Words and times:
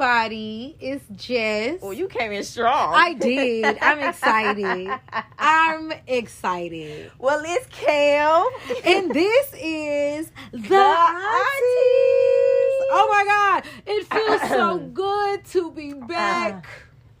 everybody. 0.00 0.76
It's 0.78 1.04
Jess. 1.16 1.82
Well, 1.82 1.92
you 1.92 2.06
came 2.06 2.30
in 2.30 2.44
strong. 2.44 2.94
I 2.94 3.14
did. 3.14 3.78
I'm 3.80 3.98
excited. 3.98 4.90
I'm 5.38 5.92
excited. 6.06 7.10
Well, 7.18 7.42
it's 7.44 7.66
Cam. 7.66 8.46
And 8.84 9.12
this 9.12 9.52
is 9.54 10.30
the, 10.52 10.58
The. 10.68 10.78
Oh 12.90 13.06
my 13.10 13.24
God. 13.26 13.64
It 13.86 14.06
feels 14.06 14.40
so 14.50 14.78
good 14.94 15.44
to 15.46 15.72
be 15.72 15.92
uh-uh. 15.92 16.06
back. 16.06 16.66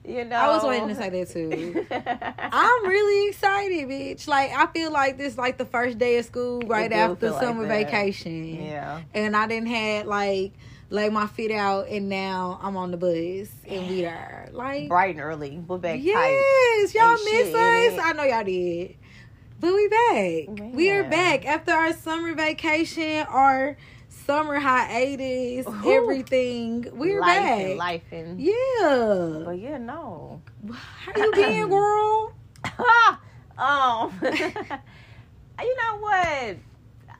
You 0.04 0.24
know, 0.24 0.36
I 0.36 0.48
was 0.48 0.64
waiting 0.64 0.88
to 0.88 0.94
say 0.94 1.10
that 1.10 1.30
too. 1.30 1.84
I'm 1.90 2.86
really 2.86 3.28
excited, 3.28 3.88
bitch. 3.88 4.28
Like 4.28 4.52
I 4.52 4.66
feel 4.68 4.92
like 4.92 5.18
this 5.18 5.36
like 5.36 5.58
the 5.58 5.66
first 5.66 5.98
day 5.98 6.16
of 6.18 6.24
school 6.24 6.60
right 6.60 6.92
after 6.92 7.26
feel 7.26 7.32
like 7.32 7.42
summer 7.42 7.66
vacation. 7.66 8.64
yeah. 8.64 9.02
And 9.12 9.36
I 9.36 9.48
didn't 9.48 9.68
had 9.68 10.06
like 10.06 10.52
lay 10.90 11.08
my 11.08 11.26
feet 11.26 11.50
out 11.50 11.88
and 11.88 12.08
now 12.08 12.58
I'm 12.62 12.76
on 12.76 12.90
the 12.90 12.96
bus 12.96 13.48
and 13.66 13.88
we 13.88 14.02
there. 14.02 14.48
Like 14.52 14.88
Bright 14.88 15.14
and 15.14 15.20
early. 15.20 15.58
We're 15.58 15.78
back. 15.78 16.00
Yes, 16.00 16.94
y'all 16.94 17.12
miss 17.12 17.54
us. 17.54 18.00
I 18.02 18.12
know 18.16 18.24
y'all 18.24 18.44
did. 18.44 18.96
But 19.60 19.74
we 19.74 19.88
back. 19.88 20.72
We 20.72 20.90
are 20.90 21.04
back 21.04 21.44
after 21.44 21.72
our 21.72 21.92
summer 21.92 22.34
vacation, 22.34 23.26
our 23.28 23.76
summer 24.08 24.60
hiatus, 24.60 25.66
Ooh. 25.66 25.92
everything. 25.92 26.86
We're 26.92 27.20
life 27.20 27.36
back. 27.36 27.60
And 27.60 27.76
life 27.76 28.02
and 28.12 28.40
Yeah. 28.40 29.42
But 29.44 29.58
yeah, 29.58 29.78
no. 29.78 30.42
How 30.72 31.12
you 31.16 31.32
been, 31.32 31.68
girl? 31.70 32.34
um, 33.58 34.12
you 34.22 35.76
know 35.76 35.98
what? 35.98 36.56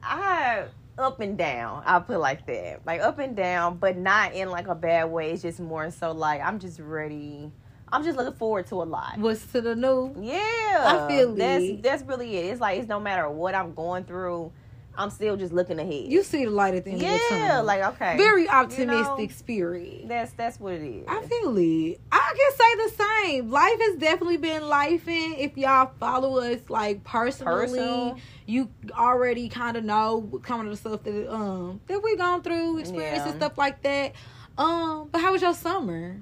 I 0.01 0.65
up 0.99 1.19
and 1.19 1.37
down. 1.37 1.81
I'll 1.85 2.01
put 2.01 2.15
it 2.15 2.19
like 2.19 2.45
that, 2.47 2.85
like 2.85 3.01
up 3.01 3.19
and 3.19 3.35
down, 3.35 3.77
but 3.77 3.97
not 3.97 4.33
in 4.33 4.49
like 4.49 4.67
a 4.67 4.75
bad 4.75 5.05
way. 5.05 5.31
It's 5.31 5.41
just 5.41 5.59
more 5.59 5.89
so 5.91 6.11
like 6.11 6.41
I'm 6.41 6.59
just 6.59 6.79
ready. 6.79 7.51
I'm 7.91 8.03
just 8.03 8.17
looking 8.17 8.33
forward 8.33 8.67
to 8.67 8.75
a 8.75 8.83
lot. 8.83 9.17
What's 9.17 9.45
to 9.53 9.61
the 9.61 9.75
new? 9.75 10.13
Yeah, 10.19 10.35
I 10.37 11.07
feel 11.07 11.33
that's 11.33 11.63
it. 11.63 11.81
that's 11.81 12.03
really 12.03 12.37
it. 12.37 12.45
It's 12.51 12.61
like 12.61 12.77
it's 12.79 12.87
no 12.87 12.99
matter 12.99 13.29
what 13.29 13.55
I'm 13.55 13.73
going 13.73 14.03
through, 14.03 14.51
I'm 14.99 15.09
still 15.09 15.37
just 15.37 15.53
looking 15.53 15.79
ahead. 15.79 16.11
You 16.11 16.21
see 16.23 16.43
the 16.45 16.51
light 16.51 16.75
at 16.75 16.83
the 16.83 16.91
end 16.91 17.01
of 17.01 17.07
the 17.07 17.13
yeah, 17.31 17.47
tunnel. 17.47 17.63
like 17.65 17.81
okay, 17.95 18.17
very 18.17 18.43
you 18.43 18.49
optimistic 18.49 19.29
know, 19.29 19.35
spirit. 19.35 20.07
That's 20.09 20.33
that's 20.33 20.59
what 20.59 20.73
it 20.73 20.83
is. 20.83 21.05
I 21.07 21.21
feel 21.23 21.57
it. 21.57 22.01
I 22.11 22.33
can 22.37 22.57
say 22.57 22.75
the 22.97 23.03
same. 23.31 23.49
Life 23.49 23.79
has 23.79 23.95
definitely 23.95 24.37
been 24.37 24.63
lifing. 24.63 25.39
If 25.39 25.57
y'all 25.57 25.91
follow 25.99 26.39
us 26.41 26.59
like 26.69 27.03
personally, 27.05 27.79
Personal. 27.79 28.17
you 28.45 28.69
already 28.91 29.47
kind 29.49 29.77
of 29.77 29.85
know 29.85 30.39
kind 30.43 30.63
of 30.63 30.69
the 30.71 30.77
stuff 30.77 31.03
that 31.03 31.33
um 31.33 31.79
that 31.87 32.03
we 32.03 32.17
gone 32.17 32.41
through, 32.41 32.79
experience 32.79 33.23
and 33.23 33.31
Yeah. 33.31 33.37
stuff 33.37 33.57
like 33.57 33.81
that. 33.83 34.11
Um, 34.57 35.07
but 35.11 35.21
how 35.21 35.31
was 35.31 35.41
your 35.41 35.53
summer? 35.53 36.19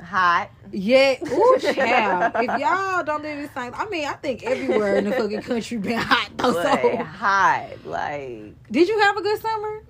Hot. 0.00 0.50
Yeah, 0.72 1.16
ooh, 1.26 1.58
child. 1.60 2.32
if 2.36 2.60
y'all 2.60 3.02
don't 3.04 3.22
do 3.22 3.28
in 3.28 3.48
St. 3.54 3.78
I 3.78 3.86
mean, 3.88 4.06
I 4.06 4.12
think 4.14 4.42
everywhere 4.42 4.96
in 4.96 5.04
the 5.04 5.12
fucking 5.12 5.42
country 5.42 5.78
been 5.78 5.98
hot 5.98 6.30
though. 6.36 6.52
So, 6.52 6.96
hot. 7.04 7.84
Like 7.84 8.54
did 8.70 8.88
you 8.88 8.98
have 9.00 9.16
a 9.16 9.22
good 9.22 9.40
summer? 9.40 9.82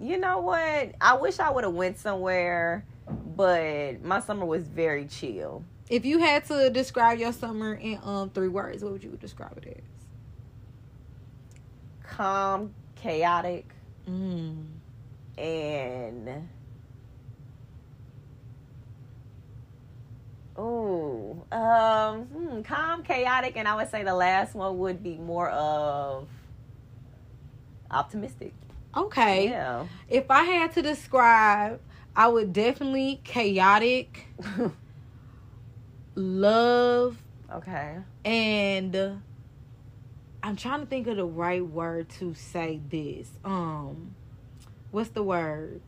you 0.00 0.18
know 0.18 0.38
what? 0.40 0.94
I 1.00 1.14
wish 1.20 1.38
I 1.38 1.50
would 1.50 1.64
have 1.64 1.72
went 1.72 1.98
somewhere, 1.98 2.84
but 3.36 4.02
my 4.02 4.20
summer 4.20 4.44
was 4.44 4.66
very 4.66 5.06
chill. 5.06 5.64
If 5.88 6.04
you 6.04 6.18
had 6.18 6.44
to 6.46 6.68
describe 6.70 7.18
your 7.18 7.32
summer 7.32 7.74
in 7.74 7.98
um 8.02 8.30
three 8.30 8.48
words, 8.48 8.82
what 8.82 8.92
would 8.92 9.04
you 9.04 9.16
describe 9.20 9.56
it 9.58 9.78
as? 9.78 9.84
Calm, 12.10 12.74
chaotic, 12.96 13.68
Mm. 14.08 14.66
and 15.38 16.48
ooh, 20.58 21.42
um, 21.52 22.24
hmm, 22.24 22.62
calm, 22.62 23.02
chaotic, 23.02 23.56
and 23.56 23.66
I 23.66 23.74
would 23.76 23.90
say 23.90 24.04
the 24.04 24.14
last 24.14 24.54
one 24.54 24.78
would 24.78 25.02
be 25.02 25.16
more 25.16 25.50
of 25.50 26.28
optimistic. 27.90 28.52
Okay. 28.96 29.48
Yeah. 29.48 29.86
If 30.08 30.30
I 30.30 30.44
had 30.44 30.72
to 30.74 30.82
describe, 30.82 31.80
I 32.14 32.28
would 32.28 32.52
definitely 32.52 33.20
chaotic, 33.24 34.26
love, 36.14 37.18
okay. 37.52 37.96
and 38.24 39.20
I'm 40.44 40.56
trying 40.56 40.80
to 40.80 40.86
think 40.86 41.06
of 41.06 41.16
the 41.16 41.24
right 41.24 41.66
word 41.66 42.08
to 42.20 42.34
say 42.34 42.80
this. 42.88 43.30
Um, 43.44 44.14
what's 44.90 45.10
the 45.10 45.22
word? 45.22 45.80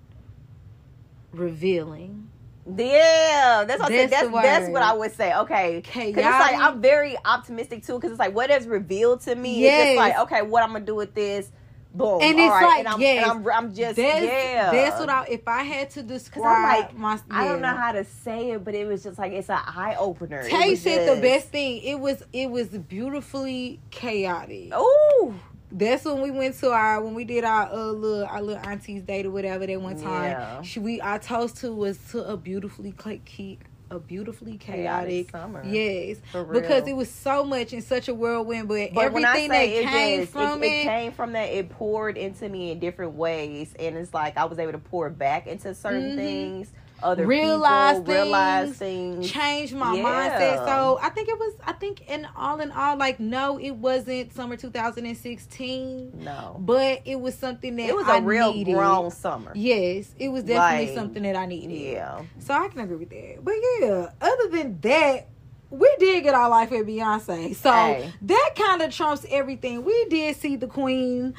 Revealing. 1.33 2.31
Yeah, 2.67 3.65
that's 3.67 3.81
what 3.81 3.93
I 3.93 3.97
said. 3.97 4.11
That's 4.11 4.33
that's 4.33 4.69
what 4.71 4.83
I 4.83 4.93
would 4.93 5.13
say. 5.13 5.33
Okay, 5.35 5.77
because 5.77 6.17
it's 6.17 6.19
like 6.19 6.57
I'm 6.57 6.81
very 6.81 7.17
optimistic 7.25 7.87
too. 7.87 7.95
Because 7.95 8.11
it's 8.11 8.19
like 8.19 8.35
what 8.35 8.51
is 8.51 8.67
revealed 8.67 9.21
to 9.23 9.35
me. 9.35 9.59
It's 9.59 9.63
Yes. 9.63 9.87
just 9.89 9.97
like 9.99 10.19
okay, 10.21 10.43
what 10.43 10.63
I'm 10.65 10.73
gonna 10.73 10.85
do 10.85 10.95
with 10.97 11.15
this. 11.15 11.51
Boom. 11.95 12.21
And 12.21 12.39
it's 12.39 12.51
right, 12.51 12.63
like, 12.63 12.79
and 12.81 12.89
I'm, 12.89 13.01
yes, 13.01 13.23
and 13.23 13.31
I'm, 13.31 13.49
I'm 13.49 13.75
just 13.75 13.97
That's, 13.97 14.23
yeah. 14.23 14.71
that's 14.71 15.01
what 15.01 15.09
I. 15.09 15.25
If 15.31 15.49
I 15.49 15.63
had 15.63 15.89
to 15.91 16.03
describe 16.03 16.81
like, 16.83 16.95
my, 16.99 17.19
I 17.31 17.49
don't 17.49 17.63
know 17.63 17.75
how 17.75 17.93
to 17.93 18.05
say 18.05 18.51
it, 18.51 18.65
but 18.65 18.75
it 18.75 18.87
was 18.87 19.03
just 19.03 19.19
like 19.19 19.33
it's 19.33 19.49
an 19.49 19.61
eye 19.65 19.97
opener. 19.99 20.41
It 20.41 20.51
Tay 20.51 20.77
said 20.77 21.17
the 21.17 21.23
best 21.23 21.49
thing. 21.49 21.83
It 21.83 21.99
was 21.99 22.23
it 22.35 22.51
was 22.51 22.69
beautifully 22.69 23.81
chaotic. 23.91 24.75
Ooh, 24.75 25.35
That's 25.79 26.07
when 26.07 26.23
we 26.23 26.31
went 26.31 26.59
to 26.61 26.71
our 26.71 27.03
when 27.03 27.13
we 27.15 27.25
did 27.25 27.45
our 27.45 27.71
uh, 27.71 27.77
little 27.93 28.25
our 28.27 28.41
little 28.41 28.65
auntie's 28.67 29.03
date 29.03 29.27
or 29.27 29.31
whatever 29.31 29.67
that 29.67 29.81
one 29.81 30.01
time. 30.01 30.31
Yeah. 30.31 30.63
She 30.63 30.81
we 30.81 31.01
our 31.03 31.19
toast 31.19 31.59
to 31.59 31.73
was 31.73 31.99
to 32.13 32.25
a 32.25 32.37
beautifully 32.37 32.95
key 33.27 33.59
a 33.91 33.99
beautifully 34.01 34.57
chaotic. 34.57 35.31
chaotic 35.31 35.31
summer. 35.31 35.63
Yes, 35.65 36.17
For 36.33 36.43
real. 36.43 36.61
because 36.61 36.89
it 36.89 36.97
was 36.97 37.09
so 37.11 37.45
much 37.45 37.73
in 37.73 37.83
such 37.83 38.09
a 38.09 38.15
whirlwind, 38.15 38.67
but, 38.67 38.93
But 38.93 39.05
everything 39.05 39.49
that 39.51 39.63
it 39.63 39.85
came 39.87 40.21
just, 40.23 40.33
from 40.33 40.63
it, 40.65 40.67
it, 40.67 40.71
it 40.71 40.83
came 40.85 41.13
from 41.13 41.33
that. 41.35 41.51
It 41.51 41.69
poured 41.71 42.17
into 42.17 42.49
me 42.49 42.73
in 42.73 42.81
different 42.81 43.13
ways, 43.15 43.75
and 43.79 43.97
it's 43.97 44.13
like 44.13 44.37
I 44.39 44.45
was 44.47 44.59
able 44.59 44.73
to 44.73 44.79
pour 44.79 45.09
back 45.11 45.47
into 45.47 45.73
certain 45.73 46.13
Mhm. 46.13 46.17
things. 46.17 46.73
Other 47.03 47.27
Realize 47.27 47.99
people 47.99 48.13
realize 48.15 48.77
things, 48.77 49.19
things. 49.29 49.31
changed 49.33 49.75
my 49.75 49.95
Yeah. 49.95 50.03
mindset. 50.31 50.65
So 50.65 50.99
I 51.03 51.11
think 51.11 51.29
it 51.29 51.39
was. 51.39 51.53
I 51.67 51.73
think 51.73 52.09
in 52.11 52.27
all 52.37 52.61
in 52.61 52.73
all, 52.73 52.97
like 52.97 53.21
no, 53.21 53.59
it 53.59 53.73
wasn't 53.73 54.33
summer 54.35 54.57
2016, 54.57 56.13
No, 56.25 56.57
but 56.59 57.03
it 57.05 57.21
was 57.21 57.35
something 57.35 57.77
that 57.77 57.89
it 57.89 57.95
was 57.97 58.07
I 58.09 58.19
a 58.19 58.23
real 58.23 58.53
needed. 58.53 58.73
grown 58.75 59.11
summer. 59.11 59.53
Yes, 59.55 60.15
it 60.19 60.29
was 60.31 60.45
definitely 60.45 60.87
Like, 60.87 60.95
something 60.95 61.23
that 61.23 61.37
I 61.37 61.47
needed. 61.47 61.73
Yeah, 61.93 62.23
So 62.39 62.55
I 62.55 62.69
can 62.69 62.81
agree 62.81 62.97
with 62.97 63.11
that. 63.11 63.45
But 63.45 63.55
yeah, 63.81 64.11
other 64.21 64.49
than 64.49 64.81
that, 64.81 65.29
we 65.71 65.91
did 65.99 66.23
get 66.23 66.35
our 66.35 66.49
life 66.49 66.73
at 66.73 66.87
Beyonce. 66.87 67.55
So 67.57 67.71
Hey. 67.73 68.13
that 68.23 68.51
kind 68.57 68.83
of 68.83 68.91
trumps 68.95 69.27
everything. 69.31 69.85
We 69.85 70.07
did 70.09 70.37
see 70.37 70.57
the 70.57 70.67
Queen, 70.69 71.35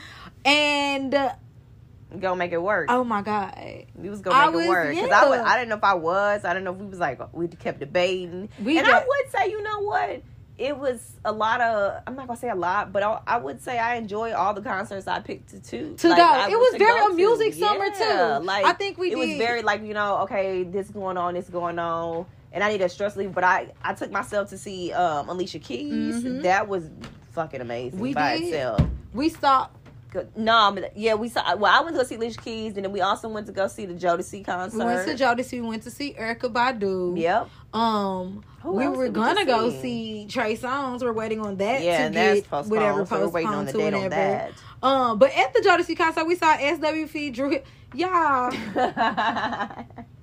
and 0.46 1.16
uh, 1.16 1.31
go 2.19 2.35
make 2.35 2.51
it 2.51 2.62
work. 2.62 2.88
oh 2.90 3.03
my 3.03 3.22
God, 3.22 3.53
We 3.95 4.09
was 4.09 4.22
gonna 4.22 4.47
make 4.47 4.56
was- 4.56 4.66
it 4.66 4.69
work 4.69 4.90
because 4.90 5.09
yeah. 5.09 5.22
I, 5.22 5.29
was, 5.29 5.40
I 5.40 5.56
didn't 5.57 5.69
know 5.69 5.75
if 5.78 5.84
I 5.84 5.94
was. 5.94 6.45
I 6.45 6.53
didn't 6.53 6.66
know 6.66 6.72
if 6.73 6.78
we 6.78 6.85
was 6.88 7.00
like 7.00 7.19
we 7.34 7.47
kept 7.47 7.79
debating. 7.79 8.50
we 8.63 8.78
and 8.78 8.88
got, 8.88 9.03
I 9.03 9.06
would 9.06 9.31
say, 9.31 9.49
you 9.52 9.61
know 9.61 9.81
what? 9.81 10.22
It 10.58 10.76
was 10.76 11.11
a 11.23 11.31
lot 11.31 11.61
of. 11.61 12.02
I'm 12.08 12.16
not 12.16 12.26
gonna 12.28 12.40
say 12.40 12.49
a 12.49 12.55
lot, 12.55 12.91
but 12.91 13.03
I, 13.03 13.20
I 13.28 13.37
would 13.37 13.61
say 13.61 13.78
I 13.78 13.96
enjoy 13.96 14.34
all 14.34 14.55
the 14.55 14.61
concerts 14.61 15.05
I 15.08 15.20
picked 15.20 15.49
to 15.49 15.59
to, 15.59 15.96
To 15.97 16.08
like, 16.09 16.17
go. 16.17 16.23
I 16.23 16.47
It 16.49 16.58
was 16.58 16.76
very 16.79 16.99
a 17.05 17.09
to. 17.09 17.14
music 17.14 17.53
summer, 17.53 17.85
Yeah, 17.85 18.37
too. 18.40 18.43
Like 18.46 18.66
I 18.66 18.73
think 18.73 18.97
we 18.97 19.11
it 19.11 19.17
was 19.17 19.29
very 19.37 19.61
like 19.61 19.84
you 19.84 19.93
know 19.93 20.17
okay 20.23 20.64
this 20.64 20.90
going 20.90 21.16
on 21.17 21.35
this 21.35 21.47
going 21.49 21.78
on 21.78 22.26
and 22.52 22.64
I 22.64 22.72
need 22.72 22.81
a 22.81 22.90
stress 22.90 23.16
leave, 23.16 23.34
but 23.35 23.43
I 23.43 23.72
I 23.84 23.93
took 23.93 24.09
myself 24.09 24.49
to 24.49 24.58
see 24.58 24.91
um 24.93 25.29
Alicia 25.29 25.59
Keys. 25.59 26.23
Mhm. 26.23 26.41
That 26.41 26.67
was 26.67 26.90
fucking 27.34 27.61
amazing 27.61 27.99
We 27.99 28.16
by 28.16 28.40
did. 28.40 28.46
itself. 28.47 28.81
we 29.14 29.29
saw. 29.29 29.67
Good. 30.09 30.37
No, 30.37 30.71
but 30.73 30.95
yeah, 30.95 31.15
we 31.15 31.27
saw. 31.27 31.55
Well, 31.55 31.73
I 31.73 31.83
went 31.83 31.95
to 31.95 32.01
go 32.01 32.07
see 32.07 32.15
Alicia 32.15 32.39
Keys, 32.39 32.75
and 32.75 32.85
then 32.85 32.91
we 32.93 33.01
also 33.01 33.27
went 33.27 33.45
to 33.47 33.51
go 33.51 33.67
see 33.67 33.85
the 33.85 33.93
Jodeci 33.93 34.45
concert. 34.45 34.77
We 34.77 34.85
went 34.85 35.07
to 35.07 35.15
Jodeci. 35.21 35.61
We 35.61 35.67
went 35.67 35.83
to 35.83 35.91
see 35.91 36.13
Erykah 36.13 36.53
Badu. 36.53 37.19
Yep. 37.19 37.49
Um, 37.73 38.43
Who 38.61 38.73
we 38.73 38.87
were 38.87 39.09
gonna 39.09 39.45
go 39.45 39.69
see? 39.69 39.81
see 39.81 40.25
Trey 40.27 40.55
Songz. 40.55 41.01
We're 41.01 41.11
waiting 41.11 41.41
on 41.41 41.57
that 41.57 41.81
yeah, 41.81 41.97
to 41.97 42.03
and 42.05 42.15
that's 42.15 42.41
get 42.41 42.49
postponed. 42.49 42.71
whatever 42.71 43.05
so 43.05 43.19
we're 43.19 43.27
waiting 43.27 43.51
on 43.51 43.65
the 43.65 43.73
date 43.73 43.93
on 43.93 44.09
that. 44.09 44.53
Um, 44.81 45.19
but 45.19 45.35
at 45.35 45.53
the 45.53 45.59
Jodeci 45.59 45.97
concert, 45.97 46.25
we 46.25 46.35
saw 46.35 46.55
SWV 46.55 47.33
Drew. 47.33 47.59
Y'all, 47.93 48.51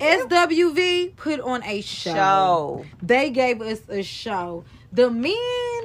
SWV 0.00 1.16
put 1.16 1.40
on 1.40 1.62
a 1.62 1.80
show. 1.80 2.14
Show. 2.14 2.84
They 3.02 3.30
gave 3.30 3.62
us 3.62 3.80
a 3.88 4.02
show. 4.02 4.64
The 4.92 5.10
men's 5.10 5.75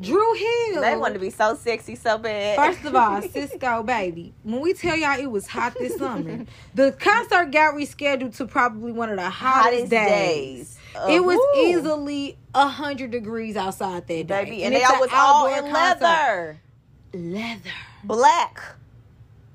Dru 0.00 0.34
Hill. 0.34 0.82
They 0.82 0.96
want 0.96 1.14
to 1.14 1.20
be 1.20 1.30
so 1.30 1.54
sexy 1.56 1.94
so 1.94 2.18
bad. 2.18 2.56
First 2.56 2.84
of 2.84 2.94
all, 2.94 3.20
Sisqo 3.22 3.84
baby, 3.86 4.34
when 4.42 4.60
we 4.60 4.74
tell 4.74 4.94
y'all 4.96 5.18
it 5.18 5.30
was 5.30 5.46
hot 5.46 5.74
this 5.78 5.96
summer, 5.96 6.44
the 6.74 6.92
concert 6.92 7.46
got 7.50 7.74
rescheduled 7.74 8.36
to 8.36 8.46
probably 8.46 8.92
one 8.92 9.08
of 9.08 9.16
the 9.16 9.30
hottest, 9.30 9.64
hottest 9.74 9.90
days. 9.90 10.78
days. 10.94 11.08
It 11.08 11.24
was 11.24 11.36
Woo. 11.36 11.62
easily 11.66 12.38
a 12.54 12.66
hundred 12.68 13.10
degrees 13.10 13.56
outside 13.56 14.06
that 14.06 14.06
day, 14.06 14.22
baby, 14.22 14.64
and, 14.64 14.74
they 14.74 14.80
it's 14.82 14.88
all 14.90 14.94
an 14.96 15.00
was 15.00 15.10
all 15.12 15.46
in 15.46 15.72
concert. 15.72 16.00
leather, 16.02 16.60
Leather. 17.14 17.70
black, 18.04 18.60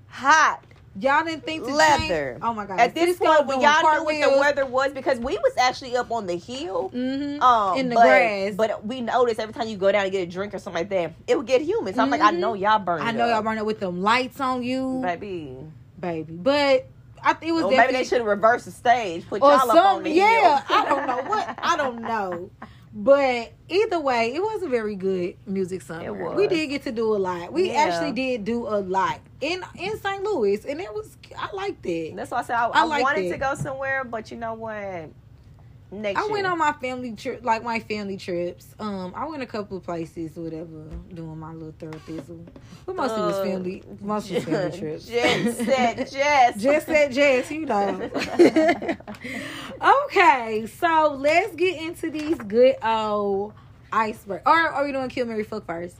hot. 0.07 0.63
Y'all 0.99 1.23
didn't 1.23 1.45
think 1.45 1.63
to 1.65 1.73
Leather. 1.73 2.31
Change? 2.33 2.39
Oh 2.43 2.53
my 2.53 2.65
god! 2.65 2.79
At 2.79 2.93
this 2.93 3.17
Sisqo 3.17 3.25
point, 3.37 3.47
when 3.47 3.61
y'all 3.61 3.81
knew 3.81 4.03
what 4.03 4.29
the 4.31 4.37
weather 4.39 4.65
was, 4.65 4.91
because 4.91 5.19
we 5.19 5.37
was 5.37 5.53
actually 5.57 5.95
up 5.95 6.11
on 6.11 6.27
the 6.27 6.35
hill. 6.35 6.91
Mhm. 6.93 7.39
Um, 7.41 7.77
in 7.77 7.87
the 7.89 7.95
but, 7.95 8.03
grass. 8.03 8.53
But 8.55 8.85
we 8.85 8.99
noticed 8.99 9.39
every 9.39 9.53
time 9.53 9.69
you 9.69 9.77
go 9.77 9.89
down 9.91 10.03
and 10.03 10.11
get 10.11 10.27
a 10.27 10.29
drink 10.29 10.53
or 10.53 10.59
something 10.59 10.81
like 10.81 10.89
that, 10.89 11.13
it 11.27 11.37
would 11.37 11.47
get 11.47 11.61
humid. 11.61 11.95
So 11.95 12.01
I'm 12.01 12.09
like, 12.09 12.19
I 12.21 12.31
know 12.31 12.55
y'all 12.55 12.77
burn. 12.79 13.01
I 13.01 13.11
know 13.11 13.25
y'all 13.27 13.41
burn 13.41 13.57
it 13.57 13.65
with 13.65 13.79
them 13.79 14.01
lights 14.01 14.41
on 14.41 14.63
you, 14.63 14.99
baby. 15.01 15.55
baby. 15.97 16.33
But 16.33 16.87
I 17.23 17.37
it 17.41 17.51
was 17.53 17.63
Or 17.63 17.71
maybe 17.71 17.93
they 17.93 18.03
should 18.03 18.17
have 18.17 18.27
reversed 18.27 18.65
the 18.65 18.71
stage, 18.71 19.25
put 19.29 19.41
y'all 19.41 19.51
up 19.51 19.69
on 19.69 19.75
some. 19.75 20.03
the 20.03 20.09
Yeah, 20.09 20.57
hill. 20.59 20.65
I 20.77 20.85
don't 20.89 21.07
know 21.07 21.21
what. 21.29 21.59
I 21.61 21.77
don't 21.77 22.01
know. 22.01 22.49
But 22.93 23.53
either 23.69 24.01
way, 24.01 24.33
it 24.35 24.41
was 24.41 24.63
a 24.63 24.67
very 24.67 24.95
good 24.95 25.37
music 25.45 25.81
summer. 25.83 26.03
It 26.03 26.13
was. 26.13 26.35
We 26.35 26.47
did 26.47 26.67
get 26.67 26.83
to 26.83 26.91
do 26.91 27.15
a 27.15 27.17
lot. 27.17 27.53
We 27.53 27.71
Yeah. 27.71 27.83
actually 27.83 28.11
did 28.11 28.43
do 28.43 28.67
a 28.67 28.81
lot 28.81 29.21
in 29.41 29.63
in 29.77 29.97
St. 29.99 30.23
Louis, 30.23 30.63
and 30.65 30.79
it 30.79 30.93
was 30.93 31.17
I 31.37 31.53
liked 31.55 31.85
it. 31.85 32.15
That's 32.15 32.31
why 32.31 32.39
I 32.39 32.43
said 32.43 32.55
I, 32.55 32.67
I 32.67 32.85
I, 32.85 33.01
wanted 33.01 33.25
it. 33.25 33.31
to 33.31 33.37
go 33.37 33.55
somewhere, 33.55 34.03
but 34.03 34.31
you 34.31 34.37
know 34.37 34.53
what? 34.53 35.09
Next 35.93 36.17
I 36.17 36.23
year. 36.23 36.31
went 36.31 36.47
on 36.47 36.57
my 36.57 36.71
family 36.71 37.11
trip, 37.15 37.43
like 37.43 37.63
my 37.65 37.79
family 37.81 38.15
trips. 38.15 38.73
Um, 38.79 39.11
I 39.13 39.25
went 39.27 39.43
a 39.43 39.45
couple 39.45 39.75
of 39.75 39.83
places, 39.83 40.37
whatever, 40.37 40.85
doing 41.13 41.37
my 41.37 41.51
little 41.51 41.73
thorough 41.77 41.91
thizzle. 42.07 42.47
But 42.85 42.95
mostly 42.95 43.21
was 43.23 43.35
Uh, 43.35 43.43
family, 43.43 43.83
mostly 43.99 44.35
was 44.35 44.45
family 44.45 44.77
trips. 44.79 45.05
Jess 45.07 45.57
said 45.57 46.09
Jess. 46.09 46.61
Just 46.61 46.85
said 46.85 47.11
Jess, 47.13 47.51
you 47.51 47.65
know. 47.65 48.09
okay, 50.05 50.65
so 50.79 51.17
let's 51.19 51.55
get 51.55 51.81
into 51.81 52.09
these 52.09 52.37
good 52.37 52.75
old 52.83 53.53
iceberg. 53.91 54.43
Or 54.45 54.53
are 54.57 54.85
we 54.85 54.91
doing 54.93 55.09
kill 55.09 55.25
Mary 55.25 55.43
fuck 55.43 55.65
first? 55.65 55.97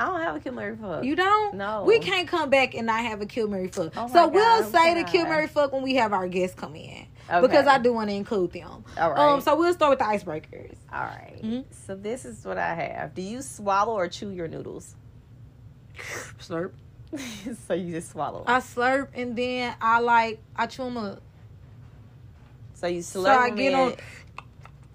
I 0.00 0.06
don't 0.06 0.20
have 0.22 0.36
a 0.36 0.40
kill 0.40 0.54
Mary 0.54 0.76
fuck. 0.76 1.04
You 1.04 1.14
don't? 1.14 1.56
No. 1.56 1.84
We 1.84 1.98
can't 1.98 2.26
come 2.26 2.48
back 2.48 2.74
and 2.74 2.86
not 2.86 3.00
have 3.04 3.20
a 3.20 3.26
kill 3.26 3.48
Mary 3.48 3.68
fuck. 3.68 3.92
Oh 3.96 4.08
so 4.08 4.14
my 4.14 4.26
we'll 4.26 4.62
God, 4.62 4.72
say 4.72 4.94
the 4.94 5.04
kill. 5.04 5.26
Mary 5.26 5.46
fuck 5.46 5.72
when 5.72 5.82
we 5.82 5.96
have 5.96 6.12
our 6.14 6.26
guests 6.26 6.56
come 6.58 6.74
in. 6.74 7.06
Okay. 7.30 7.40
Because 7.46 7.66
I 7.66 7.78
do 7.78 7.92
want 7.92 8.08
to 8.08 8.16
include 8.16 8.52
them. 8.52 8.84
All 8.98 9.10
right. 9.10 9.18
Um, 9.34 9.40
so 9.42 9.54
we'll 9.56 9.74
start 9.74 9.90
with 9.90 9.98
the 9.98 10.04
icebreakers. 10.06 10.74
All 10.92 11.02
right. 11.04 11.40
Mhm. 11.42 11.64
So 11.86 11.94
this 11.94 12.24
is 12.24 12.44
what 12.44 12.56
I 12.58 12.74
have. 12.74 13.14
Do 13.14 13.22
you 13.22 13.42
swallow 13.42 13.92
or 13.92 14.08
chew 14.08 14.30
your 14.30 14.48
noodles? 14.48 14.96
Slurp. 16.40 16.72
so 17.68 17.74
you 17.74 17.92
just 17.92 18.10
swallow. 18.10 18.44
I 18.46 18.60
slurp 18.60 19.08
and 19.14 19.36
then 19.36 19.74
I 19.80 20.00
like 20.00 20.40
I 20.56 20.66
chew 20.66 20.84
them 20.84 20.96
up. 20.96 21.20
so 22.74 22.86
you 22.86 23.02
So 23.02 23.22
slurp 23.22 23.36
I 23.36 23.50
get 23.50 23.74
on. 23.74 23.94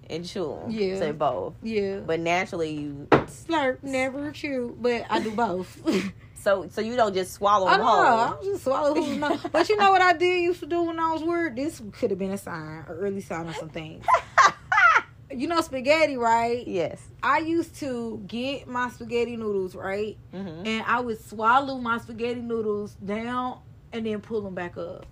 And 0.08 0.24
chew. 0.24 0.58
Yeah. 0.68 0.98
Say 0.98 1.12
both. 1.12 1.54
Yeah. 1.62 2.00
But 2.00 2.20
naturally 2.20 2.70
you 2.70 3.08
Slurp, 3.10 3.82
never 3.82 4.30
chew, 4.32 4.76
but 4.80 5.04
I 5.08 5.20
do 5.20 5.30
both. 5.30 5.80
so 6.34 6.68
so 6.70 6.80
you 6.80 6.96
don't 6.96 7.14
just 7.14 7.32
swallow 7.34 7.66
I 7.66 7.76
them 7.76 7.86
know. 7.86 7.92
whole. 7.92 8.38
I'm 8.38 8.44
just 8.44 8.64
swallow 8.64 8.94
who's 8.94 9.16
no. 9.16 9.38
But 9.52 9.68
you 9.68 9.76
know 9.76 9.90
what 9.90 10.02
I 10.02 10.12
did 10.12 10.42
used 10.42 10.60
to 10.60 10.66
do 10.66 10.82
when 10.82 10.98
I 10.98 11.12
was 11.12 11.22
weird? 11.22 11.56
This 11.56 11.82
could 11.92 12.10
have 12.10 12.18
been 12.18 12.32
a 12.32 12.38
sign, 12.38 12.84
an 12.88 12.96
early 12.96 13.20
sign 13.20 13.48
of 13.48 13.56
some 13.56 13.68
things. 13.68 14.04
you 15.30 15.46
know 15.46 15.60
spaghetti, 15.60 16.16
right? 16.16 16.66
Yes. 16.66 17.02
I 17.22 17.38
used 17.38 17.76
to 17.76 18.22
get 18.26 18.68
my 18.68 18.90
spaghetti 18.90 19.36
noodles, 19.36 19.74
right? 19.74 20.16
Mm-hmm. 20.32 20.66
And 20.66 20.84
I 20.86 21.00
would 21.00 21.20
swallow 21.24 21.78
my 21.78 21.98
spaghetti 21.98 22.40
noodles 22.40 22.94
down 22.94 23.60
and 23.92 24.06
then 24.06 24.20
pull 24.20 24.40
them 24.42 24.54
back 24.54 24.76
up. 24.76 25.06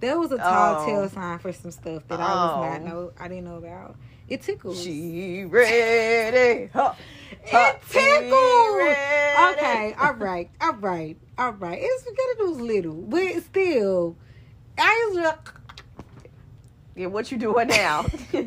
That 0.00 0.18
was 0.18 0.30
a 0.32 0.36
tall 0.38 0.82
Oh. 0.82 0.86
tale 0.86 1.08
sign 1.08 1.38
for 1.38 1.52
some 1.52 1.70
stuff 1.70 2.06
that 2.08 2.20
I 2.20 2.22
was 2.34 2.66
not 2.66 2.80
Oh. 2.80 2.84
know 2.84 3.12
I 3.18 3.28
didn't 3.28 3.44
know 3.44 3.56
about. 3.56 3.96
It 4.28 4.42
tickles. 4.42 4.82
She 4.82 5.44
ready. 5.44 6.68
Huh. 6.72 6.94
Huh. 7.46 7.74
It 7.94 8.30
ready. 8.30 9.58
Okay, 9.58 9.94
all 9.98 10.14
right, 10.14 10.50
all 10.60 10.72
right, 10.74 11.16
all 11.38 11.52
right. 11.52 11.78
It's 11.80 12.02
spaghetti 12.02 12.22
noodles 12.38 12.60
little, 12.60 12.94
but 13.02 13.40
still, 13.44 14.16
I 14.78 15.06
was 15.08 15.18
like, 15.24 15.48
Yeah, 16.96 17.06
what 17.06 17.30
you 17.30 17.38
doing 17.38 17.68
now? 17.68 18.04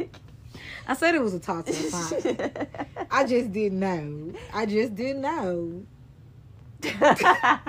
I 0.88 0.94
said 0.96 1.16
it 1.16 1.22
was 1.22 1.34
a 1.34 1.40
tall 1.40 1.64
tale 1.64 1.74
sign. 1.76 2.50
I 3.12 3.24
just 3.26 3.52
didn't 3.54 3.80
know. 3.80 4.34
I 4.54 4.66
just 4.66 4.96
didn't 4.96 5.22
know. 5.22 5.84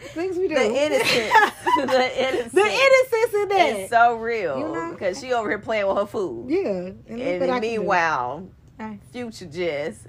Things 0.00 0.36
we 0.38 0.48
do. 0.48 0.54
the 0.54 0.64
innocence, 0.64 1.10
the 1.76 2.28
innocence, 2.28 2.52
the 2.52 2.60
innocence 2.60 3.34
in 3.34 3.48
that. 3.48 3.76
is 3.80 3.90
so 3.90 4.16
real 4.16 4.58
You 4.58 4.68
know? 4.72 4.90
because 4.92 5.20
she 5.20 5.32
over 5.32 5.48
here 5.48 5.58
playing 5.58 5.86
with 5.86 5.96
her 5.98 6.06
food. 6.06 6.46
yeah. 6.50 6.60
And, 6.60 6.98
And 7.08 7.18
what 7.18 7.18
I 7.20 7.38
then 7.38 7.48
can 7.48 7.60
do. 7.62 7.68
meanwhile, 7.68 8.48
future 9.12 9.44
just 9.46 10.06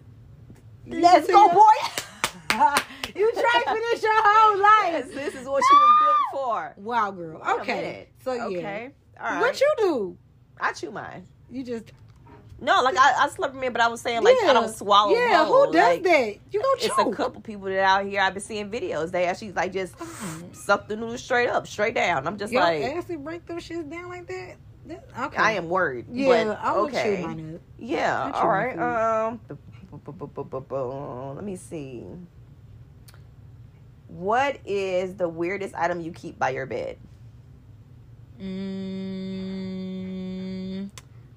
You 0.85 0.99
let's 1.01 1.27
go, 1.27 1.47
that? 1.47 1.53
boy. 1.53 2.01
you 3.19 3.31
tried 3.33 3.63
for 3.67 3.75
this 3.75 4.01
your 4.03 4.11
whole 4.15 4.57
Yes, 4.57 5.05
life. 5.05 5.13
this 5.13 5.35
is 5.35 5.47
what 5.47 5.63
she 5.69 5.75
was 5.75 5.93
built 6.01 6.43
for. 6.43 6.73
Wow, 6.77 7.11
girl. 7.11 7.41
Wait 7.45 7.59
Okay. 7.61 8.07
So 8.23 8.33
yeah. 8.33 8.43
Okay. 8.45 8.89
All 9.19 9.25
right. 9.27 9.41
What 9.41 9.59
you 9.59 9.73
do? 9.77 10.17
I 10.59 10.71
chew 10.73 10.91
mine. 10.91 11.27
You 11.49 11.63
just 11.63 11.85
No, 12.61 12.83
like 12.83 12.95
I, 12.95 13.25
I 13.25 13.27
in, 13.63 13.73
but 13.73 13.81
I 13.81 13.87
was 13.87 14.01
saying 14.01 14.21
like 14.23 14.37
I 14.41 14.45
Yeah. 14.45 14.53
don't 14.53 14.73
swallow. 14.75 15.11
Yeah, 15.13 15.45
whole. 15.45 15.65
who 15.65 15.73
does 15.73 15.93
Like, 15.95 16.03
that? 16.03 16.35
You 16.51 16.61
go 16.61 16.73
It's 16.75 16.87
choke. 16.87 17.11
a 17.13 17.15
couple 17.15 17.41
people 17.41 17.65
that 17.65 17.79
out 17.79 18.05
here 18.05 18.21
I've 18.21 18.35
been 18.35 18.43
seeing 18.43 18.69
videos. 18.69 19.09
They 19.11 19.25
actually 19.25 19.51
like 19.53 19.73
just 19.73 19.95
Oh. 19.99 20.43
suck 20.51 20.87
the 20.87 20.95
noodles 20.95 21.23
straight 21.23 21.49
up, 21.49 21.65
straight 21.65 21.95
down. 21.95 22.27
I'm 22.27 22.37
just 22.37 22.53
Your 22.53 22.61
like, 22.61 22.83
acid 22.83 23.23
break 23.23 23.47
those 23.47 23.67
shits 23.67 23.89
down 23.89 24.09
like 24.09 24.27
that? 24.27 24.57
Okay. 25.19 25.37
I 25.37 25.53
am 25.53 25.69
worried. 25.69 26.05
Yeah, 26.11 26.45
but, 26.45 26.59
I 26.61 26.77
would 26.79 26.93
okay. 26.93 27.17
chew 27.17 27.27
mine 27.27 27.55
up. 27.55 27.61
Yeah. 27.79 28.31
I 28.33 28.39
All 28.41 28.47
right. 28.47 28.77
Um. 28.77 29.39
Let 31.35 31.43
me 31.43 31.55
see. 31.55 32.03
What 34.07 34.57
is 34.65 35.15
the 35.15 35.27
weirdest 35.29 35.73
item 35.75 36.01
you 36.01 36.11
keep 36.11 36.37
by 36.37 36.49
your 36.49 36.65
bed? 36.65 36.97
Mm, 38.41 39.90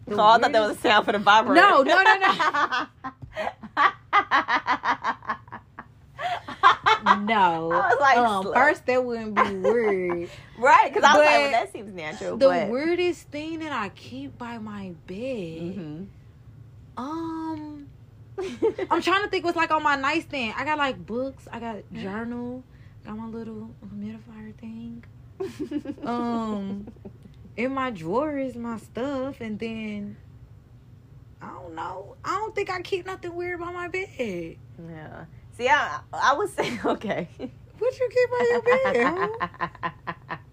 the 0.07 0.15
oh, 0.17 0.21
I 0.25 0.39
thought 0.39 0.53
that 0.53 0.61
was 0.69 0.77
a 0.77 0.81
sound 0.81 1.07
for 1.07 1.13
the 1.13 1.19
vibrator. 1.19 1.61
No, 1.61 1.83
no, 1.83 2.03
no, 2.03 2.17
No. 2.19 2.87
No. 7.05 7.73
I 7.73 7.89
was 7.89 7.99
like, 8.01 8.17
um, 8.19 8.53
first 8.53 8.87
that 8.87 9.05
wouldn't 9.05 9.35
be 9.35 9.55
weird. 9.57 10.29
right? 10.59 10.93
Because 10.93 11.05
I 11.05 11.17
was 11.17 11.27
like, 11.27 11.29
well, 11.39 11.51
that 11.51 11.73
seems 11.73 11.95
natural. 11.95 12.37
the 12.37 12.47
but 12.49 12.69
weirdest 12.71 13.29
thing 13.29 13.59
that 13.61 13.73
I 13.73 13.91
keep 13.91 14.37
by 14.39 14.59
my 14.59 14.93
bed, 15.07 15.17
Mhm. 15.77 16.07
um, 16.97 17.87
I'm 18.91 19.03
trying 19.03 19.23
to 19.23 19.29
think 19.29 19.45
what's 19.45 19.57
like 19.57 19.71
on 19.71 19.83
my 19.83 19.97
nightstand. 19.97 20.55
I 20.57 20.65
got 20.65 20.79
like 20.79 21.05
books. 21.05 21.47
I 21.53 21.61
got 21.61 21.77
journal. 21.93 22.63
Got 23.05 23.19
my 23.19 23.27
little 23.27 23.71
humidifier 23.87 24.55
thing. 24.57 25.05
Um, 26.05 26.87
in 27.57 27.73
my 27.73 27.91
drawer 27.91 28.37
is 28.39 28.55
my 28.57 28.79
stuff, 28.79 29.41
and 29.41 29.59
then 29.59 30.17
I 31.41 31.49
don't 31.49 31.75
know. 31.75 32.17
I 32.25 32.37
don't 32.39 32.55
think 32.55 32.71
I 32.71 32.81
keep 32.83 33.07
nothing 33.07 33.35
weird 33.35 33.61
by 33.61 33.73
my 33.73 33.89
bed. 33.89 34.09
yeah. 34.19 35.25
See, 35.57 35.69
I 35.69 36.01
I 36.13 36.35
would 36.35 36.51
say 36.51 36.79
okay. 36.85 37.29
What 37.79 37.99
you 37.99 38.09
keep 38.09 38.31
by 38.31 38.49
your 38.51 38.63
bed? 38.63 39.31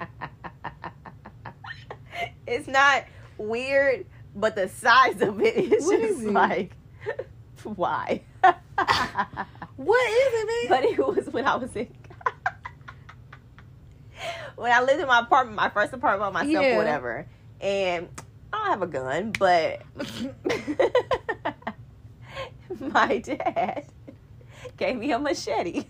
it's 2.46 2.66
not 2.66 3.04
weird, 3.38 4.06
but 4.34 4.54
the 4.56 4.68
size 4.68 5.20
of 5.20 5.40
it 5.40 5.56
is 5.56 5.84
What 5.84 6.00
just 6.00 6.12
is 6.20 6.24
it? 6.24 6.32
like 6.32 6.76
why? 7.64 8.22
What 8.42 10.10
is 10.10 10.32
it, 10.34 10.46
man? 10.70 10.80
but 10.82 10.84
it 10.90 10.98
was 10.98 11.26
when 11.32 11.46
I 11.46 11.56
was 11.56 11.74
in 11.76 11.88
when 14.60 14.70
I 14.72 14.82
lived 14.82 15.00
in 15.00 15.06
my 15.06 15.20
apartment, 15.20 15.56
my 15.56 15.70
first 15.70 15.92
apartment 15.94 16.32
by 16.34 16.44
myself 16.44 16.64
Yeah. 16.66 16.74
or 16.74 16.76
whatever. 16.76 17.26
And 17.62 18.08
I 18.52 18.56
don't 18.58 18.68
have 18.68 18.82
a 18.82 18.86
gun, 18.86 19.32
but 19.38 19.82
my 22.80 23.18
dad 23.18 23.86
gave 24.76 24.96
me 24.96 25.12
a 25.12 25.18
machete. 25.18 25.84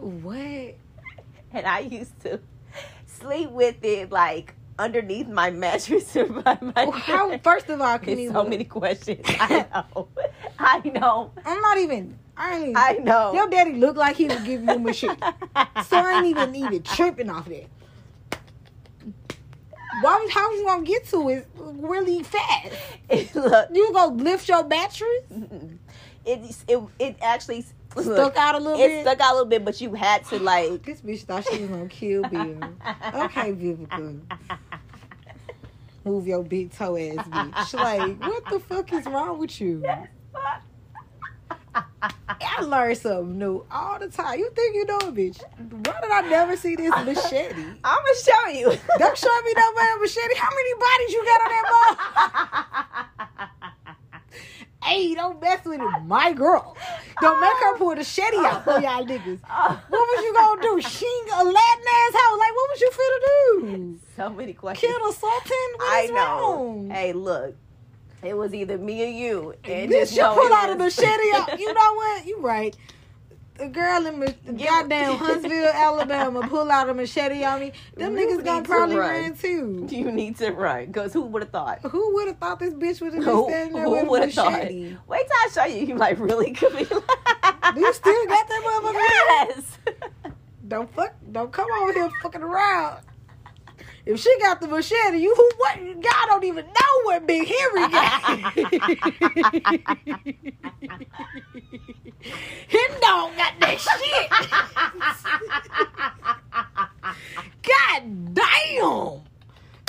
what? 0.00 0.74
and 1.52 1.66
I 1.66 1.78
used 1.80 2.18
to 2.20 2.40
sleep 3.06 3.50
with 3.50 3.76
it 3.84 4.10
like 4.10 4.54
underneath 4.78 5.28
my 5.28 5.50
mattress 5.50 6.16
or 6.16 6.26
by 6.42 6.58
my 6.60 6.72
Well, 6.84 6.90
How? 6.92 7.38
First 7.38 7.68
of 7.70 7.80
all, 7.80 7.98
can 7.98 8.18
you? 8.18 8.32
so 8.32 8.44
many 8.44 8.64
questions. 8.64 9.24
I 9.40 9.66
know. 9.72 10.08
I 10.58 10.80
know. 10.88 11.30
I'm 11.44 11.60
not 11.60 11.78
even. 11.78 12.18
I 12.36 12.56
ain't. 12.58 12.76
I 12.76 12.92
know. 12.94 13.32
Your 13.32 13.48
daddy 13.48 13.74
looked 13.74 13.98
like 13.98 14.16
he 14.16 14.26
would 14.26 14.44
give 14.44 14.62
you 14.64 14.70
a 14.70 14.78
machine. 14.78 15.16
So 15.86 15.96
I 15.98 16.18
ain't 16.18 16.26
even 16.26 16.54
even 16.54 16.82
tripping 16.82 17.30
off 17.30 17.46
that. 17.46 17.66
Why? 20.00 20.18
was 20.20 20.30
How 20.32 20.50
you 20.52 20.64
gonna 20.64 20.84
get 20.84 21.06
to 21.08 21.28
it 21.28 21.46
really 21.56 22.22
fast? 22.22 22.74
Look, 23.34 23.68
You 23.72 23.92
gonna 23.92 24.14
lift 24.22 24.48
your 24.48 24.64
mattress? 24.66 25.24
it 26.24 26.56
it 26.66 26.80
it 26.98 27.16
actually 27.22 27.64
look, 27.94 28.04
Stuck 28.04 28.36
out 28.36 28.54
a 28.56 28.58
little 28.58 28.80
it 28.80 28.88
bit. 28.88 29.02
stuck 29.02 29.20
out 29.20 29.32
a 29.32 29.34
little 29.34 29.48
bit, 29.48 29.64
but 29.64 29.80
you 29.80 29.94
had 29.94 30.24
to 30.26 30.38
like. 30.38 30.82
This 30.82 31.00
bitch 31.00 31.22
thought 31.22 31.44
she 31.46 31.60
was 31.60 31.70
gonna 31.70 31.88
kill 31.88 32.22
Bill. 32.22 32.58
Okay, 33.14 33.52
Vivica. 33.52 34.20
Move 36.04 36.26
your 36.26 36.42
big 36.42 36.72
toe 36.72 36.96
ass 36.96 37.26
bitch. 37.28 37.74
Like, 37.74 38.20
what 38.20 38.44
the 38.50 38.60
fuck 38.60 38.92
is 38.92 39.06
wrong 39.06 39.38
with 39.38 39.60
you? 39.60 39.82
I 41.74 42.60
learn 42.62 42.94
something 42.94 43.38
new 43.38 43.64
all 43.70 43.98
the 43.98 44.08
time. 44.08 44.38
You 44.38 44.50
think 44.50 44.74
you 44.74 44.86
know 44.86 44.98
bitch? 44.98 45.42
Why 45.42 46.00
did 46.00 46.10
I 46.10 46.20
never 46.28 46.56
see 46.56 46.76
this 46.76 46.90
machete? 46.90 47.64
I'm 47.84 47.98
gonna 48.02 48.14
show 48.24 48.48
you. 48.48 48.66
Don't 48.98 49.18
show 49.18 49.42
me 49.44 49.52
no 49.56 49.74
man 49.74 50.00
machete. 50.00 50.34
How 50.36 50.50
many 50.50 50.74
bodies 50.74 51.12
you 51.12 51.24
got 51.24 51.40
on 51.42 51.48
that 51.50 51.64
motherfucker? 51.72 53.48
hey, 54.84 55.14
don't 55.14 55.40
mess 55.40 55.64
with 55.64 55.80
it, 55.80 56.04
my 56.04 56.32
girl. 56.32 56.76
Don't 57.20 57.40
make 57.40 57.50
her 57.52 57.78
pull 57.78 57.90
the 57.90 57.96
machete 57.96 58.36
out 58.38 58.64
for 58.64 58.78
y'all 58.80 59.04
niggas. 59.04 59.40
What 59.40 59.90
was 59.90 60.24
you 60.24 60.32
gonna 60.34 60.62
do? 60.62 60.80
Shing 60.80 61.24
a 61.32 61.44
Latin 61.44 61.54
ass 61.54 62.14
hoe? 62.14 62.38
Like, 62.38 62.54
what 62.54 62.70
was 62.70 62.80
you 62.80 62.90
finna 62.90 63.20
do? 63.26 64.00
so 64.16 64.30
many 64.30 64.52
questions. 64.52 64.92
Kill 64.92 65.06
the 65.06 65.16
Sultan? 65.16 65.68
What 65.76 65.92
I 65.92 66.06
know. 66.06 66.40
wrong? 66.56 66.90
Hey, 66.90 67.12
look. 67.12 67.56
It 68.24 68.36
was 68.36 68.54
either 68.54 68.78
me 68.78 69.02
or 69.04 69.08
you. 69.08 69.54
And 69.64 69.90
Bitch, 69.90 70.00
just 70.00 70.16
you 70.16 70.22
pull 70.22 70.52
out 70.52 70.70
a 70.70 70.76
machete. 70.76 71.08
You 71.58 71.72
know 71.74 71.94
what? 71.94 72.26
You 72.26 72.40
right. 72.40 72.76
The 73.56 73.68
girl 73.68 74.04
in 74.06 74.18
Ma- 74.18 74.26
goddamn 74.56 75.16
Huntsville, 75.18 75.66
Alabama, 75.72 76.44
pull 76.48 76.70
out 76.72 76.88
a 76.88 76.94
machete 76.94 77.44
on 77.44 77.60
me. 77.60 77.72
Them 77.96 78.16
You 78.18 78.26
niggas 78.26 78.44
gonna 78.44 78.62
to 78.62 78.68
probably 78.68 78.96
run. 78.96 79.22
run 79.22 79.34
too. 79.36 79.86
You 79.90 80.10
need 80.10 80.36
to 80.38 80.50
run. 80.50 80.86
Because 80.86 81.12
who 81.12 81.20
would 81.20 81.42
have 81.42 81.52
thought? 81.52 81.78
Who 81.82 82.14
would 82.14 82.26
have 82.26 82.38
thought 82.38 82.58
this 82.58 82.74
bitch 82.74 83.00
would 83.00 83.14
have 83.14 83.24
been 83.24 83.44
standing 83.48 83.74
there 83.74 83.84
who 83.84 83.90
with 83.92 84.02
a 84.02 84.06
would 84.10 84.20
have 84.22 84.32
thought? 84.32 84.52
machete? 84.52 84.96
Wait 85.06 85.20
till 85.26 85.36
I 85.36 85.48
show 85.52 85.64
you. 85.72 85.86
You 85.86 85.94
like 85.96 86.18
really 86.18 86.50
could 86.50 86.72
be. 86.76 86.84
Do 86.84 86.94
you 87.80 87.92
still 87.92 88.26
got 88.26 88.48
that 88.48 88.62
motherfucker? 88.64 89.54
Yes. 89.56 89.78
Don't 90.66 90.92
fuck. 90.92 91.14
Don't 91.30 91.52
come 91.52 91.68
over 91.80 91.92
here 91.92 92.10
fucking 92.22 92.42
around. 92.42 93.02
If 94.06 94.20
she 94.20 94.34
got 94.40 94.60
the 94.60 94.68
machete, 94.68 95.18
you 95.18 95.34
who 95.34 95.50
what? 95.58 95.78
God 96.02 96.26
don't 96.28 96.44
even 96.44 96.66
know 96.66 97.02
what 97.04 97.26
Big 97.26 97.48
Henry 97.48 97.88
got. 97.92 98.22
Him 102.68 102.90
dog 103.02 103.36
got 103.36 103.60
that 103.60 103.80
shit. 103.80 104.30
God 107.62 108.34
damn. 108.34 109.22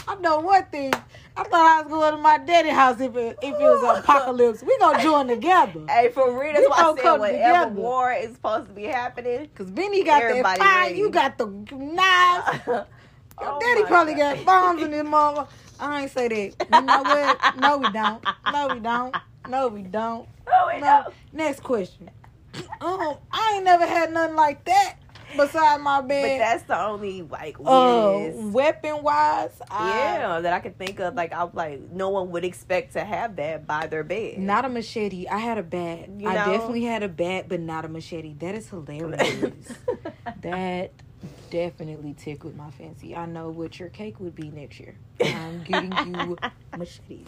I 0.08 0.16
know 0.22 0.40
one 0.42 0.66
thing. 0.68 0.94
I 1.38 1.44
thought 1.44 1.54
I 1.54 1.82
was 1.82 1.90
going 1.92 2.12
to 2.14 2.18
my 2.22 2.38
daddy 2.38 2.70
house 2.70 3.00
if 3.02 3.16
it, 3.16 3.38
if 3.42 3.56
it 3.56 3.60
was 3.60 3.84
an 3.84 3.98
apocalypse. 4.04 4.64
We 4.64 4.78
gonna 4.80 5.04
join 5.04 5.28
together. 5.28 5.82
Hey, 5.90 6.10
for 6.14 6.40
real, 6.40 6.54
that's 6.54 6.62
We 6.66 6.68
why 6.70 6.78
I 6.78 6.96
said 6.96 7.12
whatever 7.20 7.38
together. 7.38 7.72
war 7.72 8.14
is 8.14 8.34
supposed 8.36 8.68
to 8.70 8.74
be 8.74 8.84
happening. 8.84 9.50
Cause 9.56 9.70
Benny 9.72 10.04
got 10.04 10.22
Everybody 10.22 10.60
that 10.60 10.64
fire, 10.64 10.90
ready. 10.90 11.00
you 11.00 11.12
got 11.12 11.38
the 11.38 11.48
knives. 11.48 12.88
Your 13.42 13.52
Oh 13.54 13.60
daddy 13.60 13.84
probably 13.86 14.14
God. 14.16 14.38
got 14.38 14.46
bombs 14.46 14.82
in 14.84 14.92
his 14.92 15.04
mama. 15.04 15.48
I 15.80 16.02
ain't 16.04 16.12
say 16.12 16.28
that. 16.28 16.70
You 16.70 16.82
know 16.82 17.04
what? 17.04 17.56
No, 17.56 17.78
we 17.78 17.88
don't. 17.88 18.24
No, 18.48 18.70
we 18.70 18.80
don't. 18.80 19.16
No, 19.48 19.68
we 19.68 19.82
don't. 19.82 20.28
Oh, 20.48 20.68
wait, 20.68 20.80
No. 20.80 21.04
no. 21.06 21.14
Next 21.34 21.62
question. 21.62 22.10
Um, 22.80 23.18
I 23.32 23.54
ain't 23.56 23.66
never 23.66 23.86
had 23.86 24.14
nothing 24.14 24.36
like 24.38 24.64
that 24.66 24.96
beside 25.36 25.82
my 25.82 26.00
bed. 26.02 26.40
But 26.40 26.46
that's 26.46 26.64
the 26.64 26.80
only 26.82 27.22
like 27.24 27.58
Uh, 27.60 28.30
weapon 28.54 29.04
wise, 29.04 29.52
yeah, 29.70 30.40
that 30.40 30.54
I 30.54 30.60
could 30.62 30.78
think 30.78 31.00
of. 31.02 31.16
Like, 31.16 31.34
I'm 31.34 31.50
like, 31.54 31.82
no 31.92 32.10
one 32.10 32.32
would 32.32 32.46
expect 32.46 32.94
to 32.94 33.04
have 33.04 33.36
that 33.36 33.68
by 33.68 33.88
their 33.88 34.04
bed. 34.06 34.38
Not 34.40 34.64
a 34.64 34.70
machete. 34.70 35.28
I 35.28 35.40
had 35.40 35.58
a 35.58 35.64
bat. 35.64 36.10
You 36.18 36.30
I 36.30 36.36
definitely 36.36 36.84
had 36.84 37.04
a 37.04 37.10
bat, 37.10 37.50
but 37.50 37.60
not 37.60 37.84
a 37.84 37.90
machete. 37.90 38.34
That 38.36 38.56
is 38.56 38.70
hilarious. 38.70 39.74
that 40.42 40.92
definitely 41.56 42.14
tickled 42.14 42.54
my 42.58 42.70
fancy. 42.72 43.16
I 43.16 43.26
know 43.26 43.50
what 43.50 43.80
your 43.80 43.88
cake 43.88 44.20
would 44.20 44.36
be 44.36 44.50
next 44.50 44.78
year. 44.78 44.94
I'm 45.22 45.64
getting 45.64 45.94
you 46.20 46.38
machete. 46.78 47.24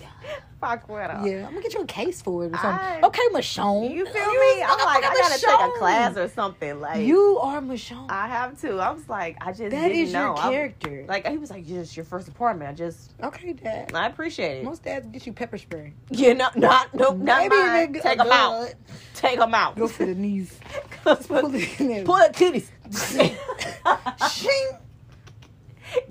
Fuck 0.60 0.90
with 0.90 1.10
her. 1.10 1.26
Yeah, 1.26 1.46
I'm 1.48 1.52
gonna 1.54 1.62
get 1.62 1.74
you 1.76 1.82
a 1.82 1.86
case 1.86 2.22
for 2.22 2.44
it 2.44 2.48
or 2.54 2.58
something. 2.58 2.86
I- 2.86 3.00
okay, 3.04 3.22
Michonne. 3.32 3.90
You 3.94 4.06
feel 4.06 4.28
me? 4.30 4.64
I'm 4.64 4.78
like, 4.80 5.04
I 5.06 5.14
gotta 5.14 5.40
take 5.40 5.76
a 5.76 5.80
class 5.80 6.18
or 6.18 6.28
something. 6.28 6.82
Like, 6.82 7.06
You 7.06 7.40
are 7.42 7.62
Michonne. 7.62 8.08
I 8.12 8.28
have 8.28 8.60
to. 8.62 8.78
I 8.80 8.92
was 8.92 9.08
like, 9.08 9.38
I 9.40 9.54
just 9.54 9.70
that 9.72 9.92
is 9.92 10.12
know. 10.12 10.20
your 10.26 10.38
I'm- 10.40 10.52
character. 10.52 11.06
like 11.08 11.26
he 11.26 11.38
was 11.38 11.50
like, 11.50 11.66
"Just 11.66 11.96
your 11.96 12.04
first 12.04 12.28
apartment." 12.28 12.70
I 12.70 12.74
just, 12.74 13.14
okay, 13.24 13.54
Dad. 13.54 13.94
I 13.94 14.08
appreciate 14.08 14.58
it. 14.58 14.64
Most 14.66 14.84
dads 14.84 15.08
get 15.08 15.26
you 15.26 15.32
pepper 15.32 15.58
spray. 15.58 15.94
You 16.10 16.34
know, 16.34 16.50
not 16.58 16.94
nope, 16.94 17.18
not 17.18 17.44
Maybe 17.44 17.56
mine. 17.56 17.94
Take 17.94 18.18
them 18.18 18.28
out. 18.32 18.74
Take 19.14 19.40
them 19.40 19.54
out. 19.54 19.78
Go 19.78 19.88
for 19.88 20.06
the 20.06 20.16
knees. 20.16 20.60
Pull 21.04 21.16
Pull 21.16 21.46
it 21.46 21.80
in 21.80 22.04
the 22.04 22.04
titties. 22.04 22.68
Shing. 24.32 24.72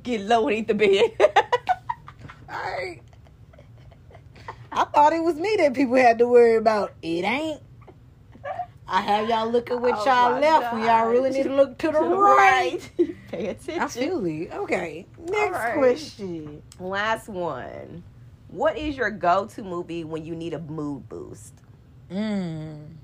Get 0.03 0.23
low 0.23 0.49
and 0.49 0.57
eat 0.59 0.69
the 0.69 0.75
bed. 0.75 1.13
I 4.73 4.85
thought 4.85 5.13
it 5.15 5.23
was 5.23 5.37
me 5.37 5.57
that 5.59 5.73
people 5.75 5.97
had 5.97 6.19
to 6.19 6.29
worry 6.29 6.57
about. 6.57 6.93
It 7.03 7.25
ain't. 7.25 7.63
I 8.89 9.01
have 9.01 9.29
y'all 9.29 9.51
looking 9.51 9.81
with 9.81 9.95
Oh 9.97 10.05
y'all 10.05 10.41
left 10.41 10.73
when 10.73 10.85
y'all 10.85 11.09
really 11.09 11.31
need 11.31 11.45
to 11.45 11.55
look 11.55 11.79
to 11.79 11.89
the 11.89 11.93
To 11.99 12.09
the 12.09 12.17
right. 12.17 12.91
Pay 13.29 13.49
attention. 13.49 13.83
I 13.83 13.89
feel 13.89 14.25
it. 14.27 14.53
Okay. 14.53 15.07
Next 15.19 15.57
Alright. 15.57 15.75
question. 15.79 16.63
Last 16.79 17.29
one. 17.29 18.05
What 18.49 18.77
is 18.79 18.97
your 18.97 19.11
go-to 19.11 19.63
movie 19.63 20.05
when 20.05 20.25
you 20.25 20.37
need 20.37 20.55
a 20.55 20.61
mood 20.61 21.09
boost? 21.09 21.55
Mm. 22.11 22.96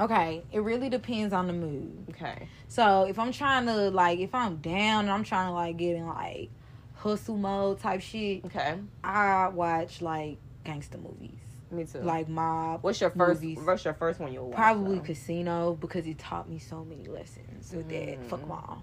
Okay. 0.00 0.42
It 0.50 0.60
really 0.60 0.88
depends 0.88 1.32
on 1.34 1.46
the 1.46 1.52
mood. 1.52 2.06
Okay. 2.10 2.48
So 2.68 3.04
if 3.04 3.18
I'm 3.18 3.32
trying 3.32 3.66
to 3.66 3.90
like 3.90 4.18
if 4.18 4.34
I'm 4.34 4.56
down 4.56 5.04
and 5.04 5.10
I'm 5.10 5.24
trying 5.24 5.48
to 5.48 5.52
like 5.52 5.76
get 5.76 5.96
in 5.96 6.06
like 6.06 6.50
hustle 6.94 7.36
mode 7.36 7.80
type 7.80 8.00
shit, 8.00 8.44
Okay. 8.46 8.76
I 9.04 9.48
watch 9.48 10.00
like 10.00 10.38
gangster 10.64 10.98
movies. 10.98 11.38
Me 11.70 11.84
too. 11.84 12.00
Like 12.00 12.28
mob. 12.28 12.82
what's 12.82 13.00
your 13.00 13.10
first? 13.10 13.42
movies. 13.42 13.58
What's 13.62 13.84
your 13.84 13.94
first 13.94 14.18
one 14.18 14.32
you'll 14.32 14.46
watch? 14.46 14.56
Probably 14.56 14.98
though? 14.98 15.04
Casino 15.04 15.74
because 15.80 16.06
it 16.06 16.18
taught 16.18 16.48
me 16.48 16.58
so 16.58 16.84
many 16.84 17.06
lessons 17.06 17.72
with 17.72 17.88
that. 17.90 18.20
Mm. 18.20 18.26
Fuck 18.26 18.46
mom. 18.48 18.82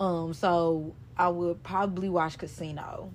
Um, 0.00 0.34
so 0.34 0.94
I 1.16 1.28
would 1.28 1.62
probably 1.62 2.08
watch 2.08 2.38
Casino, 2.38 3.10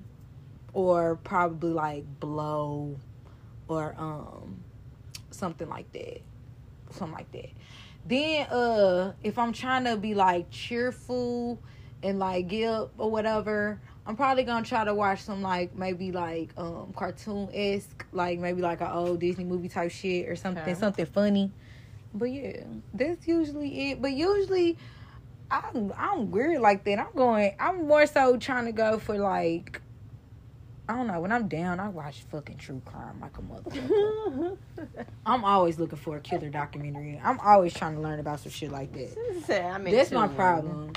or 0.74 1.16
probably 1.16 1.70
like 1.72 2.06
Blow, 2.20 2.98
or 3.68 3.96
um, 3.98 4.64
something 5.32 5.70
like 5.70 5.92
that, 5.94 6.22
something 6.94 7.18
like 7.18 7.32
that. 7.32 7.50
Then 8.06 8.48
uh, 8.48 9.14
if 9.24 9.38
I'm 9.38 9.54
trying 9.54 9.86
to 9.86 9.98
be 9.98 10.14
like 10.14 10.50
cheerful 10.50 11.60
and 12.04 12.20
like 12.20 12.48
get 12.50 12.70
up 12.70 12.92
or 12.98 13.10
whatever. 13.10 13.80
I'm 14.06 14.18
probably 14.18 14.44
gonna 14.44 14.66
try 14.66 14.84
to 14.84 14.94
watch 14.94 15.22
some 15.22 15.42
like 15.42 15.76
maybe 15.76 16.12
like 16.12 16.52
um 16.58 16.94
cartoon 16.96 17.50
esque, 17.54 18.06
like 18.12 18.38
maybe 18.40 18.62
like 18.62 18.82
an 18.82 18.92
old 18.92 19.22
Disney 19.22 19.46
movie 19.46 19.70
type 19.70 19.92
shit 19.92 20.28
or 20.28 20.36
something, 20.36 20.62
Okay. 20.64 20.74
something 20.74 21.06
funny. 21.06 21.52
But 22.14 22.26
yeah, 22.26 22.64
that's 22.94 23.26
usually 23.28 23.92
it. 23.92 24.02
But 24.02 24.12
usually, 24.12 24.78
I'm 25.50 25.94
I'm 25.98 26.32
weird 26.32 26.60
like 26.62 26.84
that. 26.84 27.00
I'm 27.00 27.16
going. 27.16 27.56
I'm 27.60 27.88
more 27.88 28.06
so 28.06 28.38
trying 28.38 28.66
to 28.66 28.74
go 28.74 29.00
for 29.00 29.18
like. 29.18 29.82
I 30.94 30.98
don't 30.98 31.08
know. 31.08 31.20
When 31.22 31.32
I'm 31.32 31.48
down, 31.48 31.80
I 31.80 31.90
watch 31.90 32.22
fucking 32.30 32.58
true 32.58 32.80
crime 32.86 33.20
like 33.20 33.36
a 33.36 33.42
motherfucker. 33.42 34.58
I'm 35.26 35.44
always 35.44 35.80
looking 35.80 35.98
for 35.98 36.18
a 36.18 36.20
killer 36.20 36.50
documentary. 36.50 37.20
I'm 37.24 37.40
always 37.40 37.74
trying 37.74 37.96
to 37.96 38.02
learn 38.02 38.20
about 38.20 38.42
some 38.42 38.52
shit 38.52 38.72
like 38.72 38.94
that. 38.94 39.74
I'm 39.74 39.86
That's 39.86 40.12
my 40.12 40.28
problem. 40.28 40.94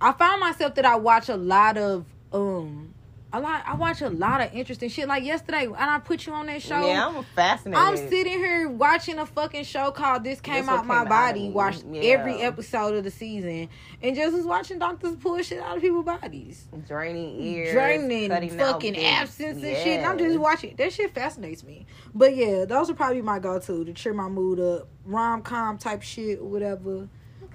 I 0.00 0.12
find 0.12 0.40
myself 0.40 0.74
that 0.76 0.86
I 0.86 0.96
watch 0.96 1.28
a 1.28 1.36
lot 1.36 1.76
of 1.76 2.06
um 2.32 2.94
a 3.36 3.40
lot 3.40 3.62
I 3.66 3.74
watch 3.74 4.00
a 4.02 4.08
lot 4.08 4.40
of 4.40 4.54
interesting 4.54 4.88
shit. 4.88 5.08
Like 5.08 5.24
yesterday, 5.24 5.64
and 5.66 5.76
I 5.76 5.98
put 5.98 6.26
you 6.26 6.32
on 6.32 6.46
that 6.46 6.62
show. 6.62 6.86
Yeah, 6.86 7.06
I'm 7.08 7.24
fascinated. 7.34 7.82
I'm 7.84 7.96
sitting 7.96 8.32
here 8.38 8.68
watching 8.68 9.18
a 9.18 9.26
fucking 9.26 9.64
show 9.64 9.90
called 9.90 10.24
This 10.24 10.40
Came 10.40 10.66
This 10.66 10.68
Out 10.68 10.86
My 10.86 11.00
Came 11.00 11.08
Body. 11.08 11.40
Me. 11.48 11.50
Watched 11.50 11.84
Yeah. 11.90 12.02
every 12.02 12.40
episode 12.40 12.94
of 12.94 13.04
the 13.04 13.10
season, 13.10 13.68
and 14.02 14.16
just 14.16 14.34
was 14.34 14.46
watching 14.46 14.78
doctors 14.78 15.16
pull 15.16 15.40
shit 15.42 15.60
out 15.60 15.76
of 15.76 15.82
people's 15.82 16.04
bodies, 16.04 16.66
draining 16.86 17.40
ears, 17.40 17.72
draining 17.72 18.30
fucking 18.58 18.96
absence 18.96 19.62
and 19.62 19.76
shit. 19.76 19.98
And 19.98 20.06
I'm 20.06 20.18
just 20.18 20.38
watching. 20.38 20.74
That 20.76 20.92
shit 20.92 21.14
fascinates 21.14 21.62
me. 21.64 21.86
But 22.14 22.34
yeah, 22.36 22.64
those 22.64 22.90
are 22.90 22.94
probably 22.94 23.22
my 23.22 23.38
go-to 23.38 23.84
to 23.84 23.92
cheer 23.92 24.14
my 24.14 24.28
mood 24.28 24.60
up, 24.60 24.88
rom 25.04 25.42
com 25.42 25.78
type 25.78 26.02
shit 26.02 26.38
or 26.40 26.44
whatever. 26.48 27.08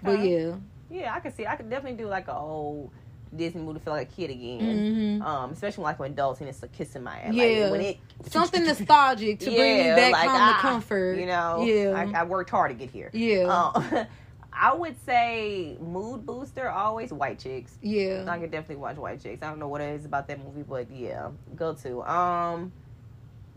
But 0.04 0.20
yeah, 0.20 0.56
Yeah, 0.90 1.14
I 1.16 1.20
can 1.22 1.34
see. 1.34 1.46
I 1.46 1.56
could 1.56 1.70
definitely 1.70 1.98
do 1.98 2.08
like 2.10 2.28
a 2.28 2.36
old 2.36 2.92
Disney 3.36 3.62
movie, 3.62 3.80
feel 3.80 3.94
like 3.94 4.10
a 4.10 4.14
kid 4.14 4.30
again. 4.30 5.20
hmm 5.20 5.22
Um, 5.26 5.52
especially 5.52 5.84
like 5.86 6.00
when 6.00 6.12
adults 6.12 6.40
and 6.42 6.50
it's 6.50 6.62
a 6.64 6.68
kiss 6.68 6.96
in 6.96 7.04
my 7.04 7.18
ass. 7.20 7.34
Yeah. 7.34 7.44
like 7.64 7.72
when 7.72 7.82
it 7.82 7.98
something 8.30 8.64
nostalgic 8.66 9.40
to 9.40 9.46
bring 9.46 9.58
me 9.78 9.86
Yeah, 9.86 9.96
back 9.96 10.12
like, 10.12 10.28
home 10.30 10.38
ah, 10.42 10.54
to 10.56 10.62
comfort. 10.62 11.18
You 11.20 11.26
know, 11.28 11.64
Yeah. 11.66 12.12
I, 12.16 12.22
I 12.22 12.24
worked 12.24 12.50
hard 12.50 12.72
to 12.72 12.76
get 12.76 12.90
here. 12.90 13.10
Yeah, 13.14 13.44
Um, 13.76 14.06
I 14.54 14.74
would 14.74 14.96
say 15.06 15.78
mood 15.80 16.26
booster 16.26 16.70
always 16.70 17.14
white 17.14 17.40
chicks. 17.40 17.78
yeah. 17.82 18.26
I 18.28 18.38
could 18.38 18.52
definitely 18.52 18.76
watch 18.76 18.98
White 18.98 19.22
Chicks. 19.24 19.42
I 19.42 19.50
don't 19.50 19.60
know 19.60 19.70
what 19.70 19.80
it 19.82 19.96
is 19.96 20.06
about 20.06 20.28
that 20.28 20.44
movie, 20.44 20.64
but 20.68 20.92
yeah, 20.92 21.30
go 21.56 21.74
to. 21.76 22.04
Um, 22.04 22.74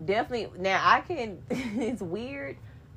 definitely. 0.02 0.60
Now 0.60 0.80
I 0.82 1.00
can. 1.00 1.42
it's 1.50 2.00
weird, 2.00 2.56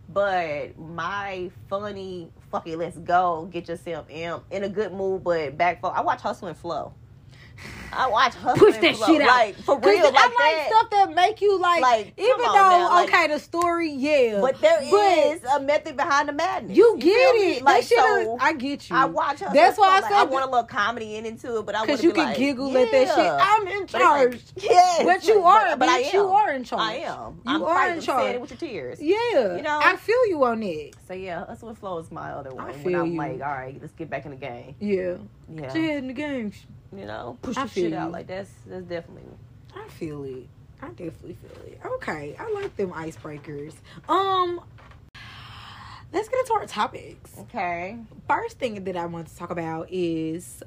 but 0.09 0.77
my 0.77 1.49
funny 1.69 2.29
fuck 2.51 2.67
it, 2.67 2.77
let's 2.77 2.97
go 2.97 3.47
get 3.51 3.67
yourself 3.67 4.09
in 4.09 4.39
in 4.51 4.63
a 4.63 4.69
good 4.69 4.93
mood, 4.93 5.23
but 5.23 5.57
back 5.57 5.81
for. 5.81 5.95
I 5.95 6.01
watch 6.01 6.21
Hustle 6.21 6.47
and 6.47 6.57
Flow. 6.57 6.93
I 7.93 8.09
watch 8.09 8.35
Hustle 8.35 8.59
Push 8.67 8.77
that 8.77 8.95
shit 8.97 9.21
out. 9.21 9.27
Like 9.27 9.55
for 9.55 9.79
real, 9.79 10.03
like 10.03 10.13
I 10.15 10.21
like 10.23 10.33
that. 10.35 10.67
stuff 10.67 10.89
that 10.91 11.15
make 11.15 11.41
you 11.41 11.57
like, 11.59 11.81
Like, 11.81 12.13
even 12.17 12.37
though 12.37 12.53
now, 12.53 12.89
like- 12.89 13.09
okay, 13.13 13.27
the 13.27 13.39
story, 13.39 13.91
yeah, 13.91 14.39
But 14.41 14.59
there 14.61 14.81
is 14.83 15.41
but 15.41 15.61
a 15.61 15.63
method 15.63 15.95
behind 15.97 16.29
the 16.29 16.33
madness. 16.33 16.77
you 16.77 16.97
get 16.99 17.35
me? 17.35 17.53
it. 17.57 17.63
Like 17.63 17.83
so, 17.85 18.37
I 18.39 18.53
get 18.53 18.89
you. 18.89 18.95
I 18.95 19.05
watch 19.05 19.39
Hustle 19.39 19.53
That's 19.55 19.77
why 19.79 19.87
I 19.97 20.01
said 20.01 20.09
like, 20.11 20.19
I 20.19 20.23
want 20.25 20.45
a 20.45 20.49
little 20.49 20.65
comedy 20.67 21.15
in 21.15 21.25
into 21.25 21.57
it, 21.57 21.65
but 21.65 21.73
I 21.75 21.79
want 21.79 21.89
Cause 21.91 22.01
to 22.01 22.07
you 22.07 22.13
can 22.13 22.25
like, 22.25 22.37
giggle 22.37 22.77
at 22.77 22.91
that 22.91 23.07
shit. 23.07 23.17
I'm 23.47 23.67
in 23.67 23.79
But 23.85 23.93
like, 23.93 24.01
charge. 24.01 24.41
yes, 24.57 25.03
But 25.03 25.25
you 25.27 25.41
are, 25.43 25.77
but 25.77 25.89
I 25.89 26.03
bitch. 26.03 26.13
You 26.13 26.25
am. 26.27 26.31
are 26.35 26.51
in 26.51 26.63
charge. 26.65 26.81
I 26.81 26.93
am. 26.97 27.33
You 27.33 27.41
I'm 27.55 27.63
are 27.63 27.89
in 27.89 28.01
charge. 28.01 28.35
it 28.35 28.41
with 28.41 28.51
your 28.51 28.57
tears. 28.59 29.01
Yeah, 29.01 29.55
You 29.55 29.61
know? 29.63 29.79
I 29.81 29.95
feel 29.95 30.27
you 30.27 30.43
on 30.43 30.61
it. 30.61 30.93
So 31.07 31.13
yeah, 31.13 31.45
Hustle 31.45 31.69
and 31.69 31.77
Flow 31.77 31.97
is 31.99 32.11
my 32.11 32.31
other 32.31 32.53
one. 32.53 32.73
when 32.83 32.93
I'm 32.95 33.15
like, 33.15 33.41
all 33.41 33.51
right, 33.51 33.77
let's 33.81 33.93
get 33.93 34.09
back 34.09 34.25
in 34.25 34.31
the 34.31 34.37
game. 34.37 34.75
Yeah, 34.79 35.15
Yeah, 35.51 35.73
your 35.73 35.97
in 35.97 36.07
the 36.07 36.13
game. 36.13 36.51
You 36.95 37.05
know, 37.05 37.37
push 37.41 37.55
the 37.55 37.67
shit 37.67 37.93
out. 37.93 38.07
you. 38.07 38.13
Like 38.13 38.27
that's 38.27 38.49
that's 38.65 38.85
definitely. 38.85 39.23
I 39.75 39.87
feel 39.89 40.23
it. 40.23 40.47
I 40.81 40.87
definitely 40.89 41.35
feel 41.41 41.63
it. 41.65 41.79
Okay, 41.85 42.35
I 42.39 42.49
like 42.51 42.75
them 42.77 42.91
icebreakers. 42.91 43.73
Um, 44.07 44.61
let's 46.13 46.29
get 46.29 46.39
into 46.39 46.53
our 46.53 46.65
topics. 46.65 47.35
Okay. 47.39 47.97
First 48.27 48.59
thing 48.59 48.83
that 48.83 48.95
I 48.95 49.05
want 49.05 49.27
to 49.27 49.35
talk 49.35 49.49
about 49.49 49.87
is 49.91 50.63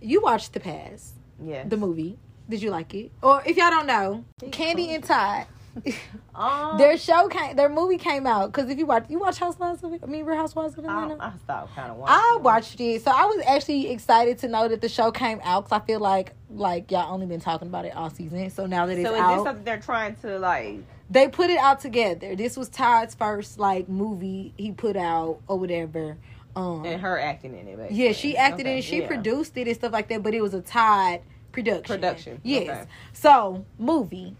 you 0.00 0.20
watched 0.22 0.52
The 0.52 0.60
Pass, 0.60 1.12
Yeah. 1.44 1.64
the 1.64 1.76
movie. 1.76 2.18
Did 2.48 2.62
you 2.62 2.70
like 2.70 2.94
it? 2.94 3.10
Or 3.22 3.42
if 3.44 3.56
y'all 3.56 3.70
don't 3.70 3.86
know, 3.86 4.24
Kandi 4.42 4.88
and 4.94 5.04
Todd, 5.04 5.46
um, 6.34 6.78
their 6.78 6.96
show 6.98 7.28
came, 7.28 7.56
their 7.56 7.68
movie 7.68 7.98
came 7.98 8.26
out. 8.26 8.52
Because 8.52 8.70
if 8.70 8.78
you 8.78 8.86
watch, 8.86 9.06
you 9.08 9.18
watch 9.18 9.38
Housewives 9.38 9.82
of, 9.82 9.92
I 10.02 10.06
mean, 10.06 10.24
Real 10.24 10.36
Housewives 10.36 10.76
of 10.76 10.84
I, 10.84 11.02
Atlanta. 11.02 11.22
I 11.22 11.32
stopped 11.38 11.74
kind 11.74 11.90
of 11.90 11.96
watching. 11.98 12.14
I 12.16 12.38
watched 12.40 12.80
it, 12.80 13.02
so 13.02 13.10
I 13.10 13.24
was 13.26 13.44
actually 13.46 13.90
excited 13.90 14.38
to 14.38 14.48
know 14.48 14.68
that 14.68 14.80
the 14.80 14.88
show 14.88 15.10
came 15.10 15.40
out. 15.44 15.64
Because 15.64 15.80
I 15.82 15.86
feel 15.86 16.00
like, 16.00 16.34
like 16.50 16.90
y'all 16.90 17.12
only 17.12 17.26
been 17.26 17.40
talking 17.40 17.68
about 17.68 17.84
it 17.84 17.94
all 17.94 18.10
season. 18.10 18.50
So 18.50 18.66
now 18.66 18.86
that 18.86 18.98
it's 18.98 19.06
out. 19.08 19.12
So 19.12 19.14
is 19.14 19.20
out, 19.20 19.34
this 19.36 19.44
something 19.44 19.64
they're 19.64 19.80
trying 19.80 20.16
to 20.16 20.38
like? 20.38 20.80
they 21.10 21.28
put 21.28 21.50
it 21.50 21.58
out 21.58 21.80
together. 21.80 22.36
This 22.36 22.56
was 22.56 22.68
Todd's 22.68 23.14
first 23.14 23.58
like 23.58 23.88
movie 23.88 24.52
he 24.56 24.72
put 24.72 24.96
out 24.96 25.40
or 25.48 25.58
whatever. 25.58 26.16
Um, 26.56 26.84
And 26.84 27.00
her 27.00 27.18
acting 27.18 27.56
in 27.56 27.68
it. 27.68 27.76
Basically. 27.76 28.04
yeah, 28.04 28.12
she 28.12 28.36
acted 28.36 28.66
in 28.66 28.78
it. 28.78 28.82
She 28.82 29.00
yeah. 29.00 29.06
produced 29.06 29.56
it 29.56 29.68
and 29.68 29.76
stuff 29.76 29.92
like 29.92 30.08
that. 30.08 30.22
But 30.22 30.34
it 30.34 30.42
was 30.42 30.54
a 30.54 30.60
Todd 30.60 31.20
production. 31.52 31.84
Production, 31.84 32.40
Yes. 32.42 32.68
okay. 32.68 32.90
So 33.12 33.64
movie. 33.78 34.34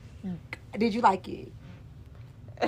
Did 0.79 0.95
you 0.95 1.01
like 1.01 1.29
it? 1.29 1.53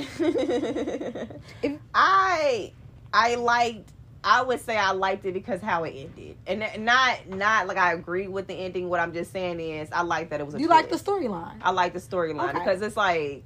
if, 1.63 1.79
I 1.95 2.73
I 3.13 3.35
liked. 3.37 3.91
I 4.23 4.43
would 4.43 4.61
say 4.61 4.77
I 4.77 4.91
liked 4.93 5.25
it 5.25 5.33
because 5.33 5.63
how 5.63 5.85
it 5.85 5.95
ended, 5.97 6.37
and 6.47 6.85
not 6.85 7.27
not 7.29 7.67
like 7.67 7.79
I 7.79 7.95
agree 7.95 8.29
with 8.29 8.47
the 8.47 8.55
ending. 8.55 8.89
What 8.89 9.01
I'm 9.01 9.15
just 9.15 9.33
saying 9.33 9.59
is 9.61 9.91
I 9.93 10.03
like 10.03 10.31
that 10.31 10.41
it 10.41 10.47
was. 10.47 10.55
A 10.55 10.61
You 10.61 10.69
like 10.69 10.91
the 10.91 10.97
storyline? 10.97 11.57
I 11.63 11.71
like 11.71 11.95
the 11.95 12.01
storyline 12.01 12.51
Okay. 12.51 12.59
because 12.59 12.83
it's 12.83 12.97
like, 12.99 13.45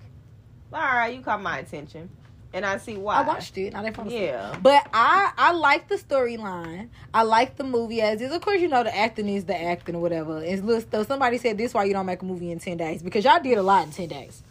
all 0.72 0.80
right, 0.80 1.14
you 1.14 1.22
caught 1.22 1.40
my 1.40 1.58
attention, 1.58 2.10
and 2.52 2.66
I 2.66 2.78
see 2.78 2.96
why. 2.96 3.16
I 3.16 3.22
watched 3.22 3.56
it. 3.56 3.74
I 3.74 3.84
didn't. 3.84 4.10
Yeah. 4.10 4.58
But 4.60 4.88
I 4.92 5.32
I 5.38 5.52
like 5.52 5.88
the 5.88 5.96
storyline. 5.96 6.88
I 7.14 7.22
like 7.22 7.56
the 7.56 7.64
movie 7.64 8.02
as 8.02 8.20
is. 8.20 8.32
Of 8.32 8.42
course, 8.42 8.60
you 8.60 8.66
know 8.68 8.82
the 8.82 8.94
acting 8.94 9.28
is 9.28 9.44
the 9.44 9.58
acting 9.58 9.94
or 9.94 10.00
whatever. 10.00 10.42
It's 10.42 10.60
look 10.60 10.90
though. 10.90 11.04
Somebody 11.04 11.38
said 11.38 11.56
this 11.56 11.72
why 11.72 11.84
you 11.84 11.92
don't 11.92 12.06
make 12.06 12.20
a 12.20 12.24
movie 12.24 12.50
in 12.50 12.58
ten 12.58 12.76
days 12.76 13.00
because 13.00 13.24
y'all 13.24 13.40
did 13.40 13.56
a 13.58 13.62
lot 13.62 13.86
in 13.86 13.92
ten 13.92 14.08
days. 14.08 14.42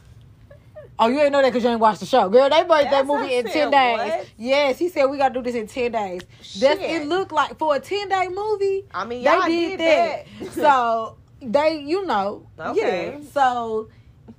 Oh, 1.00 1.08
you 1.08 1.20
ain't 1.22 1.32
know 1.32 1.42
that 1.42 1.50
because 1.52 1.64
you 1.64 1.70
ain't 1.70 1.80
watched 1.80 2.00
the 2.02 2.06
show, 2.06 2.30
girl. 2.30 2.50
They 2.50 2.62
made 2.64 2.88
that 2.92 3.06
movie 3.06 3.36
in 3.36 3.46
ten 3.46 3.72
days. 3.72 4.12
what? 4.12 4.28
Yes, 4.38 4.78
he 4.80 4.90
said 4.90 5.06
we 5.08 5.18
gotta 5.18 5.34
do 5.34 5.42
this 5.42 5.56
in 5.56 5.68
ten 5.68 5.92
days. 5.92 6.22
That's 6.60 6.80
it. 6.82 7.08
Looked 7.08 7.32
like 7.32 7.58
for 7.58 7.76
a 7.76 7.80
ten 7.80 8.08
day 8.10 8.28
movie, 8.30 8.84
I 8.94 9.06
mean, 9.06 9.24
they 9.24 9.40
did, 9.48 9.78
did, 9.78 9.80
that. 9.80 10.26
that. 10.42 10.52
so 10.54 11.18
they, 11.42 11.80
you 11.80 12.06
know, 12.06 12.48
Okay. 12.60 13.18
yeah. 13.22 13.30
So 13.32 13.90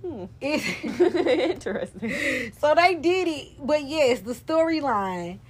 Hmm. 0.02 0.24
it. 0.40 1.50
Interesting. 1.50 2.52
So 2.58 2.74
they 2.74 2.94
did 2.94 3.28
it, 3.28 3.48
but 3.62 3.84
yes, 3.84 4.20
the 4.20 4.32
storyline. 4.32 5.40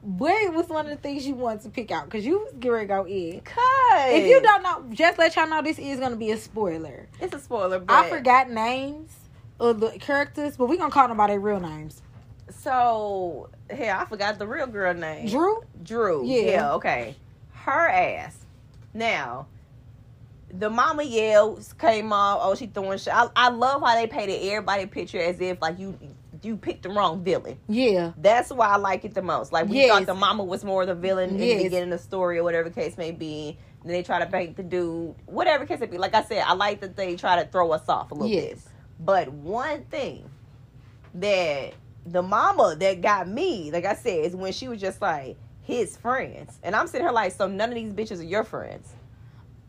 What 0.00 0.54
was 0.54 0.68
one 0.68 0.86
of 0.86 0.90
the 0.92 0.96
things 0.98 1.26
you 1.26 1.34
wanted 1.34 1.62
to 1.62 1.68
pick 1.70 1.90
out? 1.90 2.04
Because 2.04 2.24
you 2.24 2.38
was 2.38 2.52
ready 2.64 2.84
to 2.84 2.88
go 2.88 3.06
in. 3.06 3.40
Cause 3.40 4.12
If 4.12 4.26
you 4.26 4.40
don't 4.42 4.62
know, 4.62 4.84
just 4.94 5.18
let 5.18 5.34
y'all 5.34 5.48
know 5.48 5.62
this 5.62 5.78
is 5.80 5.98
gonna 5.98 6.16
be 6.16 6.30
a 6.30 6.36
spoiler. 6.36 7.08
it's 7.20 7.34
a 7.34 7.40
spoiler. 7.40 7.80
But 7.80 7.92
I 7.92 8.08
forgot 8.08 8.48
names 8.50 9.12
of 9.60 9.80
the 9.80 9.90
characters, 9.98 10.56
but 10.56 10.68
we're 10.68 10.76
gonna 10.76 10.90
call 10.90 11.08
them 11.08 11.16
by 11.16 11.28
their 11.28 11.40
real 11.40 11.60
names. 11.60 12.02
So, 12.60 13.48
hell, 13.70 13.98
I 14.00 14.04
forgot 14.04 14.38
the 14.38 14.46
real 14.46 14.66
girl 14.66 14.94
name. 14.94 15.28
Drew, 15.28 15.62
Drew. 15.82 16.24
Yeah. 16.26 16.40
Yeah. 16.42 16.72
okay. 16.74 17.16
Her 17.52 17.88
ass. 17.88 18.36
Now, 18.94 19.46
the 20.52 20.70
mama 20.70 21.02
yells 21.02 21.72
came 21.74 22.12
off. 22.12 22.38
Oh, 22.42 22.54
she 22.54 22.66
throwing 22.66 22.98
shit. 22.98 23.12
I, 23.14 23.28
I 23.34 23.48
love 23.50 23.82
how 23.82 23.94
they 23.94 24.06
painted 24.06 24.40
everybody 24.42 24.86
picture 24.86 25.20
as 25.20 25.40
if 25.40 25.60
like 25.60 25.78
you 25.78 25.98
you 26.42 26.56
picked 26.56 26.82
the 26.84 26.90
wrong 26.90 27.24
villain. 27.24 27.58
yeah, 27.66 28.12
That's 28.18 28.50
why 28.50 28.68
I 28.68 28.76
like 28.76 29.04
it 29.04 29.14
the 29.14 29.22
most. 29.22 29.52
Like 29.52 29.68
we 29.68 29.76
Yes. 29.78 29.90
thought 29.90 30.06
the 30.06 30.14
mama 30.14 30.44
was 30.44 30.64
more 30.64 30.84
the 30.86 30.94
villain 30.94 31.30
in 31.30 31.38
the 31.38 31.62
beginning 31.64 31.92
of 31.92 31.98
the 31.98 32.04
story 32.04 32.38
or 32.38 32.44
whatever 32.44 32.68
the 32.68 32.74
case 32.74 32.96
may 32.98 33.10
be. 33.10 33.58
Then 33.82 33.92
they 33.92 34.02
try 34.02 34.18
to 34.18 34.26
paint 34.26 34.56
the 34.56 34.62
dude, 34.62 35.14
whatever 35.24 35.64
case 35.66 35.80
it 35.80 35.90
be. 35.90 35.98
Like 35.98 36.14
I 36.14 36.22
said, 36.22 36.42
I 36.46 36.52
like 36.52 36.80
that 36.82 36.94
they 36.94 37.16
try 37.16 37.42
to 37.42 37.48
throw 37.50 37.72
us 37.72 37.88
off 37.88 38.10
a 38.10 38.14
little 38.14 38.28
bit. 38.28 38.58
But 39.00 39.30
one 39.32 39.82
thing 39.84 40.28
that 41.14 41.74
the 42.06 42.22
mama 42.22 42.76
that 42.78 43.00
got 43.02 43.28
me, 43.28 43.70
like 43.70 43.84
I 43.84 43.94
said, 43.94 44.24
is 44.24 44.34
when 44.36 44.52
she 44.52 44.68
was 44.68 44.80
just 44.80 45.00
like 45.02 45.36
his 45.62 45.96
friends, 45.96 46.58
and 46.62 46.74
I'm 46.76 46.86
sitting 46.86 47.04
here 47.06 47.12
like, 47.12 47.32
so 47.32 47.46
none 47.48 47.68
of 47.70 47.74
these 47.74 47.92
bitches 47.92 48.20
are 48.20 48.24
your 48.24 48.44
friends. 48.44 48.88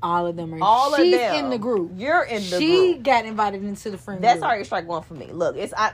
all 0.04 0.28
of 0.28 0.36
them 0.36 0.54
are. 0.54 0.60
All 0.62 0.96
She's 0.96 1.14
of 1.16 1.20
them 1.20 1.46
in 1.46 1.50
the 1.50 1.58
group. 1.58 1.92
You're 1.96 2.24
in 2.24 2.44
the 2.44 2.50
group. 2.50 2.60
she 2.62 2.94
group. 2.94 3.04
got 3.04 3.26
invited 3.26 3.64
into 3.64 3.90
the 3.90 3.98
friend 3.98 4.24
That's 4.24 4.36
group. 4.40 4.46
already 4.46 4.64
strike 4.64 4.88
one 4.88 5.02
for 5.02 5.16
me. 5.16 5.28
Look, 5.32 5.58
it's 5.58 5.74
I. 5.76 5.94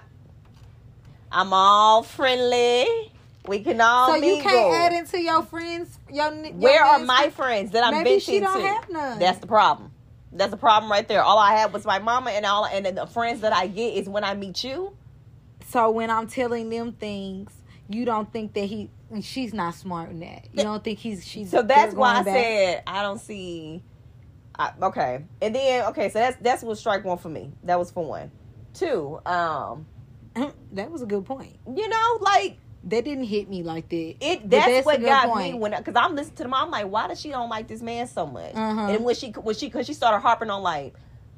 I'm 1.32 1.54
all 1.54 2.04
friendly. 2.04 2.86
We 3.48 3.60
can 3.62 3.80
all 3.82 4.10
So 4.10 4.15
you 4.15 4.41
can't 4.43 4.74
add 4.93 4.93
into 5.00 5.19
your 5.19 5.41
friends. 5.43 5.98
Your, 6.12 6.34
your 6.34 6.54
Where 6.54 6.84
are 6.84 7.00
my 7.00 7.30
friends 7.30 7.72
that 7.72 7.84
I'm 7.86 7.91
Maybe 8.04 8.19
she 8.19 8.39
don't 8.41 8.60
to? 8.62 8.67
have 8.67 8.89
none. 8.89 9.19
That's 9.19 9.39
the 9.39 9.48
problem. 9.48 9.91
That's 10.36 10.54
a 10.54 10.58
problem 10.58 10.91
right 10.91 11.08
there. 11.08 11.22
All 11.22 11.38
I 11.38 11.56
had 11.56 11.74
was 11.74 11.86
my 11.86 12.00
mama, 12.00 12.32
and 12.32 12.46
all 12.46 12.65
and 12.65 12.86
the 12.86 13.06
friends 13.08 13.41
that 13.41 13.54
I 13.54 13.67
get 13.67 13.96
is 13.96 14.10
when 14.10 14.24
I 14.24 14.34
meet 14.34 14.63
you. 14.63 14.96
So 15.69 15.91
when 15.91 16.10
I'm 16.10 16.28
telling 16.28 16.69
them 16.69 16.93
things, 16.93 17.52
you 17.88 18.06
don't 18.06 18.32
think 18.32 18.54
that 18.54 18.65
he 18.65 18.89
she's 19.22 19.54
not 19.54 19.76
smart 19.76 20.10
in 20.10 20.19
that. 20.22 20.48
You 20.54 20.63
don't 20.63 20.84
think 20.84 21.00
he's 21.00 21.26
she's 21.26 21.52
So 21.52 21.62
that's 21.62 21.93
why 21.93 22.19
I 22.19 22.24
back? 22.24 22.36
said 22.36 22.84
I 22.88 23.02
don't 23.02 23.19
see. 23.19 23.84
I, 24.58 24.72
okay, 24.84 25.26
and 25.41 25.56
then 25.56 25.86
okay, 25.88 26.10
so 26.10 26.19
that's 26.19 26.38
that's 26.38 26.63
what 26.63 26.78
strike 26.78 27.04
one 27.04 27.17
for 27.17 27.30
me. 27.30 27.52
That 27.63 27.80
was 27.80 27.91
for 27.91 28.06
one. 28.06 28.32
Two, 28.74 29.19
um, 29.26 29.86
that 30.74 30.91
was 30.91 31.02
a 31.02 31.06
good 31.06 31.26
point. 31.26 31.58
you 31.76 31.88
know, 31.88 32.17
like 32.22 32.58
That 32.86 33.06
didn't 33.06 33.24
hit 33.26 33.50
me 33.50 33.63
like 33.63 33.88
that. 33.89 34.15
it. 34.19 34.50
That's, 34.50 34.86
what 34.86 35.02
got 35.02 35.38
me 35.38 35.54
when 35.54 35.72
because 35.78 35.96
I'm 35.96 36.15
listening 36.15 36.36
to 36.38 36.43
them. 36.43 36.54
I'm 36.54 36.69
like, 36.69 36.88
why 36.88 37.08
does 37.08 37.19
she 37.19 37.30
don't 37.30 37.50
like 37.50 37.67
this 37.67 37.82
man 37.82 38.08
so 38.08 38.26
much? 38.26 38.54
Uh-huh. 38.54 38.88
And 38.91 39.06
when 39.06 39.15
she 39.15 39.30
when 39.32 39.56
she 39.56 39.67
because 39.67 39.86
she 39.88 39.93
started 39.93 40.19
harping 40.19 40.50
on 40.50 40.62
like. 40.63 40.93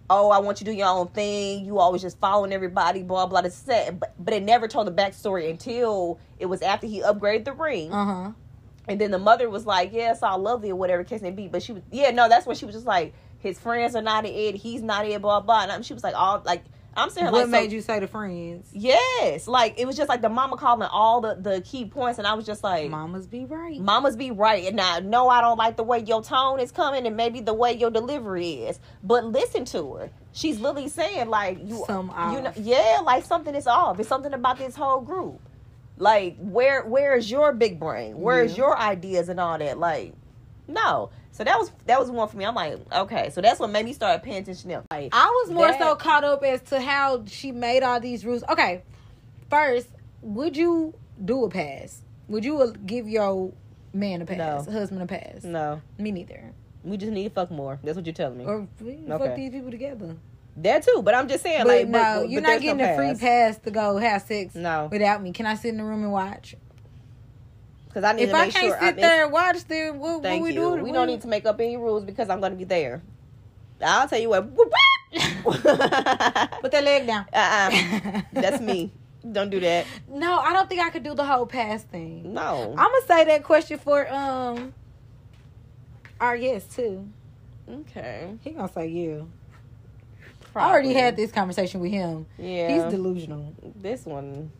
Oh, 0.07 0.29
I 0.29 0.37
want 0.37 0.61
you 0.61 0.65
to 0.65 0.71
do 0.71 0.77
your 0.77 0.87
own 0.87 1.07
thing. 1.07 1.65
You 1.65 1.79
always 1.79 2.03
just 2.03 2.19
following 2.19 2.53
everybody, 2.53 3.01
blah 3.01 3.25
blah. 3.25 3.41
This 3.41 3.55
set, 3.55 3.99
but 3.99 4.13
but 4.23 4.35
it 4.35 4.43
never 4.43 4.67
told 4.67 4.85
the 4.85 4.91
backstory 4.91 5.49
until 5.49 6.19
it 6.37 6.45
was 6.45 6.61
after 6.61 6.85
he 6.85 7.01
upgraded 7.01 7.45
the 7.45 7.53
ring. 7.53 7.91
Uh 7.91 8.05
huh. 8.05 8.31
And 8.87 9.01
then 9.01 9.09
the 9.09 9.17
mother 9.17 9.49
was 9.49 9.65
like, 9.65 9.93
"Yes, 9.93 10.21
I 10.21 10.35
love 10.35 10.63
you, 10.63 10.75
whatever 10.75 11.03
case 11.03 11.23
may 11.23 11.31
be." 11.31 11.47
But 11.47 11.63
she 11.63 11.71
was, 11.71 11.81
yeah, 11.91 12.11
no, 12.11 12.29
that's 12.29 12.45
when 12.45 12.55
she 12.55 12.65
was 12.65 12.75
just 12.75 12.85
like, 12.85 13.15
"His 13.39 13.57
friends 13.57 13.95
are 13.95 14.03
not 14.03 14.27
it, 14.27 14.53
he's 14.53 14.83
not 14.83 15.07
it, 15.07 15.19
blah 15.23 15.39
blah." 15.39 15.63
And 15.63 15.71
I'm- 15.71 15.81
she 15.81 15.95
was 15.95 16.03
like, 16.03 16.13
"All 16.13 16.39
like, 16.45 16.63
I'm 16.97 17.09
saying 17.09 17.25
like, 17.25 17.33
What 17.33 17.41
like, 17.43 17.49
made 17.51 17.69
so- 17.71 17.75
you 17.75 17.81
say 17.81 17.99
the 17.99 18.07
friends? 18.07 18.69
Yes, 18.71 19.47
like 19.47 19.77
it 19.79 19.85
was 19.85 19.97
just 19.97 20.07
like 20.07 20.21
the 20.21 20.29
mama 20.29 20.55
calling 20.57 20.87
all 20.91 21.19
the 21.21 21.35
the 21.35 21.61
key 21.61 21.85
points, 21.85 22.17
and 22.19 22.27
I 22.27 22.33
was 22.35 22.45
just 22.45 22.63
like, 22.63 22.89
Mamas 22.89 23.27
be 23.27 23.45
right. 23.45 23.79
"Mamas 23.79 24.15
be 24.15 24.31
right." 24.31 24.65
And 24.65 24.75
now, 24.77 24.99
no, 24.99 25.27
I 25.27 25.41
don't 25.41 25.57
like 25.57 25.75
the 25.75 25.83
way 25.83 25.99
your 25.99 26.21
tone 26.23 26.59
is 26.59 26.71
coming, 26.71 27.05
and 27.05 27.17
maybe 27.17 27.41
the 27.41 27.53
way 27.53 27.73
your 27.73 27.91
delivery 27.91 28.53
is, 28.65 28.79
but 29.03 29.25
listen 29.25 29.65
to 29.65 29.93
her. 29.95 30.09
She's 30.31 30.59
literally 30.59 30.87
saying 30.87 31.29
like, 31.29 31.59
"You, 31.61 31.83
Some 31.85 32.13
you 32.33 32.41
know, 32.41 32.53
yeah, 32.55 32.99
like 33.03 33.25
something 33.25 33.55
is 33.55 33.67
off. 33.67 33.99
It's 33.99 34.07
something 34.09 34.33
about 34.33 34.57
this 34.57 34.75
whole 34.75 35.01
group." 35.01 35.41
Like 35.97 36.37
where 36.39 36.83
where's 36.85 37.29
your 37.31 37.53
big 37.53 37.79
brain? 37.79 38.19
Where's 38.19 38.51
Yeah. 38.57 38.65
your 38.65 38.77
ideas 38.77 39.29
and 39.29 39.39
all 39.39 39.57
that? 39.57 39.77
Like, 39.79 40.13
no. 40.67 41.09
So 41.35 41.43
that 41.43 41.59
was 41.59 41.69
that 41.85 41.99
was 41.99 42.09
one 42.09 42.29
for 42.29 42.37
me. 42.37 42.45
I'm 42.45 42.55
like, 42.55 42.77
okay. 42.93 43.29
So 43.29 43.41
that's 43.41 43.59
what 43.59 43.69
made 43.69 43.83
me 43.83 43.91
start 43.91 44.23
paying 44.23 44.37
attention. 44.37 44.69
to 44.69 44.75
them. 44.77 44.83
Like, 44.89 45.09
I 45.13 45.25
was 45.43 45.51
more 45.51 45.67
That- 45.67 45.79
so 45.81 45.93
caught 45.97 46.23
up 46.23 46.41
as 46.45 46.61
to 46.69 46.79
how 46.79 47.25
she 47.27 47.51
made 47.51 47.83
all 47.83 47.99
these 47.99 48.25
rules. 48.25 48.41
Okay, 48.47 48.83
first, 49.49 49.89
would 50.21 50.55
you 50.55 50.93
do 51.23 51.43
a 51.43 51.49
pass? 51.49 52.01
Would 52.29 52.45
you 52.45 52.73
give 52.85 53.09
your 53.09 53.51
man 53.93 54.21
a 54.21 54.25
pass, 54.25 54.65
No. 54.65 54.71
husband 54.71 55.01
a 55.01 55.05
pass? 55.07 55.43
no, 55.43 55.81
Me 55.97 56.11
neither. 56.13 56.53
we 56.85 56.95
just 56.95 57.11
need 57.11 57.25
to 57.25 57.29
fuck 57.29 57.51
more. 57.51 57.79
That's 57.83 57.97
what 57.97 58.05
you're 58.05 58.13
telling 58.13 58.37
me. 58.37 58.45
Or 58.45 58.65
we 58.79 58.93
Okay. 58.93 59.07
fuck 59.27 59.35
these 59.35 59.51
people 59.51 59.71
together. 59.71 60.15
that 60.57 60.83
too. 60.83 61.01
But 61.03 61.15
I'm 61.15 61.27
just 61.27 61.43
saying, 61.43 61.63
But 61.65 61.67
like, 61.67 61.87
no, 61.89 61.99
but- 61.99 62.19
but 62.21 62.29
you're 62.29 62.41
not 62.41 62.61
getting 62.61 62.77
no 62.77 62.93
a 62.93 62.95
free 62.95 63.13
pass 63.15 63.57
to 63.57 63.71
go 63.71 63.97
have 63.97 64.21
sex 64.21 64.55
No, 64.55 64.87
without 64.89 65.21
me. 65.21 65.33
Can 65.33 65.45
I 65.45 65.55
sit 65.55 65.67
in 65.69 65.77
the 65.77 65.83
room 65.83 66.01
and 66.03 66.13
watch? 66.13 66.55
Because 67.95 68.03
I 68.09 68.11
need 68.11 68.23
If 68.23 68.31
to 68.31 68.35
I 68.35 68.49
can't 68.49 68.65
sure. 68.65 68.73
sit 68.77 68.83
I'm- 68.83 68.95
there 68.97 69.23
and 69.23 69.31
watch, 69.31 69.63
then 69.69 69.99
what, 69.99 70.21
what 70.21 70.41
we 70.41 70.49
you. 70.49 70.55
do? 70.55 70.83
we 70.83 70.91
don't 70.91 71.07
need 71.07 71.21
to 71.21 71.29
make 71.29 71.45
up 71.45 71.61
any 71.61 71.77
rules 71.77 72.03
because 72.03 72.29
I'm 72.29 72.41
going 72.41 72.51
to 72.51 72.57
be 72.57 72.65
there. 72.65 73.01
I'll 73.81 74.05
tell 74.09 74.19
you 74.19 74.27
what. 74.29 74.53
Put 75.45 75.63
that 75.63 76.83
leg 76.83 77.07
down. 77.07 77.25
uh-uh. 77.31 78.21
That's 78.33 78.59
me. 78.61 78.91
Don't 79.31 79.49
do 79.49 79.61
that. 79.61 79.85
No, 80.09 80.39
I 80.39 80.51
don't 80.51 80.67
think 80.67 80.81
I 80.81 80.89
could 80.89 81.03
do 81.03 81.13
the 81.15 81.23
whole 81.23 81.45
pass 81.45 81.83
thing. 81.83 82.33
No. 82.33 82.71
I'm 82.77 82.91
gonna 82.91 83.05
say 83.07 83.23
that 83.25 83.43
question 83.43 83.79
for 83.79 84.11
um 84.13 84.73
our 86.19 86.37
guest 86.37 86.75
too. 86.75 87.07
Okay. 87.69 88.33
He 88.41 88.51
gonna 88.51 88.71
say 88.71 88.87
yeah. 88.87 89.21
I 90.55 90.69
already 90.69 90.93
had 90.93 91.15
this 91.15 91.31
conversation 91.31 91.79
with 91.79 91.91
him. 91.91 92.27
Yeah. 92.37 92.73
He's 92.73 92.83
delusional. 92.93 93.53
this 93.81 94.05
one. 94.05 94.51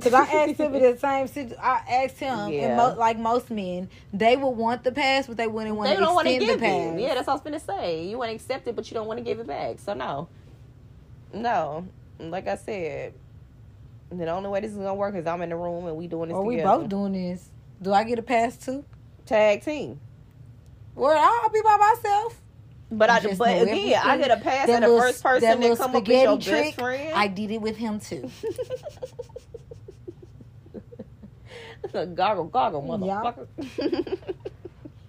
Cause 0.00 0.12
I 0.12 0.22
asked 0.22 0.58
him 0.58 0.72
the 0.72 0.96
same 0.98 1.28
situ- 1.28 1.54
I 1.60 1.80
asked 2.04 2.18
him, 2.18 2.48
Yeah. 2.50 2.62
and 2.66 2.76
mo- 2.76 2.96
like 2.98 3.16
most 3.16 3.48
men, 3.50 3.88
they 4.12 4.36
would 4.36 4.48
want 4.50 4.82
the 4.82 4.90
pass, 4.90 5.28
but 5.28 5.36
they 5.36 5.46
wouldn't 5.46 5.76
want 5.76 5.88
They 5.90 5.94
to 5.96 6.00
don't 6.02 6.14
want 6.16 6.26
to 6.26 6.34
extend 6.34 6.50
the 6.50 6.54
give 6.66 6.68
pass. 6.68 6.94
it. 6.96 7.00
Yeah, 7.00 7.14
that's 7.14 7.26
what 7.28 7.32
I 7.32 7.36
was 7.36 7.42
gonna 7.42 7.60
say. 7.60 8.04
You 8.04 8.18
want 8.18 8.30
to 8.30 8.34
accept 8.34 8.66
it, 8.66 8.74
but 8.74 8.90
you 8.90 8.94
don't 8.94 9.06
want 9.06 9.18
to 9.18 9.24
give 9.24 9.38
it 9.38 9.46
back. 9.46 9.78
So 9.78 9.94
no, 9.94 10.26
no. 11.32 11.86
Like 12.18 12.48
I 12.48 12.56
said, 12.56 13.14
the 14.10 14.28
only 14.30 14.48
way 14.48 14.60
this 14.60 14.72
is 14.72 14.76
gonna 14.78 14.94
work 14.94 15.14
is 15.14 15.26
I'm 15.28 15.42
in 15.42 15.50
the 15.50 15.56
room 15.56 15.86
and 15.86 15.96
we 15.96 16.08
doing 16.08 16.28
this 16.28 16.36
or 16.36 16.44
we 16.44 16.56
both 16.60 16.88
doing 16.88 17.12
this. 17.12 17.48
Do 17.80 17.92
I 17.92 18.02
get 18.04 18.18
a 18.18 18.22
pass 18.22 18.56
too? 18.56 18.84
Tag 19.26 19.62
team. 19.64 20.00
Or 20.96 21.14
I'll 21.14 21.48
be 21.50 21.60
by 21.62 21.76
myself. 21.76 22.40
But 22.90 23.10
I, 23.10 23.20
Just 23.20 23.38
but 23.38 23.62
again, 23.62 24.00
I 24.04 24.18
get 24.18 24.30
a 24.30 24.36
pass 24.40 24.66
That 24.66 24.74
and 24.74 24.84
the 24.84 24.88
little- 24.88 25.02
first 25.02 25.22
person 25.22 25.48
that 25.60 25.60
that, 25.60 25.78
come 25.78 25.96
up 25.96 26.02
as 26.02 26.08
your 26.08 26.36
spaghetti 26.36 26.50
best 26.70 26.78
friend. 26.78 27.12
I 27.14 27.26
did 27.28 27.50
it 27.52 27.60
with 27.60 27.76
him 27.76 27.98
too. 28.00 28.28
goggle, 31.94 32.44
goggle, 32.44 32.82
Yeah. 33.04 33.22
motherfucker. 33.22 34.18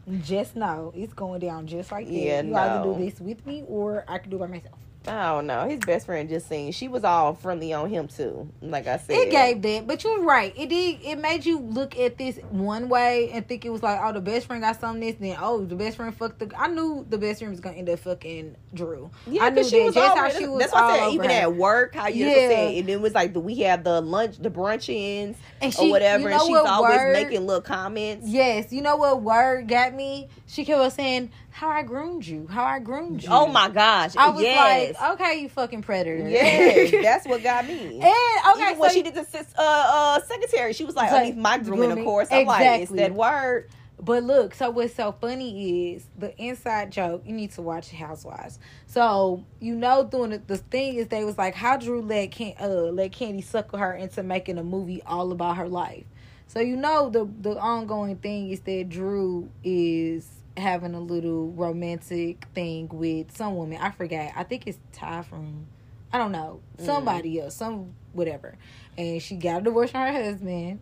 Just 0.24 0.56
know 0.56 0.94
it's 0.96 1.14
going 1.14 1.40
down 1.42 1.66
just 1.66 1.92
like 1.92 2.06
that. 2.06 2.14
Yeah, 2.14 2.42
you 2.44 2.56
either 2.56 2.86
no. 2.86 2.94
do 2.94 3.04
this 3.06 3.20
with 3.20 3.44
me 3.46 3.64
or 3.68 4.06
I 4.08 4.20
can 4.20 4.30
do 4.30 4.36
it 4.38 4.40
by 4.40 4.46
myself. 4.48 4.78
Oh, 5.08 5.12
I 5.12 5.32
don't 5.34 5.48
know. 5.48 5.68
His 5.68 5.80
best 5.82 6.06
friend 6.06 6.28
just 6.28 6.48
seen. 6.50 6.72
She 6.72 6.88
was 6.88 7.04
all 7.04 7.34
friendly 7.36 7.74
on 7.74 7.90
him 7.90 8.08
too. 8.08 8.50
Like 8.62 8.88
I 8.88 8.98
said, 8.98 9.16
It 9.16 9.30
gave 9.32 9.62
that, 9.62 9.88
but 9.88 10.04
you're 10.04 10.22
right. 10.22 10.54
It 10.58 10.70
did. 10.70 11.00
It 11.04 11.20
made 11.20 11.46
you 11.46 11.60
look 11.60 11.98
at 11.98 12.18
this 12.18 12.38
one 12.50 12.90
way 12.90 13.30
and 13.32 13.48
think 13.48 13.66
it 13.66 13.70
was 13.70 13.84
like, 13.84 14.00
oh, 14.02 14.12
the 14.14 14.22
best 14.22 14.48
friend 14.48 14.62
got 14.64 14.80
something 14.80 15.02
this. 15.02 15.16
Then, 15.20 15.38
oh, 15.40 15.64
the 15.66 15.76
best 15.76 15.98
friend 15.98 16.16
fucked 16.16 16.40
the. 16.40 16.52
I 16.58 16.68
knew 16.68 17.06
the 17.10 17.18
best 17.18 17.40
friend 17.40 17.52
was 17.52 17.60
gonna 17.60 17.78
end 17.78 17.90
up 17.90 18.00
fucking 18.00 18.56
Drew. 18.74 19.12
Yeah, 19.28 19.44
I 19.46 19.50
knew 19.52 19.64
she 19.64 19.80
that. 19.80 19.86
was 19.86 19.96
Just 19.96 20.18
how 20.18 20.30
she 20.30 20.48
was 20.48 20.60
That's 20.62 20.74
why 20.74 20.80
I 20.80 20.84
all 20.84 20.98
said 21.10 21.14
even 21.14 21.30
her. 21.30 21.36
at 21.36 21.56
work, 21.56 21.96
how 21.96 22.08
you 22.08 22.26
Yeah. 22.26 22.34
said, 22.50 22.74
and 22.76 22.90
it 22.90 23.00
was 23.02 23.14
like 23.14 23.34
the, 23.34 23.40
we 23.40 23.56
have 23.60 23.84
the 23.84 24.02
lunch, 24.02 24.38
the 24.40 24.50
brunch 24.50 24.90
ins 24.90 25.38
And 25.62 25.76
or 25.80 25.90
whatever, 25.90 26.30
you 26.30 26.36
and 26.36 26.42
she's 26.42 26.56
always 26.58 26.98
word- 26.98 27.14
making 27.14 27.46
little 27.46 27.62
comments. 27.62 28.28
Yes, 28.28 28.72
you 28.74 28.82
know 28.82 28.96
what 28.98 29.22
word 29.22 29.68
got 29.68 29.94
me? 29.94 30.30
She 30.48 30.66
kept 30.66 30.80
on 30.80 30.92
saying 30.92 31.32
how 31.56 31.70
I 31.70 31.84
groomed 31.84 32.26
you, 32.26 32.48
how 32.48 32.66
I 32.66 32.80
groomed 32.80 33.24
you. 33.24 33.30
Oh 33.32 33.48
my 33.48 33.70
gosh! 33.70 34.14
I 34.18 34.28
was 34.28 34.42
yes. 34.42 34.98
like, 35.00 35.12
okay, 35.14 35.40
you 35.40 35.48
fucking 35.48 35.84
predator. 35.84 36.28
yes, 36.28 36.92
that's 37.02 37.26
what 37.26 37.44
got 37.44 37.66
me. 37.66 38.02
and 38.02 38.04
okay, 38.04 38.72
Even 38.72 38.78
when 38.78 38.90
so 38.90 38.94
she 38.94 39.04
did 39.04 39.16
the 39.16 39.24
sis- 39.24 39.54
uh, 39.58 39.62
uh, 39.62 40.22
secretary, 40.26 40.74
she 40.74 40.84
was 40.84 40.98
like, 40.98 41.12
like, 41.12 41.22
underneath 41.22 41.38
my 41.42 41.58
grooming, 41.60 41.78
grooming. 41.80 41.98
of 42.00 42.04
course. 42.04 42.28
I'm 42.30 42.46
like, 42.46 42.62
it's 42.82 42.92
Exactly. 42.92 42.98
that 42.98 43.14
word. 43.14 43.70
But 44.02 44.24
look, 44.24 44.54
so 44.54 44.70
what's 44.70 44.94
so 44.96 45.14
funny 45.14 45.94
is 45.94 46.06
the 46.20 46.38
inside 46.38 46.92
joke. 46.92 47.24
You 47.26 47.32
need 47.34 47.52
to 47.52 47.62
watch 47.62 47.90
Housewives. 47.90 48.60
So 48.88 49.46
you 49.62 49.76
know, 49.76 50.04
doing 50.04 50.32
the, 50.32 50.40
the 50.40 50.58
thing 50.58 50.96
is, 50.96 51.08
they 51.08 51.24
was 51.24 51.38
like, 51.38 51.56
how 51.56 51.78
Drew 51.78 52.02
let 52.02 52.32
Can 52.32 52.56
uh 52.60 52.68
let 52.68 53.14
Kandi 53.14 53.42
suckle 53.42 53.80
her 53.80 53.94
into 53.94 54.24
making 54.24 54.58
a 54.58 54.64
movie 54.64 55.02
all 55.04 55.32
about 55.32 55.56
her 55.56 55.70
life. 55.70 56.04
So 56.48 56.60
you 56.60 56.76
know, 56.76 57.10
the 57.10 57.24
the 57.40 57.58
ongoing 57.58 58.18
thing 58.18 58.50
is 58.52 58.60
that 58.60 58.90
Drew 58.90 59.50
is 59.64 60.28
having 60.58 60.94
a 60.94 61.00
little 61.00 61.52
romantic 61.52 62.46
thing 62.54 62.90
with 62.92 63.36
some 63.36 63.56
woman. 63.56 63.78
I 63.82 63.92
forgot. 63.92 64.32
I 64.36 64.44
think 64.44 64.68
it's 64.68 64.80
Ty 64.92 65.24
from. 65.24 65.68
I 66.12 66.18
don't 66.18 66.32
know 66.32 66.62
mm-hmm. 66.78 66.86
somebody 66.86 67.42
else, 67.42 67.56
some 67.56 67.94
whatever, 68.14 68.58
and 68.98 69.22
she 69.22 69.36
got 69.36 69.62
a 69.62 69.64
divorce 69.64 69.92
from 69.92 70.02
her 70.02 70.14
husband 70.14 70.80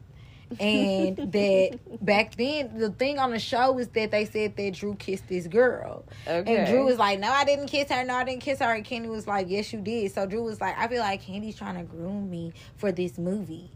and 0.59 1.17
that 1.31 1.79
back 2.05 2.35
then 2.35 2.77
the 2.77 2.89
thing 2.89 3.19
on 3.19 3.31
the 3.31 3.39
show 3.39 3.77
is 3.79 3.87
that 3.89 4.11
they 4.11 4.25
said 4.25 4.55
that 4.55 4.73
Drew 4.73 4.95
kissed 4.95 5.27
this 5.27 5.47
girl. 5.47 6.03
Okay. 6.27 6.57
And 6.57 6.67
Drew 6.67 6.85
was 6.85 6.97
like, 6.97 7.19
No, 7.19 7.31
I 7.31 7.45
didn't 7.45 7.67
kiss 7.67 7.89
her, 7.89 8.03
no, 8.03 8.15
I 8.15 8.23
didn't 8.23 8.41
kiss 8.41 8.59
her. 8.59 8.73
And 8.73 8.85
Kenny 8.85 9.09
was 9.09 9.27
like, 9.27 9.47
Yes, 9.49 9.71
you 9.73 9.81
did. 9.81 10.11
So 10.13 10.25
Drew 10.25 10.43
was 10.43 10.61
like, 10.61 10.77
I 10.77 10.87
feel 10.87 10.99
like 10.99 11.23
Kandi's 11.23 11.55
trying 11.55 11.75
to 11.75 11.83
groom 11.83 12.29
me 12.29 12.53
for 12.77 12.91
this 12.91 13.17
movie. 13.17 13.69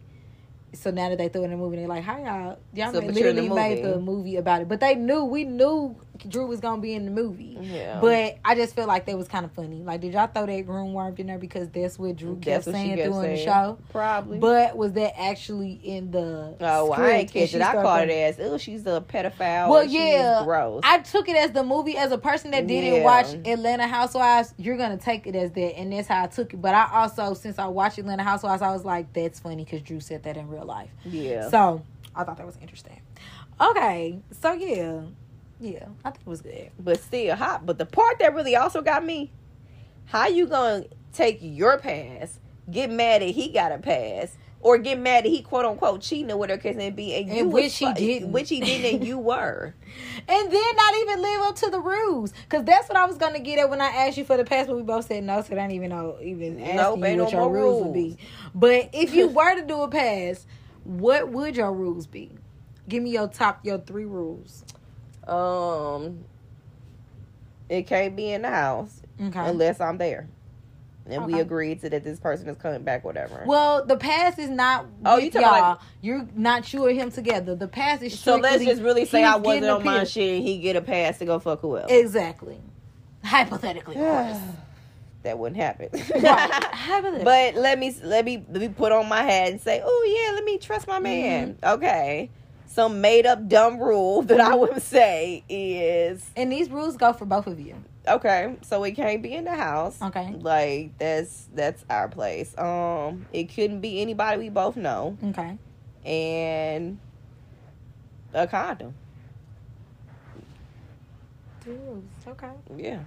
So 0.78 0.92
now 0.92 1.10
that 1.10 1.18
they 1.18 1.28
threw 1.30 1.44
in 1.44 1.50
the 1.52 1.58
movie, 1.58 1.78
they're 1.78 1.88
like, 1.88 2.04
"Hi 2.04 2.20
y'all, 2.22 2.60
y'all 2.74 2.92
So, 2.94 3.02
made- 3.02 3.16
you're 3.18 3.34
the 3.34 3.42
literally 3.42 3.50
made 3.50 3.84
the 3.84 4.00
movie 4.00 4.36
about 4.36 4.62
it." 4.62 4.68
But 4.68 4.80
they 4.80 4.96
knew, 4.96 5.24
we 5.26 5.44
knew 5.44 5.96
Drew 6.30 6.46
was 6.46 6.60
gonna 6.60 6.82
be 6.82 6.94
in 6.94 7.06
the 7.06 7.12
movie. 7.12 7.58
Yeah. 7.60 8.00
But 8.00 8.38
I 8.46 8.56
just 8.56 8.76
feel 8.76 8.88
like 8.88 9.06
that 9.08 9.18
was 9.18 9.28
kind 9.28 9.44
of 9.46 9.52
funny. 9.52 9.84
Like, 9.84 10.02
did 10.02 10.14
y'all 10.14 10.28
throw 10.28 10.46
that 10.46 10.62
groom 10.66 10.94
worm 10.94 11.16
in 11.18 11.28
there 11.28 11.38
because 11.38 11.68
that's 11.70 12.00
what 12.00 12.16
Drew 12.16 12.36
kept 12.36 12.66
That's 12.66 12.78
saying 12.78 12.96
kept 12.98 13.08
through 13.08 13.22
in 13.22 13.32
the 13.32 13.44
show? 13.44 13.78
Probably. 13.92 14.40
But 14.40 14.78
was 14.78 14.94
that 14.94 15.20
actually 15.20 15.80
in 15.84 16.12
the? 16.12 16.56
Oh, 16.62 16.92
I 16.92 16.96
script 16.96 17.14
ain't 17.14 17.32
catch 17.34 17.54
it. 17.56 17.62
I 17.62 17.74
caught 17.74 18.10
it 18.10 18.12
as, 18.12 18.40
oh, 18.40 18.58
she's 18.58 18.86
a 18.86 19.04
pedophile. 19.08 19.70
Well, 19.70 19.84
yeah, 19.84 20.42
gross. 20.44 20.82
I 20.84 21.00
took 21.00 21.28
it 21.30 21.36
as 21.36 21.52
the 21.52 21.64
movie 21.64 21.98
as 21.98 22.12
a 22.12 22.18
person 22.18 22.52
that 22.52 22.68
didn't 22.68 22.96
Yeah. 22.96 23.04
watch 23.04 23.28
Atlanta 23.46 23.88
Housewives. 23.88 24.54
You're 24.58 24.78
gonna 24.78 24.98
take 24.98 25.28
it 25.28 25.36
as 25.36 25.52
that, 25.52 25.78
and 25.78 25.92
that's 25.92 26.08
how 26.08 26.24
I 26.24 26.28
took 26.28 26.54
it. 26.54 26.62
But 26.62 26.76
I 26.76 26.90
also, 26.94 27.34
since 27.34 27.60
I 27.60 27.68
watched 27.68 27.98
Atlanta 27.98 28.24
Housewives, 28.24 28.62
I 28.62 28.72
was 28.72 28.86
like, 28.86 29.12
that's 29.14 29.40
funny 29.40 29.64
because 29.64 29.82
Drew 29.82 30.00
said 30.00 30.24
that 30.24 30.38
in 30.38 30.48
real 30.48 30.66
life. 30.66 30.90
yeah. 31.06 31.50
So 31.50 31.82
I 32.16 32.24
thought 32.24 32.38
that 32.38 32.46
was 32.46 32.58
interesting. 32.62 33.00
Okay, 33.60 34.20
so 34.40 34.54
yeah, 34.54 35.02
yeah, 35.60 35.86
I 36.06 36.12
think 36.12 36.22
it 36.26 36.30
was 36.30 36.42
good. 36.42 36.72
but 36.80 37.00
still 37.00 37.36
hot. 37.36 37.66
But 37.66 37.78
the 37.78 37.86
part 37.86 38.20
that 38.20 38.34
really 38.36 38.56
also 38.56 38.82
got 38.82 39.04
me, 39.06 39.32
how 40.06 40.28
you 40.28 40.46
gonna 40.48 40.86
take 41.14 41.40
your 41.42 41.78
pass, 41.78 42.40
get 42.70 42.90
mad 42.92 43.22
that 43.22 43.30
he 43.30 43.50
got 43.50 43.72
a 43.72 43.78
pass, 43.78 44.38
or 44.60 44.78
get 44.78 45.00
mad 45.00 45.24
that 45.24 45.30
he 45.30 45.42
quote 45.42 45.66
unquote 45.66 46.02
cheating 46.02 46.32
or 46.32 46.38
whatever 46.38 46.62
case 46.62 46.76
may 46.76 46.90
be, 46.90 47.14
and, 47.16 47.30
And 47.30 47.38
you 47.38 47.48
which 47.50 47.64
was 47.64 47.74
he 47.80 47.94
didn't. 47.94 48.32
which 48.32 48.50
he 48.50 48.60
didn't, 48.60 48.96
and 48.96 49.08
you 49.08 49.18
were. 49.32 49.74
And 50.28 50.52
then 50.52 50.76
not 50.76 50.96
even 50.96 51.22
live 51.22 51.42
up 51.42 51.56
to 51.58 51.70
the 51.70 51.80
rules, 51.80 52.34
because 52.44 52.64
that's 52.66 52.88
what 52.90 52.98
I 52.98 53.06
was 53.06 53.18
gonna 53.18 53.40
get 53.40 53.60
at 53.60 53.70
when 53.70 53.82
I 53.82 53.88
asked 53.88 54.18
you 54.18 54.26
for 54.26 54.38
the 54.38 54.44
pass, 54.46 54.68
but 54.68 54.76
we 54.76 54.84
both 54.84 55.06
said 55.08 55.24
no, 55.24 55.42
so 55.42 55.54
I 55.54 55.56
didn't 55.56 55.72
even 55.74 55.90
know 55.90 56.18
even 56.22 56.60
asking 56.60 56.76
Nope, 56.76 56.96
you 56.98 57.02
what 57.02 57.16
no 57.18 57.30
your 57.30 57.42
more 57.42 57.54
rules 57.54 57.84
would 57.84 57.94
be. 57.94 58.18
But 58.56 58.90
if 58.94 59.14
you 59.14 59.28
were 59.30 59.56
to 59.56 59.66
do 59.66 59.82
a 59.82 59.88
pass, 59.88 60.46
what 60.84 61.30
would 61.30 61.56
your 61.56 61.74
rules 61.74 62.08
be? 62.08 62.32
Give 62.90 63.04
me 63.04 63.10
your 63.12 63.28
top, 63.28 63.66
your 63.66 63.80
three 63.80 64.06
rules. 64.06 64.64
Um, 65.28 66.24
it 67.70 67.88
can't 67.88 68.16
be 68.16 68.32
in 68.32 68.44
the 68.44 68.50
house 68.50 69.02
Okay. 69.22 69.40
unless 69.40 69.82
I'm 69.82 69.98
there, 69.98 70.28
and 71.06 71.26
we 71.26 71.40
agreed 71.40 71.82
to 71.82 71.90
that 71.90 72.04
this 72.04 72.20
person 72.20 72.48
is 72.48 72.58
coming 72.58 72.84
back, 72.84 73.04
whatever. 73.04 73.44
Well, 73.46 73.84
the 73.86 73.98
pass 73.98 74.38
is 74.40 74.50
not 74.50 74.86
Oh, 75.06 75.18
you 75.18 75.30
talking 75.32 75.42
y'all. 75.48 75.52
like- 75.72 75.78
You're 76.02 76.28
not 76.36 76.72
you 76.72 76.86
or 76.86 76.92
him 76.92 77.12
together. 77.12 77.56
The 77.56 77.68
pass 77.68 78.02
is 78.02 78.18
so 78.20 78.36
let's 78.38 78.64
just 78.64 78.82
really 78.82 79.06
say 79.06 79.24
I 79.24 79.36
wasn't 79.36 79.66
on 79.66 79.84
my 79.84 80.04
shit, 80.06 80.38
and 80.38 80.48
he 80.48 80.60
get 80.60 80.76
a 80.76 80.82
pass 80.82 81.18
to 81.20 81.26
go 81.26 81.40
fuck 81.40 81.62
whoever. 81.62 81.88
Exactly. 81.90 82.58
Hypothetically, 83.24 83.96
of 83.96 84.02
course. 84.02 84.38
that 85.24 85.38
wouldn't 85.38 85.60
happen. 85.62 85.90
right. 86.24 87.24
But 87.24 87.56
let 87.56 87.78
me 87.80 87.94
let 88.04 88.24
me 88.24 88.46
let 88.50 88.62
me 88.62 88.70
put 88.70 88.92
on 88.94 89.10
my 89.10 89.24
hat 89.24 89.50
and 89.52 89.60
say, 89.60 89.82
oh 89.84 90.26
yeah, 90.26 90.36
let 90.36 90.46
me 90.46 90.58
trust 90.58 90.88
my 90.88 91.00
man. 91.00 91.56
Mm-hmm. 91.56 91.74
Okay, 91.76 92.30
some 92.78 93.02
made 93.02 93.26
up 93.26 93.48
dumb 93.50 93.80
rule 93.80 94.22
that 94.30 94.40
I 94.40 94.54
would 94.54 94.84
say 94.84 95.44
is 95.50 96.30
and 96.38 96.52
these 96.52 96.70
rules 96.70 96.96
go 96.96 97.12
for 97.12 97.26
both 97.26 97.48
of 97.48 97.60
you. 97.60 97.74
okay. 98.08 98.56
So 98.62 98.84
it 98.84 98.92
can't 98.92 99.24
be 99.24 99.34
in 99.34 99.46
the 99.46 99.56
house. 99.56 100.00
Okay. 100.00 100.36
Like 100.40 100.96
that's 101.00 101.48
that's 101.56 101.84
our 101.90 102.08
place. 102.08 102.56
Um, 102.56 103.26
it 103.34 103.46
couldn't 103.46 103.82
be 103.82 104.00
anybody 104.00 104.38
we 104.38 104.50
both 104.50 104.76
know, 104.78 105.18
Okay. 105.24 105.58
and 106.06 107.00
a 108.32 108.46
condom. 108.46 108.94
Rules. 111.66 112.04
Okay. 112.28 112.52
Yeah, 112.78 113.00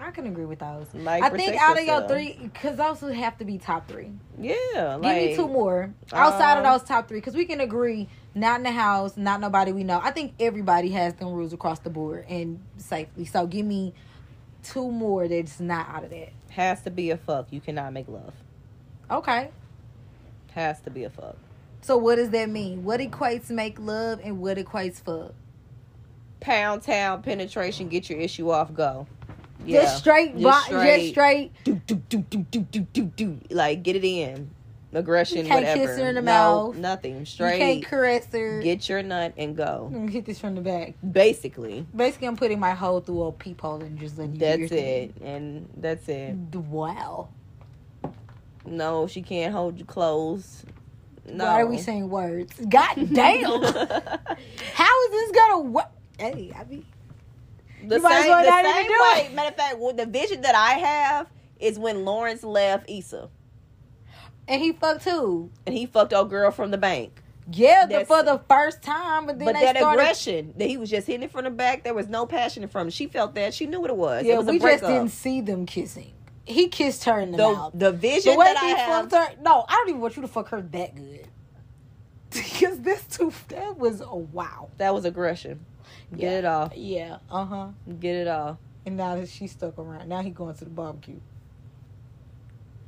I 0.00 0.10
can 0.12 0.26
agree 0.26 0.46
with 0.46 0.60
those. 0.60 0.86
like 0.94 1.22
I 1.22 1.28
think 1.28 1.54
out 1.56 1.78
of 1.78 1.84
your 1.84 2.08
three, 2.08 2.38
because 2.42 2.76
those 2.76 3.02
would 3.02 3.14
have 3.14 3.36
to 3.38 3.44
be 3.44 3.58
top 3.58 3.86
three. 3.86 4.12
Yeah, 4.40 4.98
Give 5.00 5.14
me 5.14 5.36
two 5.36 5.46
more 5.46 5.92
outside 6.10 6.58
of 6.58 6.64
um, 6.64 6.72
those 6.72 6.88
top 6.88 7.06
three, 7.06 7.18
because 7.18 7.34
we 7.34 7.44
can 7.44 7.60
agree 7.60 8.08
not 8.34 8.60
in 8.60 8.62
the 8.64 8.70
house, 8.70 9.16
not 9.16 9.40
nobody 9.40 9.72
we 9.72 9.84
know. 9.84 10.00
I 10.02 10.10
think 10.10 10.34
everybody 10.38 10.90
has 10.90 11.14
them 11.14 11.32
rules 11.32 11.52
across 11.52 11.80
the 11.80 11.90
board 11.90 12.24
and 12.28 12.60
safely. 12.76 13.24
So 13.24 13.46
give 13.46 13.66
me 13.66 13.94
two 14.62 14.90
more 14.90 15.26
that's 15.28 15.60
not 15.60 15.88
out 15.88 16.04
of 16.04 16.10
that. 16.10 16.32
Has 16.50 16.82
to 16.82 16.90
be 16.90 17.10
a 17.10 17.16
fuck. 17.16 17.48
You 17.50 17.60
cannot 17.60 17.92
make 17.92 18.08
love. 18.08 18.34
Okay. 19.10 19.50
Has 20.52 20.80
to 20.82 20.90
be 20.90 21.04
a 21.04 21.10
fuck. 21.10 21.36
So 21.82 21.96
what 21.96 22.16
does 22.16 22.30
that 22.30 22.48
mean? 22.48 22.84
What 22.84 23.00
equates 23.00 23.50
make 23.50 23.78
love 23.78 24.20
and 24.22 24.40
what 24.40 24.58
equates 24.58 25.00
fuck? 25.00 25.34
Pound 26.40 26.82
town 26.82 27.22
penetration, 27.22 27.88
get 27.88 28.08
your 28.08 28.18
issue 28.18 28.50
off, 28.50 28.72
go. 28.74 29.06
Yeah. 29.64 29.82
Just 29.82 29.98
straight, 29.98 30.38
just 30.38 30.66
straight, 30.66 31.00
just 31.00 31.10
straight. 31.12 31.52
Do 31.64 31.74
do 31.86 31.96
do 31.96 32.18
do 32.18 32.38
do 32.50 32.60
do 32.60 32.80
do 32.80 33.02
do. 33.04 33.40
Like 33.50 33.82
get 33.82 33.96
it 33.96 34.04
in 34.04 34.50
aggression, 34.92 35.38
You 35.38 35.44
can't 35.44 35.64
whatever. 35.64 35.86
kiss 35.86 35.98
her 35.98 36.08
in 36.08 36.14
the 36.16 36.22
no, 36.22 36.72
mouth. 36.72 36.76
nothing. 36.76 37.20
You 37.26 37.36
can't 37.38 37.84
caress 37.84 38.26
her. 38.32 38.60
Get 38.62 38.88
your 38.88 39.02
nut 39.02 39.34
and 39.36 39.56
go. 39.56 39.90
Hit 40.10 40.24
this 40.24 40.38
from 40.38 40.54
the 40.54 40.60
back. 40.60 40.94
Basically, 41.12 41.86
Basically, 41.94 42.26
I'm 42.28 42.36
putting 42.36 42.58
my 42.60 42.72
hole 42.72 43.00
through 43.00 43.22
a 43.22 43.32
peephole 43.32 43.82
and 43.82 43.98
just 43.98 44.18
letting 44.18 44.34
you 44.34 44.40
that's 44.40 44.72
it, 44.72 45.14
and 45.22 45.68
that's 45.76 46.08
it. 46.08 46.34
Wow. 46.54 47.28
No, 48.66 49.06
she 49.06 49.22
can't 49.22 49.52
hold 49.52 49.78
you 49.78 49.84
close. 49.84 50.64
No. 51.26 51.44
Why 51.44 51.60
are 51.62 51.66
we 51.66 51.78
saying 51.78 52.08
words? 52.10 52.52
God 52.68 52.94
damn. 53.12 53.62
How 53.62 55.04
is 55.04 55.10
this 55.10 55.32
gonna 55.32 55.60
work? 55.60 55.86
Hey, 56.18 56.52
I 56.58 56.64
mean, 56.64 56.84
the 57.86 57.96
You 57.96 58.00
same, 58.02 58.28
well 58.28 58.44
the 58.44 58.72
same 58.72 58.86
way. 59.30 59.34
Matter 59.34 59.48
of 59.48 59.56
fact, 59.56 59.96
the 59.96 60.06
vision 60.06 60.42
that 60.42 60.54
I 60.54 60.72
have 60.78 61.26
is 61.58 61.78
when 61.78 62.04
Lawrence 62.04 62.42
left 62.42 62.88
Issa 62.90 63.28
and 64.50 64.60
he 64.60 64.72
fucked 64.72 65.04
too. 65.04 65.50
and 65.64 65.74
he 65.74 65.86
fucked 65.86 66.12
old 66.12 66.28
girl 66.28 66.50
from 66.50 66.70
the 66.70 66.76
bank. 66.78 67.22
Yeah, 67.52 67.86
the, 67.86 68.04
for 68.04 68.22
the 68.22 68.38
first 68.48 68.82
time, 68.82 69.26
but 69.26 69.38
then 69.38 69.46
but 69.46 69.54
they 69.54 69.62
that 69.64 69.76
started. 69.76 69.98
aggression 70.00 70.54
that 70.58 70.68
he 70.68 70.76
was 70.76 70.88
just 70.90 71.06
hitting 71.06 71.22
it 71.22 71.32
from 71.32 71.44
the 71.44 71.50
back, 71.50 71.82
there 71.82 71.94
was 71.94 72.06
no 72.08 72.24
passion 72.26 72.68
from 72.68 72.88
it. 72.88 72.92
She 72.92 73.06
felt 73.06 73.34
that. 73.34 73.54
She 73.54 73.66
knew 73.66 73.80
what 73.80 73.90
it 73.90 73.96
was. 73.96 74.24
Yeah, 74.24 74.34
it 74.34 74.38
was 74.38 74.48
a 74.48 74.52
we 74.52 74.58
just 74.58 74.82
didn't 74.84 75.08
see 75.08 75.40
them 75.40 75.64
kissing. 75.66 76.12
He 76.44 76.68
kissed 76.68 77.04
her 77.04 77.18
in 77.20 77.30
the, 77.32 77.38
the 77.38 77.52
mouth. 77.52 77.72
the 77.74 77.92
vision 77.92 78.32
The 78.34 78.38
way 78.38 78.46
that 78.52 78.56
I 78.62 78.66
he 78.68 78.74
have. 78.74 79.10
fucked 79.10 79.36
her. 79.36 79.42
No, 79.42 79.64
I 79.68 79.72
don't 79.74 79.88
even 79.88 80.00
want 80.00 80.16
you 80.16 80.22
to 80.22 80.28
fuck 80.28 80.48
her 80.50 80.60
that 80.60 80.94
good. 80.94 81.26
Because 82.30 82.78
this 82.80 83.02
too, 83.04 83.32
that 83.48 83.76
was 83.78 84.00
a 84.00 84.14
wow. 84.14 84.68
That 84.78 84.94
was 84.94 85.04
aggression. 85.04 85.64
Get 86.16 86.20
Yeah. 86.22 86.38
it 86.38 86.44
off. 86.44 86.72
Yeah, 86.76 87.16
uh 87.30 87.44
huh. 87.44 87.68
Get 87.98 88.14
it 88.14 88.28
off. 88.28 88.58
And 88.86 88.96
now 88.96 89.16
that 89.16 89.28
she's 89.28 89.50
stuck 89.52 89.76
around, 89.78 90.08
now 90.08 90.22
he 90.22 90.30
going 90.30 90.54
to 90.54 90.64
the 90.64 90.70
barbecue. 90.70 91.20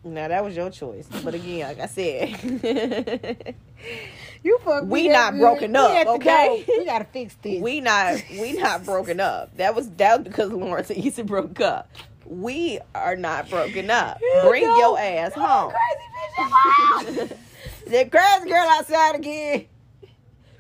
Now 0.04 0.28
that 0.28 0.44
was 0.44 0.56
your 0.56 0.70
choice, 0.70 1.08
but 1.24 1.34
again, 1.34 1.68
like 1.68 1.80
I 1.80 1.86
said, 1.86 3.54
You 4.42 4.58
fuck. 4.64 4.84
We 4.84 5.04
me 5.04 5.08
not 5.08 5.32
that 5.32 5.38
broken 5.38 5.76
up, 5.76 6.06
We 6.06 6.10
okay? 6.14 6.46
go. 6.66 6.78
We 6.78 6.84
gotta 6.84 7.04
fix 7.04 7.36
this. 7.42 7.62
we 7.62 7.80
not 7.80 8.20
we 8.40 8.54
not 8.54 8.84
broken 8.84 9.20
up. 9.20 9.56
That 9.56 9.74
was 9.74 9.88
that 9.92 10.18
was 10.18 10.28
because 10.28 10.50
Lawrence 10.50 10.90
and 10.90 11.04
Issa 11.04 11.24
broke 11.24 11.60
up. 11.60 11.88
We 12.26 12.80
are 12.94 13.14
not 13.14 13.48
broken 13.48 13.90
up. 13.90 14.18
You 14.20 14.40
Bring 14.42 14.64
know, 14.64 14.78
your 14.78 14.98
ass 14.98 15.32
home. 15.34 15.72
Crazy 15.72 17.28
bitch. 17.28 17.28
the 17.86 18.04
crazy 18.10 18.48
girl 18.50 18.68
outside 18.70 19.14
again. 19.16 19.66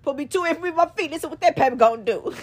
Put 0.04 0.16
me 0.16 0.26
two 0.26 0.44
in 0.44 0.60
my 0.76 0.86
feet. 0.96 1.10
This 1.10 1.24
is 1.24 1.30
what 1.30 1.40
that 1.40 1.56
paper 1.56 1.76
gonna 1.76 2.02
do. 2.04 2.34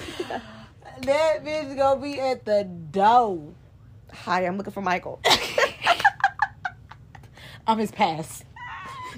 that 1.01 1.45
bitch 1.45 1.77
gonna 1.77 2.01
be 2.01 2.19
at 2.19 2.43
the 2.43 2.65
door. 2.65 3.53
Hi, 4.11 4.45
I'm 4.45 4.57
looking 4.57 4.73
for 4.73 4.81
Michael. 4.81 5.21
I'm 7.69 7.77
his 7.77 7.91
pass. 7.91 8.43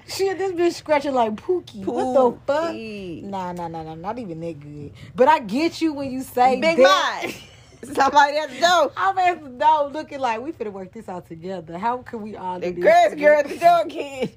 Shit, 0.09 0.37
this 0.37 0.51
bitch 0.51 0.73
scratching 0.73 1.13
like 1.13 1.35
Pookie. 1.35 1.85
What 1.85 2.13
the 2.13 2.37
fuck? 2.45 2.71
Pookie. 2.73 3.23
Nah, 3.23 3.53
nah, 3.53 3.69
nah, 3.69 3.81
nah, 3.81 3.95
not 3.95 4.19
even 4.19 4.41
that 4.41 4.59
good. 4.59 4.91
But 5.15 5.29
I 5.29 5.39
get 5.39 5.79
you 5.79 5.93
when 5.93 6.11
you 6.11 6.21
say 6.21 6.59
Big 6.59 6.75
that. 6.75 7.21
Mike. 7.23 7.43
Somebody 7.95 8.37
at 8.37 8.49
the 8.49 8.59
door. 8.59 8.91
I'm 8.97 9.17
at 9.19 9.41
the 9.41 9.49
door 9.51 9.87
looking 9.89 10.19
like 10.19 10.41
we 10.41 10.51
finna 10.51 10.73
work 10.73 10.91
this 10.91 11.07
out 11.07 11.27
together. 11.27 11.77
How 11.77 11.99
can 11.99 12.21
we 12.21 12.35
all 12.35 12.59
do 12.59 12.73
The 12.73 12.81
this? 12.81 13.15
girl 13.15 13.39
at 13.39 13.47
the 13.47 13.57
door 13.57 13.85
kid. 13.87 14.35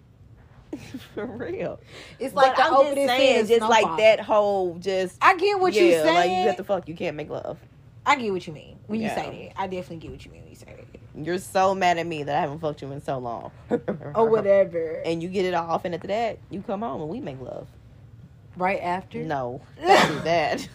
For 1.14 1.26
real. 1.26 1.80
It's 2.20 2.34
like 2.36 2.54
I'm 2.56 2.94
just 2.94 2.94
saying, 2.94 3.46
just 3.48 3.62
like 3.62 3.96
that 3.98 4.20
whole 4.20 4.78
just 4.78 5.18
I 5.20 5.36
get 5.36 5.58
what 5.58 5.72
yeah, 5.72 5.82
you 5.82 5.90
saying. 5.90 6.14
like 6.14 6.30
you 6.30 6.36
have 6.46 6.56
to 6.58 6.64
fuck, 6.64 6.88
you 6.88 6.94
can't 6.94 7.16
make 7.16 7.30
love. 7.30 7.58
I 8.06 8.14
get 8.14 8.32
what 8.32 8.46
you 8.46 8.52
mean 8.52 8.73
when 8.86 9.00
you 9.00 9.06
Yeah. 9.06 9.14
say 9.14 9.52
that. 9.54 9.60
I 9.60 9.66
definitely 9.66 9.96
get 9.98 10.10
what 10.12 10.24
you 10.24 10.30
mean 10.32 10.42
when 10.42 10.50
you 10.50 10.56
say 10.56 10.66
that. 10.76 11.24
You're 11.26 11.38
so 11.38 11.74
mad 11.74 11.98
at 11.98 12.06
me 12.06 12.22
that 12.24 12.36
I 12.36 12.40
haven't 12.40 12.58
fucked 12.58 12.82
you 12.82 12.90
in 12.92 13.00
so 13.02 13.18
long. 13.18 13.50
Or 14.14 14.28
whatever. 14.28 15.02
And 15.04 15.22
you 15.22 15.28
get 15.28 15.44
it 15.44 15.54
off, 15.54 15.84
and 15.84 15.94
after 15.94 16.08
that, 16.08 16.38
you 16.50 16.62
come 16.62 16.82
home 16.82 17.00
and 17.02 17.10
we 17.10 17.20
make 17.20 17.40
love. 17.40 17.68
right 18.56 18.80
after. 18.80 19.18
No, 19.24 19.60
don't 19.80 20.08
do 20.08 20.20
that. 20.20 20.68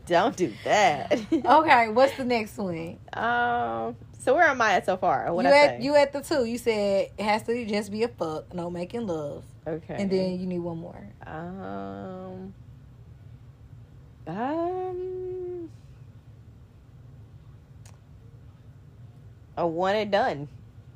don't 0.06 0.36
do 0.36 0.52
that. 0.64 1.12
Okay, 1.32 1.88
what's 1.88 2.16
the 2.16 2.24
next 2.24 2.56
one? 2.58 2.98
Um. 3.12 3.96
So 4.20 4.34
where 4.34 4.44
am 4.48 4.60
I 4.60 4.72
at 4.72 4.84
so 4.86 4.96
far? 4.96 5.32
What 5.32 5.44
you 5.44 5.50
at 5.52 5.80
you 5.82 5.94
at 5.96 6.12
the 6.12 6.20
two. 6.20 6.44
You 6.44 6.58
said 6.58 7.10
it 7.16 7.22
has 7.22 7.42
to 7.44 7.64
just 7.66 7.90
be 7.90 8.02
a 8.02 8.08
fuck, 8.08 8.52
no 8.52 8.68
making 8.70 9.06
love, 9.06 9.44
okay. 9.66 9.94
and 9.98 10.10
then 10.10 10.38
you 10.40 10.46
need 10.46 10.58
one 10.58 10.78
more. 10.78 11.08
Um. 11.26 12.52
Um. 14.26 15.47
A 19.58 19.66
one 19.66 19.96
and 19.96 20.10
done. 20.12 20.48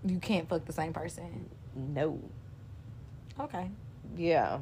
You 0.04 0.18
can't 0.18 0.48
fuck 0.48 0.64
the 0.64 0.72
same 0.72 0.92
person. 0.92 1.50
No. 1.74 2.18
Okay. 3.38 3.68
Yeah. 4.16 4.58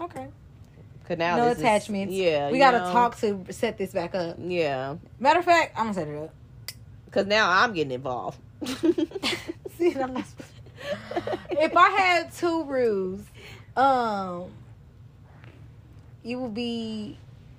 Okay. 0.00 0.28
Cause 1.08 1.18
now 1.18 1.36
no 1.36 1.48
this 1.48 1.58
is- 1.58 1.62
attachments. 1.64 2.14
yeah. 2.14 2.50
We 2.50 2.58
gotta 2.58 2.78
know? 2.78 2.92
talk 2.92 3.18
to 3.18 3.44
set 3.50 3.76
this 3.76 3.92
back 3.92 4.14
up. 4.14 4.36
Yeah. 4.40 4.96
Matter 5.18 5.40
of 5.40 5.44
fact, 5.44 5.72
I'm 5.76 5.86
gonna 5.86 5.94
set 5.94 6.08
it 6.08 6.16
up. 6.16 6.32
Cause 7.10 7.26
now 7.26 7.50
I'm 7.50 7.72
getting 7.72 7.90
involved. 7.92 8.38
See, 9.76 9.94
I'm 9.96 10.14
not. 10.14 10.24
if 11.50 11.76
I 11.76 11.88
had 11.90 12.32
two 12.32 12.62
rules, 12.64 13.22
um, 13.76 14.50
it 16.22 16.36
would 16.36 16.54
be 16.54 17.18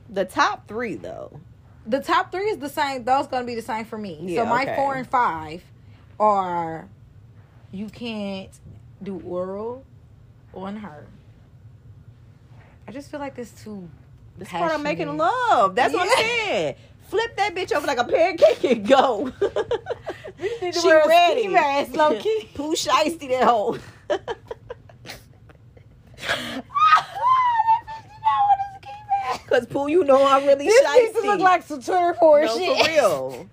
the 0.10 0.24
top 0.24 0.68
three 0.70 0.96
though. 0.96 1.38
the 1.86 2.00
top 2.00 2.32
three 2.32 2.46
is 2.50 2.60
the 2.60 2.70
same. 2.70 3.04
Those 3.04 3.28
gonna 3.28 3.46
be 3.46 3.56
the 3.56 3.62
same 3.62 3.84
for 3.84 3.98
me. 3.98 4.20
Yeah, 4.22 4.44
so 4.44 4.50
my 4.50 4.62
okay. 4.64 4.76
four 4.78 4.96
and 4.96 5.08
five 5.08 5.62
are 6.22 6.88
you 7.72 7.88
can't 7.90 8.52
do 9.02 9.22
oral 9.26 9.84
on 10.54 10.78
her. 10.78 11.08
I 12.88 12.92
just 12.92 13.10
feel 13.10 13.20
like 13.20 13.36
this 13.36 13.52
too. 13.52 13.90
This 14.38 14.50
part 14.50 14.72
I'm 14.72 14.84
making 14.84 15.18
love. 15.18 15.76
That's 15.76 15.94
what 15.94 16.04
I'm 16.08 16.16
saying. 16.18 16.76
Flip 17.08 17.36
that 17.38 17.56
bitch 17.56 17.74
over 17.74 17.88
like 17.88 17.98
a 17.98 18.06
pancake 18.06 18.64
and 18.64 18.88
go. 18.88 19.32
she 20.40 20.92
ready. 20.92 21.42
ski 21.42 21.48
mask, 21.50 21.96
low-key. 21.96 22.50
Pooh 22.56 22.74
shiesty 22.74 23.30
that 23.30 23.44
hoe. 23.44 23.78
Cause 29.48 29.66
Pooh, 29.66 29.88
you 29.90 30.04
know 30.06 30.26
I'm 30.26 30.46
really 30.46 30.66
This 30.66 30.82
shiesty. 30.86 31.00
needs 31.02 31.20
to 31.20 31.28
look 31.28 31.40
like 31.42 31.64
some 31.64 31.82
Twitter 31.82 32.14
for 32.20 32.42
no, 32.46 32.58
shit. 32.58 32.86
for 32.86 32.92
real. 32.92 33.50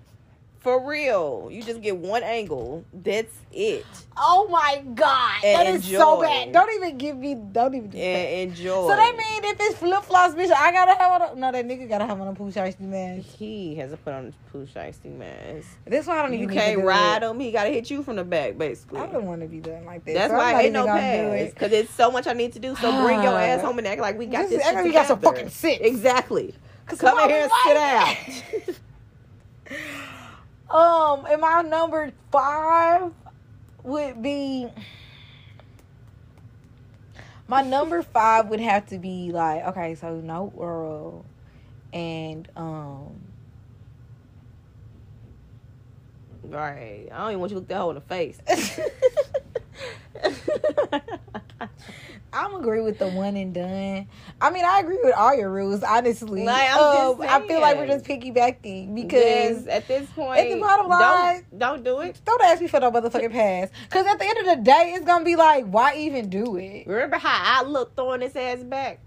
For 0.59 0.85
real. 0.85 1.47
You 1.49 1.63
just 1.63 1.79
get 1.81 1.95
one 1.95 2.21
angle. 2.21 2.83
That's 2.93 3.33
it. 3.53 3.85
Oh 4.17 4.49
my 4.51 4.83
god, 4.93 5.41
And 5.41 5.57
that 5.57 5.67
is 5.73 5.85
so 5.89 6.19
bad. 6.21 6.51
Don't 6.51 6.69
even 6.75 6.97
give 6.97 7.15
me. 7.15 7.33
Don't 7.35 7.73
even. 7.73 7.89
Do 7.89 7.97
that. 7.97 8.03
And 8.03 8.51
enjoy. 8.51 8.89
So 8.89 8.93
that 8.93 9.15
mean 9.17 9.53
if 9.53 9.57
it's 9.57 9.77
flip 9.79 10.03
flops, 10.03 10.35
bitch, 10.35 10.51
I 10.51 10.73
gotta 10.73 10.95
have 10.95 11.21
on. 11.21 11.37
A, 11.37 11.39
no, 11.39 11.51
that 11.53 11.65
nigga 11.65 11.87
gotta 11.87 12.05
have 12.05 12.19
on 12.19 12.27
a 12.27 12.33
pooch 12.33 12.57
ice 12.57 12.77
man. 12.77 13.21
he 13.21 13.75
has 13.75 13.91
to 13.91 13.97
put 13.97 14.11
on 14.13 14.27
a 14.27 14.51
Pooh 14.51 14.65
shiesty 14.65 15.15
mask. 15.17 15.67
That's 15.85 16.07
why 16.07 16.19
I 16.19 16.21
don't 16.23 16.33
even. 16.33 16.49
You 16.49 16.53
can't 16.53 16.81
ride 16.83 17.23
it. 17.23 17.27
him. 17.27 17.39
He 17.39 17.51
got 17.51 17.63
to 17.63 17.69
hit 17.69 17.89
you 17.89 18.03
from 18.03 18.17
the 18.17 18.25
back, 18.25 18.57
basically. 18.57 18.99
I 18.99 19.05
don't 19.05 19.25
want 19.27 19.39
to 19.41 19.47
be 19.47 19.61
done 19.61 19.85
like 19.85 20.03
that. 20.03 20.13
That's 20.13 20.31
so 20.33 20.37
why 20.37 20.51
I'm 20.55 20.59
hate 20.59 20.73
no 20.73 20.85
gonna 20.85 20.99
pass. 20.99 21.53
Because 21.53 21.71
it's 21.71 21.93
so 21.93 22.11
much 22.11 22.27
I 22.27 22.33
need 22.33 22.51
to 22.53 22.59
do. 22.59 22.75
So 22.75 22.91
bring 23.03 23.23
your 23.23 23.39
ass 23.39 23.61
home 23.61 23.77
and 23.77 23.87
act 23.87 24.01
like 24.01 24.17
we 24.17 24.25
got 24.25 24.49
this 24.49 24.61
act 24.65 24.75
like 24.75 24.83
we 24.83 24.91
got 24.91 25.07
some 25.07 25.21
fucking 25.21 25.47
sense. 25.49 25.79
Exactly. 25.81 26.53
'Cause 26.85 26.99
Come 26.99 27.17
in 27.19 27.29
here 27.29 27.43
and 27.43 27.51
sit 27.63 27.73
that? 27.75 28.19
Um, 30.69 31.25
and 31.25 31.41
my 31.41 31.61
number 31.61 32.11
five 32.31 33.11
would 33.83 34.21
be. 34.21 34.67
My 37.47 37.63
number 37.63 38.03
five 38.03 38.49
would 38.49 38.59
have 38.59 38.87
to 38.89 38.99
be 38.99 39.31
like 39.31 39.65
okay, 39.69 39.95
so 39.95 40.19
no 40.19 40.53
oral, 40.55 41.25
and 41.91 42.47
um, 42.55 43.19
right. 46.43 47.07
I 47.11 47.17
don't 47.17 47.29
even 47.29 47.39
want 47.39 47.51
you 47.51 47.55
to 47.55 47.59
look 47.59 47.67
that 47.69 47.77
hoe 47.77 47.89
in 47.89 47.95
the 47.95 48.01
face. 48.01 48.39
I'm 52.31 52.53
agree 52.55 52.81
with 52.81 52.99
the 52.99 53.07
one 53.07 53.35
and 53.35 53.53
done. 53.53 54.07
I 54.39 54.51
mean, 54.51 54.63
I 54.63 54.79
agree 54.81 54.99
with 55.03 55.15
all 55.15 55.35
your 55.35 55.49
rules, 55.49 55.81
honestly. 55.81 56.43
Like, 56.45 56.71
Um, 56.73 57.19
I 57.27 57.41
feel 57.47 57.59
like 57.59 57.77
we're 57.77 57.87
just 57.87 58.05
piggybacking 58.05 58.93
because 58.93 59.63
because 59.63 59.67
at 59.67 59.87
this 59.87 60.07
point, 60.11 60.39
at 60.39 60.49
the 60.49 60.59
bottom 60.59 60.87
line- 60.87 61.45
don't, 61.51 61.59
don't 61.59 61.83
do 61.83 61.99
it. 62.01 62.21
don't 62.25 62.41
ask 62.43 62.61
me 62.61 62.67
for 62.67 62.79
no 62.79 62.91
motherfucking 62.91 63.31
pass. 63.31 63.69
Because 63.85 64.05
at 64.05 64.19
the 64.19 64.25
end 64.25 64.37
of 64.39 64.45
the 64.45 64.55
day, 64.57 64.93
it's 64.95 65.05
gonna 65.05 65.25
be 65.25 65.35
like, 65.35 65.65
why 65.65 65.95
even 65.95 66.29
do 66.29 66.57
it? 66.57 66.85
Remember 66.85 67.17
how 67.17 67.61
I 67.61 67.67
looked 67.67 67.95
throwing 67.95 68.21
his 68.21 68.35
ass 68.35 68.59
back? 68.59 68.99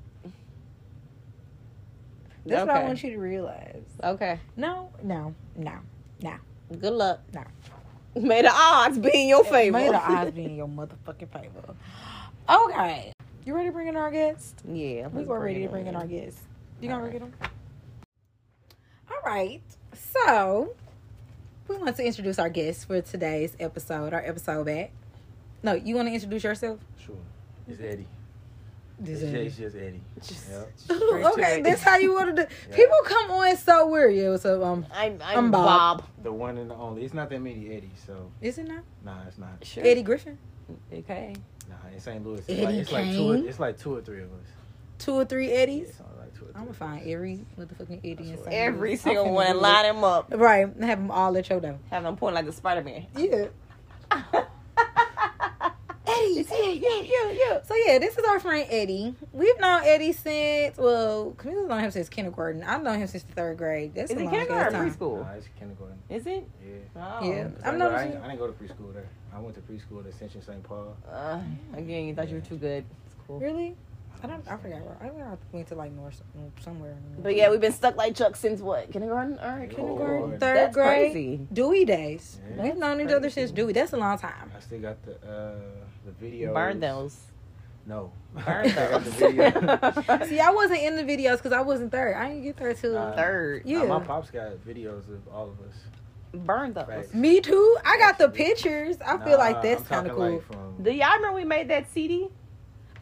That's 2.45 2.67
what 2.67 2.77
I 2.77 2.85
want 2.85 3.03
you 3.05 3.11
to 3.11 3.19
realize. 3.19 3.85
Okay. 4.03 4.41
No, 4.57 4.91
no, 5.03 5.33
no, 5.55 5.75
no. 6.23 6.35
Good 6.77 6.93
luck. 6.93 7.21
No. 7.33 7.45
May 8.17 8.43
the 8.43 8.51
odds 8.53 8.99
be 8.99 9.11
in 9.23 9.29
your 9.29 9.45
favor. 9.45 9.79
May 9.79 9.88
the 9.88 9.95
odds 9.97 10.33
be 10.33 10.45
in 10.47 10.57
your 10.57 10.67
motherfucking 10.67 11.29
favor. 11.33 11.75
Okay. 12.49 13.13
You 13.45 13.55
ready 13.55 13.69
to 13.69 13.73
bring 13.73 13.89
in 13.89 13.97
our 13.97 14.11
guest? 14.11 14.61
Yeah. 14.67 15.09
We 15.09 15.19
let's 15.19 15.29
were 15.29 15.41
ready 15.41 15.63
to 15.63 15.69
bring 15.69 15.87
in 15.87 15.97
our 15.97 16.07
guest. 16.07 16.39
You 16.81 16.89
gonna 16.89 17.03
All 17.03 17.09
bring 17.11 17.23
it 17.23 17.23
on? 17.23 17.33
All 19.11 19.19
right. 19.25 19.63
So 19.95 20.75
we 21.69 21.77
want 21.77 21.97
to 21.97 22.05
introduce 22.05 22.39
our 22.39 22.49
guest 22.49 22.87
for 22.87 23.01
today's 23.01 23.57
episode, 23.59 24.13
our 24.13 24.25
episode 24.25 24.67
back. 24.67 24.93
No, 25.63 25.75
you 25.75 25.95
want 25.95 26.09
to 26.09 26.15
introduce 26.15 26.45
yourself? 26.45 26.81
Sure. 27.05 27.17
It's 27.69 27.81
Eddie. 27.81 28.07
This 28.99 29.23
It's, 29.23 29.33
Eddie. 29.35 29.47
it's 29.47 29.57
just 29.57 29.77
Eddie. 29.77 30.01
Just- 30.23 30.49
Yep. 30.51 30.73
Okay, 31.33 31.57
to 31.59 31.63
that's 31.63 31.83
how 31.83 31.97
you 31.97 32.13
want 32.15 32.37
to 32.37 32.43
do. 32.45 32.49
Yeah. 32.71 32.77
People 32.77 32.97
come 33.05 33.31
on 33.33 33.57
so 33.57 33.87
weird. 33.89 34.15
Yeah, 34.15 34.31
what's 34.31 34.45
up? 34.45 34.63
Um, 34.63 34.87
I'm, 34.93 35.19
I'm, 35.23 35.39
I'm 35.39 35.51
Bob. 35.51 35.99
Bob. 35.99 36.09
The 36.23 36.33
one 36.33 36.59
and 36.59 36.71
the 36.71 36.75
only. 36.75 37.05
It's 37.05 37.15
not 37.15 37.31
that 37.31 37.41
many 37.41 37.75
Eddie, 37.75 37.91
so 38.07 38.31
is 38.41 38.59
it 38.59 38.69
not 38.69 38.83
nah, 39.05 39.17
it's 39.27 39.39
not. 39.39 39.51
Sure. 39.63 39.85
Eddie 39.85 40.03
Griffin? 40.03 40.39
Okay. 40.93 41.35
Nah, 41.85 41.91
in 41.93 42.01
St. 42.01 42.25
Louis, 42.27 42.39
it's 42.41 42.49
Eddie 42.51 42.65
like 42.65 42.75
it's 42.75 42.93
like 42.93 43.11
two. 43.13 43.31
Or, 43.31 43.37
it's 43.37 43.61
like 43.61 43.79
two 43.79 43.95
or 43.97 44.01
three 44.01 44.23
of 44.23 44.33
us. 44.33 44.47
Two 44.99 45.13
or 45.15 45.25
three 45.25 45.51
Eddies? 45.51 45.89
it's 45.91 46.01
only 46.01 46.19
like 46.21 46.35
two 46.35 46.45
or 46.45 46.49
three. 46.49 46.55
I'm 46.57 46.63
gonna 46.65 46.75
find 46.75 47.07
every 47.09 47.45
motherfucking 47.59 47.99
Eddie 47.99 48.11
in 48.25 48.31
That's 48.31 48.43
St. 48.43 48.55
Every 48.55 48.91
Louis. 48.91 48.97
single 49.01 49.33
one, 49.33 49.61
line 49.61 49.85
it. 49.85 49.93
them 49.93 50.05
up. 50.05 50.33
Right, 50.35 50.67
have 50.81 50.99
them 50.99 51.11
all 51.11 51.37
at 51.37 51.49
your 51.49 51.61
door. 51.61 51.79
Have 51.91 52.03
them 52.05 52.17
point 52.17 52.35
like 52.35 52.47
the 52.47 52.53
Spider 52.53 52.83
Man. 52.83 53.07
Yeah. 53.17 53.47
Eddie, 56.07 56.43
yeah, 56.75 57.01
yeah, 57.01 57.03
yeah, 57.03 57.31
yeah. 57.33 57.63
So 57.63 57.75
yeah, 57.75 57.99
this 57.99 58.17
is 58.17 58.25
our 58.25 58.41
friend 58.41 58.67
Eddie. 58.71 59.15
We've 59.33 59.59
known 59.61 59.83
Eddie 59.85 60.13
since 60.13 60.77
well, 60.77 61.33
Camila's 61.39 61.69
known 61.69 61.81
him 61.81 61.91
since 61.91 62.09
kindergarten. 62.09 62.63
I've 62.63 62.83
known 62.83 62.99
him 62.99 63.07
since 63.07 63.23
the 63.25 63.33
third 63.33 63.59
grade. 63.59 63.95
That's 63.95 64.11
Is 64.11 64.17
a 64.17 64.21
it 64.21 64.25
long 64.25 64.35
kindergarten 64.35 64.75
or 64.77 64.79
time. 64.85 64.91
preschool? 64.95 65.21
Nah, 65.27 65.33
it's 65.33 65.49
kindergarten. 65.59 65.99
Is 66.09 66.27
it? 66.27 66.49
Yeah. 66.65 66.75
Oh. 66.97 67.25
Yeah. 67.25 67.45
'Cause 67.45 67.53
I've 67.65 67.75
I, 67.75 67.77
known 67.77 67.91
go, 67.91 67.97
I, 67.97 68.01
I 68.03 68.07
didn't 68.07 68.39
go 68.39 68.47
to 68.47 68.53
preschool 68.53 68.93
there. 68.95 69.09
I 69.35 69.41
went 69.41 69.55
to 69.55 69.61
preschool 69.63 70.01
at 70.01 70.07
Ascension 70.07 70.43
St. 70.43 70.63
Paul. 70.63 70.97
Uh, 71.11 71.41
again, 71.75 72.07
you 72.07 72.15
thought 72.15 72.29
you 72.29 72.35
were 72.37 72.41
too 72.43 72.57
good. 72.57 72.85
It's 73.07 73.15
cool. 73.27 73.39
Really? 73.41 73.77
I 74.23 74.27
don't. 74.29 74.47
I 74.49 74.57
forgot. 74.57 74.83
where- 74.83 74.97
I 75.01 75.09
think 75.09 75.21
I 75.23 75.37
went 75.53 75.67
to 75.69 75.75
like 75.75 75.91
North 75.93 76.23
somewhere. 76.61 76.95
But 77.19 77.35
yeah, 77.35 77.51
we've 77.51 77.61
been 77.61 77.73
stuck 77.73 77.97
like 77.97 78.15
Chuck 78.15 78.37
since 78.37 78.61
what? 78.61 78.93
Kindergarten? 78.93 79.37
All 79.41 79.57
right, 79.57 79.69
kindergarten, 79.69 80.21
Lord. 80.21 80.39
third 80.41 80.57
That's 80.59 80.75
grade, 80.75 81.13
crazy. 81.13 81.41
Dewey 81.53 81.85
days. 81.85 82.39
Yeah. 82.57 82.63
We've 82.63 82.77
known 82.77 83.01
each 83.01 83.09
other 83.11 83.31
since 83.31 83.51
Dewey. 83.51 83.73
That's 83.73 83.93
a 83.95 83.97
long 83.97 84.19
time. 84.19 84.53
I 84.57 84.61
still 84.61 84.79
got 84.81 85.03
the 85.03 85.15
uh, 85.29 85.55
the 86.05 86.12
video. 86.12 86.53
Burn 86.55 86.81
those. 86.81 87.19
No. 87.87 88.12
Burn 88.35 88.47
I 88.71 88.73
got 88.73 89.05
the 89.05 89.11
video. 89.11 89.51
those. 90.19 90.29
See, 90.29 90.41
I 90.41 90.51
wasn't 90.51 90.81
in 90.81 90.97
the 90.97 91.03
videos 91.05 91.38
because 91.38 91.53
I 91.53 91.61
wasn't 91.61 91.91
third. 91.93 92.15
I 92.17 92.29
didn't 92.29 92.45
get 92.45 92.57
there 92.57 92.75
till 92.75 92.95
Nah. 92.95 93.17
Third. 93.17 93.62
Yeah. 93.65 93.83
Nah, 93.85 93.99
my 93.99 94.05
pops 94.07 94.31
got 94.31 94.53
videos 94.67 95.09
of 95.09 95.27
all 95.33 95.51
of 95.51 95.61
us. 95.69 95.77
Burn 96.35 96.73
those. 96.73 96.87
Right. 96.88 97.15
me 97.15 97.41
too. 97.41 97.77
I 97.85 97.99
got 97.99 98.19
the 98.19 98.29
pictures. 98.29 98.97
I 99.05 99.19
feel 99.25 99.37
like 99.38 99.61
that's 99.62 99.83
kind 99.87 100.07
of 100.07 100.17
cool. 100.17 100.33
Like, 100.35 100.47
from, 100.47 100.83
Do 100.83 100.91
y'all 100.91 101.15
remember 101.17 101.37
we 101.37 101.45
made 101.45 101.69
that 101.69 101.91
CD? 101.91 102.29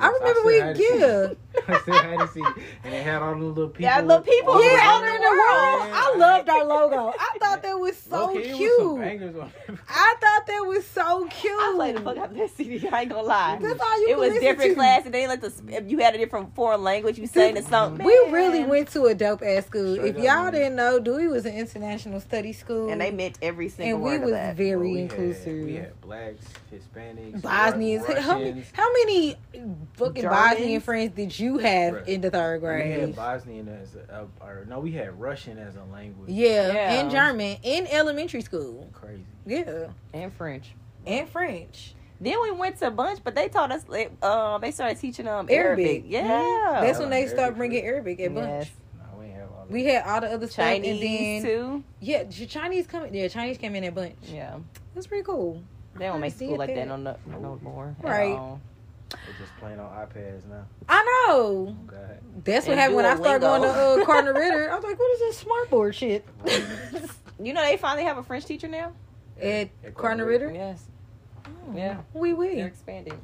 I 0.00 0.08
remember 0.08 0.40
we 0.44 0.54
still 0.56 0.66
had 0.66 0.76
to 0.76 0.82
see 0.82 0.98
yeah. 0.98 1.34
I 1.68 1.80
still 1.80 1.94
had 1.94 2.18
to 2.20 2.28
see, 2.28 2.42
and 2.84 2.94
it 2.94 3.02
had 3.02 3.22
all 3.22 3.34
the 3.34 3.44
little 3.44 3.68
people. 3.68 3.82
Yeah, 3.82 4.00
little 4.00 4.22
people 4.22 4.52
all 4.54 4.64
Yeah, 4.64 4.76
around 4.76 5.04
out 5.04 5.14
in 5.14 5.20
the 5.20 5.26
the 5.26 5.30
world. 5.30 5.80
world. 5.80 5.90
I 5.92 6.14
loved 6.16 6.48
our 6.48 6.64
logo. 6.64 7.12
I 7.18 7.38
thought 7.38 7.62
that 7.62 7.78
was 7.78 7.96
so 7.98 8.26
Low-key, 8.26 8.38
it 8.38 8.52
was 8.52 8.76
some 8.78 9.18
cute. 9.28 9.40
on. 9.68 9.78
I 9.88 10.14
thought 10.20 10.46
that 10.46 10.60
was 10.66 10.86
so 10.86 11.26
cute. 11.28 11.52
I 11.60 11.72
played 11.74 11.96
the 11.96 12.00
fuck 12.02 12.16
out 12.18 12.30
of 12.30 12.36
that 12.36 12.56
CD. 12.56 12.88
I 12.88 13.00
ain't 13.02 13.10
gonna 13.10 13.22
lie. 13.26 13.58
That's 13.60 13.80
all 13.80 14.00
you 14.00 14.08
it 14.10 14.18
was 14.18 14.32
different 14.40 14.70
to. 14.70 14.74
class, 14.76 15.04
and 15.04 15.12
they 15.14 15.26
let 15.26 15.40
the 15.40 15.52
if 15.68 15.90
you 15.90 15.98
had 15.98 16.14
a 16.14 16.18
different 16.18 16.54
foreign 16.54 16.82
language, 16.82 17.18
you 17.18 17.26
sang 17.26 17.54
the 17.54 17.62
song. 17.62 17.98
We 17.98 18.18
Man. 18.24 18.32
really 18.32 18.64
went 18.64 18.88
to 18.92 19.04
a 19.06 19.14
dope 19.14 19.42
ass 19.42 19.66
school. 19.66 19.96
Straight 19.96 20.16
if 20.16 20.22
y'all 20.22 20.44
man. 20.44 20.52
didn't 20.52 20.76
know, 20.76 20.98
Dewey 21.00 21.26
was 21.26 21.46
an 21.46 21.54
international 21.54 22.20
study 22.20 22.52
school, 22.52 22.90
and 22.90 23.00
they 23.00 23.10
meant 23.10 23.38
every 23.42 23.68
single 23.68 23.96
and 23.96 24.04
we 24.04 24.10
word 24.12 24.20
was 24.22 24.30
that. 24.32 24.56
very 24.56 24.76
Well, 24.76 24.84
we 24.84 24.92
had- 25.02 25.10
inclusive. 25.10 25.64
we 25.64 25.74
had 25.74 26.00
blacks, 26.00 26.44
Hispanics, 26.72 27.42
Bosnians. 27.42 28.02
Russians. 28.06 28.24
How 28.26 28.38
many, 28.38 28.64
how 28.72 28.92
many 28.92 29.36
fucking 29.94 30.22
Germans? 30.22 30.40
Bosnian 30.54 30.80
friends 30.80 31.14
did 31.14 31.38
you 31.38 31.58
have 31.58 31.94
Right. 31.94 32.08
in 32.08 32.20
the 32.20 32.30
third 32.30 32.62
We 32.62 32.68
had 32.68 32.98
grade? 33.00 33.16
Bosnian 33.16 33.68
as 33.68 33.94
a, 33.94 34.22
uh, 34.22 34.44
or 34.46 34.64
no, 34.68 34.80
we 34.80 34.92
had 34.92 35.18
Russian 35.20 35.58
as 35.58 35.76
a 35.76 35.84
language. 35.92 36.30
Yeah, 36.30 36.72
Yeah. 36.72 36.92
and 37.00 37.10
German 37.10 37.56
in 37.62 37.86
elementary 37.88 38.40
school. 38.42 38.88
crazy. 38.92 39.24
Yeah, 39.46 39.88
and 40.12 40.32
French. 40.32 40.72
and 41.06 41.28
French. 41.28 41.94
Then 42.22 42.36
we 42.42 42.50
went 42.50 42.76
to 42.80 42.88
a 42.88 42.90
bunch, 42.90 43.20
but 43.24 43.34
they 43.34 43.48
taught 43.48 43.72
us. 43.72 43.84
like, 43.88 44.12
Um, 44.22 44.60
they 44.60 44.70
started 44.72 44.98
teaching 44.98 45.26
um 45.26 45.48
Arabic. 45.50 45.86
Arabic. 45.86 46.04
Yeah, 46.06 46.22
Mhm. 46.22 46.80
That's 46.82 46.98
when 46.98 47.08
they 47.10 47.20
Arabic 47.22 47.34
start 47.38 47.56
bringing 47.56 47.82
real? 47.84 47.94
Arabic 47.94 48.20
at 48.20 48.34
bunch. 48.34 48.46
Yes. 48.48 48.70
No, 48.98 49.18
we 49.18 49.30
have 49.30 49.48
all. 49.50 49.66
We 49.70 49.84
had 49.86 50.04
all 50.04 50.20
the 50.20 50.30
other 50.34 50.46
stuff, 50.46 50.66
and 50.66 50.84
Chinese 50.84 51.42
then 51.42 51.50
too. 51.50 51.84
yeah, 52.00 52.24
Chinese 52.24 52.86
coming. 52.86 53.14
Yeah, 53.14 53.28
Chinese 53.28 53.56
came 53.56 53.74
in 53.74 53.84
at 53.84 53.94
bunch. 53.94 54.16
Yeah, 54.24 54.56
That's 54.94 55.06
pretty 55.06 55.24
cool. 55.24 55.62
they 55.96 56.06
don't 56.06 56.20
make 56.20 56.34
see 56.34 56.44
school 56.46 56.58
like 56.58 56.68
that 56.68 56.74
there. 56.74 56.86
no 56.86 56.96
no, 56.96 57.16
no 57.26 57.58
more. 57.62 57.94
at 57.98 58.04
Right. 58.04 58.58
All. 59.12 59.18
They're 59.26 59.46
just 59.46 59.56
playing 59.58 59.80
on 59.80 59.90
iPads 60.06 60.48
now. 60.48 60.66
I 60.88 61.02
know. 61.28 61.76
Oh 61.76 61.76
That's 62.44 62.66
what 62.66 62.72
And 62.72 62.80
happened 62.80 62.96
when 62.96 63.04
I 63.06 63.16
started 63.16 63.40
going 63.40 63.62
to 63.62 63.68
Duolingo. 63.68 64.02
uh, 64.02 64.04
Cardinal 64.06 64.34
Ritter. 64.40 64.70
I 64.70 64.74
was 64.74 64.84
like, 64.84 64.98
what 64.98 65.12
is 65.12 65.18
this 65.20 65.36
smart 65.38 65.70
board 65.70 65.94
shit? 65.94 66.24
You 67.42 67.54
know 67.54 67.62
they 67.64 67.78
finally 67.78 68.04
have 68.04 68.18
a 68.18 68.22
French 68.22 68.44
teacher 68.44 68.68
now. 68.68 68.92
At 69.40 69.44
At 69.82 69.94
Cardinal 69.94 69.94
Cardinal 69.94 70.26
Ritter? 70.26 70.50
Yes, 70.52 70.84
Oh, 71.46 71.50
Yeah. 71.74 71.96
We 72.12 72.32
they're 72.34 72.66
expanding. 72.66 73.18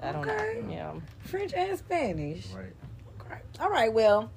I 0.00 0.12
don't 0.12 0.28
Okay. 0.28 0.60
know. 0.66 0.70
Yeah. 0.70 0.92
French 1.20 1.54
and 1.54 1.78
Spanish. 1.78 2.46
Right. 2.48 2.66
Great. 3.26 3.40
All 3.60 3.70
right, 3.70 3.90
well, 3.90 4.30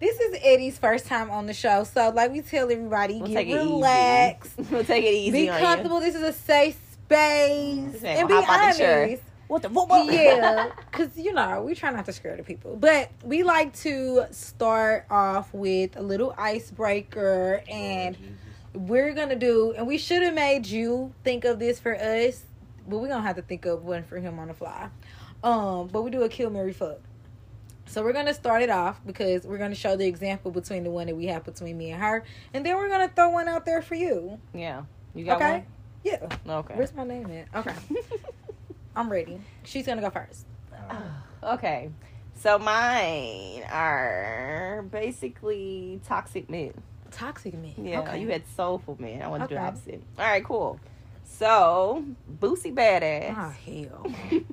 this 0.00 0.20
is 0.20 0.36
Eddie's 0.42 0.76
first 0.76 1.06
time 1.06 1.30
on 1.30 1.46
the 1.46 1.54
show. 1.54 1.84
So, 1.84 2.10
like 2.10 2.30
we 2.30 2.42
tell 2.42 2.70
everybody, 2.70 3.20
We'll 3.22 3.28
get 3.28 3.46
relaxed. 3.46 4.52
easy. 4.60 4.68
we'll 4.74 4.84
take 4.84 5.04
it 5.06 5.14
easy 5.14 5.30
Be 5.30 5.48
on 5.48 5.60
comfortable. 5.60 6.00
This 6.00 6.14
is 6.14 6.22
a 6.22 6.32
safe 6.34 6.78
space. 6.92 7.92
This 7.92 8.04
ain't 8.04 8.18
And 8.20 8.28
be 8.28 8.34
gonna 8.34 8.44
hop 8.46 8.60
out 8.60 8.76
the 8.76 8.84
honest. 9.04 9.22
What 9.48 9.62
the 9.62 9.68
what, 9.68 9.88
what? 9.88 10.12
yeah, 10.12 10.70
because 10.90 11.16
you 11.16 11.32
know 11.32 11.62
we 11.62 11.74
try 11.74 11.90
not 11.90 12.06
to 12.06 12.12
scare 12.12 12.36
the 12.36 12.42
people, 12.42 12.76
but 12.76 13.10
we 13.22 13.42
like 13.42 13.74
to 13.80 14.24
start 14.30 15.06
off 15.10 15.52
with 15.52 15.96
a 15.96 16.02
little 16.02 16.34
icebreaker, 16.38 17.62
and 17.68 18.16
Jesus. 18.16 18.34
we're 18.72 19.12
gonna 19.12 19.36
do. 19.36 19.74
And 19.76 19.86
we 19.86 19.98
should 19.98 20.22
have 20.22 20.34
made 20.34 20.66
you 20.66 21.12
think 21.24 21.44
of 21.44 21.58
this 21.58 21.78
for 21.78 21.94
us, 21.94 22.44
but 22.88 22.98
we're 22.98 23.08
gonna 23.08 23.22
have 23.22 23.36
to 23.36 23.42
think 23.42 23.66
of 23.66 23.84
one 23.84 24.02
for 24.02 24.18
him 24.18 24.38
on 24.38 24.48
the 24.48 24.54
fly. 24.54 24.88
Um, 25.42 25.88
but 25.88 26.02
we 26.02 26.10
do 26.10 26.22
a 26.22 26.28
kill 26.28 26.48
marry 26.50 26.72
fuck. 26.72 27.00
So 27.86 28.02
we're 28.02 28.14
gonna 28.14 28.34
start 28.34 28.62
it 28.62 28.70
off 28.70 29.00
because 29.04 29.44
we're 29.44 29.58
gonna 29.58 29.74
show 29.74 29.94
the 29.94 30.06
example 30.06 30.50
between 30.50 30.84
the 30.84 30.90
one 30.90 31.06
that 31.06 31.16
we 31.16 31.26
have 31.26 31.44
between 31.44 31.76
me 31.76 31.90
and 31.90 32.02
her, 32.02 32.24
and 32.54 32.64
then 32.64 32.76
we're 32.76 32.88
gonna 32.88 33.10
throw 33.14 33.28
one 33.28 33.48
out 33.48 33.66
there 33.66 33.82
for 33.82 33.94
you. 33.94 34.40
Yeah. 34.54 34.84
You 35.14 35.26
got 35.26 35.36
Okay. 35.36 35.64
Yeah. 36.02 36.28
Okay. 36.48 36.74
Where's 36.74 36.94
my 36.94 37.04
name 37.04 37.30
at? 37.30 37.66
Okay. 37.66 37.74
I'm 38.96 39.10
ready. 39.10 39.40
She's 39.64 39.86
gonna 39.86 40.00
go 40.00 40.10
first. 40.10 40.46
Uh, 40.90 41.52
okay. 41.54 41.90
So 42.36 42.58
mine 42.58 43.62
are 43.70 44.84
basically 44.90 46.00
toxic 46.06 46.50
men. 46.50 46.72
Toxic 47.10 47.54
me. 47.54 47.74
Yeah, 47.78 48.00
Okay. 48.00 48.20
you 48.20 48.28
had 48.28 48.42
soulful 48.56 48.96
men. 48.98 49.22
I 49.22 49.28
want 49.28 49.42
to 49.44 49.48
do 49.48 49.54
the 49.54 49.60
opposite. 49.60 50.02
All 50.18 50.24
right, 50.24 50.44
cool. 50.44 50.80
So, 51.24 52.04
Boosie 52.40 52.74
Badazz. 52.74 53.34
Ah, 53.36 53.54
hell. 53.64 54.06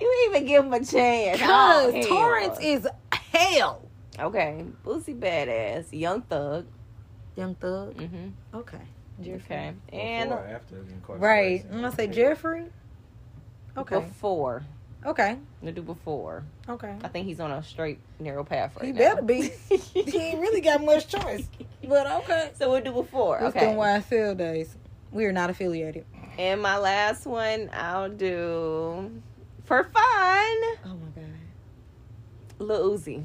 you 0.00 0.26
even 0.28 0.46
give 0.46 0.64
him 0.64 0.72
a 0.72 0.84
chance. 0.84 1.40
Cause 1.40 1.92
Oh. 1.94 2.02
Torrance 2.08 2.58
is 2.60 2.88
hell. 3.32 3.82
Okay, 4.18 4.64
Boosie 4.84 5.18
Badazz, 5.18 5.86
Young 5.92 6.22
Thug. 6.22 6.66
Young 7.36 7.54
Thug. 7.54 7.96
Mm-hmm. 7.96 8.56
Okay. 8.56 8.78
Jeffrey. 9.20 9.36
Okay, 9.46 9.72
and 9.92 10.28
Before 10.30 10.44
or 10.44 10.48
after 10.48 10.76
incarceration. 10.76 11.20
Right. 11.20 11.64
I'm 11.70 11.80
gonna 11.80 11.94
say 11.94 12.06
Jeffrey. 12.06 12.66
Okay. 13.76 14.00
before. 14.00 14.62
Okay. 15.04 15.38
We'll 15.62 15.72
do 15.72 15.82
before. 15.82 16.44
Okay. 16.68 16.96
I 17.02 17.08
think 17.08 17.26
he's 17.26 17.40
on 17.40 17.50
a 17.50 17.62
straight, 17.62 17.98
narrow 18.18 18.44
path 18.44 18.76
right 18.76 18.86
He 18.86 18.92
now. 18.92 18.98
He 18.98 19.04
better 19.04 19.22
be. 19.22 19.52
he 20.10 20.18
ain't 20.18 20.40
really 20.40 20.60
got 20.60 20.84
much 20.84 21.08
choice. 21.08 21.46
But 21.86 22.06
okay. 22.22 22.50
So 22.58 22.70
we'll 22.72 22.82
do 22.82 22.92
before. 22.92 23.38
It's 23.38 23.56
Okay. 23.56 23.66
them 23.66 23.76
YSL 23.76 24.36
days. 24.36 24.74
We 25.12 25.24
are 25.26 25.32
not 25.32 25.48
affiliated. 25.48 26.04
And 26.38 26.60
my 26.60 26.76
last 26.76 27.24
one, 27.26 27.70
I'll 27.72 28.10
do 28.10 29.10
for 29.64 29.84
fun, 29.84 29.94
Oh 30.04 30.96
my 31.00 31.08
god. 31.14 31.24
Lil 32.58 32.90
Uzi. 32.98 33.24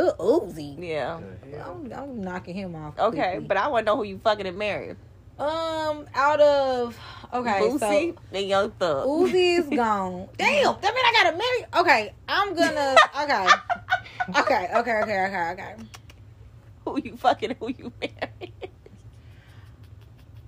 Lil 0.00 0.14
Uzi. 0.16 0.76
Yeah. 0.78 1.20
The? 1.50 1.66
I'm, 1.66 1.92
I'm 1.92 2.20
knocking 2.22 2.54
him 2.54 2.74
off. 2.74 2.98
Okay, 2.98 3.30
quickly. 3.32 3.46
but 3.46 3.56
I 3.56 3.68
want 3.68 3.86
to 3.86 3.92
know 3.92 3.96
who 3.96 4.04
you 4.04 4.18
fucking 4.18 4.46
and 4.46 4.56
married. 4.58 4.96
um, 5.38 6.06
out 6.14 6.40
of 6.40 6.98
okay, 7.32 7.60
Boosie 7.60 8.14
so 8.14 8.20
and 8.32 8.48
Young 8.48 8.70
Thug. 8.72 9.06
Uzi 9.06 9.58
is 9.58 9.68
gone. 9.76 10.28
Damn, 10.36 10.76
that 10.80 10.94
mean 10.94 11.04
I 11.04 11.12
gotta 11.22 11.36
marry. 11.36 11.64
Okay, 11.82 12.14
I'm 12.28 12.54
gonna. 12.54 12.96
Okay, 13.22 13.48
okay, 14.36 14.68
okay, 14.76 15.02
okay, 15.02 15.26
okay, 15.26 15.50
okay. 15.52 15.74
who 16.84 17.00
you 17.02 17.16
fucking? 17.16 17.56
Who 17.60 17.68
you 17.68 17.92
married? 18.00 18.52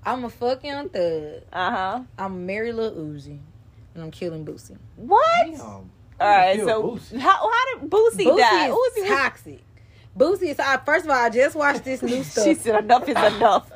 I'm 0.05 0.25
a 0.25 0.31
fuck 0.31 0.65
young 0.65 0.89
thug. 0.89 1.43
Uh 1.53 1.71
huh. 1.71 2.01
I'm 2.19 2.45
marry 2.47 2.73
Lil 2.73 2.93
Uzi, 2.95 3.39
and 3.95 4.03
I'm 4.03 4.11
killing 4.11 4.45
Boosie. 4.45 4.77
What? 4.97 5.47
Damn. 5.47 5.91
All 6.23 6.29
right. 6.29 6.61
So 6.61 6.83
Boosie. 6.83 7.19
how 7.19 7.31
how 7.51 7.79
did 7.81 7.91
Boosie, 7.91 8.25
Boosie 8.25 8.39
die? 8.39 8.67
is 8.69 8.73
Uzi 8.75 9.01
was- 9.01 9.09
toxic. 9.09 9.61
Boosie 10.17 10.43
is. 10.51 10.59
I, 10.61 10.77
first 10.85 11.05
of 11.07 11.11
all, 11.11 11.17
I 11.17 11.31
just 11.31 11.57
watched 11.57 11.85
this 11.85 12.03
new 12.03 12.23
stuff. 12.25 12.45
She 12.45 12.55
said 12.55 12.85
enough 12.85 13.09
is 13.09 13.17
enough. 13.17 13.71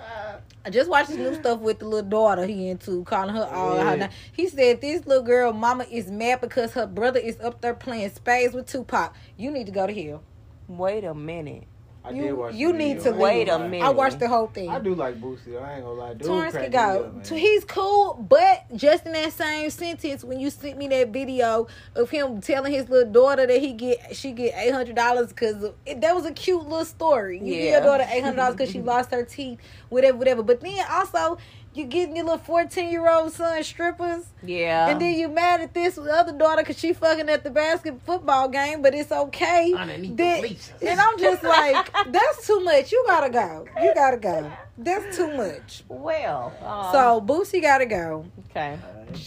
I 0.65 0.71
just 0.71 0.91
watched 0.91 1.09
this 1.09 1.17
new 1.17 1.35
stuff 1.35 1.61
with 1.61 1.79
the 1.79 1.85
little 1.87 2.09
daughter 2.11 2.45
he 2.45 2.69
into, 2.69 3.05
calling 3.05 3.35
her 3.35 3.45
all 3.45 3.77
Yeah. 3.77 3.97
her. 3.97 4.11
He 4.33 4.49
said 4.49 4.81
this 4.81 5.07
little 5.07 5.23
girl 5.23 5.53
mama 5.53 5.87
is 5.91 6.11
mad 6.11 6.41
because 6.41 6.73
her 6.73 6.87
brother 6.87 7.21
is 7.21 7.39
up 7.41 7.61
there 7.61 7.73
playing 7.73 8.11
spades 8.11 8.53
with 8.53 8.67
Tupac. 8.67 9.15
You 9.37 9.51
need 9.53 9.67
to 9.67 9.73
go 9.73 9.87
to 9.87 9.95
hell. 9.95 10.23
Wait 10.69 11.05
a 11.05 11.15
minute. 11.15 11.65
I 12.07 12.11
You- 12.11 12.23
did 12.23 12.33
watch. 12.35 12.55
you 12.55 12.73
need 12.73 12.99
video. 12.99 13.13
to 13.13 13.19
Wait 13.19 13.49
a 13.49 13.59
minute. 13.59 13.83
I 13.85 13.89
watched 13.91 14.21
the 14.21 14.29
whole 14.29 14.47
thing. 14.47 14.69
I 14.71 14.79
do 14.79 14.95
like 14.95 15.21
Boosie. 15.21 15.61
I 15.61 15.75
ain't 15.77 15.85
gonna 15.85 15.91
lie. 15.93 16.15
Dude 16.15 16.23
Torrance 16.29 16.55
can 16.55 16.71
go. 16.71 16.79
up, 16.79 17.15
man. 17.31 17.39
He's 17.39 17.65
cool, 17.65 18.15
but 18.29 18.65
just 18.77 19.07
in 19.07 19.13
that 19.13 19.33
same 19.33 19.69
sentence, 19.71 20.23
when 20.23 20.39
you 20.39 20.51
sent 20.51 20.79
me 20.79 20.87
that 20.89 21.09
video 21.09 21.67
of 21.95 22.11
him 22.11 22.41
telling 22.41 22.73
his 22.73 22.89
little 22.89 23.11
daughter 23.13 23.47
that 23.47 23.59
he 23.61 23.73
get 23.73 24.15
she 24.15 24.33
get 24.33 24.55
eight 24.57 24.73
hundred 24.73 24.95
dollars 24.97 25.29
because 25.31 25.57
that 25.97 26.15
was 26.15 26.25
a 26.27 26.33
cute 26.33 26.63
little 26.63 26.85
story. 26.85 27.39
You 27.39 27.45
give 27.55 27.65
Yeah. 27.65 27.71
your 27.73 27.81
daughter 27.81 28.07
eight 28.11 28.23
hundred 28.23 28.37
dollars 28.37 28.55
because 28.57 28.71
she 28.71 28.81
lost 28.93 29.11
her 29.11 29.25
teeth, 29.25 29.59
whatever, 29.89 30.17
whatever. 30.17 30.43
But 30.43 30.61
then 30.61 30.85
also 30.91 31.39
you 31.77 31.85
getting 31.85 32.17
your 32.17 32.25
little 32.25 32.39
fourteen 32.39 32.91
year 32.91 33.09
old 33.09 33.33
son 33.33 33.63
strippers, 33.63 34.25
Yeah. 34.43 34.89
and 34.89 35.01
then 35.01 35.15
you 35.15 35.29
mad 35.29 35.61
at 35.61 35.75
this 35.75 35.99
other 35.99 36.33
daughter 36.33 36.63
because 36.63 36.79
she 36.79 36.93
fucking 36.93 37.29
at 37.29 37.45
the 37.45 37.51
basket 37.51 38.01
football 38.05 38.49
game, 38.49 38.83
but 38.83 38.95
it's 38.95 39.13
okay. 39.13 39.73
Underneath 39.73 40.17
Then- 40.17 40.41
the 40.43 40.49
bleachers. 40.49 40.73
and 40.83 41.01
I'm 41.01 41.19
just 41.19 41.43
like, 41.57 41.93
that's 42.13 42.47
too 42.47 42.61
much. 42.61 42.91
You 42.93 43.05
gotta 43.07 43.31
go. 43.31 43.67
You 43.83 43.93
gotta 43.95 44.17
go. 44.17 44.51
That's 44.79 45.17
too 45.17 45.37
much. 45.37 45.85
well. 45.89 46.53
um, 46.65 46.93
So 46.93 47.21
Boosie 47.21 47.63
gotta 47.63 47.87
go. 47.87 48.25
okay. 48.51 48.79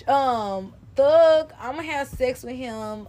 Um, 0.07 0.73
Thug, 0.95 1.53
I'm 1.59 1.75
gonna 1.75 1.83
have 1.87 2.07
sex 2.07 2.43
with 2.43 2.55
him 2.55 3.07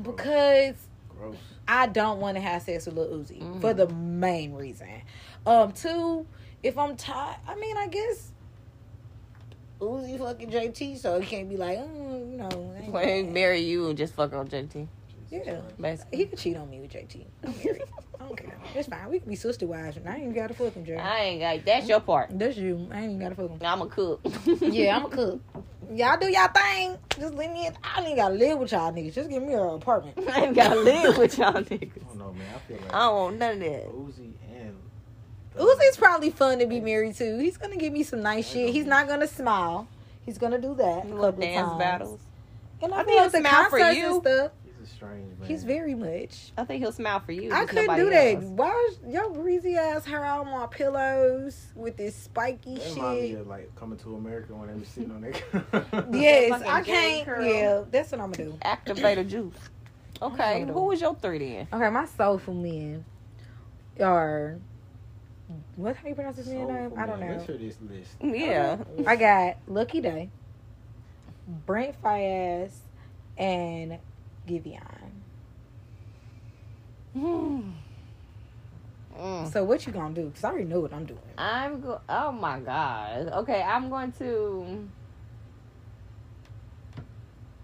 because 0.00 0.74
Gross. 1.08 1.36
I 1.66 1.86
don't 1.86 2.20
want 2.20 2.36
to 2.36 2.40
have 2.40 2.62
sex 2.62 2.86
with 2.86 2.94
Lil 2.96 3.08
Uzi 3.18 3.40
Mhm. 3.42 3.60
for 3.60 3.74
the 3.74 3.88
main 3.88 4.52
reason. 4.54 4.88
Um, 5.46 5.72
two, 5.72 6.26
if 6.62 6.76
I'm 6.78 6.96
tired, 6.96 7.36
I 7.48 7.54
mean, 7.56 7.76
I 7.76 7.88
guess 7.88 8.30
Uzi 9.80 10.18
fucking 10.18 10.50
JT, 10.50 10.98
so 10.98 11.20
he 11.20 11.26
can't 11.26 11.48
be 11.48 11.56
like, 11.56 11.78
mm, 11.78 12.30
you 12.32 12.36
know, 12.38 12.74
I 12.76 12.82
ain't 12.82 12.92
When 12.92 13.08
he 13.08 13.22
mad." 13.24 13.32
marry 13.32 13.60
you 13.60 13.88
and 13.88 13.98
just 13.98 14.14
fuck 14.14 14.32
on 14.32 14.48
JT. 14.48 14.72
Jesus 14.72 14.88
Yeah. 15.30 15.42
Christ. 15.42 15.76
Basically. 15.80 16.18
he 16.18 16.24
could 16.26 16.38
cheat 16.38 16.56
on 16.56 16.70
me 16.70 16.80
with 16.80 16.90
JT. 16.92 17.24
I'm 17.44 17.54
married. 17.64 17.82
I 18.20 18.28
don't 18.28 18.36
care. 18.38 18.56
It's 18.74 18.88
fine. 18.88 19.08
We 19.10 19.20
can 19.20 19.28
be 19.28 19.36
sister 19.36 19.66
wives, 19.66 19.96
and 19.98 20.08
I 20.08 20.14
ain't 20.14 20.22
even 20.22 20.32
gotta 20.34 20.54
fuck 20.54 20.72
him, 20.72 20.84
Jay. 20.84 20.96
I 20.96 21.20
ain't 21.20 21.40
got 21.40 21.64
that's 21.66 21.86
your 21.88 22.00
part. 22.00 22.30
That's 22.38 22.56
you. 22.56 22.88
I 22.90 23.02
ain't 23.02 23.20
gotta 23.20 23.34
fuck 23.34 23.50
him. 23.50 23.58
I'm 23.62 23.82
a 23.82 23.86
cook. 23.86 24.20
Yeah, 24.62 24.96
I'm 24.96 25.04
a 25.04 25.08
cook. 25.10 25.40
Y'all 25.92 26.18
do 26.18 26.26
y'all 26.28 26.48
thing. 26.48 26.96
Just 27.16 27.34
leave 27.34 27.50
me. 27.52 27.66
In. 27.68 27.74
I 27.84 28.02
ain't 28.04 28.16
gotta 28.16 28.34
live 28.34 28.58
with 28.58 28.72
y'all 28.72 28.92
niggas. 28.92 29.14
Just 29.14 29.30
give 29.30 29.40
me 29.40 29.52
an 29.52 29.60
apartment. 29.60 30.18
I 30.28 30.46
ain't 30.46 30.56
gotta 30.56 30.80
live 30.80 31.16
with 31.16 31.38
y'all 31.38 31.52
niggas. 31.52 31.92
I 32.02 32.08
don't 32.08 32.18
know, 32.18 32.32
man. 32.32 32.46
I 32.54 32.58
feel 32.66 32.76
like 32.78 32.92
I 32.92 32.98
don't 32.98 33.14
want 33.14 33.38
none 33.38 33.52
of 33.52 33.60
that. 33.60 33.88
Uzi 33.92 34.32
and 34.52 34.76
Uzi's 35.56 35.96
probably 35.96 36.30
fun 36.30 36.58
to 36.58 36.66
be 36.66 36.80
married 36.80 37.14
to. 37.16 37.38
He's 37.38 37.56
gonna 37.56 37.76
give 37.76 37.92
me 37.92 38.02
some 38.02 38.22
nice 38.22 38.48
shit. 38.50 38.70
He's 38.70 38.86
not 38.86 39.08
gonna 39.08 39.26
smile. 39.26 39.88
He's 40.24 40.38
gonna 40.38 40.58
do 40.60 40.74
that 40.74 41.04
a 41.04 41.08
Little 41.08 41.24
couple 41.32 41.40
dance 41.42 41.68
times. 41.68 41.78
battles. 41.78 42.20
And 42.82 42.92
I, 42.92 43.00
I 43.00 43.04
feel 43.04 43.28
think 43.30 43.32
like 43.32 43.32
the 43.32 43.48
he'll 43.48 43.58
smile 43.58 43.70
for 43.70 43.78
you. 43.78 44.06
and 44.06 44.22
stuff. 44.22 44.50
He's 44.64 44.88
a 44.90 44.94
strange 44.94 45.38
man. 45.38 45.48
He's 45.48 45.64
very 45.64 45.94
much. 45.94 46.52
I 46.58 46.64
think 46.64 46.82
he'll 46.82 46.92
smile 46.92 47.20
for 47.20 47.32
you. 47.32 47.50
I 47.52 47.60
just 47.62 47.70
couldn't 47.70 47.96
do 47.96 48.10
that. 48.10 48.34
else. 48.34 48.44
Why 48.44 48.88
is 48.90 48.98
your 49.12 49.30
greasy 49.30 49.76
ass 49.76 50.04
hair 50.04 50.24
on 50.24 50.46
my 50.50 50.66
pillows 50.66 51.68
with 51.74 51.96
this 51.96 52.14
spiky 52.14 52.74
That 52.76 52.94
remind 52.96 53.20
me 53.22 53.28
shit? 53.30 53.40
of 53.40 53.46
like 53.46 53.74
coming 53.76 53.98
to 54.00 54.14
America 54.16 54.52
when 54.54 54.68
they 54.68 54.74
were 54.74 54.84
sitting 54.84 55.10
on 55.10 55.20
that. 55.22 56.06
Yes, 56.12 56.50
Fucking 56.50 56.66
I 56.68 56.82
J. 56.82 56.92
can't. 56.92 57.26
Curl. 57.26 57.44
Yeah, 57.44 57.82
that's 57.90 58.12
what 58.12 58.20
I'm 58.20 58.30
gonna 58.32 58.50
do. 58.50 58.58
Activate 58.62 59.18
Activator 59.18 59.28
juice. 59.28 59.54
Okay, 60.20 60.64
who 60.66 60.84
was 60.84 61.00
your 61.00 61.14
three 61.14 61.38
then? 61.38 61.68
Okay, 61.72 61.88
my 61.90 62.04
soulful 62.06 62.54
men 62.54 63.04
are. 64.00 64.58
What 65.76 65.96
how 65.96 66.08
you 66.08 66.14
pronounce 66.14 66.36
his 66.38 66.48
man 66.48 66.66
name? 66.66 66.76
Soulful 66.76 66.98
I 66.98 67.06
don't 67.06 67.20
man. 67.20 67.28
know. 67.28 67.36
Let's 67.36 67.46
hear 67.46 67.58
this 67.58 67.76
list. 67.88 68.16
Yeah. 68.20 68.78
I 69.06 69.16
got 69.16 69.58
Lucky 69.68 70.00
Daye, 70.00 70.30
Brent 71.66 72.00
Faiyaz, 72.02 72.70
and 73.36 73.98
Giveon. 74.48 75.10
Mm. 77.16 77.72
Mm. 79.18 79.50
So 79.50 79.64
what 79.64 79.86
you 79.86 79.94
gonna 79.94 80.14
do? 80.14 80.30
Cause 80.34 80.44
I 80.44 80.50
already 80.50 80.66
know 80.66 80.80
what 80.80 80.92
I'm 80.92 81.06
doing. 81.06 81.18
I'm 81.38 81.80
go. 81.80 82.02
Oh 82.06 82.32
my 82.32 82.60
god. 82.60 83.28
Okay, 83.28 83.62
I'm 83.62 83.88
going 83.88 84.12
to. 84.12 84.86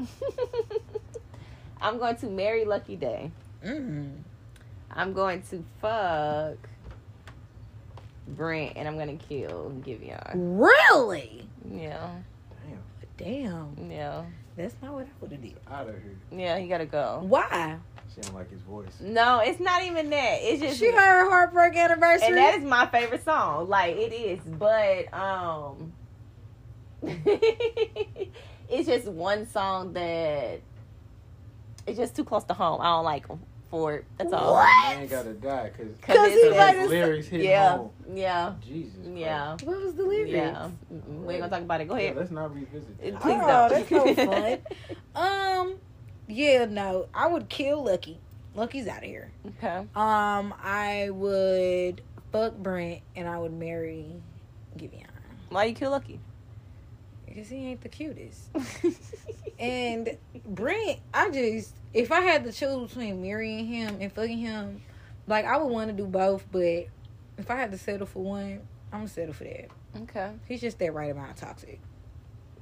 I'm 1.83 1.99
going 1.99 2.17
to 2.17 2.27
marry 2.31 2.65
Lucky 2.65 2.97
Daye. 2.97 3.31
Mm. 3.63 4.13
I'm 4.91 5.13
going 5.13 5.43
to 5.51 5.63
fuck 5.83 6.57
Brent, 8.37 8.77
and 8.77 8.87
I'm 8.89 8.99
gonna 8.99 9.17
kill 9.17 9.73
Giveon. 9.85 10.33
Really? 10.35 11.47
Yeah, 11.71 12.11
Damn. 13.19 13.75
Damn, 13.77 13.91
yeah, 13.91 14.25
that's 14.57 14.75
not 14.83 14.95
what 14.95 15.05
I 15.05 15.09
would 15.21 15.33
have 15.33 15.43
did. 15.43 15.55
Out 15.71 15.89
of 15.89 15.95
here. 15.95 16.17
yeah. 16.33 16.59
He 16.59 16.67
gotta 16.69 16.87
go. 16.87 17.21
Why? 17.27 17.77
She 18.15 18.21
don't 18.21 18.35
like 18.35 18.51
his 18.51 18.61
voice. 18.63 18.89
No, 19.01 19.39
it's 19.41 19.59
not 19.61 19.83
even 19.85 20.11
that. 20.11 20.39
It's 20.43 20.61
just 20.61 20.79
She 20.79 20.91
heard 20.91 21.31
Heartbreak 21.31 21.75
Anniversary. 21.77 22.29
and 22.29 22.37
that 22.37 22.59
is 22.59 22.65
my 22.65 22.87
favorite 22.87 23.25
song. 23.25 23.69
Like 23.69 23.97
it 23.97 24.13
is, 24.13 24.41
but 24.59 25.13
um, 25.15 25.93
it's 27.03 28.87
just 28.87 29.07
one 29.07 29.47
song 29.47 29.93
that 29.95 30.61
it's 31.87 31.99
just 31.99 32.15
too 32.15 32.25
close 32.25 32.45
to 32.45 32.55
home. 32.55 32.81
I 32.81 32.85
don't 32.87 33.05
like 33.05 33.31
'em 33.31 33.41
for 33.73 33.95
it. 33.95 34.05
That's 34.19 34.33
all. 34.35 34.53
What? 34.53 34.97
Man 34.99 35.07
gotta 35.09 35.33
die 35.33 35.71
because 35.77 35.97
he 36.07 36.13
it's- 36.13 36.57
like 36.59 36.75
his 36.75 36.83
his- 36.83 36.91
lyrics 36.91 37.27
hit 37.29 37.41
Yeah, 37.41 37.77
home. 37.79 37.91
yeah, 38.15 38.53
Jesus. 38.65 38.93
Christ. 39.03 39.17
yeah, 39.17 39.53
what 39.65 39.81
was 39.81 39.95
the 39.95 40.03
lyrics? 40.05 40.31
yeah. 40.31 40.69
We 40.91 41.35
ain't 41.35 41.41
gonna 41.43 41.49
talk 41.49 41.63
about 41.63 41.81
it. 41.81 41.89
Go 41.89 41.95
Yeah, 41.97 42.03
ahead. 42.03 42.17
let's 42.19 42.31
not 42.31 42.55
revisit. 42.55 42.89
It- 43.03 43.13
that. 43.13 43.23
please 43.23 43.41
oh, 43.43 43.69
don't. 43.69 43.89
that's 43.89 43.91
no 43.91 44.15
fun. 45.17 45.69
um, 45.71 45.75
yeah, 46.29 46.67
no, 46.67 47.07
I 47.15 47.27
would 47.29 47.49
kill 47.49 47.83
Lucky. 47.83 48.21
Lucky's 48.55 48.87
out 48.87 48.99
of 48.99 49.05
here. 49.05 49.33
Okay. 49.47 49.87
Um, 49.97 50.53
I 50.63 51.09
would 51.11 52.03
fuck 52.31 52.55
Brent 52.59 53.01
and 53.17 53.27
I 53.27 53.39
would 53.39 53.55
marry 53.55 54.13
Giveon 54.77 55.07
Why 55.49 55.65
you 55.65 55.75
kill 55.75 55.91
Lucky? 55.93 56.21
Because 57.35 57.49
he 57.49 57.69
ain't 57.69 57.81
the 57.81 57.89
cutest. 57.89 58.51
And 59.63 60.19
Brent, 60.45 60.99
I 61.15 61.31
just 61.31 61.77
if 61.95 62.11
I 62.11 62.21
had 62.21 62.43
to 62.45 62.53
choose 62.53 62.89
between 62.89 63.23
marrying 63.23 63.65
him 63.65 63.99
and 64.01 64.13
fucking 64.13 64.39
him, 64.39 64.83
like 65.29 65.45
I 65.45 65.57
would 65.57 65.71
want 65.73 65.89
to 65.89 65.97
do 65.97 66.05
both. 66.05 66.45
But 66.51 66.87
if 67.39 67.49
I 67.49 67.55
had 67.55 67.71
to 67.71 67.79
settle 67.79 68.09
for 68.09 68.25
one, 68.25 68.61
I'm 68.93 69.01
gonna 69.01 69.09
settle 69.09 69.35
for 69.35 69.45
that. 69.45 69.69
okay. 70.03 70.33
He's 70.49 70.61
just 70.61 70.81
that 70.81 70.93
right 70.93 71.13
amount 71.13 71.31
of 71.31 71.37
toxic, 71.37 71.81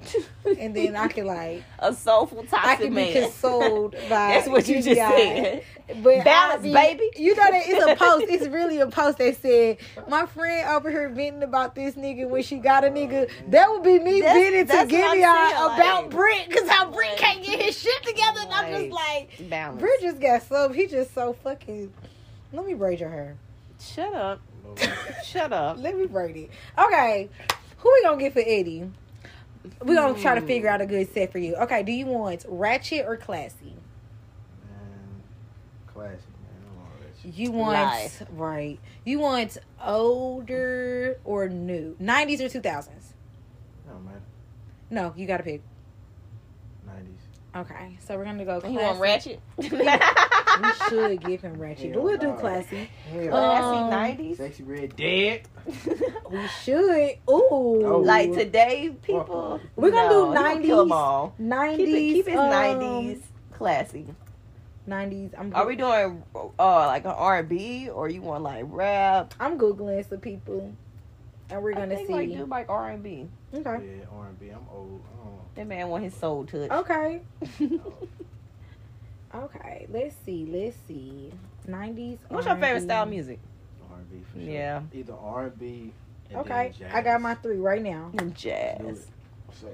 and 0.58 0.74
then 0.74 0.96
I 0.96 1.08
can 1.08 1.26
like 1.26 1.62
A 1.78 1.92
soulful 1.94 2.38
toxic 2.44 2.54
I 2.58 2.62
toxic 2.66 2.84
can 2.86 2.94
man. 2.94 3.12
be 3.12 3.20
consoled 3.20 3.92
by. 4.08 4.08
That's 4.08 4.48
what 4.48 4.66
you 4.68 4.76
just 4.82 4.96
said. 5.00 5.62
But 6.02 6.24
Balance, 6.24 6.62
be- 6.62 6.72
baby. 6.72 7.10
You 7.16 7.34
know 7.34 7.42
that 7.50 7.62
it's 7.66 7.84
a 7.84 7.96
post. 7.96 8.26
It's 8.28 8.46
really 8.46 8.78
a 8.78 8.86
post 8.86 9.18
that 9.18 9.36
said, 9.42 9.78
"My 10.08 10.24
friend 10.26 10.68
over 10.70 10.90
here 10.90 11.08
venting 11.08 11.42
about 11.42 11.74
this 11.74 11.96
nigga 11.96 12.28
when 12.28 12.42
she 12.42 12.58
got 12.58 12.84
a 12.84 12.88
nigga." 12.88 13.28
That 13.48 13.70
would 13.70 13.82
be 13.82 13.98
me 13.98 14.20
That's- 14.20 14.36
venting 14.42 14.66
to 14.66 14.72
that's 14.72 14.90
what 14.92 15.02
I'm 15.04 15.10
Gideon 15.16 15.28
about 15.28 16.02
like- 16.04 16.10
Brent 16.10 16.48
because 16.48 16.68
how 16.68 16.90
Brent 16.90 17.10
like- 17.12 17.18
can't 17.20 17.44
get 17.44 17.60
his 17.60 17.76
shit 17.78 18.02
together, 18.02 18.40
and 18.40 18.52
I'm 18.52 18.72
just 18.72 18.92
like, 18.92 19.50
Balance. 19.50 19.80
Brent 19.80 20.00
just 20.00 20.20
got 20.20 20.42
so 20.48 20.68
he 20.70 20.86
just 20.86 21.12
so 21.12 21.32
fucking. 21.44 21.92
Let 22.52 22.66
me 22.66 22.74
braid 22.74 23.00
your 23.00 23.10
hair. 23.10 23.36
Shut 23.80 24.14
up. 24.14 24.40
Shut 25.24 25.52
up. 25.52 25.76
Let 25.78 25.96
me 25.96 26.06
braid 26.06 26.36
it. 26.36 26.50
Okay, 26.78 27.28
who 27.78 27.90
we 27.92 28.02
gonna 28.02 28.16
get 28.20 28.32
for 28.32 28.40
Eddie? 28.46 28.88
We 29.84 29.94
gonna 29.94 30.18
try 30.18 30.34
to 30.34 30.46
figure 30.46 30.68
out 30.68 30.80
a 30.80 30.86
good 30.86 31.12
set 31.12 31.32
for 31.32 31.38
you. 31.38 31.54
Okay, 31.56 31.82
do 31.82 31.92
you 31.92 32.06
want 32.06 32.44
ratchet 32.48 33.04
or 33.06 33.16
classy? 33.16 33.74
Man, 34.66 35.22
classic, 35.86 36.20
man. 36.42 36.78
Want. 36.78 37.38
You 37.38 37.52
want 37.52 37.72
Life. 37.72 38.22
right. 38.30 38.78
You 39.04 39.18
want 39.18 39.58
older 39.84 41.18
or 41.24 41.48
new? 41.48 41.96
Nineties 41.98 42.40
or 42.40 42.48
two 42.48 42.60
thousands? 42.60 43.12
No, 43.86 43.98
man. 44.00 44.22
No, 44.88 45.12
you 45.16 45.26
gotta 45.26 45.42
pick. 45.42 45.62
90s. 46.86 47.60
Okay, 47.60 47.98
so 48.00 48.16
we're 48.16 48.24
gonna 48.24 48.44
go 48.44 48.62
You 48.66 48.78
want 48.78 49.00
ratchet? 49.00 49.40
We 50.62 50.88
should 50.88 51.24
give 51.24 51.40
him 51.42 51.54
ratchet, 51.60 51.92
but 51.94 52.02
we'll 52.02 52.18
do 52.18 52.28
no. 52.28 52.32
classy. 52.34 52.90
Hell, 53.10 53.34
Um, 53.34 53.88
Classy 53.88 54.16
90s? 54.34 54.36
Sexyy 54.38 54.68
Red 54.68 54.96
dead. 54.96 55.42
We 56.30 56.46
should. 56.62 57.10
Ooh, 57.28 57.48
Oh. 57.86 58.02
Like 58.04 58.32
today, 58.32 58.94
people. 59.02 59.60
We're 59.76 59.90
gonna 59.90 60.08
no, 60.08 60.32
do 60.32 60.38
you 60.38 60.44
don't 60.44 60.62
Kill 60.62 60.76
90s. 60.76 60.88
them 60.88 60.92
all. 60.92 61.34
nineties. 61.38 61.86
Keep 61.86 61.96
it, 61.96 62.24
keep 62.24 62.28
it 62.28 62.36
um, 62.38 62.50
90s 62.52 63.20
classy. 63.52 64.06
Nineties. 64.86 65.30
I'm. 65.36 65.54
Are 65.54 65.66
we 65.66 65.76
doing 65.76 66.22
uh 66.34 66.86
like 66.86 67.04
an 67.04 67.10
R 67.12 67.38
and 67.38 67.48
B 67.48 67.88
or 67.90 68.08
you 68.08 68.22
want 68.22 68.42
like 68.42 68.64
rap? 68.68 69.34
I'm 69.38 69.58
googling 69.58 70.08
some 70.08 70.18
people, 70.20 70.72
and 71.50 71.62
we're 71.62 71.74
gonna 71.74 71.90
see. 71.90 72.06
think 72.06 72.08
see. 72.08 72.14
like 72.14 72.28
do 72.32 72.44
like 72.46 72.68
R 72.68 72.90
and 72.90 73.02
B. 73.02 73.28
okay. 73.54 73.64
Yeah, 73.98 74.04
R&B. 74.16 74.48
I'm 74.50 74.66
old. 74.72 75.02
I 75.12 75.24
don't 75.24 75.54
That 75.56 75.66
man 75.66 75.88
want 75.88 76.04
his 76.04 76.14
soul 76.14 76.44
touched. 76.44 76.72
Okay. 76.72 77.20
know. 79.32 79.40
Okay. 79.44 79.86
Let's 79.90 80.14
see. 80.24 80.46
Let's 80.46 80.76
see. 80.88 81.32
Nineties. 81.66 82.18
What's 82.28 82.46
your 82.46 82.56
favorite 82.56 82.82
style 82.82 83.04
of 83.04 83.08
music? 83.10 83.38
R&B 83.90 84.22
for 84.32 84.38
sure. 84.40 84.48
Yeah. 84.48 84.82
Either 84.92 85.14
R&B. 85.14 85.92
Okay, 86.32 86.72
jazz. 86.78 86.92
I 86.94 87.02
got 87.02 87.20
my 87.20 87.34
three 87.34 87.58
right 87.58 87.82
now. 87.82 88.10
Do 88.14 88.30
Jazz. 88.30 89.08
What's 89.46 89.64
up? 89.64 89.70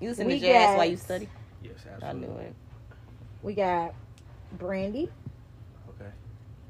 You 0.00 0.08
listen 0.08 0.26
We 0.26 0.40
to 0.40 0.46
jazz 0.46 0.66
got- 0.70 0.76
while 0.78 0.86
you 0.86 0.96
study? 0.96 1.28
Yes, 1.62 1.74
I 1.86 1.94
absolutely. 2.06 2.28
knew 2.28 2.40
it. 2.40 2.54
We 3.42 3.54
got 3.54 3.94
Brandy, 4.52 5.10
Okay. 5.90 6.10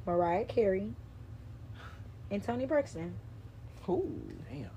Mariah 0.05 0.45
Carey, 0.47 0.93
and 2.33 2.43
Toni 2.43 2.67
Braxton. 2.67 3.15
Ooh. 3.89 4.21
Damn. 4.51 4.71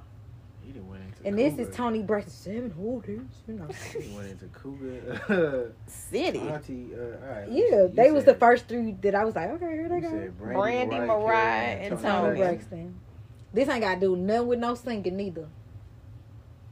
He 0.67 0.73
didn't 0.73 0.89
went 0.89 1.01
into 1.03 1.25
And 1.25 1.39
this 1.39 1.57
is 1.57 1.73
Toni 1.73 2.03
Braxton. 2.03 2.33
Seven 2.33 2.71
whole 2.71 2.99
days, 2.99 3.21
you 3.47 3.53
know. 3.53 3.67
He 3.97 4.13
went 4.13 4.31
into 4.31 4.47
Cougar. 4.47 5.71
City. 5.87 6.39
Auntie, 6.49 6.89
uh, 6.93 6.99
all 6.99 7.09
right. 7.35 7.49
Yeah, 7.49 7.63
you 7.83 7.91
they 7.93 8.11
was 8.11 8.25
the 8.25 8.33
first 8.33 8.67
three 8.67 8.91
that 9.01 9.15
I 9.15 9.23
was 9.23 9.33
like, 9.33 9.49
okay, 9.51 9.65
here 9.65 9.87
they 9.87 10.01
go. 10.01 10.09
said 10.11 10.37
Brandy, 10.37 10.95
Mariah, 10.97 11.07
Mariah, 11.07 11.75
Carey, 11.77 11.85
and 11.85 11.99
Toni 12.01 12.27
Toni. 12.27 12.37
Braxton. 12.39 12.99
This 13.53 13.69
ain't 13.69 13.79
got 13.81 13.93
to 13.95 13.99
do 14.01 14.15
nothing 14.17 14.47
with 14.47 14.59
no 14.59 14.75
singing 14.75 15.15
neither. 15.15 15.47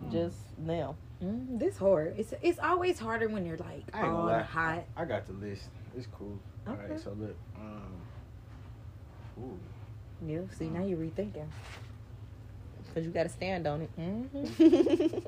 Mm. 0.04 0.12
Just 0.12 0.38
now. 0.58 0.98
Mm, 1.24 1.58
this 1.58 1.78
hard. 1.78 2.16
It's 2.18 2.34
it's 2.42 2.60
always 2.60 3.00
harder 3.00 3.30
when 3.30 3.46
you're 3.46 3.56
like 3.56 3.86
I 3.94 4.08
ain't 4.08 4.14
lie. 4.14 4.42
hot. 4.42 4.84
I 4.98 5.06
got 5.06 5.26
the 5.26 5.34
list. 5.34 5.70
It's 5.96 6.08
cool. 6.08 6.38
All 6.68 6.74
Okay. 6.74 6.92
right, 6.92 7.00
so 7.00 7.12
look. 7.18 7.38
Um, 7.58 8.02
ooh. 9.42 9.58
Yeah, 10.28 10.40
see 10.52 10.66
now 10.70 10.84
you're 10.84 10.98
rethinking. 10.98 11.48
Because 12.96 13.06
you 13.06 13.12
got 13.14 13.24
to 13.24 13.30
stand 13.30 13.68
on 13.68 13.82
it. 13.82 13.90
Mm-hmm. 14.00 15.18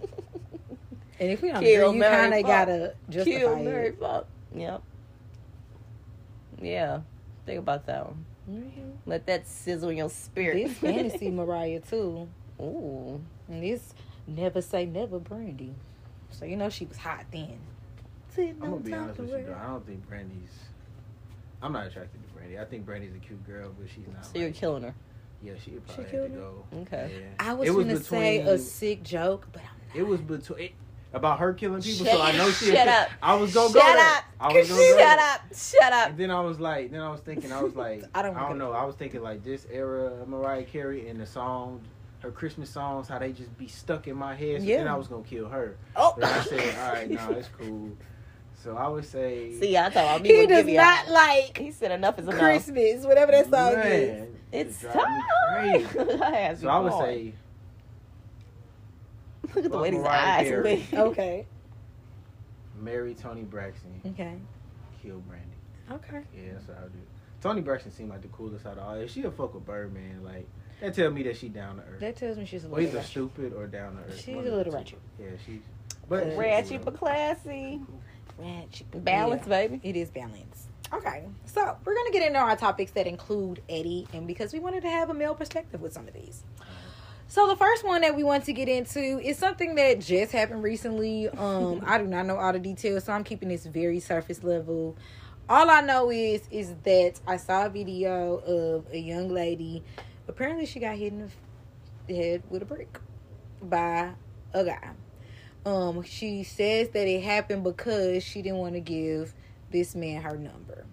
And 1.20 1.32
if 1.32 1.42
we 1.42 1.50
don't 1.50 1.64
Kill, 1.64 1.90
agree, 1.90 1.98
you 1.98 2.04
kind 2.04 2.34
of 2.34 2.44
gotta 2.44 2.94
justify 3.10 3.40
Kill, 3.40 3.56
it. 3.56 3.64
marry, 3.64 3.92
fuck. 3.92 4.28
Yep. 4.56 4.84
Yeah. 6.62 7.00
Think 7.48 7.58
about 7.58 7.88
that 7.88 8.06
one. 8.06 8.26
Mhm. 8.48 8.92
Let 9.08 9.26
that 9.26 9.48
sizzle 9.48 9.90
in 9.90 9.98
your 9.98 10.12
spirit. 10.12 10.68
This 10.68 10.78
fantasy 10.78 11.32
Mariah 11.32 11.80
too. 11.80 12.28
Ooh. 12.62 13.20
And 13.48 13.64
this 13.64 13.96
never 14.28 14.62
say 14.62 14.86
never 14.86 15.18
Brandy. 15.18 15.74
So 16.30 16.46
you 16.46 16.56
know 16.56 16.70
she 16.70 16.86
was 16.86 16.98
hot 16.98 17.26
then. 17.32 17.58
I'm 18.38 18.60
gonna 18.60 18.76
be 18.78 18.94
honest 18.94 19.20
with 19.20 19.30
you, 19.32 19.44
though. 19.48 19.58
I 19.60 19.66
don't 19.66 19.88
think 19.88 20.08
Brandy's. 20.08 20.52
I'm 21.64 21.74
not 21.74 21.88
attracted 21.88 22.22
to 22.28 22.34
Brandy. 22.36 22.60
I 22.60 22.66
think 22.66 22.86
Brandy's 22.86 23.16
a 23.16 23.18
cute 23.18 23.44
girl, 23.48 23.72
but 23.80 23.90
she's 23.90 24.06
not. 24.14 24.24
So 24.24 24.38
you're 24.38 24.52
killing 24.52 24.84
her. 24.84 24.94
Yeah, 25.42 25.54
she 25.64 25.72
She 25.72 25.78
probably 25.78 26.04
had 26.06 26.12
killed 26.12 26.32
to 26.34 26.38
go. 26.38 26.64
Okay. 26.82 27.12
Yeah. 27.20 27.26
I 27.40 27.54
was, 27.54 27.68
It 27.68 27.72
was 27.72 27.86
gonna 27.86 28.00
say 28.00 28.40
a 28.40 28.58
sick 28.58 29.04
joke, 29.04 29.48
but 29.52 29.62
I'm 29.62 29.68
not. 29.90 29.96
It 29.98 30.08
was 30.08 30.20
between 30.22 30.60
it, 30.60 30.72
about 31.14 31.40
her 31.40 31.54
killing 31.54 31.82
people, 31.82 32.06
Shut- 32.06 32.16
so 32.16 32.22
I 32.22 32.32
know 32.36 32.50
she. 32.52 32.72
shut 32.72 32.88
up. 32.88 33.10
I 33.22 33.36
was 33.36 33.54
gonna 33.54 33.70
Shut 33.72 33.82
go 33.82 33.94
there. 33.94 33.98
up. 34.18 34.24
I 34.40 34.54
was 34.54 34.68
gonna 34.68 34.80
go 34.82 34.88
Shut 34.88 34.98
there. 34.98 35.20
up. 35.20 35.42
Shut 35.56 35.94
up. 35.94 36.10
And 36.10 36.18
then 36.18 36.32
I 36.32 36.42
was 36.42 36.60
like, 36.60 36.92
then 36.92 37.02
I 37.02 37.10
was 37.10 37.22
thinking, 37.22 37.52
I 37.52 37.62
was 37.62 37.76
like, 37.86 38.04
I 38.14 38.20
I 38.20 38.22
don't 38.24 38.36
I 38.36 38.48
don't, 38.50 38.58
know. 38.58 38.72
I 38.74 38.84
was 38.84 38.96
thinking 38.96 39.22
like 39.22 39.44
this 39.44 39.66
era 39.72 40.06
of 40.22 40.28
Mariah 40.28 40.64
Carey 40.64 41.08
and 41.10 41.20
the 41.20 41.26
song, 41.26 41.82
her 42.20 42.32
Christmas 42.32 42.70
songs, 42.70 43.08
how 43.08 43.20
they 43.20 43.32
just 43.32 43.56
be 43.58 43.68
stuck 43.68 44.08
in 44.08 44.16
my 44.18 44.34
head. 44.36 44.62
So 44.62 44.68
then 44.68 44.86
Yeah. 44.86 44.94
I 44.94 44.98
was 44.98 45.08
gonna 45.08 45.24
kill 45.24 45.48
her. 45.50 45.78
Oh. 45.96 46.14
But 46.18 46.26
I 46.26 46.42
said, 46.44 46.76
all 46.80 46.94
right, 46.94 47.10
no, 47.10 47.30
it's 47.32 47.48
cool. 47.58 47.92
So 48.64 48.76
I 48.76 48.88
would 48.88 49.06
say, 49.06 49.54
See, 49.60 49.78
I 49.78 49.90
thought 49.90 50.22
me 50.22 50.30
He 50.30 50.38
would 50.40 50.50
does 50.50 50.66
give 50.66 50.76
not 50.76 51.08
a- 51.08 51.12
like 51.12 51.58
He 51.58 51.72
said 51.72 51.92
enough 51.92 52.18
is 52.20 52.26
enough. 52.28 52.40
Christmas, 52.40 53.06
whatever 53.06 53.32
that 53.32 53.50
song 53.50 53.72
is. 53.80 54.20
man, 54.20 54.36
It's 54.52 54.84
it 54.84 54.92
drive 54.92 55.08
me 55.08 55.84
time. 55.84 56.20
crazy. 56.20 56.62
So 56.62 56.68
I 56.70 56.80
would 56.80 56.90
going. 56.92 57.06
say, 57.06 57.34
Look 59.56 59.66
at 59.66 59.72
the 59.72 59.78
way 59.78 59.92
these 59.92 60.04
eyes 60.04 60.48
Carey. 60.48 60.86
Okay. 60.94 61.46
marry 62.80 63.14
Toni 63.16 63.44
Braxton, 63.44 64.02
Okay. 64.08 64.36
kill 65.02 65.20
Brandy. 65.20 65.46
Okay. 65.92 66.22
Yeah, 66.36 66.54
that's 66.54 66.68
what 66.68 66.78
I 66.78 66.84
would 66.84 66.94
do. 66.94 67.00
Toni 67.42 67.62
Braxton 67.62 67.92
seemed 67.92 68.10
like 68.10 68.22
the 68.22 68.28
coolest 68.30 68.66
out 68.66 68.74
of 68.78 68.84
all. 68.84 68.96
If 68.96 69.12
she 69.12 69.24
a 69.24 69.32
fuck 69.32 69.54
with 69.54 69.66
Birdman, 69.66 70.24
like 70.24 70.48
that 70.82 70.94
tell 70.96 71.12
me 71.12 71.24
that 71.24 71.38
she 71.38 71.48
down 71.50 71.78
to 71.78 71.84
earth. 71.84 72.00
That 72.02 72.16
tells 72.18 72.38
me 72.38 72.46
she's 72.46 72.64
a 72.66 72.68
Or 72.68 72.72
little 72.72 72.84
either 72.88 72.98
ratchet. 72.98 73.12
stupid 73.12 73.54
or 73.54 73.68
down 73.68 73.96
to 73.96 74.02
earth. 74.02 74.20
She's 74.20 74.36
a 74.36 74.40
little 74.40 74.64
two. 74.66 74.72
ratchet. 74.72 75.00
Yeah, 75.20 75.28
she's. 75.46 75.62
But 76.10 76.24
she's 76.26 76.34
Ratchet 76.38 76.86
but 76.86 76.96
classy. 76.98 77.82
Balance, 78.94 79.44
Yeah. 79.44 79.68
baby. 79.68 79.80
It 79.84 79.96
is 79.96 80.10
balance. 80.10 80.68
Okay, 80.94 81.24
so 81.46 81.76
we're 81.84 81.96
gonna 81.96 82.12
get 82.12 82.26
into 82.26 82.40
our 82.40 82.56
topics 82.56 82.92
that 82.92 83.08
include 83.08 83.62
Eddie, 83.68 84.08
and 84.14 84.26
because 84.26 84.54
we 84.54 84.60
wanted 84.60 84.82
to 84.84 84.90
have 84.90 85.10
a 85.10 85.14
male 85.14 85.36
perspective 85.36 85.82
with 85.82 85.92
some 85.92 86.08
of 86.08 86.14
these. 86.14 86.44
So 87.28 87.46
the 87.48 87.58
first 87.58 87.84
one 87.84 88.02
that 88.02 88.16
we 88.16 88.24
want 88.24 88.46
to 88.46 88.54
get 88.54 88.70
into 88.70 89.20
is 89.20 89.38
something 89.38 89.76
that 89.76 90.00
just 90.00 90.32
happened 90.32 90.64
recently. 90.64 91.28
Um, 91.28 91.84
I 91.88 91.98
do 91.98 92.06
not 92.06 92.26
know 92.26 92.38
all 92.38 92.54
the 92.54 92.60
details, 92.60 93.04
so 93.04 93.12
I'm 93.12 93.26
keeping 93.26 93.50
this 93.50 93.66
very 93.66 94.00
surface 94.00 94.44
level. 94.46 94.96
All 95.50 95.70
I 95.70 95.82
know 95.82 96.10
is 96.10 96.48
is 96.52 96.74
that 96.84 97.20
I 97.28 97.36
saw 97.36 97.66
a 97.66 97.70
video 97.70 98.38
of 98.38 98.86
a 98.94 98.98
young 98.98 99.28
lady. 99.30 99.84
Apparently, 100.30 100.66
she 100.66 100.80
got 100.80 100.96
hit 100.96 101.12
in 101.12 101.30
the 102.08 102.16
head 102.16 102.44
with 102.50 102.62
a 102.62 102.66
brick 102.66 102.98
by 103.62 104.12
a 104.54 104.64
guy. 104.64 104.92
Um, 105.68 106.02
she 106.04 106.44
says 106.44 106.90
that 106.90 107.08
it 107.08 107.24
happened 107.24 107.66
because 107.66 108.24
she 108.24 108.42
didn't 108.42 108.60
want 108.60 108.76
to 108.76 108.80
give 108.80 109.34
this 109.70 109.96
man 109.96 110.22
her 110.22 110.38
number. 110.38 110.86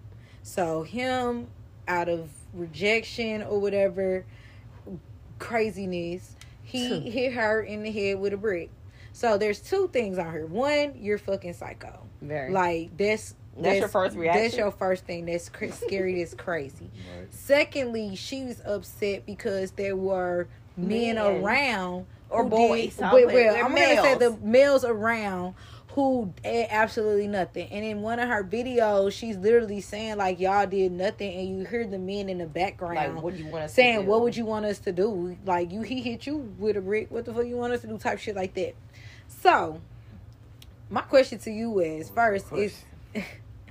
So 0.43 0.83
him, 0.83 1.47
out 1.87 2.09
of 2.09 2.29
rejection 2.53 3.41
or 3.43 3.59
whatever 3.61 4.25
craziness, 5.39 6.35
he 6.61 7.09
hit 7.09 7.33
her 7.33 7.61
in 7.61 7.83
the 7.83 7.91
head 7.91 8.19
with 8.19 8.33
a 8.33 8.37
brick. 8.37 8.69
So 9.13 9.37
there's 9.37 9.61
two 9.61 9.89
things 9.93 10.17
on 10.17 10.29
here. 10.33 10.45
One, 10.45 10.93
you're 10.99 11.19
fucking 11.19 11.53
psycho. 11.53 12.01
Very. 12.21 12.51
Like 12.51 12.97
that's 12.97 13.33
That's 13.57 13.79
your 13.79 13.87
first 13.87 14.17
reaction? 14.17 14.43
That's 14.43 14.57
your 14.57 14.71
first 14.71 15.05
thing. 15.05 15.25
That's 15.25 15.47
cra- 15.47 15.71
scary. 15.85 16.19
that's 16.19 16.33
crazy. 16.33 16.91
Right. 17.17 17.33
Secondly, 17.33 18.17
she 18.17 18.43
was 18.43 18.61
upset 18.65 19.25
because 19.25 19.71
there 19.71 19.95
were 19.95 20.49
men, 20.75 21.15
Men. 21.15 21.17
around 21.17 22.07
Or 22.35 22.43
who 22.43 22.49
boys. 22.49 22.95
Well, 22.99 23.25
well 23.27 23.55
I'm 23.55 23.73
gonna 23.73 24.01
say 24.01 24.15
the 24.15 24.31
males. 24.31 24.41
males 24.41 24.85
around 24.85 25.55
who 25.95 26.33
did 26.43 26.67
absolutely 26.69 27.27
nothing. 27.27 27.69
And 27.71 27.85
in 27.85 28.01
one 28.01 28.19
of 28.19 28.27
her 28.27 28.43
videos, 28.43 29.13
she's 29.13 29.37
literally 29.37 29.79
saying 29.79 30.17
like 30.17 30.41
y'all 30.41 30.67
did 30.67 30.91
nothing, 30.91 31.33
and 31.33 31.47
you 31.47 31.65
hear 31.65 31.87
the 31.87 31.97
men 31.97 32.27
in 32.27 32.39
the 32.39 32.45
background 32.45 33.15
like, 33.15 33.23
what 33.23 33.37
do 33.37 33.43
you 33.43 33.49
want 33.49 33.71
saying? 33.71 34.05
"What 34.05 34.21
would 34.21 34.35
you 34.35 34.45
want 34.45 34.65
us 34.65 34.79
to 34.79 34.91
do?" 34.91 35.37
Like 35.45 35.71
you, 35.71 35.81
he 35.83 36.01
hit 36.01 36.27
you 36.27 36.53
with 36.59 36.75
a 36.75 36.81
brick. 36.81 37.09
What 37.09 37.23
the 37.25 37.33
fuck 37.33 37.45
you 37.45 37.55
want 37.55 37.71
us 37.73 37.81
to 37.81 37.87
do? 37.87 37.97
Type 37.97 38.19
shit 38.19 38.35
like 38.35 38.53
that. 38.55 38.75
So, 39.27 39.79
my 40.89 41.01
question 41.01 41.39
to 41.39 41.51
you 41.51 41.79
is 41.79 42.09
first 42.09 42.51
is. 42.51 42.83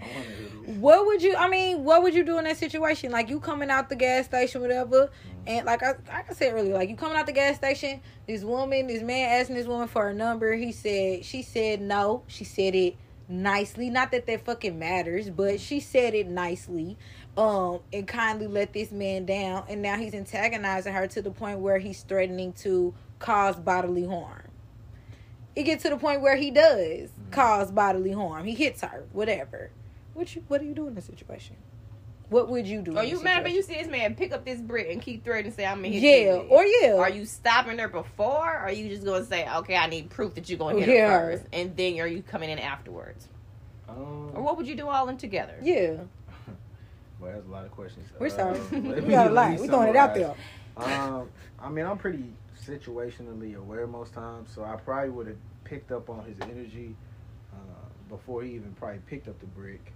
I 0.04 0.16
wanna 0.16 0.28
hear 0.28 0.48
this. 0.66 0.76
What 0.76 1.06
would 1.06 1.22
you? 1.22 1.34
I 1.36 1.48
mean, 1.48 1.84
what 1.84 2.02
would 2.02 2.14
you 2.14 2.24
do 2.24 2.38
in 2.38 2.44
that 2.44 2.56
situation? 2.56 3.10
Like 3.10 3.28
you 3.28 3.40
coming 3.40 3.70
out 3.70 3.88
the 3.88 3.96
gas 3.96 4.26
station, 4.26 4.60
whatever, 4.60 5.10
and 5.46 5.66
like 5.66 5.82
I, 5.82 5.94
like 6.08 6.30
I 6.30 6.34
said 6.34 6.54
earlier, 6.54 6.74
like 6.74 6.88
you 6.88 6.96
coming 6.96 7.16
out 7.16 7.26
the 7.26 7.32
gas 7.32 7.56
station. 7.56 8.00
This 8.26 8.42
woman, 8.42 8.86
this 8.86 9.02
man 9.02 9.40
asking 9.40 9.56
this 9.56 9.66
woman 9.66 9.88
for 9.88 10.08
a 10.08 10.14
number. 10.14 10.54
He 10.54 10.72
said, 10.72 11.24
she 11.24 11.42
said 11.42 11.80
no. 11.80 12.22
She 12.26 12.44
said 12.44 12.74
it 12.74 12.96
nicely. 13.28 13.90
Not 13.90 14.10
that 14.12 14.26
that 14.26 14.44
fucking 14.44 14.78
matters, 14.78 15.30
but 15.30 15.60
she 15.60 15.80
said 15.80 16.14
it 16.14 16.28
nicely, 16.28 16.96
um, 17.36 17.80
and 17.92 18.06
kindly 18.06 18.46
let 18.46 18.72
this 18.72 18.90
man 18.90 19.26
down. 19.26 19.64
And 19.68 19.82
now 19.82 19.96
he's 19.96 20.14
antagonizing 20.14 20.92
her 20.92 21.06
to 21.08 21.22
the 21.22 21.30
point 21.30 21.60
where 21.60 21.78
he's 21.78 22.02
threatening 22.02 22.52
to 22.54 22.94
cause 23.18 23.56
bodily 23.56 24.06
harm. 24.06 24.48
It 25.56 25.64
gets 25.64 25.84
to 25.84 25.90
the 25.90 25.96
point 25.96 26.20
where 26.20 26.36
he 26.36 26.50
does 26.50 27.10
cause 27.30 27.70
bodily 27.70 28.12
harm. 28.12 28.44
He 28.44 28.54
hits 28.54 28.80
her, 28.80 29.04
whatever. 29.12 29.70
What 30.14 30.34
you 30.34 30.42
what 30.48 30.60
do 30.60 30.66
you 30.66 30.74
do 30.74 30.86
in 30.88 30.94
this 30.94 31.04
situation? 31.06 31.56
What 32.30 32.48
would 32.48 32.66
you 32.66 32.80
do? 32.82 32.96
Are 32.96 33.04
you 33.04 33.22
mad? 33.22 33.42
But 33.42 33.52
you 33.52 33.62
see 33.62 33.74
this 33.74 33.86
man 33.86 34.14
pick 34.14 34.32
up 34.32 34.44
this 34.44 34.60
brick 34.60 34.88
and 34.90 35.00
keep 35.02 35.24
threatening 35.24 35.50
to 35.52 35.56
say 35.56 35.66
I'm 35.66 35.78
gonna 35.82 35.88
hit 35.88 36.02
Yeah, 36.02 36.34
you. 36.34 36.40
with 36.42 36.50
or 36.50 36.64
yeah. 36.64 36.94
Are 36.94 37.10
you 37.10 37.26
stopping 37.26 37.78
her 37.78 37.88
before? 37.88 38.26
Or 38.54 38.58
are 38.58 38.72
you 38.72 38.88
just 38.88 39.04
gonna 39.04 39.24
say, 39.24 39.46
okay, 39.56 39.76
I 39.76 39.86
need 39.88 40.08
proof 40.10 40.34
that 40.34 40.48
you're 40.48 40.58
gonna 40.58 40.78
hit 40.78 40.88
Yeah. 40.88 41.10
her 41.10 41.32
first, 41.36 41.44
and 41.52 41.76
then 41.76 42.00
are 42.00 42.06
you 42.06 42.22
coming 42.22 42.48
in 42.50 42.58
afterwards, 42.58 43.28
Um, 43.88 44.30
or 44.34 44.42
what 44.42 44.56
would 44.56 44.66
you 44.66 44.74
do 44.74 44.88
all 44.88 45.08
in 45.10 45.16
together? 45.18 45.54
Yeah, 45.62 45.96
Well, 47.20 47.32
that's 47.32 47.46
a 47.46 47.50
lot 47.50 47.64
of 47.66 47.70
questions. 47.72 48.08
we're 48.18 48.30
sorry. 48.30 48.58
Um, 48.58 48.68
we 48.72 49.00
me- 49.02 49.10
got 49.10 49.26
a 49.28 49.30
lot. 49.30 49.50
me 49.52 49.60
We 49.60 49.66
throwing 49.68 49.88
it 49.90 49.96
out 49.96 50.14
there. 50.14 50.34
Um, 50.76 51.28
I 51.60 51.68
mean, 51.68 51.84
I'm 51.86 51.98
pretty 51.98 52.24
situationally 52.66 53.56
aware 53.56 53.86
most 53.86 54.14
times, 54.14 54.50
so 54.52 54.64
I 54.64 54.76
probably 54.76 55.10
would 55.10 55.26
have 55.28 55.36
picked 55.64 55.92
up 55.92 56.08
on 56.10 56.24
his 56.24 56.40
energy 56.40 56.96
uh, 57.52 57.56
before 58.08 58.42
he 58.42 58.52
even 58.54 58.72
probably 58.74 58.98
picked 59.06 59.28
up 59.28 59.38
the 59.40 59.46
brick, 59.46 59.92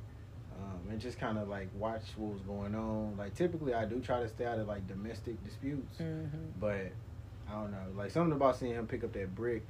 um, 0.58 0.90
and 0.90 1.00
just 1.00 1.18
kind 1.18 1.38
of 1.38 1.48
like 1.48 1.68
watch 1.74 2.02
what 2.16 2.32
was 2.34 2.42
going 2.42 2.74
on. 2.74 3.16
Like 3.16 3.34
typically, 3.34 3.74
I 3.74 3.84
do 3.84 4.00
try 4.00 4.20
to 4.20 4.28
stay 4.28 4.44
out 4.46 4.58
of 4.58 4.66
like 4.66 4.86
domestic 4.88 5.42
disputes, 5.44 5.98
Mm-hmm. 5.98 6.36
but 6.60 6.92
I 7.48 7.52
don't 7.52 7.70
know, 7.70 7.78
like 7.96 8.10
something 8.10 8.32
about 8.32 8.56
seeing 8.56 8.74
him 8.74 8.86
pick 8.86 9.04
up 9.04 9.12
that 9.14 9.34
brick. 9.34 9.66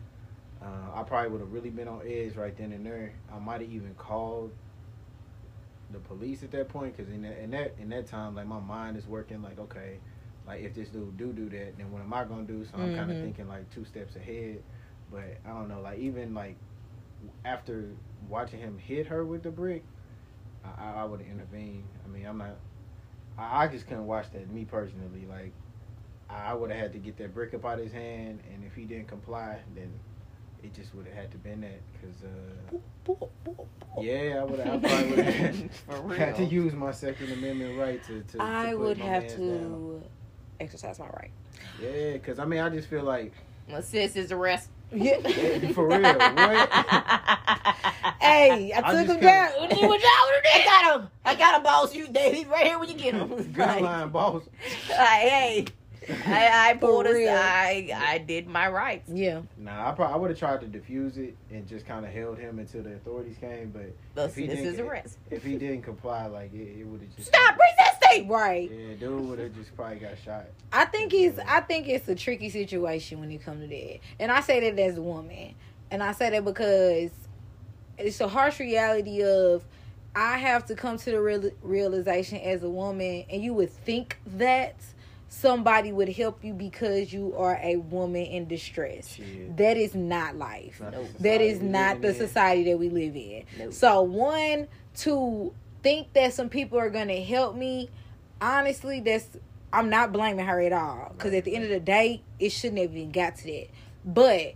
Uh, 0.61 0.67
I 0.99 1.03
probably 1.05 1.31
would 1.31 1.41
have 1.41 1.53
really 1.53 1.71
been 1.71 1.87
on 1.87 2.01
edge 2.05 2.35
right 2.35 2.57
then 2.57 2.73
and 2.73 2.85
there. 2.85 3.13
I 3.33 3.39
might 3.39 3.61
have 3.61 3.71
even 3.71 3.95
called 3.95 4.51
the 5.91 5.99
police 6.01 6.43
at 6.43 6.51
that 6.51 6.69
point 6.69 6.97
because 6.97 7.11
in 7.13 7.23
that, 7.23 7.39
in 7.43 7.51
that 7.53 7.75
in 7.79 7.89
that 7.91 8.07
time, 8.07 8.35
like 8.35 8.47
my 8.47 8.59
mind 8.61 8.97
is 8.97 9.07
working 9.07 9.41
like, 9.43 9.59
okay, 9.59 9.99
like 10.47 10.63
if 10.63 10.75
this 10.75 10.89
dude 10.89 11.17
do 11.17 11.33
do 11.33 11.49
that, 11.51 11.77
then 11.79 11.91
what 11.93 12.03
am 12.03 12.13
I 12.13 12.25
gonna 12.25 12.43
do? 12.43 12.65
So 12.65 12.73
I'm 12.77 12.91
kind 12.97 13.11
of 13.11 13.17
thinking 13.23 13.49
like 13.49 13.71
two 13.71 13.85
steps 13.85 14.17
ahead. 14.17 14.63
But 15.13 15.39
I 15.47 15.51
don't 15.51 15.69
know, 15.69 15.81
like 15.81 15.99
even 15.99 16.35
like 16.35 16.57
after 17.45 17.85
watching 18.29 18.59
him 18.61 18.79
hit 18.79 19.07
her 19.07 19.25
with 19.25 19.43
the 19.45 19.51
brick, 19.51 19.85
I, 20.79 21.03
I, 21.03 21.05
would 21.05 21.21
have 21.21 21.29
intervened. 21.31 21.85
I 22.05 22.09
mean, 22.09 22.27
I'm 22.27 22.39
not. 22.39 22.57
I, 23.39 23.65
I 23.65 23.69
just 23.69 23.87
couldn't 23.87 24.07
watch 24.07 24.31
that. 24.33 24.51
Me 24.51 24.65
personally, 24.65 25.27
like 25.29 25.53
I 26.31 26.55
would 26.55 26.71
have 26.71 26.81
had 26.81 26.93
to 26.93 26.99
get 26.99 27.17
that 27.19 27.35
brick 27.35 27.55
up 27.55 27.65
out 27.65 27.79
of 27.79 27.85
his 27.85 27.93
hand, 27.93 28.41
and 28.53 28.65
if 28.65 28.75
he 28.75 28.85
didn't 28.85 29.09
comply, 29.09 29.59
then 29.75 29.91
it 30.63 30.75
just 30.75 30.95
would 30.95 31.07
have 31.07 31.15
had 31.15 31.31
to 31.33 31.39
been 31.39 31.61
that. 31.63 31.81
Cause 32.03 32.25
uh, 32.25 34.01
yeah, 34.01 34.39
I 34.41 34.45
would 34.45 34.61
have. 34.61 34.83
Probably 35.87 36.09
would 36.09 36.19
have 36.19 36.29
had 36.29 36.37
to 36.37 36.45
use 36.45 36.75
my 36.75 36.93
Second 36.93 37.33
Amendment 37.33 37.79
right 37.79 38.03
to. 38.05 38.23
to 38.23 38.43
I 38.43 38.71
to 38.71 38.77
would 38.77 38.99
have 38.99 39.27
to 39.29 39.37
down. 39.37 40.05
exercise 40.61 40.99
my 40.99 41.07
right. 41.07 41.31
Yeah, 41.83 42.13
because 42.13 42.39
I 42.39 42.45
mean, 42.45 42.61
I 42.61 42.69
just 42.69 42.89
feel 42.89 43.03
like, 43.03 43.33
my 43.69 43.81
sis 43.81 44.17
is 44.17 44.33
arrest. 44.33 44.71
Yeah. 44.93 45.19
yeah, 45.27 45.73
for 45.73 45.87
real, 45.89 46.01
what? 46.03 46.69
hey, 48.21 48.73
I 48.73 48.81
I 48.85 48.93
took 49.05 49.07
him 49.17 49.21
down. 49.21 49.51
kinda- 49.53 49.61
What 49.61 49.81
you 49.81 49.89
what 49.89 50.01
y'all? 50.01 50.09
I 50.55 50.63
got 50.65 51.01
him. 51.01 51.09
I 51.25 51.35
got 51.35 51.57
him, 51.57 51.63
boss. 51.63 51.95
You, 51.95 52.09
Davey, 52.09 52.45
right 52.49 52.67
here 52.67 52.79
when 52.79 52.89
you 52.89 52.95
get 52.95 53.15
him. 53.15 53.29
Good 53.53 53.57
Like, 53.59 53.81
line, 53.83 54.09
boss. 54.11 54.43
like, 54.89 54.99
hey, 54.99 55.65
I, 56.25 56.71
I 56.71 56.75
pulled 56.75 57.07
For 57.07 57.15
a. 57.17 57.29
I, 57.29 57.91
I 57.95 58.19
did 58.19 58.47
my 58.47 58.69
rights. 58.69 59.11
Yeah. 59.13 59.43
Nah, 59.59 59.91
I 59.91 59.93
probably 59.93 60.15
I 60.15 60.17
would 60.17 60.31
have 60.31 60.39
tried 60.39 60.61
to 60.63 60.67
defuse 60.67 61.19
it 61.19 61.37
and 61.51 61.67
just 61.69 61.87
kind 61.87 62.07
of 62.07 62.13
held 62.13 62.39
him 62.39 62.59
until 62.59 62.83
the 62.83 62.95
authorities 62.95 63.37
came. 63.39 63.71
But 63.71 63.93
Thus, 64.15 64.31
If 64.31 64.37
he 64.37 64.47
this 64.47 64.57
didn't 64.57 64.71
is 64.73 64.77
get- 64.79 64.87
arrest. 64.87 65.19
if 65.31 65.45
he 65.45 65.57
didn't 65.59 65.83
comply, 65.83 66.27
like 66.27 66.55
it, 66.55 66.79
it 66.81 66.87
would 66.87 67.03
have 67.03 67.15
just 67.15 67.29
Stop 67.29 67.57
resisting. 68.11 68.29
Right. 68.29 68.71
Yeah, 68.71 68.95
dude 68.95 69.29
would 69.29 69.39
have 69.39 69.55
just 69.55 69.75
probably 69.77 69.99
got 69.99 70.13
shot. 70.25 70.47
I 70.73 70.85
think 70.87 71.13
he's 71.13 71.39
I 71.39 71.61
think 71.61 71.89
it's 71.89 72.09
a 72.09 72.15
tricky 72.15 72.51
situation 72.51 73.21
when 73.21 73.31
it 73.31 73.45
comes 73.45 73.63
to 73.63 73.69
that. 73.69 73.99
And 74.19 74.31
I 74.33 74.41
say 74.41 74.61
that 74.71 74.81
as 74.81 74.97
a 74.99 75.03
woman. 75.03 75.55
And 75.91 76.03
I 76.03 76.13
say 76.13 76.31
that 76.31 76.45
because 76.45 77.11
it's 77.97 78.21
a 78.21 78.29
harsh 78.29 78.61
reality 78.61 79.23
of 79.23 79.65
I 80.15 80.39
have 80.39 80.67
to 80.67 80.75
come 80.75 80.99
to 80.99 81.11
the 81.11 81.21
real, 81.21 81.51
realization 81.63 82.39
as 82.39 82.63
a 82.63 82.69
woman 82.69 83.25
and 83.31 83.43
you 83.43 83.55
would 83.55 83.71
think 83.71 84.19
that 84.27 84.75
somebody 85.29 85.93
would 85.93 86.09
help 86.09 86.43
you 86.43 86.55
because 86.55 87.13
you 87.13 87.35
are 87.37 87.59
a 87.63 87.77
woman 87.77 88.23
in 88.23 88.49
distress. 88.49 89.15
Shit. 89.15 89.57
That 89.57 89.77
is 89.77 89.95
not 89.95 90.37
life. 90.37 90.81
Not 90.81 90.93
the 90.93 90.99
Nope. 90.99 91.09
That 91.21 91.41
society 91.41 91.65
not 91.67 92.01
the 92.01 92.09
in. 92.09 92.15
society 92.15 92.65
that 92.65 92.79
we 92.79 92.89
live 92.89 93.15
in. 93.15 93.45
Nope. 93.59 93.73
So 93.73 94.03
one 94.03 94.69
to 94.97 95.53
think 95.89 96.13
that 96.13 96.35
some 96.35 96.51
people 96.51 96.79
are 96.79 96.91
gonna 96.91 97.23
help 97.23 97.57
me, 97.57 97.89
honestly, 98.43 99.01
that's 99.01 99.27
I'm 99.73 99.89
not 99.89 100.13
blaming 100.13 100.45
her 100.45 100.61
at 100.61 100.73
all. 100.73 101.15
Because 101.17 101.33
at 101.33 101.45
the 101.45 101.55
end 101.55 101.65
of 101.65 101.71
the 101.71 101.81
day, 101.81 102.23
it 102.39 102.51
shouldn't 102.51 102.81
have 102.81 102.95
even 102.95 103.11
got 103.11 103.37
to 103.37 103.45
that. 103.45 103.69
But 104.05 104.55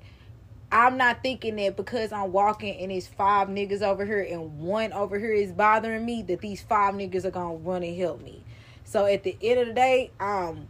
I'm 0.70 0.98
not 0.98 1.22
thinking 1.22 1.56
that 1.56 1.74
because 1.74 2.12
I'm 2.12 2.32
walking 2.32 2.78
and 2.80 2.92
it's 2.92 3.06
five 3.06 3.48
niggas 3.48 3.80
over 3.80 4.04
here 4.04 4.20
and 4.20 4.58
one 4.58 4.92
over 4.92 5.18
here 5.18 5.32
is 5.32 5.52
bothering 5.52 6.04
me 6.04 6.22
that 6.24 6.40
these 6.42 6.60
five 6.60 6.94
niggas 6.94 7.24
are 7.24 7.30
gonna 7.30 7.54
run 7.54 7.82
and 7.82 7.96
help 7.96 8.20
me. 8.20 8.44
So 8.84 9.06
at 9.06 9.22
the 9.22 9.34
end 9.40 9.60
of 9.60 9.68
the 9.68 9.74
day, 9.74 10.10
I'm 10.20 10.68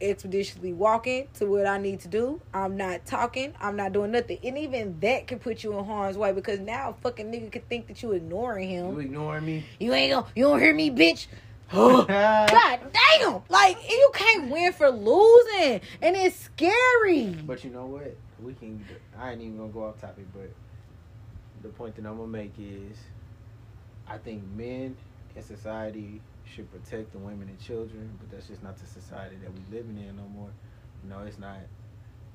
expeditiously 0.00 0.72
walking 0.72 1.28
to 1.34 1.46
what 1.46 1.66
I 1.66 1.78
need 1.78 2.00
to 2.00 2.08
do. 2.08 2.40
I'm 2.52 2.76
not 2.76 3.06
talking. 3.06 3.52
I'm 3.60 3.76
not 3.76 3.92
doing 3.92 4.10
nothing. 4.10 4.38
And 4.42 4.58
even 4.58 4.98
that 5.00 5.26
can 5.26 5.38
put 5.38 5.62
you 5.64 5.78
in 5.78 5.84
harm's 5.84 6.16
way 6.16 6.32
because 6.32 6.60
now 6.60 6.90
a 6.90 6.94
fucking 6.94 7.32
nigga 7.32 7.50
could 7.52 7.68
think 7.68 7.86
that 7.88 8.02
you 8.02 8.12
ignoring 8.12 8.68
him. 8.68 8.92
You 8.92 8.98
ignoring 9.00 9.46
me? 9.46 9.64
You 9.78 9.92
ain't 9.94 10.12
gonna, 10.12 10.26
you 10.34 10.44
don't 10.44 10.60
hear 10.60 10.74
me, 10.74 10.90
bitch. 10.90 11.26
God 11.72 12.80
damn! 12.92 13.42
Like 13.48 13.76
you 13.90 14.10
can't 14.14 14.48
win 14.48 14.72
for 14.72 14.88
losing, 14.88 15.80
and 16.00 16.14
it's 16.14 16.36
scary. 16.38 17.36
But 17.44 17.64
you 17.64 17.70
know 17.70 17.86
what? 17.86 18.16
We 18.40 18.54
can. 18.54 18.84
I 19.18 19.32
ain't 19.32 19.40
even 19.40 19.56
gonna 19.56 19.70
go 19.70 19.84
off 19.86 20.00
topic, 20.00 20.26
but 20.32 20.48
the 21.62 21.68
point 21.70 21.96
that 21.96 22.06
I'm 22.06 22.18
gonna 22.18 22.28
make 22.28 22.52
is, 22.56 22.96
I 24.06 24.18
think 24.18 24.44
men 24.54 24.96
in 25.34 25.42
society 25.42 26.20
should 26.54 26.70
protect 26.70 27.12
the 27.12 27.18
women 27.18 27.48
and 27.48 27.60
children, 27.60 28.10
but 28.18 28.30
that's 28.30 28.48
just 28.48 28.62
not 28.62 28.78
the 28.78 28.86
society 28.86 29.36
that 29.42 29.50
we're 29.52 29.78
living 29.78 29.98
in 29.98 30.16
no 30.16 30.24
more. 30.28 30.50
You 31.02 31.10
know, 31.10 31.20
it's 31.20 31.38
not 31.38 31.58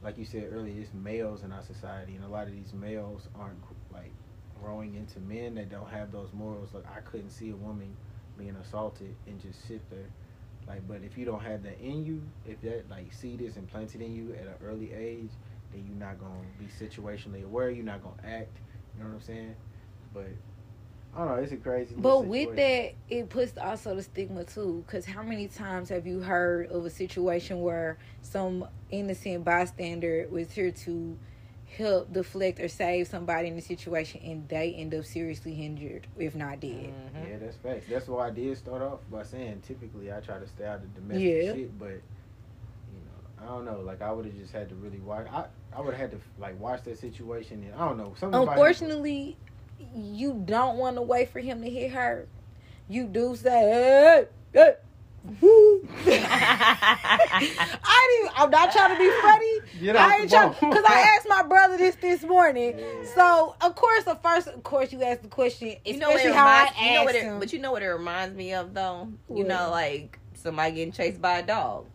like 0.04 0.18
you 0.18 0.26
said 0.26 0.50
earlier. 0.52 0.80
It's 0.82 0.94
males 0.94 1.44
in 1.44 1.52
our 1.52 1.64
society, 1.64 2.16
and 2.16 2.26
a 2.26 2.28
lot 2.28 2.48
of 2.48 2.54
these 2.54 2.74
males 2.74 3.28
aren't 3.36 3.62
like 3.92 4.12
growing 4.62 4.96
into 4.96 5.20
men 5.20 5.56
that 5.56 5.70
don't 5.70 5.90
have 5.90 6.12
those 6.12 6.30
morals. 6.34 6.70
Like 6.74 6.86
I 6.96 7.00
couldn't 7.02 7.32
see 7.32 7.50
a 7.50 7.56
woman 7.56 7.96
being 8.38 8.56
assaulted 8.56 9.16
and 9.28 9.40
just 9.40 9.68
sit 9.68 9.88
there. 9.90 10.10
Like, 10.68 10.88
but 10.88 11.02
if 11.04 11.18
you 11.18 11.26
don't 11.26 11.42
have 11.42 11.64
that 11.64 11.80
in 11.80 12.06
you, 12.06 12.22
if 12.46 12.62
that 12.62 12.90
like 12.90 13.12
seed 13.14 13.42
is 13.42 13.58
implanted 13.58 14.02
in 14.02 14.14
you 14.14 14.34
at 14.34 14.48
an 14.48 14.56
early 14.64 14.94
age, 14.94 15.32
then 15.72 15.86
you're 15.88 15.98
not 15.98 16.20
gonna 16.20 16.46
be 16.60 16.66
situationally 16.66 17.44
aware. 17.44 17.70
You're 17.70 17.86
not 17.86 18.04
gonna 18.04 18.22
act. 18.24 18.58
You 18.96 19.04
know 19.04 19.10
what 19.10 19.16
I'm 19.16 19.22
saying? 19.22 19.56
But 20.14 20.28
I 21.14 21.20
don't 21.20 21.28
know. 21.28 21.44
It's 21.44 21.52
a 21.52 21.58
crazy. 21.58 21.94
But 21.98 22.26
with 22.26 22.56
that, 22.56 22.94
it 23.10 23.30
puts 23.30 23.58
also 23.58 23.96
the 23.96 24.04
stigma 24.04 24.46
too. 24.46 24.84
Because 24.86 25.06
how 25.06 25.24
many 25.24 25.48
times 25.48 25.90
have 25.90 26.08
you 26.08 26.22
heard 26.22 26.68
of 26.72 26.86
a 26.86 26.90
situation 26.90 27.62
where 27.62 27.98
some 28.22 28.66
innocent 28.90 29.44
bystander 29.44 30.28
was 30.32 30.52
here 30.52 30.72
to 30.72 31.18
help 31.78 32.12
deflect 32.14 32.60
or 32.60 32.68
save 32.68 33.08
somebody 33.08 33.48
in 33.48 33.56
the 33.56 33.62
situation 33.62 34.22
and 34.24 34.48
they 34.50 34.74
end 34.74 34.94
up 34.94 35.06
seriously 35.06 35.54
injured, 35.54 36.08
if 36.18 36.34
not 36.36 36.60
dead? 36.62 36.94
Mhm. 37.16 37.30
Yeah, 37.30 37.38
that's 37.40 37.58
facts. 37.58 37.86
That's 37.90 38.08
why 38.08 38.28
I 38.28 38.30
did 38.30 38.58
start 38.58 38.82
off 38.82 39.00
by 39.12 39.24
saying 39.24 39.62
typically 39.68 40.12
I 40.14 40.22
try 40.22 40.40
to 40.40 40.48
stay 40.48 40.66
out 40.66 40.80
of 40.80 40.94
domestic 40.96 41.26
Yeah. 41.26 41.54
shit, 41.54 41.78
but 41.78 41.88
you 41.88 43.00
know, 43.06 43.42
I 43.44 43.46
don't 43.48 43.66
know. 43.66 43.82
Like 43.82 44.02
I 44.02 44.12
would 44.14 44.26
have 44.26 44.36
just 44.36 44.54
had 44.54 44.70
to 44.70 44.76
really 44.76 45.00
watch. 45.00 45.28
I 45.30 45.46
I 45.74 45.82
would 45.82 45.94
have 45.94 46.12
had 46.12 46.20
to 46.20 46.26
like 46.40 46.60
watch 46.60 46.84
that 46.84 46.98
situation, 46.98 47.64
and 47.64 47.74
I 47.76 47.88
don't 47.88 47.98
know. 47.98 48.14
Unfortunately, 48.22 49.38
you 49.96 50.42
don't 50.46 50.78
want 50.78 50.98
to 50.98 51.02
wait 51.02 51.30
for 51.30 51.40
him 51.40 51.62
to 51.62 51.70
hit 51.70 51.92
her. 51.92 52.28
You 52.90 53.06
do 53.06 53.36
say, 53.36 53.50
hey, 53.50 54.26
hey. 54.54 54.74
I 56.08 58.08
didn't. 58.10 58.42
I'm 58.42 58.50
not 58.50 58.72
trying 58.72 58.92
to 58.94 58.98
be 58.98 59.10
funny. 59.22 59.60
Get 59.80 59.96
off 59.96 60.10
I 60.12 60.18
ain't 60.22 60.30
trying 60.30 60.50
because 60.50 60.84
I 60.88 61.14
asked 61.16 61.28
my 61.30 61.44
brother 61.44 61.78
this 61.78 61.96
this 61.96 62.24
morning. 62.24 62.78
Yeah. 62.80 62.86
So 63.16 63.56
of 63.62 63.76
course, 63.76 64.04
the 64.06 64.16
first, 64.16 64.48
of 64.48 64.64
course, 64.64 64.92
you 64.92 65.04
asked 65.04 65.22
the 65.22 65.28
question, 65.30 65.76
You 65.86 65.98
know 65.98 66.08
what 66.10 66.16
it 66.16 66.26
especially 66.26 66.38
how 66.38 66.48
I 66.48 66.64
reminds, 66.64 66.82
you 66.82 66.94
know 66.96 67.04
what 67.04 67.16
it, 67.16 67.24
him. 67.24 67.40
but 67.40 67.54
you 67.54 67.60
know 67.60 67.72
what 67.72 67.84
it 67.84 67.88
reminds 67.90 68.36
me 68.36 68.54
of 68.54 68.74
though. 68.74 69.10
You 69.30 69.36
What? 69.36 69.48
know, 69.48 69.70
like 69.70 70.18
somebody 70.34 70.72
getting 70.74 70.92
chased 70.92 71.22
by 71.22 71.40
a 71.40 71.46
dog. 71.46 71.86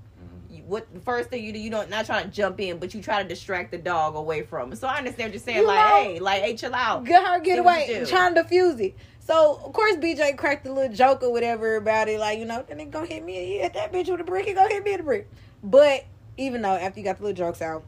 You, 0.51 0.63
what 0.65 0.93
the 0.93 1.01
first 1.01 1.31
thing 1.31 1.45
you 1.45 1.53
do? 1.53 1.59
You 1.59 1.71
don't 1.71 1.91
not 1.91 2.07
trying 2.07 2.25
to 2.25 2.31
jump 2.31 2.61
in, 2.61 2.79
but 2.79 2.95
you 2.95 3.03
try 3.03 3.23
to 3.23 3.29
distract 3.29 3.71
the 3.71 3.79
dog 3.79 4.15
away 4.15 4.43
from 4.43 4.73
it. 4.73 4.79
So 4.79 4.89
I 4.89 4.99
understand 4.99 5.29
what 5.29 5.35
you're 5.35 5.43
saying. 5.43 5.59
You 5.59 5.67
like, 5.67 5.79
know- 5.79 6.03
hey, 6.03 6.19
like, 6.21 6.43
hey, 6.43 6.57
chill 6.57 6.75
out. 6.75 7.05
Get 7.05 7.25
her 7.25 7.41
get 7.41 7.55
See 7.55 7.59
away, 7.59 8.05
trying 8.07 8.35
to 8.35 8.43
defuse 8.43 8.81
it. 8.81 8.95
So 9.21 9.61
of 9.65 9.73
course 9.73 9.97
BJ 9.97 10.37
cracked 10.37 10.67
a 10.67 10.73
little 10.73 10.95
joke 10.95 11.23
or 11.25 11.33
whatever 11.33 11.77
about 11.77 12.09
it, 12.09 12.21
like 12.21 12.39
you 12.39 12.45
know, 12.45 12.65
then 12.67 12.79
they 12.79 12.85
gonna 12.85 13.07
hit 13.07 13.25
me. 13.25 13.59
Hit 13.59 13.75
that 13.75 13.93
bitch 13.93 14.09
with 14.09 14.21
a 14.21 14.25
brick. 14.25 14.47
He 14.47 14.53
gonna 14.53 14.69
hit 14.69 14.85
me 14.85 14.93
with 14.93 15.01
a 15.01 15.05
brick. 15.05 15.29
But 15.65 16.05
even 16.37 16.63
though 16.63 16.71
after 16.71 17.01
you 17.01 17.05
got 17.05 17.17
the 17.17 17.25
little 17.25 17.37
jokes 17.37 17.61
out, 17.61 17.83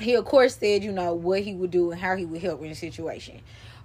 he 0.00 0.14
of 0.14 0.24
course 0.24 0.56
said 0.56 0.82
you 0.82 0.90
know 0.90 1.12
what 1.12 1.42
he 1.42 1.54
would 1.54 1.70
do 1.70 1.90
and 1.90 2.00
how 2.00 2.16
he 2.16 2.24
would 2.24 2.40
help 2.40 2.62
in 2.62 2.70
the 2.70 2.74
situation. 2.74 3.40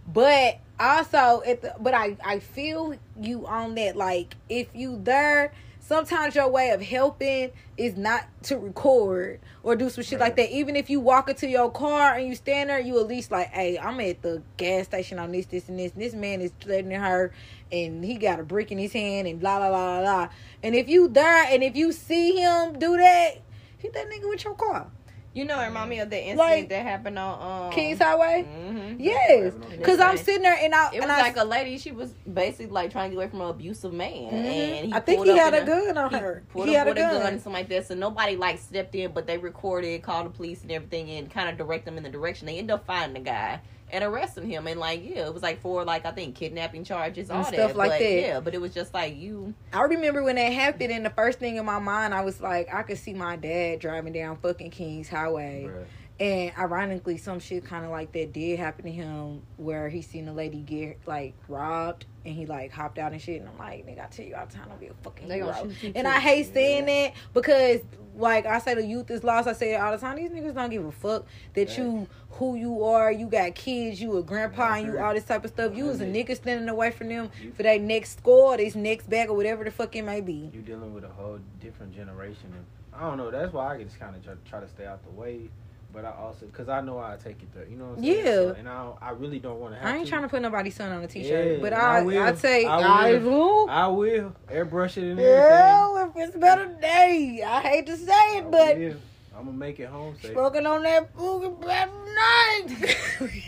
But 0.07 0.59
also 0.79 1.43
at 1.45 1.61
the 1.61 1.75
but 1.79 1.93
I 1.93 2.15
I 2.23 2.39
feel 2.39 2.95
you 3.19 3.45
on 3.45 3.75
that 3.75 3.97
like 3.97 4.35
if 4.47 4.73
you 4.73 4.97
there 5.03 5.51
sometimes 5.87 6.35
your 6.35 6.49
way 6.49 6.71
of 6.71 6.81
helping 6.81 7.49
is 7.77 7.95
not 7.95 8.25
to 8.43 8.57
record 8.57 9.39
or 9.63 9.73
do 9.75 9.89
some 9.89 10.03
shit 10.03 10.19
like 10.19 10.35
that. 10.35 10.51
Even 10.51 10.75
if 10.75 10.89
you 10.89 10.99
walk 10.99 11.29
into 11.29 11.47
your 11.47 11.71
car 11.71 12.15
and 12.15 12.27
you 12.27 12.35
stand 12.35 12.69
there, 12.69 12.79
you 12.79 12.99
at 12.99 13.07
least 13.07 13.31
like, 13.31 13.47
hey, 13.47 13.79
I'm 13.79 13.97
at 14.01 14.21
the 14.21 14.43
gas 14.57 14.85
station 14.85 15.17
on 15.17 15.31
this, 15.31 15.45
this, 15.45 15.69
and 15.69 15.79
this. 15.79 15.93
And 15.93 16.01
this 16.01 16.13
man 16.13 16.41
is 16.41 16.51
threatening 16.59 16.99
her, 16.99 17.31
and 17.71 18.03
he 18.03 18.15
got 18.15 18.39
a 18.41 18.43
brick 18.43 18.69
in 18.69 18.77
his 18.77 18.91
hand, 18.91 19.29
and 19.29 19.39
blah 19.39 19.59
blah 19.59 19.69
blah 19.69 20.01
blah. 20.01 20.25
blah. 20.25 20.29
And 20.61 20.75
if 20.75 20.89
you 20.89 21.07
there, 21.07 21.45
and 21.45 21.63
if 21.63 21.77
you 21.77 21.93
see 21.93 22.35
him 22.35 22.77
do 22.77 22.97
that, 22.97 23.37
hit 23.77 23.93
that 23.93 24.09
nigga 24.09 24.29
with 24.29 24.43
your 24.43 24.55
car, 24.55 24.87
You 25.33 25.45
know, 25.45 25.59
it 25.61 25.65
remind 25.67 25.89
me 25.89 25.99
of 25.99 26.09
the 26.09 26.17
incident 26.17 26.39
Like, 26.39 26.69
that 26.69 26.81
happened 26.83 27.19
on 27.19 27.67
um, 27.67 27.71
Kings 27.71 27.99
Highway. 27.99 28.43
hmm 28.43 28.95
Yes, 28.99 29.53
because 29.69 29.99
I'm 29.99 30.17
sitting 30.17 30.41
there 30.41 30.57
and 30.59 30.73
I 30.73 30.87
It 30.87 30.95
was 30.95 31.03
and 31.03 31.11
I, 31.11 31.21
like 31.21 31.37
a 31.37 31.43
lady. 31.43 31.77
She 31.77 31.91
was 31.91 32.11
basically 32.31 32.67
like 32.67 32.91
trying 32.91 33.11
to 33.11 33.15
get 33.15 33.17
away 33.21 33.29
from 33.29 33.41
an 33.41 33.49
abusive 33.49 33.93
man, 33.93 34.33
Mhm. 34.33 34.47
and 34.47 34.87
he 34.87 34.93
I 34.93 34.99
think 34.99 35.25
he 35.25 35.37
had 35.37 35.53
a 35.53 35.63
gun 35.63 35.97
on 35.97 36.09
he 36.11 36.17
her. 36.17 36.43
He 36.55 36.73
had 36.73 36.87
a 36.87 36.89
with 36.91 36.97
a 36.97 37.01
gun. 37.01 37.11
gun. 37.13 37.33
and 37.33 37.41
something 37.41 37.59
like 37.59 37.69
that. 37.69 37.85
So 37.85 37.93
nobody 37.93 38.35
like 38.35 38.57
stepped 38.57 38.95
in, 38.95 39.11
but 39.11 39.27
they 39.27 39.37
recorded, 39.37 40.01
called 40.01 40.25
the 40.25 40.29
police 40.31 40.63
and 40.63 40.71
everything, 40.71 41.11
and 41.11 41.29
kind 41.29 41.49
of 41.49 41.57
direct 41.57 41.85
them 41.85 41.97
in 41.97 42.03
the 42.03 42.09
direction. 42.09 42.47
They 42.47 42.57
end 42.57 42.71
up 42.71 42.87
finding 42.87 43.23
the 43.23 43.29
guy 43.29 43.59
and 43.91 44.03
arresting 44.03 44.47
him, 44.49 44.67
and 44.67 44.79
like 44.79 45.01
yeah, 45.03 45.27
it 45.27 45.33
was 45.33 45.43
like 45.43 45.61
for 45.61 45.85
like 45.85 46.05
I 46.05 46.11
think 46.11 46.35
kidnapping 46.35 46.83
charges, 46.83 47.29
all 47.29 47.37
And 47.37 47.45
that 47.45 47.53
stuff 47.53 47.75
like 47.75 47.91
but, 47.91 47.99
that. 47.99 48.21
Yeah, 48.21 48.39
but 48.39 48.53
it 48.53 48.61
was 48.61 48.73
just 48.73 48.93
like 48.93 49.17
you. 49.17 49.53
I 49.71 49.81
remember 49.83 50.23
when 50.23 50.35
that 50.35 50.51
happened, 50.53 50.91
and 50.91 51.05
the 51.05 51.09
first 51.09 51.39
thing 51.39 51.57
in 51.57 51.65
my 51.65 51.79
mind, 51.79 52.13
I 52.13 52.21
was 52.21 52.41
like, 52.41 52.73
I 52.73 52.83
could 52.83 52.97
see 52.97 53.13
my 53.13 53.35
dad 53.35 53.79
driving 53.79 54.13
down 54.13 54.37
fucking 54.37 54.71
Kings 54.71 55.09
Highway. 55.09 55.69
Bruh. 55.69 55.85
And 56.19 56.51
ironically, 56.57 57.17
some 57.17 57.39
shit 57.39 57.63
kind 57.63 57.85
of 57.85 57.91
like 57.91 58.11
that 58.13 58.33
did 58.33 58.57
happen 58.57 58.85
to 58.85 58.91
him, 58.91 59.43
where 59.57 59.87
he 59.87 60.01
seen 60.01 60.27
a 60.27 60.33
lady 60.33 60.61
get 60.61 60.99
like 61.05 61.35
robbed, 61.47 62.07
and 62.27 62.35
he 62.35 62.45
like 62.45 62.71
hopped 62.71 62.99
out 62.99 63.13
and 63.13 63.21
shit. 63.21 63.39
And 63.41 63.49
I'm 63.49 63.57
like, 63.57 63.85
nigga, 63.87 64.03
I 64.03 64.07
tell 64.07 64.25
you 64.25 64.35
all 64.35 64.45
the 64.45 64.53
time, 64.53 64.67
don't 64.67 64.79
be 64.79 64.87
a 64.87 64.93
fucking 65.01 65.27
They 65.27 65.39
gonna 65.39 65.53
hero. 65.53 65.71
shoot 65.81 65.93
And. 65.95 66.07
I 66.07 66.19
hate 66.19 66.53
saying 66.53 66.85
that 66.85 67.13
because, 67.33 67.81
like 68.15 68.45
I 68.45 68.59
say, 68.59 68.73
the 68.75 68.85
youth 68.85 69.09
is 69.11 69.23
lost. 69.23 69.47
I 69.47 69.53
say 69.53 69.73
it 69.73 69.77
all 69.77 69.91
the 69.91 69.97
time. 69.97 70.17
These 70.17 70.31
niggas 70.31 70.53
don't 70.53 70.69
give 70.69 70.85
a 70.85 70.91
fuck 70.91 71.25
that 71.53 71.77
you 71.77 72.07
who 72.31 72.55
you 72.55 72.83
are. 72.83 73.11
You 73.11 73.27
got 73.27 73.55
kids. 73.55 74.01
You 74.01 74.17
a 74.17 74.23
grandpa, 74.23 74.73
and 74.73 74.87
you 74.87 74.99
all 74.99 75.13
this 75.13 75.23
type 75.23 75.43
of 75.45 75.51
stuff. 75.51 75.75
You 75.75 75.85
was 75.85 76.01
a 76.01 76.05
nigga 76.05 76.35
standing 76.35 76.69
away 76.69 76.91
from 76.91 77.09
them 77.09 77.29
for 77.55 77.63
that 77.63 77.81
next 77.81 78.17
score, 78.17 78.57
this 78.57 78.75
next 78.75 79.09
bag, 79.09 79.29
or 79.29 79.35
whatever 79.35 79.63
the 79.63 79.71
fuck 79.71 79.95
it 79.95 80.03
may 80.03 80.21
be. 80.21 80.49
you 80.53 80.61
dealing 80.61 80.93
with 80.93 81.03
a 81.03 81.09
whole 81.09 81.39
different 81.61 81.95
generation. 81.95 82.51
And 82.55 82.65
I 82.93 83.01
don't 83.07 83.17
know. 83.17 83.31
That's 83.31 83.53
why 83.53 83.75
I 83.75 83.83
just 83.83 83.99
kind 83.99 84.15
of 84.15 84.23
try, 84.23 84.33
try 84.49 84.59
to 84.59 84.67
stay 84.67 84.85
out 84.85 85.03
the 85.03 85.11
way. 85.11 85.49
But 85.97 86.05
I 86.05 86.11
also 86.11 86.45
because 86.45 86.69
I 86.69 86.79
know 86.81 86.99
I 86.99 87.17
take 87.17 87.41
it 87.41 87.51
there. 87.55 87.65
You 87.67 87.75
know 87.75 87.85
what 87.85 87.97
I'm 87.97 88.03
Yeah. 88.03 88.23
So, 88.23 88.55
and 88.59 88.69
I 88.69 88.91
I 89.01 89.09
really 89.11 89.39
don't 89.39 89.59
want 89.59 89.73
to 89.73 89.79
have. 89.79 89.87
I 89.91 89.97
ain't 89.97 90.05
to. 90.05 90.11
trying 90.11 90.21
to 90.21 90.27
put 90.27 90.43
nobody's 90.43 90.75
son 90.75 90.91
on 90.91 91.03
a 91.03 91.07
t-shirt, 91.07 91.53
Yeah, 91.53 91.57
but 91.59 91.73
I 91.73 91.97
I, 91.97 92.01
will. 92.03 92.21
I'd 92.21 92.37
say 92.37 92.65
I 92.65 92.77
I 92.77 93.17
will. 93.17 93.65
will. 93.65 93.69
I 93.71 93.87
will 93.87 94.35
airbrush 94.47 94.97
it 94.97 95.09
and 95.09 95.19
everything. 95.19 96.23
If 96.23 96.29
it's 96.29 96.37
better 96.37 96.67
day. 96.79 97.41
I 97.43 97.61
hate 97.61 97.87
to 97.87 97.97
say 97.97 98.11
I 98.13 98.37
it, 98.37 98.51
but 98.51 98.77
will. 98.77 98.95
I'm 99.35 99.45
gonna 99.45 99.57
make 99.57 99.79
it 99.79 99.87
home 99.89 100.15
safe. 100.21 100.33
smoking 100.33 100.67
on 100.67 100.83
that 100.83 101.09
fucking 101.15 101.55
better 101.61 101.91
night. 102.13 102.97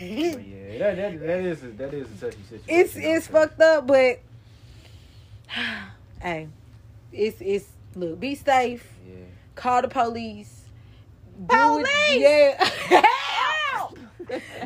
Yeah, 0.00 0.78
that, 0.78 0.96
that, 0.96 1.20
that 1.20 1.40
is 1.40 1.62
a, 1.62 1.66
that 1.68 1.94
is 1.94 2.06
a 2.10 2.26
touchy 2.30 2.42
situation. 2.48 2.64
it's 2.68 2.96
it's 2.96 3.26
fucked 3.28 3.60
up, 3.60 3.86
but 3.86 4.18
hey, 6.20 6.48
it's 7.12 7.36
it's 7.40 7.66
look. 7.94 8.18
Be 8.18 8.34
safe. 8.34 8.84
Yeah. 9.08 9.14
Call 9.54 9.82
the 9.82 9.88
police. 9.88 10.59
Do 11.46 11.56
Police! 11.56 11.86
It, 11.88 12.56
yeah. 12.90 13.02
Help! 13.72 13.98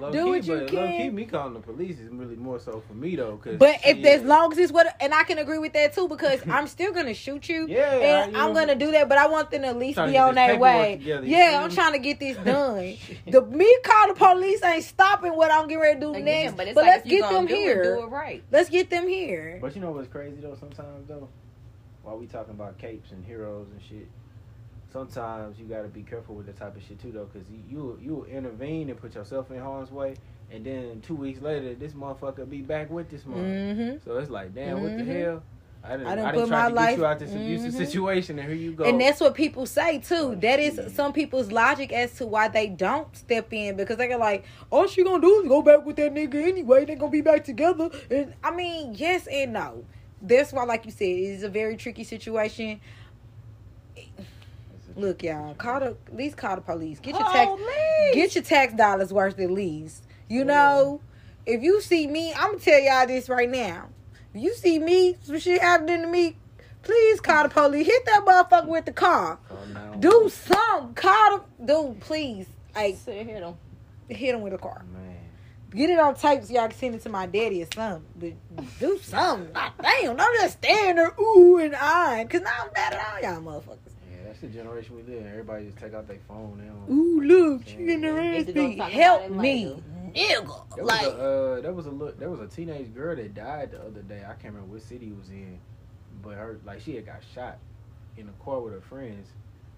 Low 0.01 0.11
Do 0.13 0.25
key, 0.25 0.31
what 0.31 0.45
you 0.45 0.55
but 0.57 0.73
Low 0.73 0.87
key, 0.89 0.97
can. 0.99 1.15
me 1.15 1.25
calling 1.25 1.55
the 1.55 1.61
police 1.61 1.99
is 1.99 2.11
really 2.11 2.37
more 2.37 2.59
so 2.59 2.83
for 2.87 2.95
me 2.95 3.17
though. 3.17 3.37
Cause 3.37 3.57
But 3.59 3.77
if 3.87 3.97
shit, 3.99 4.05
as 4.07 4.23
long 4.23 4.53
as 4.53 4.59
it's 4.59 4.73
what, 4.73 4.95
and 5.01 5.15
I 5.15 5.23
can 5.25 5.39
agree 5.39 5.59
with 5.59 5.73
that 5.75 5.95
too, 5.95 6.09
because 6.09 6.41
I'm 6.51 6.67
still 6.67 6.93
gonna 6.93 7.15
shoot 7.15 7.49
you, 7.49 7.67
yeah, 7.69 7.83
I- 7.93 7.95
and 8.25 8.33
you 8.33 8.39
I'm 8.39 8.49
know, 8.53 8.61
gonna 8.61 8.75
do 8.75 8.91
that. 8.91 9.09
But 9.09 9.19
I 9.19 9.29
want 9.29 9.51
them 9.53 9.63
to 9.63 9.69
at 9.69 9.79
least 9.79 9.97
be 10.05 10.19
on 10.19 10.35
their 10.35 10.59
way. 10.59 10.97
together, 10.99 11.27
Yeah, 11.27 11.61
I'm 11.63 11.71
trying 11.71 11.93
to 11.93 11.99
get 12.01 12.19
this 12.21 12.37
done. 12.45 12.97
the 13.27 13.41
me 13.43 13.75
call 13.85 14.09
the 14.09 14.15
police 14.15 14.63
ain't 14.65 14.85
stopping 14.85 15.35
what 15.37 15.51
I'm 15.53 15.69
getting 15.69 15.81
ready 15.83 16.01
to 16.01 16.07
do 16.07 16.11
Again, 16.15 16.25
next. 16.25 16.57
but 16.57 16.67
it's 16.67 16.75
but 16.75 16.83
like 16.85 16.91
let's 16.91 17.05
if 17.07 17.11
get 17.11 17.31
them 17.31 17.47
do 17.47 17.55
here. 17.55 17.81
It, 17.81 17.85
do 17.97 18.03
it 18.03 18.09
right. 18.09 18.43
Let's 18.51 18.69
get 18.69 18.91
them 18.91 19.07
here. 19.09 19.59
But 19.63 19.75
you 19.77 19.81
know 19.81 19.93
what's 19.93 20.09
crazy 20.09 20.41
though? 20.43 20.57
Sometimes 20.59 21.07
though, 21.09 21.29
while 22.03 22.19
we 22.19 22.27
talking 22.27 22.53
about 22.55 22.77
capes 22.79 23.13
and 23.13 23.25
heroes 23.25 23.69
and 23.71 23.81
shit, 23.81 24.09
sometimes 24.99 25.59
you 25.59 25.67
gotta 25.67 25.89
be 25.89 26.03
careful 26.03 26.35
with 26.37 26.47
the 26.47 26.53
type 26.53 26.77
of 26.77 26.83
shit 26.83 27.01
too 27.03 27.11
though, 27.13 27.29
because 27.31 27.47
you 27.69 27.99
you 28.01 28.25
intervene 28.31 28.89
and 28.89 28.99
put 28.99 29.15
yourself 29.15 29.51
in 29.51 29.59
harm's 29.61 29.91
way, 29.91 30.15
and 30.53 30.65
then 30.65 31.03
two 31.05 31.17
weeks 31.17 31.43
later 31.43 31.75
this 31.75 31.93
motherfucker 31.93 32.49
be 32.49 32.63
back 32.63 32.89
with 32.91 33.11
this 33.11 33.27
mother. 33.27 33.43
hmm 33.43 33.97
So 34.05 34.17
it's 34.19 34.31
like, 34.31 34.55
damn, 34.55 34.81
what 34.83 34.97
the 34.97 35.03
Mhm. 35.03 35.07
hell? 35.23 35.43
I 35.87 35.99
didn't, 35.99 36.07
I 36.07 36.13
I 36.13 36.15
didn't 36.17 36.35
put 36.35 36.49
try 36.49 36.63
my 36.63 36.69
to 36.69 36.75
life- 36.75 36.89
get 36.91 36.99
you 36.99 37.05
out 37.07 37.19
this 37.19 37.35
abusive 37.35 37.75
Mhm. 37.75 37.77
situation, 37.77 38.39
and 38.39 38.49
here 38.49 38.57
you 38.57 38.73
go. 38.73 38.85
And 38.85 38.99
that's 39.01 39.21
what 39.21 39.35
people 39.35 39.67
say 39.67 39.99
too. 39.99 40.15
Oh, 40.33 40.35
That 40.37 40.59
is 40.59 40.95
some 40.95 41.13
people's 41.13 41.53
logic 41.53 41.93
as 41.93 42.15
to 42.19 42.27
why 42.27 42.49
they 42.49 42.69
don't 42.69 43.15
step 43.15 43.53
in 43.53 43.77
because 43.77 43.97
they're 43.99 44.17
like, 44.17 44.45
all 44.71 44.87
she 44.87 45.03
gonna 45.05 45.21
do 45.21 45.41
is 45.43 45.49
go 45.49 45.61
back 45.61 45.85
with 45.85 45.97
that 45.97 46.15
nigga 46.15 46.37
anyway. 46.37 46.87
They're 46.87 46.97
gonna 46.97 47.11
be 47.11 47.21
back 47.21 47.45
together. 47.45 47.91
And 48.11 48.33
I 48.43 48.51
mean, 48.55 48.95
yes 48.95 49.27
and 49.27 49.53
no. 49.53 49.85
That's 50.23 50.55
why, 50.55 50.65
like 50.65 50.87
you 50.87 50.91
said, 50.91 51.05
it 51.09 51.21
is 51.37 51.43
a 51.43 51.51
very 51.51 51.77
tricky 51.77 52.03
situation. 52.05 52.81
It's 54.97 55.03
a 55.03 55.07
Look, 55.07 55.23
y'all, 55.23 55.55
call 55.55 55.81
the 55.81 55.97
at 56.07 56.17
least 56.17 56.37
call 56.37 56.57
the 56.57 56.63
police. 56.63 57.01
Get 57.01 57.15
your 57.15 57.29
tax 57.31 57.51
Police! 57.51 58.15
get 58.15 58.35
your 58.35 58.45
tax 58.45 58.75
dollars 58.75 59.13
worth 59.13 59.39
at 59.39 59.51
least. 59.51 60.05
You 60.29 60.41
Yeah. 60.41 60.45
know, 60.45 61.01
if 61.47 61.63
you 61.63 61.81
see 61.81 62.07
me, 62.07 62.33
I'm 62.35 62.53
gonna 62.53 62.59
tell 62.59 62.81
y'all 62.81 63.07
this 63.07 63.29
right 63.29 63.49
now. 63.51 63.89
If 64.35 64.43
you 64.43 64.55
see 64.55 64.79
me, 64.79 65.17
some 65.23 65.39
shit 65.39 65.61
happening 65.61 66.01
to 66.03 66.07
me, 66.07 66.37
please 66.83 67.21
call 67.21 67.45
the 67.45 67.49
police. 67.49 67.87
Hit 67.87 68.05
that 68.07 68.25
motherfucker 68.25 68.67
with 68.69 68.85
the 68.87 68.93
car. 68.93 69.39
Oh, 69.51 69.55
Calm 69.57 69.75
down. 69.75 70.01
Do 70.01 70.29
something. 70.33 70.95
Call 70.95 71.45
the 71.59 71.65
dude, 71.67 72.01
please. 72.01 72.47
Like 72.75 72.97
Sit 72.97 73.27
hit 73.27 73.43
him. 73.43 73.55
hit 74.09 74.35
him 74.35 74.43
with 74.43 74.53
a 74.55 74.59
car. 74.59 74.85
man. 74.93 75.11
Get 75.71 75.91
it 75.91 75.99
on 75.99 76.15
tape 76.15 76.45
so 76.45 76.55
y'all 76.55 76.69
can 76.69 76.79
send 76.79 76.95
it 76.95 77.03
to 77.03 77.09
my 77.09 77.27
daddy 77.27 77.63
or 77.63 77.67
something. 77.75 78.37
But 78.55 78.65
do 78.79 78.97
something. 79.03 79.53
Not 79.55 79.73
damn. 79.83 80.17
Don't 80.17 80.35
just 80.41 80.59
stand 80.59 80.99
there 80.99 81.13
ooh 81.21 81.59
and 81.59 81.75
eyeing. 81.75 82.29
Cause 82.29 82.43
now 82.43 82.51
I'm 82.63 82.71
mad 82.75 82.93
at 82.95 83.25
all 83.25 83.33
y'all 83.33 83.43
motherfuckers. 83.43 83.79
Yeah, 84.35 84.41
that's 84.41 84.53
the 84.55 84.59
generation 84.59 84.97
we 84.97 85.03
live 85.03 85.23
in. 85.23 85.29
Everybody 85.29 85.67
just 85.67 85.79
take 85.79 85.95
out 85.95 86.07
their 86.09 86.19
phone 86.29 86.59
now. 86.65 86.93
Ooh, 86.93 87.21
look, 87.21 87.67
she 87.67 87.75
in 87.93 88.01
the 88.01 88.13
They 88.13 88.45
just 88.45 88.47
raspy. 88.47 88.53
don't 88.53 88.77
talk 88.77 88.77
about 88.77 88.91
Help 88.93 89.31
me, 89.31 89.67
later. 89.67 89.81
nigga. 90.15 90.15
There 90.15 90.43
was 90.43 90.63
Like, 90.79 91.07
a 91.07 91.11
uh, 91.11 91.61
there 91.61 91.73
was 91.73 91.87
a 91.87 91.91
look, 91.91 92.19
there 92.19 92.31
was 92.31 92.41
a 92.41 92.47
teenage 92.47 92.95
girl 92.95 93.17
that 93.17 93.35
died 93.35 93.73
the 93.73 93.81
other 93.81 94.03
day. 94.03 94.23
I 94.25 94.33
can't 94.35 94.55
remember 94.55 94.73
what 94.73 94.83
city 94.83 95.07
it 95.09 95.17
was 95.17 95.31
in, 95.31 95.59
but 96.23 96.35
her 96.35 96.59
like 96.65 96.81
she 96.81 96.95
had 96.97 97.07
got 97.07 97.21
shot 97.35 97.59
in 98.17 98.27
the 98.27 98.33
car 98.45 98.61
with 98.61 98.73
her 98.75 98.81
friends, 98.81 99.29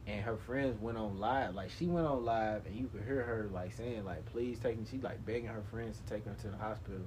and 0.07 0.23
her 0.23 0.37
friends 0.37 0.81
went 0.81 0.99
on 0.99 1.19
live. 1.19 1.55
Like 1.55 1.71
she 1.71 1.87
went 1.87 2.07
on 2.07 2.25
live, 2.25 2.67
and 2.67 2.75
you 2.77 2.89
could 2.89 3.03
hear 3.07 3.23
her 3.23 3.49
like 3.53 3.73
saying 3.73 4.05
like, 4.05 4.25
"Please 4.27 4.59
take 4.59 4.79
me." 4.79 4.85
She 4.91 4.99
like 4.99 5.25
begging 5.25 5.47
her 5.49 5.63
friends 5.71 5.99
to 5.99 6.15
take 6.15 6.25
her 6.27 6.35
to 6.43 6.49
the 6.49 6.57
hospital. 6.57 7.01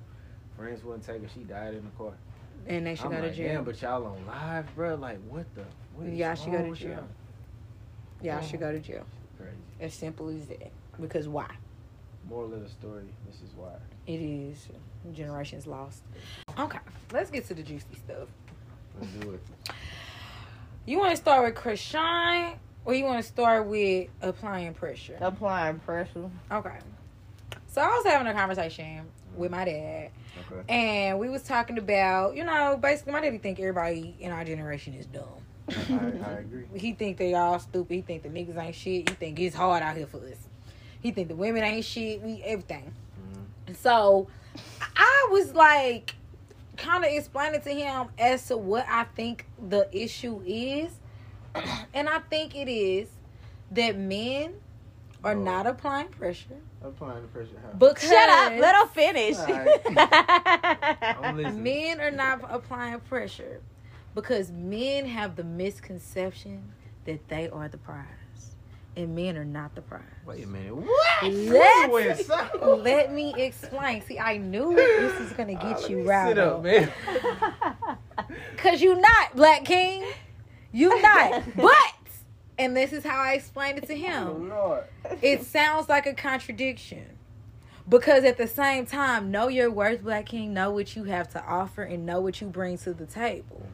Friends 0.56 0.84
wouldn't 0.84 1.04
take 1.06 1.22
her. 1.22 1.30
She 1.30 1.42
died 1.42 1.74
in 1.76 1.84
the 1.86 1.92
car. 1.98 2.14
and 2.68 2.86
they 2.88 2.96
should 2.96 3.06
I'm 3.06 3.12
go 3.12 3.22
to 3.22 3.32
jail. 3.34 3.54
damn, 3.54 3.64
but 3.64 3.82
y'all 3.82 4.06
on 4.06 4.26
live, 4.26 4.76
bro. 4.76 4.96
Like, 4.96 5.20
what 5.30 5.46
the? 5.56 5.64
What 5.96 6.08
is 6.08 6.18
Y'all 6.18 6.36
should 6.36 6.46
go 6.52 6.54
wrong 6.54 6.64
to 6.66 6.70
with 6.72 6.80
jail. 6.80 7.08
Y'all? 8.22 8.36
Y'all 8.40 8.42
should 8.48 8.60
go 8.60 8.72
to 8.72 8.80
jail. 8.80 9.06
Crazy. 9.38 9.52
As 9.80 9.94
simple 9.94 10.30
as 10.30 10.46
that. 10.48 10.72
Because 11.00 11.28
why? 11.28 11.50
Moral 12.30 12.54
of 12.54 12.64
the 12.64 12.70
story. 12.70 13.06
This 13.26 13.38
is 13.38 13.54
why. 13.56 13.72
It 14.06 14.18
is 14.22 14.68
generations 15.14 15.66
lost. 15.66 16.04
Okay, 16.58 16.80
let's 17.14 17.30
get 17.32 17.46
to 17.48 17.54
the 17.54 17.64
juicy 17.64 17.96
stuff. 17.96 18.28
Let's 19.00 19.14
do 19.14 19.32
it. 19.32 19.42
You 20.86 20.98
want 21.00 21.12
to 21.12 21.18
start 21.18 21.46
with 21.46 21.56
Chrisean, 21.56 22.56
or 22.86 22.94
you 22.94 23.06
want 23.06 23.22
to 23.24 23.28
start 23.28 23.66
with 23.68 24.10
applying 24.22 24.74
pressure? 24.74 25.18
Applying 25.22 25.80
pressure. 25.80 26.30
Okay. 26.52 26.78
So 27.68 27.82
I 27.82 27.88
was 27.88 28.06
having 28.06 28.28
a 28.28 28.34
conversation 28.34 29.06
with 29.36 29.52
my 29.52 29.64
dad, 29.64 30.10
Okay. 30.52 30.62
and 30.68 31.20
we 31.20 31.30
was 31.30 31.44
talking 31.44 31.78
about, 31.78 32.36
you 32.36 32.44
know, 32.44 32.78
basically 32.82 33.14
my 33.14 33.22
daddy 33.22 33.38
think 33.38 33.60
everybody 33.60 34.16
in 34.20 34.32
our 34.32 34.44
generation 34.44 34.94
is 34.96 35.06
dumb. 35.06 35.24
I, 35.72 36.30
I 36.30 36.32
agree. 36.40 36.66
He 36.76 36.94
think 36.94 37.18
they 37.18 37.34
all 37.34 37.60
stupid. 37.60 37.94
He 37.94 38.02
think 38.02 38.24
the 38.24 38.30
niggas 38.30 38.58
ain't 38.58 38.76
shit. 38.76 39.10
He 39.10 39.16
think 39.16 39.40
it's 39.40 39.56
hard 39.56 39.84
out 39.84 39.96
here 39.98 40.08
for 40.08 40.18
us. 40.18 40.38
He 41.02 41.12
think 41.12 41.28
the 41.30 41.36
women 41.36 41.64
ain't 41.64 41.86
shit. 41.86 42.22
We 42.22 42.42
everything. 42.44 42.94
Mhm. 43.68 43.76
So 43.78 44.28
I 44.96 45.28
was 45.32 45.54
like 45.54 46.16
kind 46.78 47.04
of 47.04 47.12
explaining 47.12 47.62
to 47.62 47.70
him 47.72 48.08
as 48.18 48.48
to 48.48 48.58
what 48.58 48.86
I 48.90 49.04
think 49.16 49.46
the 49.70 49.88
issue 49.92 50.42
is. 50.46 50.92
and 51.94 52.08
I 52.10 52.20
think 52.30 52.56
it 52.56 52.70
is 52.70 53.08
that 53.72 53.98
men 53.98 54.54
are 55.24 55.34
Oh. 55.34 55.40
not 55.42 55.68
applying 55.68 56.08
pressure. 56.08 56.56
Applying 56.82 57.22
the 57.24 57.28
pressure. 57.28 57.50
How? 57.62 57.78
Because 57.78 58.10
Shut 58.10 58.30
up. 58.30 58.54
Let 58.60 58.76
her 58.76 58.88
finish. 58.88 59.38
I'm 61.48 61.64
men 61.64 62.00
are 62.00 62.12
not 62.12 62.42
applying 62.50 63.00
pressure 63.02 63.60
because 64.22 64.52
men 64.52 65.06
have 65.06 65.36
the 65.36 65.44
misconception 65.44 66.74
that 67.06 67.28
they 67.30 67.50
are 67.50 67.68
the 67.68 67.78
prize. 67.78 68.06
And 68.98 69.16
men 69.16 69.38
are 69.38 69.46
not 69.46 69.76
the 69.76 69.82
prize. 69.82 70.02
Wait 70.26 70.44
a 70.44 70.48
minute. 70.48 70.76
What? 70.76 71.92
Wait. 71.92 72.30
Let 72.84 73.14
me 73.14 73.34
explain. 73.38 74.02
See, 74.02 74.20
I 74.20 74.38
knew 74.38 74.76
this 74.76 75.20
is 75.22 75.32
gonna 75.34 75.54
Ah, 75.54 75.62
get 75.74 75.82
let 75.82 75.90
you 75.90 76.04
riled 76.04 76.30
Sit 76.36 76.38
up, 76.40 76.64
man. 76.64 76.92
Cause 78.58 78.82
you're 78.82 79.00
not 79.00 79.36
Black 79.36 79.64
King. 79.64 80.06
you're 80.74 81.02
not. 81.02 81.44
but 81.56 81.94
and 82.58 82.76
this 82.76 82.92
is 82.92 83.06
how 83.06 83.18
I 83.22 83.34
explained 83.34 83.78
it 83.78 83.88
to 83.88 83.94
Oh, 83.94 83.98
him. 84.36 84.50
Lord. 84.50 84.84
It 85.22 85.44
sounds 85.44 85.88
like 85.88 86.06
a 86.06 86.14
contradiction. 86.14 87.06
Because 87.88 88.24
at 88.26 88.38
the 88.38 88.48
same 88.48 88.86
time, 88.86 89.32
know 89.32 89.48
your 89.48 89.72
worth, 89.72 90.04
Black 90.04 90.26
King, 90.28 90.54
know 90.54 90.72
what 90.72 90.96
you 90.96 91.06
have 91.06 91.30
to 91.30 91.44
offer 91.44 91.84
and 91.84 92.06
know 92.06 92.20
what 92.22 92.42
you 92.42 92.48
bring 92.48 92.78
to 92.80 92.94
the 92.94 93.06
table. 93.06 93.66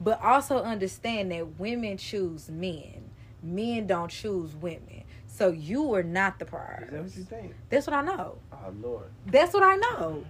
But 0.00 0.22
also 0.22 0.62
understand 0.62 1.32
that 1.32 1.58
women 1.58 1.96
choose 1.96 2.48
men. 2.50 3.10
Men 3.42 3.86
don't 3.86 4.10
choose 4.10 4.54
women. 4.54 5.02
So 5.26 5.50
you 5.50 5.94
are 5.94 6.02
not 6.02 6.38
the 6.38 6.44
Is 6.46 6.50
that 6.50 6.60
what 6.80 6.90
prize. 6.90 7.16
you 7.18 7.24
think? 7.24 7.54
That's 7.70 7.86
what 7.86 7.94
I 7.94 8.02
know. 8.02 8.38
Oh, 8.52 8.56
Lord. 8.80 9.04
That's 9.26 9.52
what 9.54 9.62
I 9.62 9.76
know. 9.76 10.24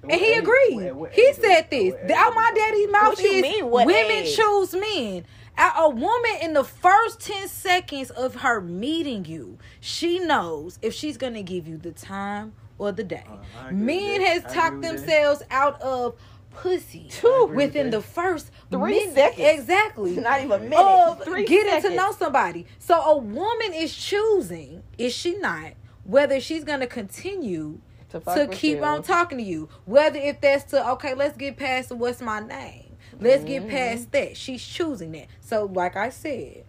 What 0.00 0.12
And 0.12 0.20
he 0.20 0.32
age- 0.32 0.38
agreed. 0.38 0.74
what- 0.86 0.94
what 0.96 1.12
he 1.12 1.22
age 1.28 1.34
said 1.36 1.70
this. 1.70 1.92
what 1.92 2.04
age 2.04 2.10
Out 2.12 2.34
my 2.34 2.52
daddy's 2.54 2.90
mouth 2.90 3.08
What 3.16 3.22
you 3.22 3.42
mean, 3.42 3.70
what 3.70 3.86
women 3.86 4.10
age? 4.10 4.34
choose 4.36 4.74
men. 4.74 5.24
A 5.58 5.72
a 5.82 5.88
woman 5.90 6.36
in 6.40 6.54
the 6.54 6.64
first 6.64 7.20
10 7.20 7.46
seconds 7.48 8.10
of 8.10 8.36
her 8.36 8.60
meeting 8.62 9.26
you, 9.26 9.58
she 9.80 10.18
knows 10.18 10.78
if 10.80 10.94
she's 10.94 11.16
going 11.18 11.34
to 11.34 11.42
give 11.42 11.68
you 11.68 11.76
the 11.76 11.92
time 11.92 12.54
or 12.78 12.92
the 12.92 13.04
day. 13.04 13.24
Uh, 13.28 13.34
I 13.60 13.66
agree 13.68 13.76
with 13.76 13.84
Men 13.84 14.20
has 14.22 14.42
talked 14.54 14.76
with 14.76 14.82
that. 14.82 14.96
themselves 14.96 15.42
out 15.50 15.80
of 15.82 16.14
pussy 16.50 17.08
I 17.10 17.42
agree 17.44 17.56
with 17.56 17.56
within 17.56 17.90
the 17.90 18.02
first 18.02 18.50
Three 18.70 19.06
min- 19.06 19.14
seconds. 19.14 19.60
Exactly. 19.60 20.16
Not 20.20 20.40
even 20.40 20.52
a 20.52 20.58
minute. 20.64 20.76
Of 20.78 21.24
Three 21.24 21.44
getting 21.46 21.70
seconds. 21.70 21.90
to 21.90 21.96
know 21.96 22.12
somebody. 22.12 22.66
So 22.78 23.00
a 23.00 23.16
woman 23.16 23.72
is 23.74 23.94
choosing, 23.94 24.82
is 24.98 25.12
she 25.14 25.36
not, 25.38 25.72
whether 26.04 26.40
she's 26.40 26.64
going 26.64 26.80
to 26.80 26.86
continue 26.86 27.80
fuck 28.08 28.24
to 28.34 28.48
keep 28.48 28.78
you. 28.78 28.84
on 28.84 29.02
talking 29.02 29.38
to 29.38 29.44
you. 29.44 29.68
Whether 29.84 30.18
if 30.18 30.40
that's 30.40 30.64
to 30.72 30.88
okay, 30.92 31.14
let's 31.14 31.36
get 31.36 31.56
past 31.56 31.92
what's 31.92 32.20
my 32.20 32.40
name. 32.40 32.96
Let's 33.20 33.44
get 33.44 33.64
Mhm. 33.64 33.70
past 33.70 34.12
that. 34.12 34.36
She's 34.36 34.64
choosing 34.64 35.12
that. 35.12 35.26
So 35.40 35.64
like 35.66 35.96
I 35.96 36.10
said, 36.10 36.64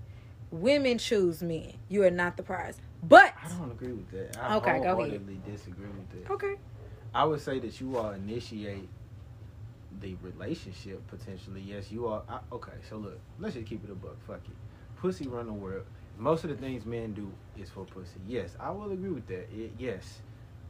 women 0.52 0.98
choose 0.98 1.42
men. 1.42 1.74
You 1.90 2.04
are 2.04 2.12
not 2.12 2.38
the 2.38 2.44
prize. 2.44 2.78
But 3.04 3.34
I 3.44 3.50
don't 3.50 3.72
agree 3.72 3.94
with 3.94 4.12
that. 4.12 4.38
I 4.40 4.58
Okay, 4.58 4.80
go 4.84 5.00
ahead. 5.02 5.46
disagree 5.46 5.88
with 5.88 6.26
that. 6.28 6.34
okay. 6.34 6.56
I 7.14 7.24
would 7.26 7.42
say 7.42 7.58
that 7.60 7.82
you 7.82 7.98
all 7.98 8.12
initiate 8.12 8.88
the 10.02 10.16
relationship 10.22 11.06
potentially. 11.08 11.62
Yes, 11.62 11.91
you 11.91 12.08
are. 12.08 12.24
I, 12.30 12.39
okay, 12.54 12.74
so 12.89 12.97
look, 12.97 13.20
let's 13.39 13.56
just 13.56 13.68
keep 13.68 13.84
it 13.84 13.91
a 13.91 13.95
buck. 13.95 14.18
Fuck 14.28 14.41
it. 14.49 14.56
Pussy 14.97 15.28
run 15.28 15.47
the 15.47 15.54
world. 15.54 15.86
Most 16.18 16.43
of 16.43 16.49
the 16.52 16.56
things 16.58 16.86
men 16.86 17.14
do 17.14 17.32
is 17.58 17.70
for 17.70 17.86
pussy. 17.86 18.20
Yes, 18.28 18.56
I 18.60 18.72
will 18.72 18.91
agree 18.91 19.10
with 19.12 19.28
that. 19.28 19.49
It, 19.54 19.74
yes, 19.78 20.22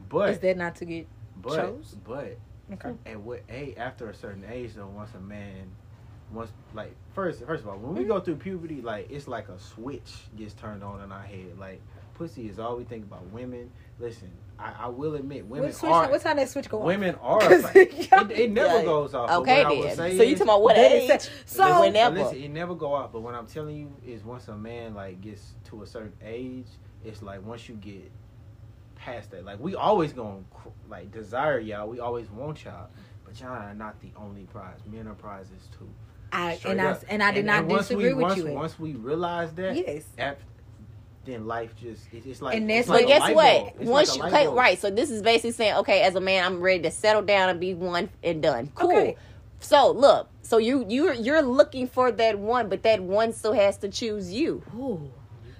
but 0.08 0.30
Is 0.30 0.38
that 0.40 0.56
not 0.56 0.76
to 0.76 0.84
get 0.84 1.06
but 1.36 1.56
chose? 1.56 1.96
but 2.06 2.38
okay? 2.72 2.94
at 3.06 3.20
what 3.20 3.42
age? 3.48 3.74
After 3.76 4.08
a 4.10 4.14
certain 4.14 4.44
age, 4.50 4.74
though, 4.74 4.86
once 4.86 5.14
a 5.14 5.20
man, 5.20 5.70
once 6.32 6.52
like 6.74 6.94
first 7.12 7.44
first 7.44 7.62
of 7.62 7.68
all, 7.68 7.76
when 7.78 7.94
we 7.94 8.00
Mm-hmm. 8.00 8.08
go 8.08 8.20
through 8.20 8.36
puberty, 8.36 8.80
like 8.80 9.10
it's 9.10 9.28
like 9.28 9.48
a 9.48 9.58
switch 9.58 10.12
gets 10.36 10.54
turned 10.54 10.82
on 10.82 11.00
in 11.02 11.12
our 11.12 11.22
head. 11.22 11.58
Like 11.58 11.80
pussy 12.14 12.48
is 12.48 12.58
all 12.58 12.76
we 12.76 12.84
think 12.84 13.04
about. 13.04 13.26
Women, 13.30 13.70
listen, 13.98 14.30
I, 14.62 14.84
I 14.84 14.88
will 14.88 15.14
admit, 15.16 15.44
women 15.46 15.66
What, 15.66 15.74
switch, 15.74 15.90
are 15.90 16.10
what 16.10 16.20
time 16.22 16.36
that 16.36 16.48
switch 16.48 16.68
go 16.68 16.80
on? 16.80 16.86
women 16.86 17.16
are. 17.20 17.38
'Cause 17.40 17.64
it, 17.74 18.10
it 18.30 18.50
never 18.52 18.78
Yeah. 18.78 18.84
goes 18.84 19.14
off. 19.14 19.30
Okay, 19.42 19.64
what 19.64 19.72
I 19.72 19.82
then. 19.88 19.96
say 19.96 20.16
So 20.16 20.22
you 20.22 20.32
talking 20.36 20.42
about 20.42 20.62
what 20.62 20.76
age? 20.78 21.20
say- 21.20 21.30
So 21.46 21.80
When 21.80 21.92
but 21.92 21.98
Never. 21.98 22.14
listen, 22.22 22.42
it 22.42 22.50
never 22.50 22.74
go 22.74 22.94
off. 22.94 23.12
But 23.12 23.20
what 23.22 23.34
I'm 23.34 23.46
telling 23.46 23.76
you 23.76 23.92
is, 24.06 24.24
once 24.24 24.48
a 24.48 24.56
man 24.56 24.94
like 24.94 25.20
gets 25.20 25.54
to 25.70 25.82
a 25.82 25.86
certain 25.86 26.12
age, 26.24 26.66
it's 27.04 27.22
like 27.22 27.44
once 27.44 27.68
you 27.68 27.74
get 27.76 28.10
past 28.94 29.30
that, 29.32 29.44
like 29.44 29.58
we 29.58 29.74
always 29.74 30.12
gonna 30.12 30.40
like 30.88 31.10
desire 31.12 31.58
y'all. 31.58 31.88
We 31.88 31.98
always 32.00 32.30
want 32.30 32.64
y'all, 32.64 32.88
but 33.24 33.38
y'all 33.40 33.50
are 33.50 33.74
not 33.74 34.00
the 34.00 34.10
only 34.16 34.44
prize. 34.44 34.78
Men 34.90 35.08
are 35.08 35.14
prizes 35.14 35.68
too. 35.76 35.88
I 36.34 36.56
Straight 36.56 36.72
and 36.72 36.80
I 36.82 36.98
and 37.10 37.22
I 37.22 37.30
did 37.32 37.44
not 37.44 37.64
once 37.66 37.88
disagree 37.88 38.08
we, 38.08 38.14
with 38.14 38.22
once, 38.22 38.36
you. 38.38 38.46
Once 38.52 38.78
we 38.78 38.92
realize 38.94 39.52
that, 39.54 39.76
yes. 39.76 40.04
af- 40.18 40.36
then 41.24 41.46
life 41.46 41.74
just 41.76 42.12
it, 42.12 42.26
it's 42.26 42.42
like. 42.42 42.56
And 42.56 42.70
it's 42.70 42.88
that's 42.88 43.00
But 43.00 43.04
a 43.04 43.06
guess 43.06 43.34
what? 43.34 43.74
bulb. 43.76 43.88
Once 43.88 44.08
like 44.08 44.16
you 44.16 44.22
light 44.32 44.46
okay, 44.46 44.56
right. 44.56 44.78
So 44.78 44.90
this 44.90 45.10
is 45.10 45.22
basically 45.22 45.52
saying, 45.52 45.74
okay, 45.76 46.02
as 46.02 46.14
a 46.14 46.20
man, 46.20 46.44
I'm 46.44 46.60
ready 46.60 46.82
to 46.82 46.90
settle 46.90 47.22
down 47.22 47.48
and 47.48 47.60
be 47.60 47.74
one 47.74 48.08
and 48.22 48.42
done. 48.42 48.70
Cool. 48.74 48.90
Okay. 48.90 49.16
So 49.60 49.92
look, 49.92 50.28
so 50.42 50.58
you 50.58 50.84
you're 50.88 51.14
you're 51.14 51.42
looking 51.42 51.86
for 51.86 52.10
that 52.12 52.38
one, 52.38 52.68
but 52.68 52.82
that 52.82 53.00
one 53.00 53.32
still 53.32 53.52
has 53.52 53.76
to 53.78 53.88
choose 53.88 54.32
you. 54.32 54.62
Ooh. 54.76 55.10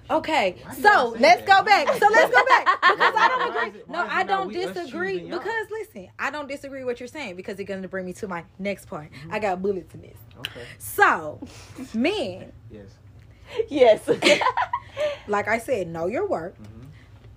Okay, 0.09 0.57
so 0.81 1.15
let's 1.17 1.43
that? 1.43 1.45
go 1.45 1.63
back. 1.63 1.87
So 1.87 2.07
let's 2.11 2.29
go 2.29 2.45
back 2.45 2.81
because 2.81 3.13
I 3.15 3.27
don't 3.29 3.55
agree. 3.55 3.79
it- 3.79 3.89
No, 3.89 3.99
why 3.99 4.05
is 4.05 4.11
it 4.11 4.15
I 4.15 4.23
don't 4.23 4.53
disagree 4.53 5.19
because 5.19 5.65
listen, 5.71 6.09
I 6.19 6.29
don't 6.29 6.47
disagree 6.47 6.79
with 6.79 6.87
what 6.87 6.99
you're 6.99 7.07
saying 7.07 7.37
because 7.37 7.57
it's 7.57 7.67
gonna 7.67 7.87
bring 7.87 8.05
me 8.05 8.13
to 8.13 8.27
my 8.27 8.43
next 8.59 8.87
point. 8.87 9.13
Mm-hmm. 9.13 9.33
I 9.33 9.39
got 9.39 9.61
bullets 9.61 9.93
in 9.95 10.01
this. 10.01 10.17
Okay. 10.39 10.65
So, 10.77 11.39
men, 11.93 12.51
Yes. 12.69 12.87
Yes. 13.69 14.07
like 15.27 15.47
I 15.47 15.57
said, 15.57 15.87
know 15.87 16.07
your 16.07 16.27
worth. 16.27 16.55
hmm 16.57 16.65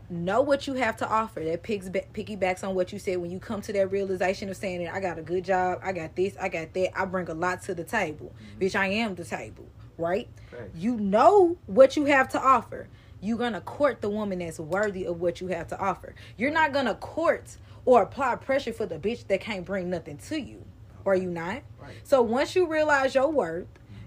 Know 0.08 0.40
what 0.40 0.68
you 0.68 0.74
have 0.74 0.96
to 0.98 1.08
offer. 1.08 1.40
That 1.42 1.64
picks 1.64 1.88
ba- 1.88 2.04
piggybacks 2.14 2.62
on 2.62 2.76
what 2.76 2.92
you 2.92 2.98
said 3.00 3.18
when 3.18 3.30
you 3.32 3.40
come 3.40 3.60
to 3.62 3.72
that 3.72 3.88
realization 3.90 4.48
of 4.48 4.56
saying 4.56 4.84
that 4.84 4.94
I 4.94 5.00
got 5.00 5.18
a 5.18 5.22
good 5.22 5.44
job, 5.44 5.80
I 5.82 5.90
got 5.92 6.14
this, 6.14 6.36
I 6.40 6.48
got 6.48 6.72
that. 6.74 6.96
I 6.96 7.04
bring 7.06 7.28
a 7.28 7.34
lot 7.34 7.62
to 7.62 7.74
the 7.74 7.82
table, 7.82 8.32
bitch. 8.60 8.76
I 8.76 8.86
am 8.86 9.16
the 9.16 9.24
table, 9.24 9.66
right? 9.98 10.28
You 10.76 10.96
know 10.96 11.56
what 11.66 11.96
you 11.96 12.04
have 12.04 12.28
to 12.30 12.40
offer. 12.40 12.86
You're 13.20 13.36
gonna 13.38 13.60
court 13.60 14.00
the 14.00 14.08
woman 14.08 14.38
that's 14.38 14.60
worthy 14.60 15.04
of 15.06 15.20
what 15.20 15.40
you 15.40 15.48
have 15.48 15.66
to 15.68 15.78
offer. 15.80 16.14
You're 16.36 16.52
not 16.52 16.72
gonna 16.72 16.94
court 16.94 17.56
or 17.84 18.02
apply 18.02 18.36
pressure 18.36 18.72
for 18.72 18.86
the 18.86 18.98
bitch 19.00 19.26
that 19.26 19.40
can't 19.40 19.64
bring 19.64 19.90
nothing 19.90 20.18
to 20.18 20.40
you. 20.40 20.62
Are 21.04 21.16
you 21.16 21.30
not? 21.30 21.62
Right. 21.80 21.96
So 22.04 22.22
once 22.22 22.54
you 22.54 22.66
realize 22.68 23.14
your 23.16 23.28
worth, 23.30 23.66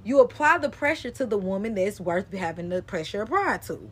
you 0.10 0.20
apply 0.22 0.58
the 0.58 0.70
pressure 0.70 1.12
to 1.12 1.24
the 1.24 1.38
woman 1.38 1.76
that's 1.76 2.00
worth 2.02 2.34
having 2.34 2.70
the 2.70 2.82
pressure 2.82 3.22
applied 3.22 3.62
to. 3.62 3.92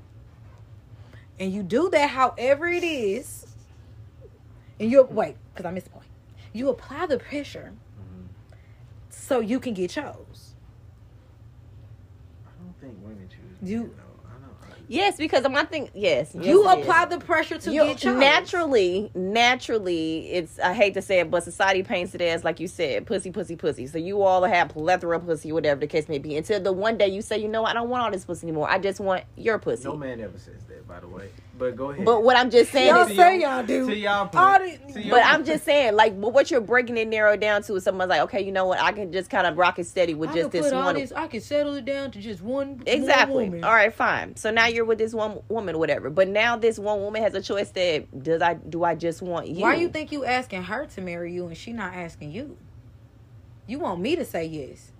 And 1.39 1.53
you 1.53 1.61
do 1.61 1.91
that 1.91 2.09
however 2.09 2.68
it 2.68 2.84
is. 2.84 3.45
And 4.80 4.89
you 4.89 5.03
wait, 5.03 5.36
because 5.53 5.68
I 5.68 5.72
missed 5.72 5.86
the 5.86 5.91
point. 5.91 6.07
You 6.53 6.70
apply 6.70 7.05
the 7.05 7.20
pressure 7.20 7.72
Mhm. 7.99 8.30
so 9.11 9.41
you 9.41 9.59
can 9.59 9.76
get 9.76 9.91
chose. 9.91 10.55
I 12.47 12.49
don't 12.63 12.74
think 12.82 12.95
women 13.03 13.30
choose. 13.30 13.70
You- 13.70 13.82
men, 13.82 13.91
though. 13.97 14.28
I 14.28 14.39
know. 14.39 14.53
Yes, 14.88 15.17
because 15.17 15.47
my 15.49 15.63
thing. 15.65 15.89
Yes. 15.93 16.31
yes 16.33 16.45
you 16.45 16.67
it 16.69 16.79
is. 16.79 16.83
apply 16.85 17.05
the 17.05 17.19
pressure 17.19 17.57
to 17.57 17.71
You- 17.71 17.83
get 17.83 17.97
chose. 17.99 18.17
naturally, 18.19 19.11
naturally, 19.15 20.29
it's 20.31 20.59
I 20.59 20.73
hate 20.73 20.93
to 20.95 21.01
say 21.01 21.19
it, 21.19 21.31
but 21.31 21.43
society 21.43 21.83
paints 21.83 22.13
it 22.15 22.21
as 22.21 22.43
like 22.43 22.59
you 22.59 22.67
said, 22.67 23.05
pussy, 23.05 23.31
pussy, 23.31 23.55
pussy. 23.55 23.88
So 23.88 23.97
you 23.97 24.21
all 24.21 24.43
have 24.43 24.69
plethora 24.69 25.17
of 25.17 25.25
pussy, 25.25 25.51
whatever 25.51 25.79
the 25.79 25.88
case 25.88 26.07
may 26.09 26.19
be, 26.19 26.35
until 26.38 26.59
the 26.61 26.71
one 26.73 26.97
day 26.97 27.07
you 27.07 27.21
say, 27.21 27.38
you 27.38 27.47
know, 27.47 27.65
I 27.65 27.73
don't 27.73 27.89
want 27.89 28.03
all 28.03 28.11
this 28.11 28.25
pussy 28.25 28.47
anymore. 28.47 28.69
I 28.69 28.79
just 28.79 28.99
want 28.99 29.23
your 29.35 29.59
pussy. 29.59 29.85
No 29.85 29.95
man 29.95 30.19
ever 30.21 30.38
says 30.38 30.63
that, 30.67 30.88
by 30.88 30.99
the 30.99 31.07
way. 31.07 31.29
But 31.57 31.75
go 31.75 31.89
ahead. 31.89 32.05
But 32.05 32.23
what 32.23 32.37
I'm 32.37 32.51
just 32.51 32.71
saying 32.71 32.89
Y'all 32.89 33.01
is, 33.01 33.07
To 33.09 33.15
say 33.15 33.39
your- 33.39 33.49
y'all 33.49 33.63
do. 33.65 33.87
To 33.87 33.95
y'all 33.95 34.27
point. 34.27 34.87
the- 34.87 34.93
To 34.93 35.01
your 35.01 35.15
but 35.17 35.25
I'm 35.25 35.43
just 35.43 35.63
saying, 35.65 35.95
like, 35.95 36.19
but 36.19 36.31
what 36.33 36.51
you're 36.51 36.61
breaking 36.61 36.97
it 36.97 37.07
narrowed 37.07 37.39
down 37.39 37.63
to 37.63 37.75
is 37.75 37.83
someone's 37.83 38.09
like, 38.09 38.21
okay, 38.21 38.41
you 38.41 38.51
know 38.51 38.65
what, 38.65 38.79
I 38.79 38.91
can 38.91 39.11
just 39.11 39.29
kind 39.31 39.47
of 39.47 39.57
rock 39.57 39.79
it 39.79 39.85
steady 39.87 40.13
with 40.13 40.29
I 40.29 40.33
just 40.33 40.51
this 40.51 40.71
one. 40.71 40.95
this. 40.95 41.11
I 41.11 41.25
can 41.27 41.41
settle 41.41 41.73
it 41.75 41.85
down 41.85 42.11
to 42.11 42.19
just 42.19 42.41
one. 42.43 42.83
Exactly. 42.85 43.33
One 43.35 43.45
woman. 43.45 43.63
All 43.63 43.73
right, 43.73 43.93
fine. 43.93 44.35
So 44.35 44.51
now 44.51 44.67
you're 44.67 44.85
with 44.85 44.99
this 44.99 45.13
one 45.13 45.39
woman, 45.49 45.79
whatever. 45.79 46.09
But 46.11 46.27
now 46.27 46.55
this 46.57 46.77
one 46.77 46.99
woman 47.01 47.23
has 47.23 47.33
a 47.33 47.41
choice 47.41 47.71
that 47.71 48.23
does 48.23 48.41
I 48.41 48.53
do 48.55 48.83
I 48.83 48.93
just 48.93 49.21
want 49.23 49.47
you? 49.47 49.61
Why 49.63 49.75
you 49.75 49.89
think 49.89 50.11
you 50.11 50.25
asking 50.25 50.63
her 50.63 50.85
to 50.85 51.01
marry 51.01 51.33
you 51.33 51.47
and 51.47 51.57
she 51.57 51.73
not 51.73 51.93
asking 51.95 52.31
you? 52.31 52.55
You 53.65 53.79
want 53.79 53.99
me 53.99 54.15
to 54.15 54.23
say 54.25 54.45
yes, 54.45 54.91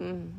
Mm. 0.00 0.30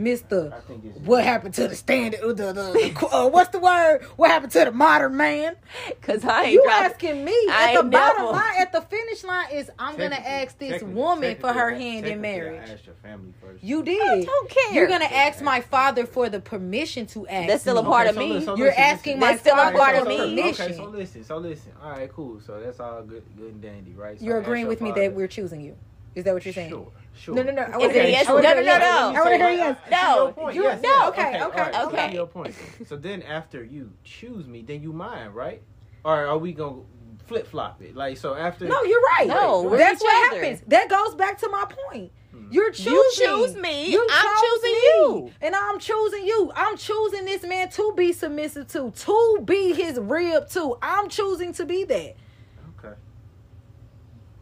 Mister? 0.00 0.52
I 0.56 0.60
think 0.60 0.84
it's 0.84 0.98
What 1.00 1.22
happened 1.24 1.54
to 1.54 1.68
the 1.68 1.76
standard? 1.76 2.20
uh, 2.20 2.28
The, 2.28 2.52
the, 2.52 2.94
the 2.98 3.06
uh, 3.12 3.28
what's 3.28 3.50
the 3.50 3.58
word? 3.58 4.02
What 4.16 4.30
happened 4.30 4.52
to 4.52 4.64
the 4.64 4.72
modern 4.72 5.16
man? 5.16 5.56
Cause 6.00 6.24
I 6.24 6.44
ain't 6.44 6.52
You 6.54 6.62
dropping- 6.64 6.90
asking 6.92 7.24
me 7.24 7.32
I 7.50 7.74
at 7.74 7.82
the 7.82 7.88
bottom 7.88 8.22
never- 8.22 8.32
line, 8.32 8.54
at 8.58 8.72
the 8.72 8.80
finish 8.80 9.22
line 9.24 9.48
is 9.52 9.70
I'm 9.78 9.96
gonna 9.96 10.16
ask 10.16 10.58
this 10.58 10.82
woman 10.82 11.36
for 11.36 11.52
her 11.52 11.70
hand 11.70 12.06
in 12.06 12.20
technically, 12.22 12.28
I 12.28 12.32
marriage. 12.52 12.70
asked 12.70 12.86
your 12.86 12.94
family 12.96 13.32
first. 13.40 13.62
You 13.62 13.80
I 13.80 13.84
did. 13.84 14.26
don't 14.26 14.50
care. 14.50 14.72
You're 14.74 14.88
gonna 14.88 15.04
ask 15.04 15.42
my 15.42 15.60
father 15.60 16.06
for 16.06 16.28
the 16.30 16.40
permission 16.40 17.06
to 17.08 17.26
ask. 17.28 17.48
That's 17.48 17.60
still 17.62 17.78
a 17.78 17.82
me. 17.82 17.88
part 17.88 18.06
of 18.08 18.16
me. 18.16 18.32
li- 18.38 18.44
so 18.44 18.56
You're 18.56 18.68
listen, 18.68 18.82
asking 18.82 19.20
listen. 19.20 19.20
my 19.20 19.26
That's 19.32 19.40
still 19.42 19.54
a 19.54 19.56
father 19.58 19.76
part 19.78 19.96
for 19.96 20.02
of 20.02 20.08
me. 20.08 20.18
permission. 20.18 20.64
Okay, 20.66 20.74
so 20.76 20.84
listen, 20.86 21.24
so 21.24 21.36
listen. 21.38 21.72
All 21.82 21.90
right, 21.90 22.10
cool. 22.12 22.40
So 22.40 22.58
that's 22.60 22.80
all 22.80 23.02
good, 23.02 23.22
good 23.36 23.52
and 23.52 23.60
dandy, 23.62 23.92
right? 23.92 24.18
So 24.18 24.24
You're 24.24 24.38
agreeing 24.38 24.66
with 24.66 24.80
me 24.80 24.90
father- 24.90 25.02
that 25.02 25.14
we're 25.14 25.28
choosing 25.28 25.60
you. 25.60 25.76
Is 26.14 26.24
that 26.24 26.34
what 26.34 26.44
you're 26.44 26.54
saying? 26.54 26.70
Sure, 26.70 26.90
sure. 27.16 27.34
No, 27.36 27.42
no, 27.42 27.52
no. 27.52 27.62
I 27.62 27.66
Is 27.66 27.72
wanna 27.72 27.84
it 27.86 27.92
hear 27.94 28.04
yes? 28.04 28.28
I 28.28 28.32
wanna 28.32 28.42
No, 28.42 28.54
hear 28.54 28.56
no, 28.56 28.62
no, 28.62 28.68
yes. 28.68 28.80
no. 28.82 28.98
I 28.98 29.12
want 29.12 29.30
to 29.30 29.36
hear 29.38 29.50
yes. 29.50 29.76
Your 29.90 30.00
No. 30.26 30.32
point, 30.32 30.54
You- 30.56 30.62
yes, 30.64 30.82
no, 30.82 30.88
yes. 30.88 31.08
okay, 31.08 31.42
okay, 31.44 31.60
right, 31.62 31.74
so 31.74 31.88
okay. 31.88 32.12
your 32.14 32.26
point. 32.26 32.54
So 32.86 32.96
then 32.96 33.22
after 33.22 33.62
you 33.64 33.92
choose 34.04 34.46
me, 34.48 34.62
then 34.62 34.82
you 34.82 34.92
mine, 34.92 35.28
right? 35.30 35.62
Or 36.04 36.26
are 36.26 36.38
we 36.38 36.52
gonna 36.52 36.80
flip 37.26 37.46
flop 37.46 37.80
it? 37.82 37.94
Like 37.94 38.16
so 38.16 38.34
after 38.34 38.66
No, 38.66 38.82
you're 38.82 39.00
right. 39.18 39.28
No, 39.28 39.62
we're 39.62 39.76
that's 39.78 40.02
what 40.02 40.32
other. 40.32 40.40
happens. 40.40 40.62
That 40.66 40.88
goes 40.88 41.14
back 41.14 41.38
to 41.40 41.48
my 41.48 41.64
point. 41.86 42.10
Hmm. 42.32 42.46
You're 42.50 42.70
choosing. 42.72 42.92
You 42.92 43.10
choose 43.14 43.56
me, 43.56 43.90
You 43.92 44.06
I'm 44.10 44.24
chose 44.24 44.40
choosing 44.40 44.72
me. 44.72 44.78
you. 44.86 45.32
and 45.42 45.54
I'm 45.54 45.78
choosing 45.78 46.24
you. 46.26 46.50
I'm 46.56 46.76
choosing 46.76 47.24
this 47.24 47.42
man 47.44 47.68
to 47.70 47.92
be 47.96 48.12
submissive 48.12 48.66
to, 48.68 48.90
to 48.90 49.38
be 49.44 49.74
his 49.74 49.98
rib 49.98 50.48
to. 50.50 50.76
I'm 50.82 51.08
choosing 51.08 51.52
to 51.54 51.64
be 51.66 51.84
that. 51.84 52.16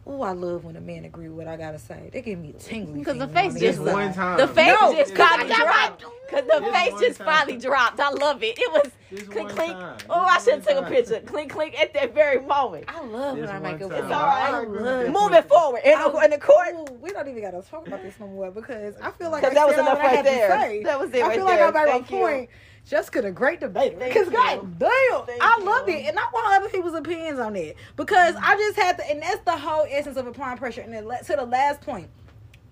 Okay. 0.09 0.17
Oh, 0.17 0.21
I 0.23 0.31
love 0.31 0.65
when 0.65 0.75
a 0.75 0.81
man 0.81 1.05
agree 1.05 1.29
with 1.29 1.37
what 1.37 1.47
I 1.47 1.55
gotta 1.57 1.79
say. 1.79 2.09
They 2.11 2.21
give 2.21 2.39
me 2.39 2.53
tingling. 2.59 2.99
Because 2.99 3.17
the 3.19 3.27
face 3.27 3.53
just 3.59 3.79
one 3.79 4.13
time. 4.13 4.37
The 4.37 4.47
face 4.47 4.75
No, 4.81 4.93
just 4.93 5.13
I 5.13 5.15
finally 5.15 5.49
got 5.49 5.99
dropped. 5.99 6.03
Cause 6.29 6.43
the 6.45 6.59
Just 6.59 6.73
face 6.75 6.99
just 6.99 7.17
time. 7.17 7.27
finally 7.27 7.57
dropped. 7.57 7.99
I 7.99 8.09
love 8.11 8.43
it. 8.43 8.57
It 8.59 8.71
was 8.71 8.91
Just 9.09 9.31
clink 9.31 9.49
clink. 9.49 9.73
time. 9.73 9.97
Oh, 10.09 10.21
I 10.21 10.39
should 10.39 10.55
have 10.55 10.67
took 10.67 10.85
a 10.85 10.87
picture. 10.87 11.19
Clink 11.21 11.51
clink 11.51 11.79
at 11.79 11.93
that 11.95 12.13
very 12.13 12.39
moment. 12.39 12.85
I 12.87 13.03
love 13.03 13.37
when 13.37 13.49
I 13.49 13.59
make 13.59 13.81
a. 13.81 13.85
It's 13.85 13.93
all 13.93 14.27
right. 14.27 14.53
I 14.53 15.09
Moving 15.09 15.43
forward 15.43 15.81
in 15.83 15.97
the, 15.97 16.19
in 16.23 16.29
the 16.31 16.37
court. 16.37 16.67
Ooh, 16.75 16.93
we 17.01 17.11
don't 17.11 17.27
even 17.27 17.41
gotta 17.41 17.61
talk 17.67 17.87
about 17.87 18.03
this 18.03 18.19
no 18.19 18.27
more 18.27 18.51
because 18.51 18.95
I 19.01 19.11
feel 19.11 19.31
like 19.31 19.43
I 19.43 19.49
that 19.53 19.67
was 19.67 19.77
enough 19.77 19.99
I 19.99 20.15
right 20.15 20.23
there. 20.23 20.83
That 20.83 20.99
was 20.99 21.13
it 21.13 21.23
I 21.23 21.27
right 21.29 21.35
feel 21.37 21.47
there. 21.47 21.65
like 21.65 21.75
I 21.75 21.85
made 21.85 21.91
Thank 21.91 22.11
my 22.11 22.17
you. 22.17 22.23
point. 22.23 22.49
Jessica, 22.89 23.21
the 23.21 23.31
great 23.31 23.59
debater. 23.59 23.97
Because. 23.97 24.29
God 24.29 24.79
damn, 24.79 25.25
Thank 25.25 25.43
I 25.43 25.57
you. 25.59 25.65
loved 25.65 25.89
it, 25.89 26.05
and 26.05 26.17
I 26.17 26.23
want 26.33 26.55
other 26.55 26.69
people's 26.69 26.95
opinions 26.95 27.39
on 27.39 27.55
it 27.55 27.77
because 27.95 28.35
I 28.41 28.55
just 28.57 28.77
had 28.77 28.97
to, 28.97 29.07
and 29.09 29.21
that's 29.21 29.43
the 29.45 29.55
whole 29.55 29.85
essence 29.87 30.17
of 30.17 30.25
applying 30.25 30.57
pressure. 30.57 30.81
And 30.81 30.91
then 30.93 31.03
to 31.03 31.35
the 31.35 31.45
last 31.45 31.81
point. 31.81 32.09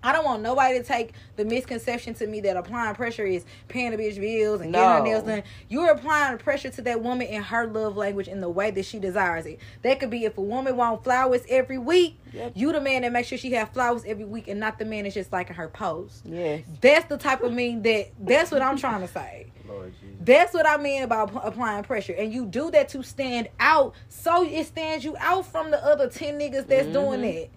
I 0.02 0.12
don't 0.12 0.24
want 0.24 0.42
nobody 0.42 0.78
to 0.78 0.84
take 0.84 1.12
the 1.36 1.44
misconception 1.44 2.14
to 2.14 2.26
me 2.26 2.40
that 2.42 2.56
applying 2.56 2.94
pressure 2.94 3.24
is 3.26 3.44
paying 3.68 3.90
the 3.90 3.96
bitch 3.96 4.20
bills 4.20 4.60
and 4.60 4.72
getting 4.72 4.88
her 4.88 4.98
No. 4.98 5.04
nails 5.04 5.24
done. 5.24 5.42
You're 5.68 5.90
applying 5.90 6.38
pressure 6.38 6.70
to 6.70 6.82
that 6.82 7.02
woman 7.02 7.26
in 7.26 7.42
her 7.42 7.66
love 7.66 7.96
language 7.96 8.28
in 8.28 8.40
the 8.40 8.48
way 8.48 8.70
that 8.70 8.84
she 8.84 8.98
desires 8.98 9.46
it. 9.46 9.58
That 9.82 9.98
could 10.00 10.10
be 10.10 10.24
if 10.24 10.38
a 10.38 10.42
woman 10.42 10.76
want 10.76 11.02
flowers 11.04 11.42
every 11.48 11.78
week, 11.78 12.18
Yep. 12.32 12.52
you 12.54 12.72
the 12.72 12.80
man 12.80 13.02
that 13.02 13.12
makes 13.12 13.28
sure 13.28 13.38
she 13.38 13.52
have 13.52 13.70
flowers 13.70 14.04
every 14.06 14.24
week 14.24 14.48
and 14.48 14.60
not 14.60 14.78
the 14.78 14.84
man 14.84 15.04
that's 15.04 15.14
just 15.14 15.32
liking 15.32 15.56
her 15.56 15.68
post. 15.68 16.22
Yes. 16.24 16.62
That's 16.80 17.06
the 17.06 17.16
type 17.16 17.42
of 17.42 17.52
mean 17.52 17.82
that 17.82 18.08
that's 18.20 18.50
what 18.50 18.62
I'm 18.62 18.76
trying 18.76 19.00
to 19.00 19.08
say. 19.08 19.46
Lord 19.68 19.92
Jesus. 20.00 20.16
That's 20.20 20.54
what 20.54 20.66
I 20.66 20.76
mean 20.78 21.02
about 21.02 21.32
p- 21.32 21.38
applying 21.42 21.82
pressure. 21.84 22.14
And 22.14 22.32
you 22.32 22.46
do 22.46 22.70
that 22.70 22.88
to 22.90 23.02
stand 23.02 23.48
out 23.60 23.94
so 24.08 24.42
it 24.44 24.64
stands 24.66 25.04
you 25.04 25.16
out 25.18 25.44
from 25.46 25.70
the 25.70 25.84
other 25.84 26.08
10 26.08 26.38
niggas 26.38 26.66
that's 26.66 26.86
doing 26.86 27.20
Mhm. 27.20 27.48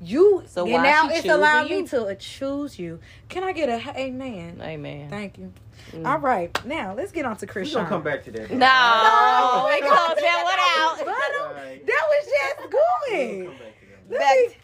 That. 0.00 0.06
You 0.06 0.42
So 0.46 0.64
and 0.66 0.82
now 0.82 1.06
it's 1.08 1.16
choosing 1.16 1.30
allowing 1.30 1.68
you? 1.70 1.82
me 1.82 1.88
to 1.88 2.14
choose 2.16 2.78
you. 2.78 3.00
Can 3.28 3.44
I 3.44 3.52
get 3.52 3.68
a 3.68 3.98
amen? 3.98 4.60
Amen. 4.62 5.10
Thank 5.10 5.38
you. 5.38 5.52
Mm. 5.92 6.06
All 6.06 6.18
right, 6.18 6.64
now 6.64 6.94
let's 6.94 7.12
get 7.12 7.24
on 7.24 7.36
to 7.38 7.46
We 7.46 7.52
Chris. 7.52 7.74
gonna 7.74 7.88
come 7.88 8.02
back 8.02 8.24
to 8.24 8.30
that. 8.32 8.50
No, 8.50 8.56
No, 8.56 9.66
we 9.68 9.74
we 9.74 9.80
close 9.80 9.98
gonna 9.98 10.20
that 10.20 10.42
one 10.44 10.58
out. 10.58 10.98
But 11.06 11.48
All 11.48 11.54
right. 11.54 11.86
that 11.86 12.04
was 12.08 12.26
just 12.26 12.58
We'll 12.60 12.68
good. 12.70 13.46
come 13.46 13.56
back 13.58 13.80
to 13.80 14.08
that. 14.10 14.18
Back- 14.18 14.60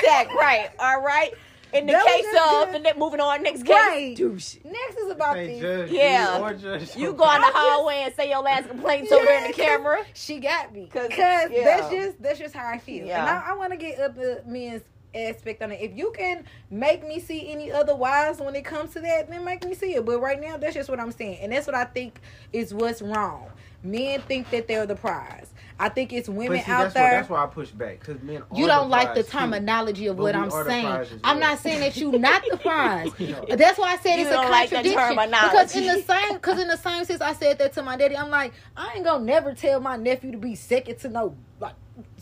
Stack, 0.00 0.34
right. 0.34 0.70
All 0.78 1.00
right. 1.00 1.34
In 1.78 1.86
the 1.86 1.92
That 1.92 2.06
case 2.06 2.26
of 2.26 2.72
good. 2.72 2.84
the 2.84 2.98
moving 2.98 3.20
on 3.20 3.42
next 3.42 3.68
Right. 3.68 3.92
case, 3.92 4.18
douche. 4.18 4.56
Next 4.64 4.96
is 4.98 5.10
about 5.10 5.36
Can't 5.36 5.60
this. 5.60 5.90
Yeah. 5.90 6.52
judge 6.60 6.96
You 6.96 7.12
go 7.12 7.24
in 7.24 7.40
the 7.40 7.46
I'm 7.46 7.52
just- 7.52 7.56
hallway 7.56 8.02
and 8.04 8.14
say 8.14 8.28
your 8.30 8.42
last 8.42 8.68
complaints 8.68 9.12
over 9.12 9.24
there 9.24 9.44
in 9.44 9.50
the 9.50 9.52
camera. 9.56 10.04
She 10.14 10.38
got 10.40 10.72
me 10.72 10.88
'Cause- 10.92 11.08
because 11.08 11.50
yeah. 11.50 11.64
that's 11.64 11.90
just 11.90 12.22
that's 12.22 12.38
just 12.38 12.54
how 12.54 12.68
I 12.68 12.78
feel. 12.78 13.06
Yeah. 13.06 13.20
And 13.20 13.30
I, 13.30 13.50
I 13.50 13.54
want 13.54 13.72
to 13.72 13.76
get 13.76 13.98
up 14.00 14.14
the 14.14 14.42
men's 14.46 14.82
aspect 15.14 15.62
on 15.62 15.72
it. 15.72 15.80
If 15.80 15.96
you 15.96 16.12
can 16.16 16.44
make 16.70 17.06
me 17.06 17.20
see 17.20 17.50
any 17.50 17.72
otherwise 17.72 18.38
when 18.40 18.54
it 18.54 18.64
comes 18.64 18.92
to 18.92 19.00
that, 19.00 19.30
then 19.30 19.44
make 19.44 19.64
me 19.64 19.74
see 19.74 19.94
it. 19.94 20.04
But 20.04 20.20
right 20.20 20.40
now, 20.40 20.56
that's 20.58 20.74
just 20.74 20.90
what 20.90 21.00
I'm 21.00 21.12
saying, 21.12 21.38
and 21.40 21.52
that's 21.52 21.66
what 21.66 21.74
I 21.76 21.84
think 21.84 22.20
is 22.52 22.74
what's 22.74 23.00
wrong. 23.00 23.50
Men 23.82 24.20
think 24.22 24.50
that 24.50 24.68
they're 24.68 24.84
the 24.86 24.96
prize. 24.96 25.52
I 25.78 25.88
think 25.90 26.12
it's 26.12 26.28
women 26.28 26.62
see, 26.62 26.70
out 26.70 26.84
that's 26.84 26.94
Why, 26.94 27.00
there. 27.02 27.10
that's 27.10 27.28
why 27.28 27.42
I 27.44 27.46
push 27.46 27.70
back 27.70 28.00
because 28.00 28.22
men. 28.22 28.42
you 28.54 28.66
don't 28.66 28.88
like 28.88 29.08
the 29.14 29.22
prize, 29.22 29.26
too. 29.26 29.38
terminology 29.38 30.06
of 30.06 30.18
what 30.18 30.34
I'm 30.34 30.50
saying. 30.50 30.86
prize 30.86 31.12
I'm 31.22 31.38
well. 31.38 31.50
not 31.50 31.58
saying 31.58 31.80
that 31.80 31.96
you 31.96 32.12
not 32.18 32.42
the 32.50 32.56
prize. 32.62 33.10
No. 33.18 33.44
That's 33.56 33.78
why 33.78 33.92
I 33.92 33.96
said 33.98 34.16
You 34.16 34.22
it's 34.22 34.30
a 34.30 34.34
don't 34.34 34.50
like 34.50 34.70
the 34.70 34.76
contradiction. 34.76 35.16
because 35.16 35.76
in 35.76 35.86
the 35.86 36.02
same, 36.02 36.34
because 36.34 36.58
in 36.60 36.68
the 36.68 36.76
same 36.78 37.04
sense, 37.04 37.20
I 37.20 37.32
said 37.34 37.58
that 37.58 37.74
to 37.74 37.82
my 37.82 37.96
daddy. 37.96 38.16
I'm 38.16 38.30
like, 38.30 38.54
I 38.76 38.94
ain't 38.94 39.04
gonna 39.04 39.24
never 39.24 39.54
tell 39.54 39.80
my 39.80 39.96
nephew 39.96 40.32
to 40.32 40.38
be 40.38 40.54
second 40.54 40.98
to 41.00 41.08
no, 41.10 41.36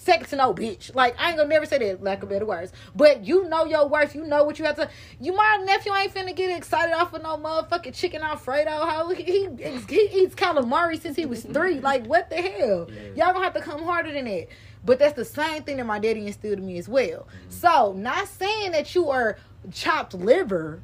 to 0.05 0.37
no 0.37 0.55
bitch. 0.55 0.95
Like 0.95 1.19
I 1.19 1.29
ain't 1.29 1.37
gonna 1.37 1.49
never 1.49 1.67
say 1.67 1.79
that, 1.79 2.03
lack 2.03 2.23
of 2.23 2.29
better 2.29 2.47
words. 2.47 2.73
But 2.95 3.25
you 3.25 3.49
know 3.49 3.65
your 3.65 3.89
worth. 3.89 4.15
You 4.15 4.27
know 4.27 4.45
what 4.45 4.59
you 4.59 4.65
have 4.65 4.77
to. 4.77 4.89
You 5.21 5.35
my 5.35 5.63
nephew 5.65 5.95
ain't 5.95 6.15
finna 6.15 6.35
get 6.35 6.57
excited 6.57 6.95
off 6.95 7.13
of 7.13 7.23
no 7.23 7.37
motherfucking 7.37 7.95
chicken 7.95 8.23
Alfredo. 8.23 8.71
How 8.71 9.09
he 9.11 9.23
he, 9.23 9.49
he 9.89 10.09
eats 10.13 10.35
calamari 10.35 11.01
since 11.01 11.17
he 11.17 11.27
was 11.27 11.43
three. 11.43 11.81
Like 11.81 12.07
what 12.07 12.31
the 12.31 12.37
hell? 12.37 12.89
Y'all 13.17 13.33
gonna 13.33 13.45
have 13.45 13.55
to 13.55 13.61
come 13.61 13.83
harder 13.83 14.13
than 14.13 14.27
that. 14.27 14.49
But 14.85 14.99
that's 14.99 15.15
the 15.15 15.25
same 15.25 15.63
thing 15.63 15.79
that 15.79 15.87
my 15.87 15.99
daddy 15.99 16.27
instilled 16.27 16.59
in 16.59 16.67
me 16.67 16.79
as 16.79 16.89
well. 16.89 17.21
Mm-hmm. 17.21 17.51
So, 17.51 17.93
not 17.95 18.29
saying 18.29 18.73
that 18.73 18.95
you 18.95 19.09
are 19.09 19.39
chopped 19.73 20.15
liver. 20.15 20.83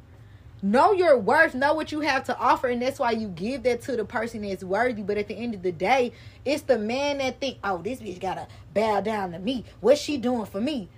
Know 0.63 0.93
your 0.93 1.17
worth, 1.17 1.55
know 1.55 1.73
what 1.73 1.91
you 1.91 2.01
have 2.01 2.23
to 2.25 2.37
offer, 2.37 2.67
and 2.67 2.79
that's 2.81 2.99
why 2.99 3.11
you 3.11 3.29
give 3.29 3.63
that 3.63 3.81
to 3.83 3.95
the 3.95 4.05
person 4.05 4.43
that's 4.43 4.63
worthy. 4.63 5.01
But 5.01 5.17
at 5.17 5.27
the 5.27 5.33
end 5.33 5.55
of 5.55 5.63
the 5.63 5.71
day, 5.71 6.13
it's 6.45 6.61
the 6.61 6.77
man 6.77 7.17
that 7.17 7.39
think, 7.39 7.57
oh, 7.63 7.79
this 7.79 7.99
bitch 7.99 8.19
gotta 8.19 8.47
bow 8.73 9.01
down 9.01 9.31
to 9.31 9.39
me. 9.39 9.65
What's 9.79 9.99
she 9.99 10.17
doing 10.17 10.45
for 10.45 10.61
me? 10.61 10.89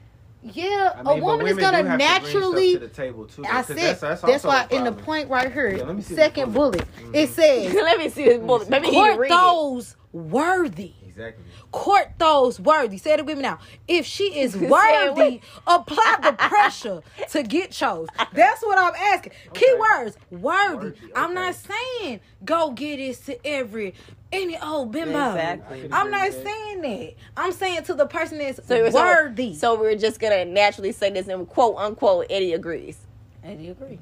Yeah, 0.44 0.92
I 0.96 1.00
a 1.00 1.04
mean, 1.04 1.06
but 1.06 1.22
woman 1.22 1.48
is 1.48 1.58
gonna 1.58 1.84
do 1.84 1.88
have 1.88 2.00
to 2.00 2.06
naturally 2.06 2.74
to 2.74 2.80
the 2.80 2.88
table 2.90 3.26
too. 3.26 3.46
I 3.50 3.62
said 3.62 3.78
that's, 3.78 4.02
that's, 4.02 4.22
that's, 4.22 4.44
why 4.44 4.68
in 4.72 4.84
the 4.84 4.92
point 4.92 5.30
right 5.30 5.52
here, 5.52 5.78
Yeah, 5.78 5.84
let 5.84 5.96
me 5.96 6.02
see 6.02 6.16
the 6.16 6.22
second 6.22 6.54
bullet. 6.54 6.86
bullet, 6.98 7.16
it 7.16 7.30
mm-hmm. 7.30 7.34
says 7.34 7.74
Let 7.76 7.98
me 7.98 8.10
see 8.10 8.26
this 8.26 8.40
bullet. 8.40 8.70
Maybe 8.70 8.88
he 8.88 8.94
can 8.94 9.06
court 9.06 9.20
read 9.20 9.32
it. 9.32 9.36
those 9.36 9.96
worthy. 10.12 10.94
Exactly. 11.16 11.44
Court 11.72 12.08
those 12.18 12.60
worthy. 12.60 12.98
Say 12.98 13.14
it 13.14 13.26
with 13.26 13.38
me 13.38 13.44
now. 13.44 13.60
If 13.88 14.06
she 14.06 14.40
is 14.40 14.56
worthy, 14.58 15.42
apply 15.68 16.16
the 16.24 16.34
pressure 16.34 17.02
to 17.32 17.44
get 17.44 17.72
chose. 17.72 18.08
That's 18.34 18.62
what 18.64 18.78
I'm 18.80 18.96
asking. 18.96 19.34
Okay. 19.50 19.66
Keywords 19.66 20.16
worthy. 20.32 20.88
Worthy, 20.88 20.98
I'm 21.16 21.34
not 21.34 21.56
saying 21.56 22.20
go 22.44 22.72
get 22.72 23.00
it 23.00 23.24
to 23.26 23.46
every 23.46 23.94
any 24.32 24.58
old 24.58 24.92
bimbo. 24.92 25.30
Exactly. 25.30 25.90
I'm 25.92 26.10
not 26.10 26.32
saying 26.34 26.82
that. 26.82 27.14
I'm 27.38 27.52
saying 27.52 27.84
to 27.84 27.94
the 27.94 28.08
person 28.08 28.40
that's 28.40 28.66
So, 28.68 28.90
so- 28.90 28.96
worthy. 28.96 29.54
So, 29.56 29.80
we're 29.80 29.96
just 29.96 30.20
gonna 30.20 30.46
naturally 30.46 30.92
say 30.92 31.12
this 31.12 31.28
and 31.28 31.48
quote 31.48 31.76
unquote 31.78 32.26
Eddie 32.32 32.54
agrees. 32.54 32.98
Eddie 33.44 33.70
agree. 33.70 34.00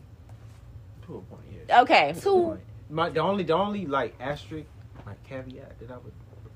To 1.08 1.18
a 1.18 1.22
point, 1.22 1.42
yeah. 1.68 1.82
Okay. 1.82 2.14
To 2.22 2.30
a 2.30 2.42
point. 2.42 2.60
My 2.90 3.10
the 3.10 3.20
only 3.20 3.44
the 3.44 3.54
only 3.54 3.86
like 3.86 4.16
asterisk, 4.22 4.68
my 5.06 5.14
caveat 5.28 5.80
that 5.80 5.92
I 5.92 5.98
would 5.98 6.14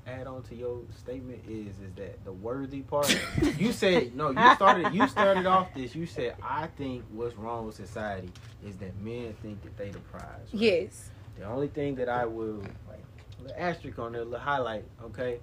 add 0.08 0.28
on 0.28 0.44
to 0.44 0.56
your 0.56 0.82
statement 0.98 1.42
is 1.48 1.80
is 1.80 1.94
that 1.96 2.24
the 2.26 2.32
worthy 2.32 2.82
part. 2.82 3.10
you 3.58 3.72
said 3.72 4.16
no. 4.16 4.30
You 4.30 4.56
started 4.56 4.94
you 4.94 5.08
started 5.08 5.46
off 5.46 5.74
this. 5.74 5.96
You 5.96 6.06
said 6.06 6.36
I 6.42 6.68
think 6.78 7.04
what's 7.12 7.36
wrong 7.36 7.66
with 7.66 7.76
society 7.76 8.30
is 8.66 8.76
that 8.78 8.96
men 9.02 9.34
think 9.42 9.62
that 9.64 9.78
they 9.78 9.90
the 9.90 10.00
prize. 10.00 10.24
right? 10.24 10.54
yes. 10.54 11.10
The 11.38 11.46
only 11.46 11.68
thing 11.68 11.96
that 11.96 12.08
I 12.10 12.26
will 12.26 12.62
like 12.88 13.04
the 13.44 13.60
asterisk 13.60 14.00
on 14.00 14.14
there, 14.14 14.26
the 14.26 14.40
highlight, 14.40 14.86
okay. 15.04 15.40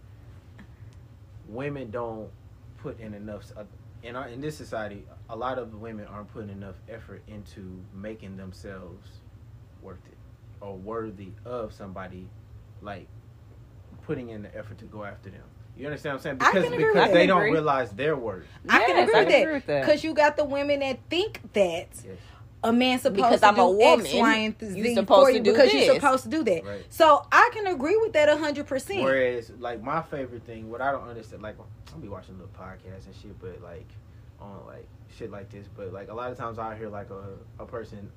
Women 1.49 1.91
don't 1.91 2.31
put 2.79 2.99
in 3.01 3.15
enough. 3.15 3.45
Uh, 3.57 3.65
in 4.03 4.17
our 4.17 4.29
in 4.29 4.41
this 4.41 4.57
society, 4.57 5.05
a 5.29 5.37
lot 5.37 5.59
of 5.59 5.75
women 5.75 6.07
aren't 6.07 6.33
putting 6.33 6.51
enough 6.51 6.77
effort 6.89 7.23
into 7.29 7.81
making 7.95 8.37
themselves 8.37 9.09
worth 9.83 10.05
it 10.07 10.17
or 10.61 10.77
worthy 10.77 11.31
of 11.45 11.73
somebody, 11.73 12.29
like 12.81 13.07
putting 14.13 14.29
in 14.29 14.43
the 14.43 14.55
effort 14.57 14.77
to 14.79 14.85
go 14.85 15.05
after 15.05 15.31
them. 15.31 15.41
You 15.77 15.87
understand 15.87 16.15
what 16.15 16.19
I'm 16.19 16.23
saying? 16.23 16.37
I 16.43 16.53
Because 16.53 16.69
can 16.69 16.79
because 16.79 16.95
with 17.07 17.13
they 17.15 17.27
don't 17.27 17.39
Agree. 17.41 17.53
realize 17.53 17.91
their 17.93 18.15
worth. 18.15 18.45
I 18.69 18.85
can 18.85 18.99
agree 18.99 19.15
I 19.15 19.19
with 19.21 19.29
can 19.29 19.29
that. 19.29 19.41
agree 19.43 19.53
with 19.55 19.67
that. 19.67 19.87
Because 19.87 20.05
you 20.05 20.13
got 20.13 20.37
the 20.37 20.45
women 20.45 20.81
that 20.81 20.99
think 21.09 21.41
that 21.55 21.89
Yes. 22.05 22.19
a 22.63 22.73
man's 22.73 23.03
supposed 23.03 23.17
Because 23.17 23.41
to 23.41 23.47
I'm 23.47 23.55
do 23.55 23.61
a 23.63 23.71
woman, 23.71 24.05
X, 24.07 24.15
Y, 24.15 24.35
and 24.37 24.55
Z 24.61 24.79
you 24.79 24.95
supposed 24.95 25.27
for 25.29 25.31
to 25.31 25.39
you 25.39 25.43
do 25.43 25.53
because 25.53 25.73
this. 25.73 25.87
you're 25.87 25.95
supposed 25.95 26.25
to 26.25 26.29
do 26.29 26.45
that. 26.45 26.65
Right. 26.65 26.85
So 26.91 27.25
I 27.33 27.49
can 27.55 27.67
agree 27.69 27.97
with 27.97 28.13
that 28.13 28.29
hundred 28.39 28.67
percent. 28.67 29.03
Whereas, 29.03 29.51
like 29.59 29.83
my 29.83 30.03
favorite 30.03 30.43
thing, 30.45 30.71
what 30.71 30.83
I 30.83 30.93
don't 30.93 31.09
understand, 31.09 31.41
like 31.43 31.57
I'll 31.93 31.99
be 32.01 32.09
watching 32.09 32.35
little 32.39 32.53
podcasts 32.55 33.07
and 33.07 33.15
shit, 33.23 33.41
but 33.41 33.63
like 33.63 33.89
on 34.41 34.61
like 34.67 34.87
shit 35.17 35.31
like 35.31 35.49
this, 35.51 35.67
but 35.75 35.91
like 35.93 36.11
a 36.11 36.15
lot 36.15 36.31
of 36.31 36.37
times 36.37 36.59
I 36.59 36.77
hear 36.77 36.91
like 36.91 37.09
a 37.09 37.63
a 37.63 37.65
person. 37.67 38.11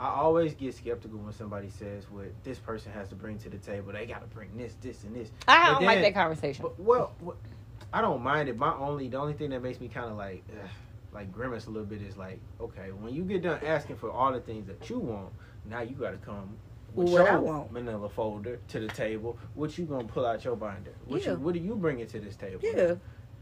I 0.00 0.08
always 0.08 0.54
get 0.54 0.74
skeptical 0.74 1.18
when 1.18 1.32
somebody 1.32 1.70
says 1.70 2.04
what 2.10 2.26
this 2.44 2.58
person 2.58 2.92
has 2.92 3.08
to 3.08 3.14
bring 3.16 3.38
to 3.38 3.50
the 3.50 3.58
table. 3.58 3.92
They 3.92 4.06
got 4.06 4.20
to 4.20 4.28
bring 4.28 4.56
this, 4.56 4.74
this, 4.80 5.02
and 5.04 5.14
this. 5.14 5.30
I 5.48 5.66
But 5.66 5.72
don't 5.80 5.86
like 5.86 6.00
that 6.02 6.14
conversation. 6.14 6.62
But 6.62 6.78
well, 6.78 7.12
what, 7.20 7.36
I 7.92 8.00
don't 8.00 8.22
mind 8.22 8.48
it. 8.48 8.56
My 8.56 8.74
only, 8.74 9.08
the 9.08 9.18
only 9.18 9.32
thing 9.32 9.50
that 9.50 9.62
makes 9.62 9.80
me 9.80 9.88
kind 9.88 10.10
of 10.10 10.16
like, 10.16 10.44
ugh, 10.52 10.68
like 11.12 11.32
grimace 11.32 11.66
a 11.66 11.70
little 11.70 11.86
bit 11.86 12.02
is 12.02 12.16
like, 12.16 12.38
okay, 12.60 12.90
when 12.92 13.12
you 13.12 13.22
get 13.24 13.42
done 13.42 13.58
asking 13.64 13.96
for 13.96 14.10
all 14.10 14.32
the 14.32 14.40
things 14.40 14.66
that 14.66 14.88
you 14.88 14.98
want, 14.98 15.30
now 15.64 15.80
you 15.80 15.94
got 15.96 16.10
to 16.10 16.18
come 16.18 16.56
with 16.94 17.08
What 17.10 17.22
I 17.26 17.32
your 17.32 17.40
want. 17.40 17.72
manila 17.72 18.08
folder 18.08 18.60
to 18.68 18.80
the 18.80 18.88
table. 18.88 19.36
What 19.54 19.76
you 19.78 19.84
gonna 19.84 20.04
pull 20.04 20.24
out 20.24 20.44
your 20.44 20.56
binder? 20.56 20.92
What 21.06 21.22
Yeah. 21.24 21.32
you, 21.32 21.38
what 21.38 21.54
are 21.54 21.58
you 21.58 21.76
bringing 21.76 22.06
to 22.06 22.20
this 22.20 22.36
table? 22.36 22.60
Yeah, 22.62 22.94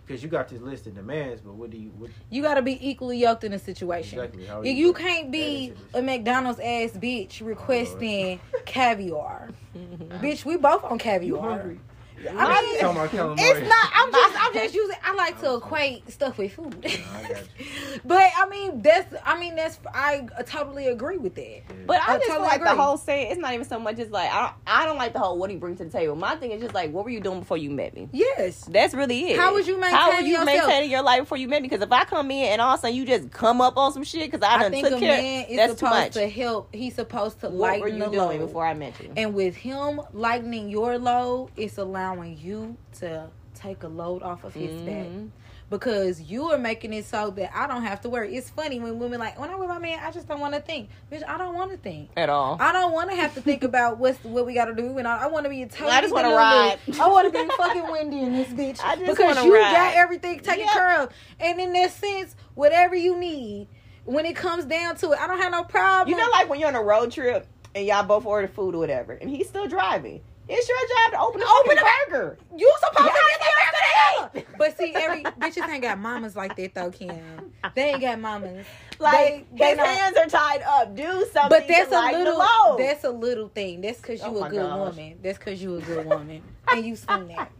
Because 0.07 0.23
you 0.23 0.29
got 0.29 0.49
this 0.49 0.61
list 0.61 0.87
of 0.87 0.95
demands, 0.95 1.41
but 1.41 1.55
what 1.55 1.71
do 1.71 1.77
you? 1.77 1.89
What, 1.91 2.11
you 2.31 2.41
got 2.43 2.55
to 2.55 2.63
be 2.63 2.79
equally 2.89 3.19
yoked 3.19 3.43
in 3.43 3.53
a 3.53 3.59
situation. 3.59 4.19
exactly? 4.21 4.47
How 4.47 4.63
You, 4.63 4.73
you 4.73 4.93
can't 4.93 5.33
be 5.33 5.73
a? 5.95 6.03
McDonald's 6.03 6.61
ass 6.61 6.93
bitch 6.93 7.43
oh, 7.43 7.47
requesting 7.47 8.41
caviar. 8.67 9.51
bitch, 9.75 10.45
we 10.45 10.57
both 10.57 10.85
on 10.85 10.93
You 10.93 10.99
caviar. 10.99 11.77
Hungry? 12.25 12.37
I 12.39 12.61
mean, 12.63 12.81
Talking 12.81 12.97
about 12.99 13.11
calamari. 13.11 13.37
it's 13.39 13.69
not. 13.69 13.91
I'm 13.95 14.13
just. 14.13 14.45
I'm 14.47 14.53
just 14.55 14.75
using. 14.75 14.97
I 15.05 15.15
like 15.15 15.41
to 15.41 15.55
equate 15.57 16.11
stuff 16.11 16.39
with 16.39 16.53
food. 16.53 16.77
I 16.85 17.43
but 18.05 18.31
I 18.37 18.49
mean, 18.49 18.83
that's. 18.83 19.15
I 19.25 19.39
mean, 19.39 19.57
that's. 19.57 19.79
I 19.95 20.27
totally 20.47 20.87
agree 20.89 21.19
with 21.19 21.35
that. 21.37 21.47
Yeah. 21.47 21.61
But 21.87 22.01
I 22.01 22.15
I 22.15 22.17
just 22.19 22.29
totally 22.29 22.49
like 22.49 22.63
the 22.63 22.75
whole 22.75 22.97
saying 22.97 23.31
it's 23.33 23.41
not 23.41 23.53
even 23.55 23.67
so 23.67 23.79
much 23.79 23.99
as 23.99 24.11
like 24.11 24.31
I 24.33 24.41
don't, 24.41 24.53
I 24.67 24.87
don't 24.87 24.97
like 24.99 25.13
the 25.13 25.19
whole 25.19 25.39
what 25.39 25.49
do 25.49 25.55
you 25.55 25.61
bring 25.61 25.77
to 25.77 25.85
the 25.85 25.91
table. 25.91 26.17
My 26.17 26.37
thing 26.37 26.51
is 26.53 26.61
just 26.63 26.75
like 26.75 26.91
what 26.93 27.05
were 27.05 27.11
you 27.11 27.21
doing 27.21 27.41
before 27.41 27.57
you 27.59 27.71
met 27.71 27.95
me? 27.95 28.09
Yes. 28.13 28.65
That's 28.65 28.95
really 28.95 29.31
it. 29.33 29.39
How 29.39 29.55
was 29.55 29.67
you 29.67 29.81
How 29.81 30.09
were 30.09 30.13
maintaining 30.15 30.27
you 30.27 30.33
yourself? 30.39 30.47
maintaining 30.69 30.91
your 30.91 31.03
life 31.03 31.21
before 31.21 31.39
you 31.39 31.49
met 31.49 31.63
me? 31.63 31.69
Because 31.69 31.83
if 31.83 31.93
I 31.93 32.05
come 32.05 32.31
in 32.31 32.53
and 32.53 32.61
all 32.61 32.75
of 32.75 32.79
a 32.79 32.83
sudden 32.83 32.97
you 32.97 33.05
just 33.05 33.31
come 33.31 33.61
up 33.61 33.77
on 33.77 33.93
some 33.93 34.05
shit 34.05 34.31
because 34.31 34.47
I 34.47 34.55
I 34.57 34.63
done 34.63 34.71
think 34.73 34.87
took 34.89 34.97
a 34.97 35.01
care, 35.01 35.17
man 35.23 35.45
is 35.49 35.57
that's 35.57 35.73
too 35.75 35.79
supposed 35.79 35.95
much. 35.95 36.13
to 36.15 36.29
help. 36.29 36.75
He's 36.75 36.95
supposed 36.95 37.41
to 37.41 37.49
what 37.51 37.81
lighten 37.81 37.81
were 37.83 37.89
you 37.89 37.99
the 37.99 38.05
doing 38.11 38.19
load. 38.19 38.39
before 38.41 38.67
I 38.67 38.75
met 38.75 38.95
you? 39.03 39.13
And 39.17 39.35
with 39.35 39.55
him 39.57 40.01
lightening 40.13 40.69
your 40.71 40.99
load, 40.99 41.51
it's 41.57 41.79
allowing 41.79 42.06
you 42.15 42.77
to 42.99 43.29
take 43.55 43.83
a 43.83 43.89
load 43.89 44.23
off 44.23 44.45
of 44.45 44.55
his 44.55 44.71
back. 44.83 45.07
Mhm. 45.07 45.31
Because 45.69 46.21
you 46.21 46.53
are 46.53 46.59
making 46.59 46.93
it 46.93 47.07
so 47.07 47.31
that 47.31 47.51
I 47.53 47.67
don't 47.67 47.83
have 47.83 48.01
to 48.03 48.09
worry. 48.09 48.37
It's 48.37 48.49
funny 48.51 48.79
when 48.79 49.01
women 49.01 49.19
like 49.19 49.37
when 49.41 49.51
I'm 49.51 49.59
with 49.59 49.69
my 49.69 49.79
man, 49.81 49.99
I 50.01 50.13
just 50.13 50.29
don't 50.29 50.39
want 50.39 50.55
to 50.55 50.61
think. 50.61 50.91
Bitch, 51.11 51.27
I 51.27 51.37
don't 51.39 51.55
want 51.57 51.73
to 51.73 51.77
think. 51.77 52.11
At 52.17 52.29
all. 52.29 52.57
I 52.61 52.71
don't 52.73 52.93
want 52.93 53.11
to 53.11 53.17
have 53.17 53.35
to 53.35 53.41
think 53.41 53.65
about 53.65 53.99
what's 53.99 54.23
what 54.23 54.47
we 54.47 54.55
got 54.55 54.67
to 54.67 54.75
do, 54.75 54.97
and 54.99 55.09
I, 55.09 55.25
I 55.25 55.27
want 55.27 55.43
to 55.45 55.51
be 55.51 55.63
a 55.63 55.67
totally. 55.67 55.91
I 55.91 56.01
just 56.03 56.15
wanna 56.15 56.29
ride. 56.35 56.79
I 57.01 57.09
want 57.09 57.33
to 57.33 57.37
be 57.37 57.49
fucking 57.57 57.91
windy 57.91 58.21
in 58.21 58.35
this 58.35 58.49
bitch 58.49 58.81
I 58.85 58.95
just 58.95 59.07
because 59.19 59.45
you 59.45 59.53
ride. 59.57 59.73
got 59.73 59.95
everything 59.95 60.39
taken 60.39 60.67
Yep. 60.67 60.73
care 60.73 61.01
of, 61.03 61.09
and 61.41 61.61
in 61.61 61.73
that 61.73 61.91
sense, 61.91 62.37
whatever 62.55 62.95
you 62.95 63.17
need, 63.19 63.67
when 64.05 64.25
it 64.25 64.37
comes 64.37 64.67
down 64.67 64.95
to 64.99 65.11
it, 65.13 65.19
I 65.21 65.27
don't 65.27 65.41
have 65.41 65.51
no 65.51 65.65
problem. 65.65 66.15
You 66.17 66.23
know, 66.23 66.31
like 66.31 66.49
when 66.49 66.61
you're 66.61 66.69
on 66.69 66.77
a 66.77 66.83
road 66.83 67.11
trip 67.11 67.45
and 67.75 67.85
y'all 67.85 68.05
both 68.05 68.25
order 68.25 68.47
food 68.47 68.77
or 68.77 68.79
whatever, 68.79 69.15
and 69.15 69.29
he's 69.29 69.49
still 69.49 69.67
driving. 69.67 70.21
It's 70.49 70.69
your 70.69 70.79
job 70.79 71.13
to 71.13 71.21
open 71.21 71.41
the 71.41 71.47
Open 71.47 71.59
open 71.73 71.77
the 71.77 71.91
burger. 72.11 72.39
You 72.57 72.73
supposed 72.81 73.11
Yeah, 73.11 73.13
to 73.13 73.29
get 73.29 73.41
the 73.41 73.47
yeah, 73.47 74.29
burger 74.29 74.47
to 74.47 74.59
But 74.59 74.77
see, 74.79 74.93
every 74.95 75.23
bitches 75.25 75.69
ain't 75.69 75.83
got 75.83 75.99
mamas 75.99 76.37
like 76.37 76.55
that 76.57 76.75
though, 76.75 76.91
Kim. 76.91 77.53
They 77.75 77.91
ain't 77.91 78.01
got 78.01 78.21
mamas. 78.21 78.65
Like 78.99 79.47
They- 79.51 79.59
they 79.59 79.69
his 79.71 79.77
don't- 79.79 79.87
hands 79.89 80.17
are 80.17 80.27
tied 80.27 80.63
up. 80.63 80.95
Do 80.95 81.05
something. 81.33 81.49
But 81.51 81.67
that's 81.69 81.91
to 81.91 81.97
a 81.99 82.11
little. 82.13 82.77
That's 82.79 83.05
a 83.05 83.11
little 83.11 83.49
thing. 83.49 83.81
That's 83.81 84.01
because 84.01 84.21
you 84.21 84.27
Oh 84.27 84.45
a 84.45 84.49
good 84.49 84.61
gosh. 84.63 84.79
woman. 84.79 85.19
That's 85.23 85.39
because 85.39 85.61
you 85.63 85.77
a 85.77 85.81
good 85.81 86.07
woman, 86.07 86.43
and 86.69 86.87
you 86.87 86.97
seen 86.97 87.29
that. 87.29 87.51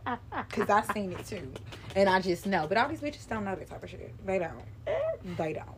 Cause 0.51 0.71
I 0.71 0.83
seen 0.95 1.13
it 1.13 1.27
too, 1.27 1.53
and 1.97 2.09
I 2.09 2.21
just 2.21 2.47
know. 2.47 2.67
But 2.69 2.79
all 2.79 2.89
these 2.89 3.01
bitches 3.01 3.29
don't 3.29 3.45
know 3.45 3.55
that 3.57 3.69
type 3.69 3.83
of 3.83 3.91
shit. 3.91 4.15
They 4.25 4.39
don't. 4.39 5.37
They 5.37 5.53
don't. 5.55 5.76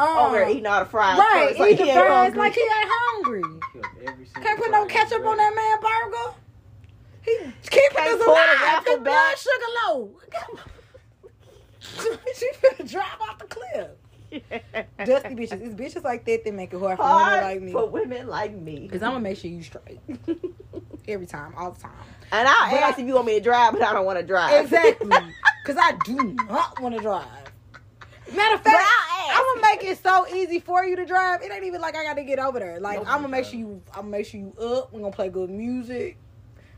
Um, 0.00 0.18
over 0.18 0.36
there 0.36 0.48
eating 0.50 0.66
all 0.66 0.80
the 0.80 0.86
fries. 0.90 1.18
right? 1.18 1.48
first, 1.48 1.60
like 1.60 1.72
eat 1.72 1.78
the 1.78 1.84
he 1.84 1.90
ain't 1.90 1.98
fries 1.98 2.22
hungry. 2.32 2.38
like 2.38 2.54
he 2.54 2.60
ain't 2.60 2.70
hungry. 2.90 3.42
Killed 3.72 3.86
every 4.06 4.24
single 4.26 4.42
Can't 4.42 4.58
put 4.58 4.70
no 4.70 4.86
ketchup 4.86 5.24
on 5.26 5.36
that 5.36 5.54
man 5.54 5.80
burger. 5.80 6.34
He 7.22 7.36
keeping 7.68 7.90
Can't 7.96 8.20
us 8.20 8.24
pour 8.24 8.34
the 8.34 8.40
alive. 8.40 8.60
raffle 8.62 8.92
His 8.94 9.02
blood 9.02 9.38
sugar 9.38 9.70
low. 9.86 10.10
she 12.34 12.50
finna 12.54 12.90
drive 12.90 13.20
off 13.20 13.38
the 13.38 13.46
cliff. 13.46 13.88
Dusty 15.04 15.28
bitches. 15.34 15.60
It's 15.60 15.74
bitches 15.74 16.04
like 16.04 16.24
that 16.24 16.44
that 16.44 16.54
make 16.54 16.72
it 16.72 16.78
hard 16.78 16.96
for 16.98 17.02
women 17.04 17.18
Hard 17.18 17.42
like 17.42 17.60
me. 17.62 17.72
for 17.72 17.86
women 17.88 18.26
like 18.28 18.54
me. 18.54 18.88
Cause 18.88 19.02
I'm 19.02 19.10
gonna 19.12 19.20
make 19.20 19.36
sure 19.38 19.50
you 19.50 19.62
straight 19.62 19.98
every 21.08 21.26
time, 21.26 21.52
all 21.56 21.72
the 21.72 21.80
time. 21.80 21.90
And 22.32 22.46
I'll 22.46 22.70
But 22.70 22.80
ask 22.80 22.98
I- 22.98 23.02
if 23.02 23.08
you 23.08 23.14
want 23.14 23.26
me 23.26 23.34
to 23.34 23.40
drive, 23.40 23.72
but 23.72 23.82
I 23.82 23.92
don't 23.92 24.04
want 24.06 24.18
to 24.20 24.24
drive. 24.24 24.64
Exactly. 24.64 25.10
Cause 25.66 25.76
I 25.78 25.92
do 26.04 26.36
not 26.48 26.80
want 26.80 26.94
to 26.94 27.00
drive. 27.00 27.26
Matter 28.34 28.54
of 28.56 28.60
fact, 28.62 28.76
I'll 28.76 29.30
ask. 29.30 29.38
I'm 29.40 29.44
gonna 29.60 29.66
make 29.74 29.84
it 29.84 30.02
so 30.02 30.26
easy 30.34 30.60
for 30.60 30.84
you 30.84 30.96
to 30.96 31.04
drive. 31.06 31.42
It 31.42 31.52
ain't 31.52 31.64
even 31.64 31.80
like 31.80 31.96
I 31.96 32.04
got 32.04 32.14
to 32.14 32.24
get 32.24 32.38
over 32.38 32.58
there. 32.58 32.80
Like 32.80 32.98
Nope. 32.98 33.06
I'm 33.08 33.18
gonna 33.18 33.28
make 33.28 33.44
sure 33.44 33.58
you. 33.58 33.82
I'm 33.92 34.02
gonna 34.02 34.08
make 34.10 34.26
sure 34.26 34.40
you 34.40 34.52
up. 34.60 34.92
We're 34.92 35.00
gonna 35.00 35.12
play 35.12 35.28
good 35.28 35.50
music. 35.50 36.16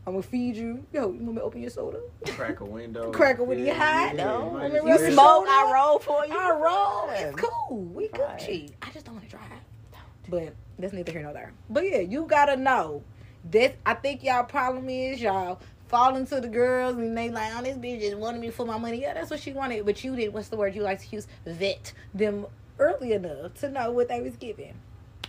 I'm 0.07 0.14
gonna 0.14 0.22
feed 0.22 0.57
you. 0.57 0.84
Yo, 0.92 1.12
you 1.12 1.18
want 1.20 1.26
me 1.28 1.34
to 1.36 1.42
open 1.42 1.61
your 1.61 1.70
soda? 1.70 2.00
Crack 2.30 2.59
a 2.61 2.64
window. 2.64 3.12
Crack 3.12 3.38
it 3.38 3.46
when 3.46 3.64
you 3.64 3.72
hot, 3.72 4.14
though. 4.16 4.50
might 4.50 4.64
I 4.64 4.68
mean, 4.70 4.86
You 4.86 4.98
slow. 4.98 5.11
smoke, 5.11 5.46
I 5.48 5.72
roll 5.72 5.98
for 6.00 6.26
you. 6.26 6.32
I 6.36 6.50
roll. 6.50 7.11
It's 7.11 7.40
cool. 7.40 7.78
We 7.84 8.09
Right. 8.09 8.38
Gucci. 8.40 8.72
I 8.82 8.90
just 8.90 9.07
don't 9.07 9.14
want 9.14 9.26
to 9.28 9.30
drive. 9.30 9.42
But 10.28 10.55
that's 10.78 10.92
neither 10.92 11.12
here 11.12 11.22
nor 11.22 11.32
there. 11.32 11.53
But 11.70 11.84
yeah, 11.84 11.98
you 11.98 12.26
gotta 12.26 12.57
know 12.57 13.03
This 13.44 13.72
I 13.86 13.94
think 13.94 14.22
y'all 14.24 14.44
problem 14.44 14.88
is 14.88 15.20
y'all 15.20 15.61
fall 15.93 16.16
into 16.16 16.40
the 16.40 16.49
girls 16.49 16.97
and 16.97 17.16
they 17.16 17.28
like, 17.30 17.53
oh, 17.55 17.62
this 17.62 17.76
bitch 17.76 18.01
just 18.01 18.16
wanted 18.16 18.40
me 18.40 18.51
for 18.51 18.64
my 18.64 18.78
money. 18.78 19.03
Yeah, 19.03 19.12
that's 19.12 19.30
what 19.30 19.38
she 19.38 19.53
wanted. 19.53 19.84
But 19.84 20.03
you 20.03 20.16
did. 20.16 20.32
What's 20.32 20.49
the 20.49 20.57
word 20.57 20.74
you 20.74 20.82
like 20.82 21.01
to 21.03 21.07
use? 21.14 21.28
Vet 21.47 21.93
them 22.14 22.47
early 22.78 23.12
enough 23.12 23.55
to 23.61 23.68
know 23.68 23.93
what 23.93 24.09
they 24.09 24.22
was 24.22 24.34
giving. 24.36 24.74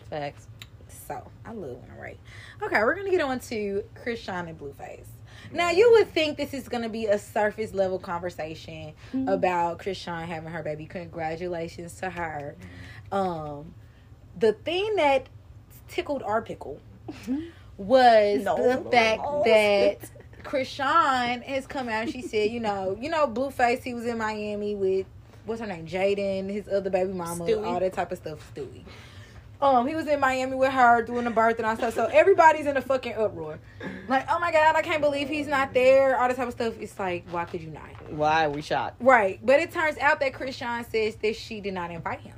Facts. 0.10 0.48
So 0.88 1.30
I 1.46 1.52
love 1.52 1.78
when 1.82 1.92
I 1.92 2.02
write. 2.02 2.20
Okay, 2.62 2.80
we're 2.80 2.96
gonna 2.96 3.12
get 3.12 3.22
on 3.22 3.40
to 3.42 3.84
Chrisean 4.04 4.48
and 4.48 4.58
Blueface. 4.58 5.08
Now 5.52 5.70
you 5.72 5.92
would 5.92 6.14
think 6.14 6.38
this 6.38 6.54
is 6.54 6.70
gonna 6.70 6.88
be 6.90 7.08
a 7.08 7.20
surface 7.20 7.74
level 7.74 8.00
conversation 8.00 8.94
mm-hmm. 9.14 9.28
about 9.28 9.80
Chrisean 9.80 10.26
having 10.26 10.50
her 10.50 10.64
baby. 10.64 10.86
Congratulations 10.86 11.96
to 11.96 12.10
her. 12.10 12.56
Mm-hmm. 13.12 13.16
Um, 13.16 13.74
the 14.40 14.54
thing 14.54 14.96
that 14.96 15.28
tickled 15.90 16.24
our 16.24 16.42
pickle 16.42 16.80
mm-hmm. 17.10 17.42
was 17.78 18.44
No. 18.46 18.56
the 18.56 18.90
fact 18.90 19.24
that 19.46 20.00
Chrisean 20.44 21.44
has 21.44 21.66
come 21.66 21.90
out 21.90 22.04
and 22.04 22.12
she 22.12 22.22
said, 22.22 22.52
you 22.52 22.60
know, 22.60 22.98
you 23.00 23.10
know, 23.10 23.28
Blueface, 23.28 23.84
he 23.84 23.94
was 23.94 24.06
in 24.06 24.18
Miami 24.18 24.76
with 24.76 25.06
what's 25.46 25.62
her 25.62 25.68
name, 25.68 25.88
Jaidyn, 25.88 26.50
his 26.50 26.68
other 26.68 26.90
baby 26.90 27.14
mama, 27.14 27.46
Stewie. 27.46 27.66
all 27.66 27.80
that 27.80 27.94
type 27.94 28.12
of 28.12 28.18
stuff, 28.18 28.54
Stewie. 28.56 28.84
Um, 29.62 29.88
he 29.88 29.96
was 29.96 30.08
in 30.08 30.20
Miami 30.20 30.58
with 30.58 30.74
her 30.74 31.02
doing 31.04 31.24
the 31.24 31.32
birth 31.32 31.58
and 31.58 31.66
all 31.66 31.78
stuff. 31.78 31.94
So 31.94 32.06
everybody's 32.08 32.66
in 32.66 32.76
a 32.76 32.82
fucking 32.82 33.14
uproar. 33.14 33.60
Like, 34.10 34.26
oh 34.30 34.38
my 34.38 34.52
god, 34.52 34.76
I 34.76 34.82
can't 34.82 35.00
believe 35.00 35.30
he's 35.30 35.48
not 35.48 35.74
there. 35.74 36.20
All 36.20 36.28
this 36.28 36.36
type 36.36 36.50
of 36.50 36.54
stuff. 36.54 36.74
It's 36.82 37.00
like, 37.00 37.26
why 37.32 37.46
could 37.46 37.62
you 37.62 37.70
not? 37.70 38.12
Why 38.12 38.46
are 38.46 38.50
we 38.50 38.62
shocked? 38.62 38.98
Right. 39.00 39.40
But 39.42 39.62
it 39.62 39.72
turns 39.72 39.98
out 40.00 40.20
that 40.20 40.34
Chrisean 40.34 40.90
says 40.92 41.16
that 41.16 41.38
she 41.38 41.62
did 41.62 41.74
not 41.74 41.92
invite 41.92 42.20
him 42.20 42.36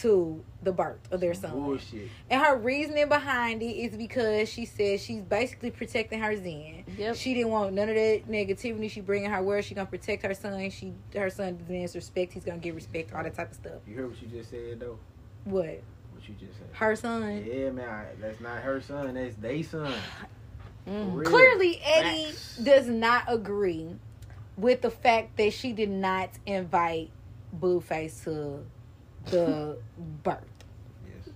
to 0.00 0.44
the 0.62 0.72
birth 0.72 1.00
of 1.10 1.20
their 1.20 1.34
son. 1.34 1.52
Bullshit. 1.52 2.08
And 2.28 2.42
her 2.42 2.56
reasoning 2.56 3.08
behind 3.08 3.62
it 3.62 3.66
is 3.76 3.96
because 3.96 4.48
she 4.48 4.64
says 4.64 5.02
she's 5.02 5.22
basically 5.22 5.70
protecting 5.70 6.20
her 6.20 6.36
Zen. 6.36 6.84
Yep. 6.96 7.16
She 7.16 7.34
didn't 7.34 7.50
want 7.50 7.72
none 7.74 7.88
of 7.88 7.94
that 7.94 8.28
negativity. 8.28 8.90
She 8.90 9.00
bringing 9.00 9.30
her 9.30 9.42
where 9.42 9.62
she 9.62 9.74
gonna 9.74 9.86
protect 9.86 10.24
her 10.24 10.34
son. 10.34 10.70
She 10.70 10.94
her 11.14 11.30
son 11.30 11.58
demands 11.64 11.94
respect. 11.94 12.32
He's 12.32 12.44
gonna 12.44 12.58
get 12.58 12.74
respect. 12.74 13.12
All 13.14 13.22
that 13.22 13.34
type 13.34 13.50
of 13.50 13.56
stuff. 13.56 13.80
You 13.86 13.96
heard 13.96 14.10
what 14.10 14.20
you 14.22 14.28
just 14.28 14.50
said 14.50 14.80
though? 14.80 14.98
What? 15.44 15.82
What 16.12 16.28
you 16.28 16.34
just 16.38 16.58
said. 16.58 16.68
Her 16.72 16.96
son. 16.96 17.44
Yeah, 17.46 17.70
man. 17.70 17.88
I, 17.88 18.06
that's 18.20 18.40
not 18.40 18.58
her 18.62 18.80
son. 18.80 19.14
That's 19.14 19.36
they 19.36 19.62
son. 19.62 19.94
Mm. 20.88 21.22
Clearly, 21.22 21.78
Eddie 21.84 22.32
Facts. 22.32 22.56
does 22.56 22.86
not 22.86 23.24
agree 23.28 23.94
with 24.56 24.80
the 24.80 24.90
fact 24.90 25.36
that 25.36 25.52
she 25.52 25.74
did 25.74 25.90
not 25.90 26.30
invite 26.46 27.10
Blueface 27.54 28.24
to 28.24 28.64
the 29.30 29.78
birth. 30.22 30.38
Yes. 31.06 31.34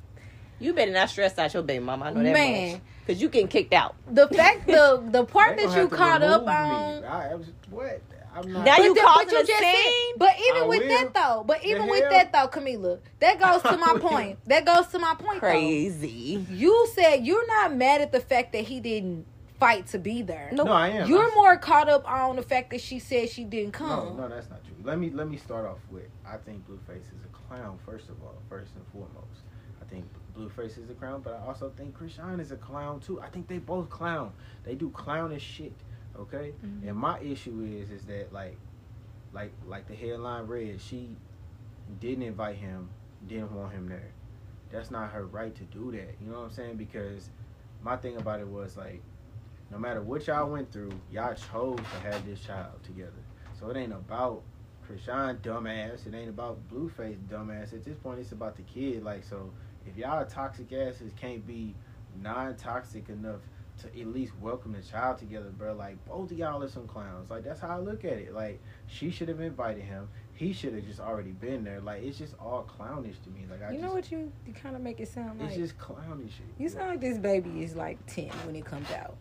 You 0.59 0.73
better 0.75 0.93
not 0.93 1.11
stress 1.11 1.39
out 1.39 1.53
your 1.55 1.63
baby 1.63 1.85
mama. 1.85 2.07
I 2.07 2.11
know 2.13 2.23
that 2.23 2.33
Man. 2.33 2.73
much. 2.73 2.81
Because 3.07 3.21
you 3.21 3.29
getting 3.29 3.49
kicked 3.49 3.75
out. 3.75 3.97
The 4.11 4.29
fact 4.29 4.67
the 4.67 5.03
the 5.11 5.25
part 5.25 5.57
that 5.57 5.77
you 5.77 5.89
caught 5.89 6.23
up 6.23 6.43
me. 6.43 6.53
on. 6.53 7.05
I, 7.05 7.33
I 7.33 7.35
was, 7.35 7.49
what? 7.71 8.01
I'm 8.35 8.51
not. 8.51 8.65
Now 8.65 8.77
you 8.79 8.95
the- 8.95 9.01
causing 9.01 9.29
a 9.39 9.45
just 9.45 9.59
scene? 9.61 10.15
but 10.17 10.31
even 10.49 10.63
I 10.63 10.67
with 10.67 10.81
will. 10.83 10.89
that 10.89 11.13
though, 11.13 11.45
but 11.47 11.61
The 11.63 11.69
even 11.69 11.87
with 11.89 12.01
hell? 12.03 12.11
that 12.13 12.33
though, 12.33 12.49
Camila, 12.49 12.99
that 13.19 13.39
goes 13.41 13.63
to 13.63 13.77
my 13.77 13.99
point. 14.01 14.39
That 14.47 14.65
goes 14.65 14.87
to 14.89 14.99
my 14.99 15.15
point. 15.17 15.41
Though. 15.43 15.49
Crazy. 15.51 16.47
You 16.51 16.89
said 16.95 17.27
you're 17.27 17.47
not 17.47 17.75
mad 17.77 18.01
at 18.01 18.13
the 18.13 18.21
fact 18.21 18.53
that 18.53 18.65
he 18.65 18.81
didn't 18.81 19.27
fight 19.61 19.89
to 19.89 19.99
be 19.99 20.23
there. 20.23 20.49
Nope. 20.53 20.67
no, 20.69 20.73
I 20.73 20.89
am. 20.91 21.09
You're 21.11 21.25
I'm- 21.25 21.35
more 21.35 21.57
caught 21.59 21.89
up 21.89 22.09
on 22.11 22.37
the 22.37 22.43
fact 22.43 22.71
that 22.71 22.81
she 22.81 23.01
said 23.01 23.29
she 23.29 23.45
didn't 23.45 23.79
No, 23.81 23.87
come. 23.87 24.17
no, 24.17 24.29
that's 24.29 24.49
not 24.49 24.65
true. 24.65 24.75
Let 24.85 24.99
me 24.99 25.11
let 25.11 25.29
me 25.29 25.37
start 25.37 25.67
off 25.67 25.79
with 25.91 26.05
I 26.27 26.37
think 26.37 26.67
Blueface 26.69 27.03
is 27.03 27.25
a 27.25 27.32
clown. 27.53 27.79
First 27.85 28.09
of 28.09 28.23
all, 28.23 28.35
first 28.49 28.73
and 28.77 28.87
foremost, 28.89 29.43
I 29.81 29.85
think 29.85 30.05
Blueface 30.37 30.79
is 30.79 30.89
a 30.91 30.95
clown, 30.95 31.21
but 31.23 31.35
I 31.35 31.47
also 31.47 31.71
think 31.77 31.97
Chrisean 31.99 32.41
is 32.41 32.51
a 32.53 32.57
clown 32.57 33.01
too. 33.01 33.21
I 33.21 33.29
think 33.29 33.49
they 33.49 33.59
both 33.59 33.91
clown. 33.91 34.33
They 34.65 34.75
do 34.75 34.91
clownish 34.91 35.43
shit. 35.43 35.75
Okay, 36.19 36.53
Mhm. 36.63 36.89
and 36.89 36.97
my 36.97 37.19
issue 37.21 37.63
is 37.63 37.91
is 37.91 38.05
that 38.07 38.33
like, 38.33 38.59
like 39.33 39.53
like 39.67 39.87
the 39.87 39.95
headline 39.95 40.47
read, 40.47 40.81
she 40.81 41.17
didn't 42.01 42.23
invite 42.23 42.57
him, 42.57 42.91
didn't 43.27 43.53
want 43.53 43.73
him 43.73 43.89
there. 43.89 44.13
That's 44.71 44.91
not 44.91 45.11
her 45.13 45.25
right 45.27 45.55
to 45.55 45.65
do 45.65 45.91
that. 45.93 46.17
You 46.21 46.31
know 46.31 46.39
what 46.41 46.45
I'm 46.45 46.51
saying? 46.51 46.77
Because 46.77 47.31
my 47.83 47.97
thing 47.97 48.17
about 48.17 48.41
it 48.41 48.49
was 48.49 48.77
like, 48.77 49.03
no 49.71 49.79
matter 49.79 50.03
what 50.03 50.27
y'all 50.27 50.51
went 50.51 50.71
through, 50.71 50.93
y'all 51.11 51.35
chose 51.35 51.77
to 51.79 52.01
have 52.11 52.25
this 52.27 52.41
child 52.41 52.83
together. 52.83 53.23
So 53.59 53.69
it 53.71 53.77
ain't 53.77 53.93
about 53.93 54.43
Chrisean 54.89 55.39
dumbass. 55.41 56.07
It 56.07 56.15
ain't 56.15 56.29
about 56.29 56.59
Blueface 56.69 57.17
dumbass. 57.29 57.73
At 57.73 57.85
this 57.85 57.97
point, 57.97 58.19
it's 58.21 58.33
about 58.33 58.57
the 58.57 58.63
kid. 58.63 59.03
Like, 59.03 59.25
so 59.25 59.51
if 59.87 59.97
y'all 59.97 60.25
toxic 60.27 60.73
asses 60.73 61.13
can't 61.21 61.47
be 61.47 61.75
non-toxic 62.23 63.09
enough 63.09 63.41
to 63.81 63.87
at 64.01 64.07
least 64.07 64.33
welcome 64.41 64.73
the 64.73 64.83
child 64.83 65.19
together, 65.19 65.51
bro, 65.57 65.73
like 65.75 65.97
both 66.07 66.31
of 66.31 66.39
y'all 66.39 66.63
are 66.63 66.69
some 66.69 66.87
clowns. 66.87 67.31
Like 67.31 67.43
that's 67.43 67.61
how 67.61 67.69
I 67.69 67.79
look 67.79 68.05
at 68.05 68.13
it. 68.13 68.35
Like 68.35 68.61
she 68.87 69.11
should 69.11 69.29
have 69.29 69.41
invited 69.41 69.83
him. 69.83 70.09
He 70.35 70.53
should 70.53 70.75
have 70.75 70.85
just 70.85 71.01
already 71.01 71.31
been 71.31 71.65
there. 71.65 71.81
Like 71.81 72.03
it's 72.03 72.19
just 72.19 72.35
all 72.39 72.65
clownish 72.65 73.17
to 73.25 73.31
me. 73.31 73.47
Like 73.51 73.63
I 73.63 73.69
You 73.73 73.79
just, 73.79 73.83
know 73.83 73.95
what 73.95 74.11
you, 74.13 74.31
you 74.47 74.53
kind 74.53 74.77
of 74.77 74.83
make 74.83 75.01
it 75.01 75.09
sound 75.09 75.41
like. 75.41 75.49
it's 75.51 75.57
just 75.57 75.79
clownish. 75.79 76.33
you 76.59 76.69
sound 76.69 76.91
like 76.91 77.01
this 77.01 77.19
baby 77.19 77.63
is 77.65 77.75
like 77.75 77.99
ten 78.07 78.29
when 78.45 78.55
it 78.57 78.65
comes 78.65 78.91
out. 78.93 79.17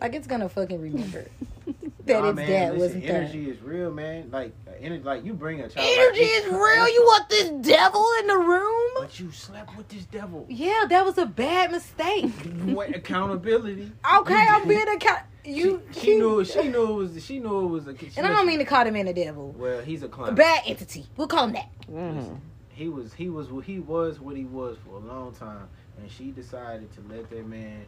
Like 0.00 0.14
it's 0.14 0.26
gonna 0.26 0.48
fucking 0.48 0.80
remember 0.80 1.24
that 2.04 2.20
Nah, 2.22 2.28
its 2.28 2.36
man, 2.36 2.48
dad 2.48 2.72
listen, 2.74 2.78
wasn't 2.80 3.06
there. 3.06 3.16
energy 3.22 3.50
is 3.50 3.60
real, 3.62 3.90
man. 3.90 4.30
Like 4.30 4.52
uh, 4.68 4.72
energy, 4.80 5.02
like 5.02 5.24
you 5.24 5.32
bring 5.32 5.60
a 5.60 5.68
child. 5.68 5.86
Energy 5.88 6.20
like, 6.20 6.30
is 6.30 6.44
real. 6.46 6.88
You 6.88 7.02
want 7.06 7.28
this 7.28 7.48
devil 7.66 8.06
in 8.20 8.26
the 8.26 8.38
room? 8.38 8.90
But 9.00 9.18
you 9.18 9.30
slept 9.32 9.76
with 9.76 9.88
this 9.88 10.04
devil. 10.04 10.46
Yeah, 10.48 10.84
that 10.88 11.04
was 11.04 11.18
a 11.18 11.26
bad 11.26 11.72
mistake. 11.72 12.30
what 12.64 12.94
accountability? 12.94 13.90
Okay, 14.18 14.46
I'm 14.48 14.68
being 14.68 14.88
account. 14.88 15.20
You, 15.44 15.80
she, 15.92 16.00
she 16.00 16.14
knew. 16.16 16.44
She 16.44 16.68
knew 16.68 16.90
it 16.90 16.94
was. 16.94 17.24
She 17.24 17.38
knew 17.38 17.64
it 17.64 17.68
was 17.68 17.86
a. 17.86 17.96
She 17.96 18.10
and 18.16 18.26
I 18.26 18.30
don't 18.30 18.46
mean 18.46 18.58
to 18.58 18.64
call 18.64 18.84
him 18.84 18.96
in 18.96 19.08
a 19.08 19.14
devil. 19.14 19.54
Well, 19.56 19.80
he's 19.80 20.02
a 20.02 20.06
A 20.08 20.32
bad 20.32 20.62
entity. 20.66 21.06
We'll 21.16 21.28
call 21.28 21.44
him 21.44 21.52
that. 21.52 21.70
Mhm. 21.90 22.38
He 22.70 22.88
was. 22.88 23.14
He 23.14 23.30
was. 23.30 23.48
He 23.64 23.78
was 23.78 24.20
what 24.20 24.36
he 24.36 24.44
was 24.44 24.76
for 24.84 24.96
a 24.96 24.98
long 24.98 25.32
time, 25.34 25.68
and 25.98 26.10
she 26.10 26.32
decided 26.32 26.92
to 26.94 27.00
let 27.08 27.30
that 27.30 27.46
man 27.46 27.86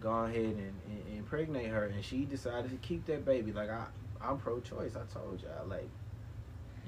go 0.00 0.10
ahead 0.10 0.36
and, 0.36 0.72
and 0.88 1.02
impregnate 1.16 1.68
her, 1.68 1.84
and 1.86 2.04
she 2.04 2.24
decided 2.24 2.70
to 2.70 2.76
keep 2.78 3.06
that 3.06 3.24
baby. 3.24 3.52
Like 3.52 3.70
I, 3.70 3.84
I'm 4.20 4.38
pro-choice. 4.38 4.92
I 4.96 5.12
told 5.12 5.42
y'all. 5.42 5.66
Like, 5.66 5.88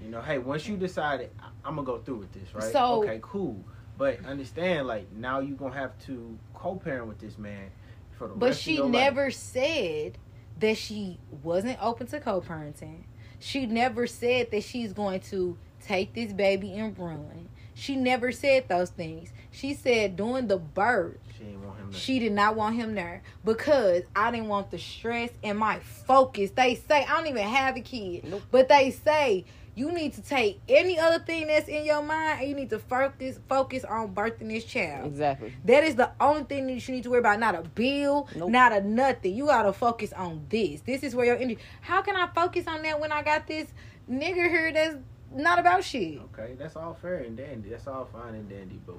you 0.02 0.10
know, 0.10 0.20
hey, 0.22 0.38
once 0.38 0.66
you 0.68 0.76
decided, 0.76 1.30
I'm 1.64 1.74
gonna 1.76 1.86
go 1.86 1.98
through 1.98 2.16
with 2.18 2.32
this, 2.32 2.54
right? 2.54 2.72
So- 2.72 3.02
okay, 3.02 3.18
cool. 3.22 3.62
But 3.96 4.24
understand, 4.26 4.86
like, 4.86 5.10
now 5.12 5.40
you 5.40 5.54
gonna 5.56 5.74
have 5.74 5.98
to 6.06 6.38
co-parent 6.54 7.08
with 7.08 7.18
this 7.18 7.36
man 7.36 7.70
for 8.16 8.28
the 8.28 8.34
But 8.34 8.46
rest 8.46 8.58
of 8.60 8.62
she 8.62 8.74
your 8.76 8.84
life. 8.84 8.92
never 8.92 9.30
said 9.32 10.18
that 10.60 10.76
she 10.76 11.18
wasn't 11.42 11.78
open 11.82 12.06
to 12.08 12.20
co-parenting. 12.20 13.02
She 13.40 13.66
never 13.66 14.06
said 14.06 14.52
that 14.52 14.62
she's 14.62 14.92
going 14.92 15.20
to 15.30 15.56
take 15.80 16.14
this 16.14 16.32
baby 16.32 16.72
and 16.74 16.96
run. 16.98 17.48
She 17.74 17.96
never 17.96 18.30
said 18.32 18.68
those 18.68 18.90
things. 18.90 19.32
She 19.50 19.74
said 19.74 20.14
during 20.16 20.46
the 20.48 20.58
birth, 20.58 21.18
She 21.36 21.44
didn't 21.44 21.64
want 21.64 21.67
him. 21.88 21.92
To, 21.92 21.98
she 21.98 22.18
did 22.18 22.32
not 22.32 22.56
want 22.56 22.76
him 22.76 22.94
there 22.94 23.22
because 23.44 24.02
I 24.14 24.30
didn't 24.30 24.48
want 24.48 24.70
the 24.70 24.78
stress 24.78 25.30
and 25.42 25.58
my 25.58 25.80
focus. 25.80 26.50
They 26.52 26.74
say 26.76 27.04
I 27.04 27.16
don't 27.18 27.26
even 27.26 27.42
have 27.46 27.76
a 27.76 27.80
kid, 27.80 28.24
Nope. 28.24 28.42
but 28.50 28.68
they 28.68 28.90
say 28.90 29.44
you 29.74 29.92
need 29.92 30.12
to 30.12 30.22
take 30.22 30.60
any 30.68 30.98
other 30.98 31.20
thing 31.24 31.46
that's 31.46 31.68
in 31.68 31.84
your 31.84 32.02
mind 32.02 32.40
and 32.40 32.48
you 32.48 32.54
need 32.56 32.68
to 32.70 32.80
focus 32.80 33.38
focus 33.48 33.84
on 33.84 34.12
birthing 34.12 34.48
this 34.48 34.64
child. 34.64 35.06
Exactly. 35.06 35.52
That 35.66 35.84
is 35.84 35.94
the 35.94 36.10
only 36.20 36.42
thing 36.44 36.66
that 36.66 36.88
you 36.88 36.94
need 36.94 37.04
to 37.04 37.10
worry 37.10 37.20
about. 37.20 37.38
Not 37.38 37.54
a 37.54 37.62
bill, 37.62 38.28
Nope. 38.34 38.50
not 38.50 38.72
a 38.72 38.80
nothing. 38.80 39.34
You 39.36 39.46
gotta 39.46 39.72
focus 39.72 40.12
on 40.12 40.44
this. 40.48 40.80
This 40.80 41.02
is 41.04 41.14
where 41.14 41.26
your 41.26 41.36
energy. 41.36 41.58
How 41.80 42.02
can 42.02 42.16
I 42.16 42.26
focus 42.34 42.66
on 42.66 42.82
that 42.82 42.98
when 42.98 43.12
I 43.12 43.22
got 43.22 43.46
this 43.46 43.68
nigga 44.10 44.48
here 44.48 44.72
that's 44.72 44.96
not 45.32 45.60
about 45.60 45.84
shit? 45.84 46.18
Okay, 46.34 46.54
that's 46.58 46.74
all 46.74 46.94
fair 47.00 47.18
and 47.18 47.36
dandy. 47.36 47.68
That's 47.70 47.86
all 47.86 48.08
fine 48.12 48.34
and 48.34 48.48
dandy. 48.48 48.80
But 48.84 48.96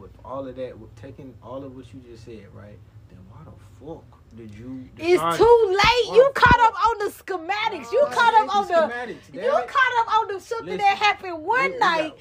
with, 0.00 0.10
with 0.12 0.20
all 0.24 0.46
of 0.46 0.56
that, 0.56 0.78
with 0.78 0.94
taking 0.96 1.34
all 1.42 1.62
of 1.64 1.74
what 1.76 1.92
you 1.92 2.00
just 2.10 2.24
said, 2.24 2.46
right? 2.54 2.78
Then 3.10 3.18
why 3.30 3.40
the 3.44 3.52
fuck 3.84 4.04
did 4.36 4.54
you? 4.54 4.88
It's 4.98 5.12
decide- 5.14 5.36
too 5.36 5.66
late. 5.68 6.14
You 6.16 6.24
Why- 6.24 6.32
caught 6.34 6.60
up 6.60 6.74
on 6.86 6.98
the 6.98 7.12
schematics. 7.12 7.92
You 7.92 8.02
Nah, 8.02 8.10
caught 8.10 8.34
up 8.34 8.56
on 8.56 8.68
the 8.68 9.14
the. 9.32 9.40
You 9.40 9.56
it. 9.56 9.68
caught 9.68 9.92
up 10.06 10.18
on 10.20 10.28
the 10.34 10.40
something 10.40 10.66
Listen, 10.66 10.78
that 10.78 10.96
happened 10.98 11.42
one 11.44 11.72
we 11.72 11.78
night 11.78 12.12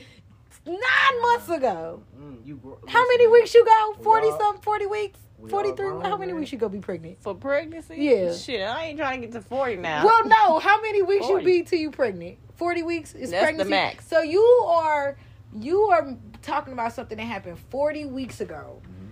got- 0.66 0.74
nine 0.74 1.22
months 1.22 1.50
ago. 1.50 2.02
Mm, 2.20 2.46
you 2.46 2.56
gro- 2.56 2.80
How 2.88 3.06
many 3.08 3.28
weeks 3.28 3.54
you 3.54 3.66
go? 3.66 3.96
Forty 4.04 4.28
all- 4.28 4.38
something, 4.40 4.62
forty 4.62 4.86
weeks, 4.86 5.20
forty 5.50 5.72
three. 5.74 5.88
How 5.88 6.18
many 6.18 6.32
man. 6.32 6.40
weeks 6.42 6.52
you 6.54 6.58
gonna 6.58 6.72
be 6.74 6.80
pregnant? 6.80 7.22
For 7.22 7.36
pregnancy? 7.36 7.96
Yeah. 7.98 8.34
Shit, 8.34 8.62
I 8.68 8.86
ain't 8.86 8.98
trying 9.00 9.22
to 9.22 9.28
get 9.28 9.34
to 9.34 9.42
40 9.42 9.76
now. 9.78 10.06
Well, 10.06 10.26
no. 10.28 10.60
How 10.60 10.82
many 10.82 11.02
weeks 11.02 11.26
40. 11.28 11.44
you 11.44 11.46
be 11.62 11.64
till 11.64 11.80
you 11.80 11.92
pregnant? 11.92 12.38
Forty 12.56 12.82
weeks 12.84 13.14
is 13.14 13.30
That's 13.32 13.42
the 13.42 13.46
pregnancy. 13.46 13.70
max. 13.70 14.08
So 14.08 14.22
you 14.22 14.42
are 14.68 15.18
you 15.56 15.84
are 15.84 16.16
talking 16.42 16.74
about 16.74 16.94
something 16.94 17.18
that 17.18 17.24
happened 17.24 17.60
forty 17.70 18.06
weeks 18.06 18.42
ago, 18.42 18.82
Mhm. 18.84 19.10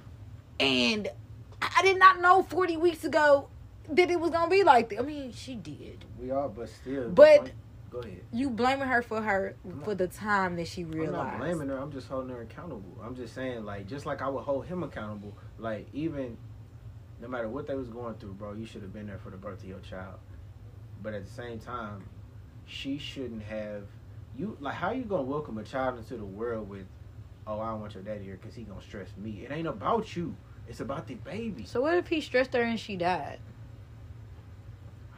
and 0.59 1.07
I 1.61 1.81
did 1.81 1.97
not 1.97 2.19
know 2.21 2.43
forty 2.43 2.77
weeks 2.77 3.03
ago 3.03 3.47
that 3.89 4.09
it 4.09 4.19
was 4.19 4.31
gonna 4.31 4.49
be 4.49 4.63
like 4.63 4.89
that. 4.89 4.99
I 4.99 5.01
mean, 5.03 5.31
she 5.31 5.55
did. 5.55 6.05
We 6.19 6.31
are, 6.31 6.49
but 6.49 6.69
still. 6.69 7.09
But- 7.09 7.51
go 7.91 7.99
ahead. 7.99 8.21
You 8.33 8.49
blaming 8.49 8.87
her 8.87 9.01
for 9.01 9.21
her 9.21 9.55
for 9.83 9.95
the 9.95 10.07
time 10.07 10.55
that 10.57 10.67
she 10.67 10.83
realized. 10.83 11.15
I'm 11.15 11.27
not 11.27 11.37
blaming 11.39 11.69
her. 11.69 11.77
I'm 11.77 11.91
just 11.91 12.07
holding 12.09 12.29
her 12.35 12.41
accountable. 12.41 12.97
I'm 13.01 13.15
just 13.15 13.33
saying, 13.33 13.63
like, 13.63 13.87
just 13.87 14.05
like 14.05 14.21
I 14.21 14.27
would 14.27 14.43
hold 14.43 14.65
him 14.65 14.83
accountable. 14.83 15.33
Like, 15.57 15.87
even 15.93 16.37
no 17.21 17.29
matter 17.29 17.47
what 17.47 17.67
they 17.67 17.75
was 17.75 17.87
going 17.87 18.15
through, 18.15 18.33
bro, 18.33 18.53
you 18.53 18.65
should 18.65 18.81
have 18.81 18.91
been 18.91 19.07
there 19.07 19.17
for 19.19 19.29
the 19.29 19.37
birth 19.37 19.59
of 19.63 19.69
your 19.69 19.79
child. 19.79 20.19
But 21.01 21.13
at 21.13 21.23
the 21.23 21.31
same 21.31 21.59
time, 21.59 22.03
she 22.65 22.97
shouldn't 22.97 23.43
have. 23.43 23.83
You 24.37 24.57
like 24.59 24.75
how 24.75 24.91
you 24.91 25.03
gonna 25.03 25.23
welcome 25.23 25.57
a 25.57 25.63
child 25.63 25.97
into 25.97 26.17
the 26.17 26.25
world 26.25 26.69
with, 26.69 26.85
oh, 27.47 27.59
I 27.59 27.69
don't 27.71 27.81
want 27.81 27.93
your 27.93 28.03
daddy 28.03 28.23
here 28.25 28.37
because 28.41 28.55
he 28.55 28.63
gonna 28.63 28.81
stress 28.81 29.07
me. 29.17 29.43
It 29.45 29.51
ain't 29.51 29.67
about 29.67 30.15
you. 30.15 30.35
It's 30.67 30.79
about 30.81 31.07
the 31.07 31.15
baby. 31.15 31.63
So 31.65 31.81
what 31.81 31.93
if 31.95 32.07
he 32.07 32.19
stressed 32.21 32.53
her 32.53 32.61
and 32.63 32.79
she 32.79 32.95
died? 32.97 33.39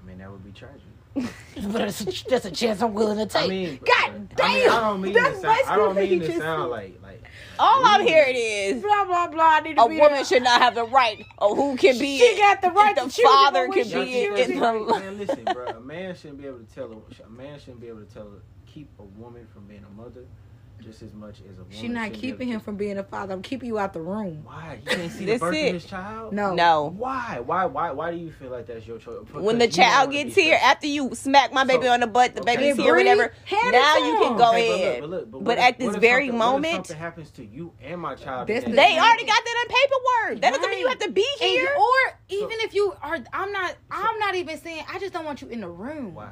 I 0.02 0.06
mean, 0.08 0.20
that 0.20 0.32
would 0.32 0.44
be 0.44 0.52
tragic. 0.52 0.82
but 1.16 1.74
that's 1.80 2.02
a, 2.02 2.30
that's 2.30 2.46
a 2.46 2.52
chance 2.52 2.80
I'm 2.82 2.94
willing 2.94 3.18
to 3.18 3.26
take. 3.26 3.46
I 3.46 3.48
mean, 3.48 3.80
God 3.84 4.10
I 4.10 4.12
mean, 4.14 4.30
I 4.40 4.66
damn! 4.66 4.82
don't 4.84 5.02
mean 5.02 5.14
That's 5.14 5.36
to 5.38 5.42
sound, 5.42 5.60
I 5.68 5.76
don't 5.76 5.96
mean 5.96 6.20
to 6.20 6.38
sound 6.38 6.70
like 6.70 7.00
like 7.02 7.24
All 7.58 7.82
I'm 7.86 8.06
hearing 8.06 8.36
is 8.36 8.84
blah 8.84 9.06
blah 9.06 9.28
blah. 9.28 9.44
I 9.44 9.60
need 9.62 9.78
to 9.78 9.84
a 9.84 9.90
be 9.90 9.96
woman 9.96 10.12
there. 10.14 10.26
should 10.26 10.44
not 10.44 10.62
have 10.62 10.76
the 10.76 10.84
right 10.84 11.26
of 11.40 11.58
who 11.58 11.76
can 11.76 11.98
be 11.98 12.20
She 12.20 12.38
got 12.38 12.62
the 12.62 12.70
right 12.70 12.96
the 12.96 13.10
father 13.10 13.66
even 13.66 13.74
can 13.90 14.06
be 14.06 14.12
she 14.12 14.26
in, 14.26 14.34
in 14.38 14.60
just- 14.60 14.60
man, 14.60 15.18
listen, 15.18 15.44
bro. 15.46 15.66
A 15.66 15.80
man 15.80 16.14
shouldn't 16.16 16.40
be 16.40 16.46
able 16.48 16.60
to 16.60 16.66
tell 16.76 16.92
a, 16.92 17.26
a 17.26 17.30
man 17.30 17.58
shouldn't 17.58 17.80
be 17.82 17.88
able 17.88 18.02
to 18.02 18.14
tell 18.14 18.28
keep 18.78 18.90
a 19.00 19.04
woman 19.20 19.48
from 19.54 19.66
being 19.66 19.84
a 19.84 20.02
mother 20.02 20.24
just 20.84 21.02
as 21.02 21.12
much 21.16 21.38
as 21.40 21.58
a 21.58 21.64
woman. 21.64 21.72
She 21.72 21.88
not 21.88 22.04
shouldn't 22.04 22.22
be 22.22 22.28
able 22.28 22.38
keeping 22.38 22.48
him 22.50 22.60
from 22.60 22.76
being 22.78 23.00
a 23.00 23.04
father. 23.04 23.34
I'm 23.34 23.42
keeping 23.42 23.68
you 23.68 23.80
out 23.80 23.94
the 23.94 24.00
room. 24.02 24.44
Why? 24.46 24.78
You 24.86 24.92
can't 24.96 25.12
see 25.12 25.26
the 25.34 25.40
birth 25.40 25.56
it. 25.56 25.68
of 25.70 25.74
his 25.74 25.86
child. 25.86 26.34
No. 26.34 26.54
no. 26.54 26.94
Why? 26.96 27.40
Why? 27.44 27.66
Why? 27.66 27.90
Why 27.90 28.12
do 28.12 28.18
you 28.18 28.32
feel 28.32 28.52
like 28.52 28.68
that's 28.68 28.86
your 28.86 29.00
choice? 29.00 29.26
When 29.34 29.58
the 29.58 29.66
Because 29.66 29.78
you 29.78 29.84
don't 29.84 29.92
child 29.92 30.12
gets 30.12 30.36
here, 30.36 30.56
stressed. 30.56 30.64
after 30.76 30.86
you 30.86 31.16
smack 31.16 31.52
my 31.52 31.64
baby 31.64 31.86
So- 31.88 31.94
on 31.94 32.02
the 32.02 32.06
butt, 32.08 32.36
the 32.36 32.42
okay. 32.42 32.58
baby's 32.58 32.76
here, 32.78 32.94
breathe, 32.94 33.08
whatever. 33.08 33.34
Now 33.52 33.98
you 33.98 34.20
can 34.22 34.38
go 34.38 34.50
Okay, 34.52 34.98
but 35.02 35.10
look, 35.10 35.32
but 35.32 35.32
look, 35.32 35.32
But 35.32 35.42
what 35.42 35.58
at 35.58 35.80
this 35.80 35.88
what 35.94 36.00
very 36.02 36.28
something- 36.28 36.40
what 36.40 36.46
moment- 36.52 36.74
something 36.88 36.98
happens 36.98 37.32
to 37.32 37.44
you 37.44 37.74
and 37.82 38.00
my 38.00 38.14
child. 38.14 38.48
That's 38.48 38.64
in 38.66 38.74
They 38.74 38.78
thing. 38.84 39.00
already 39.00 39.26
got 39.26 39.44
that 39.44 39.66
on 39.66 39.76
paperwork. 40.30 40.42
That 40.44 40.54
doesn't 40.54 40.70
mean 40.70 40.80
you 40.82 40.88
have 40.90 41.00
to 41.00 41.10
be 41.10 41.26
And 41.42 41.50
here. 41.50 41.74
or 41.76 42.20
even 42.30 42.52
if 42.60 42.76
you 42.76 42.94
are, 43.02 43.18
I'm 43.34 43.52
not. 43.52 43.76
I'm 43.90 44.20
not 44.20 44.36
even 44.36 44.60
saying. 44.60 44.84
I 44.94 45.00
just 45.00 45.12
don't 45.12 45.26
want 45.26 45.42
you 45.42 45.48
in 45.48 45.62
the 45.62 45.70
room. 45.70 46.14
Why? 46.14 46.30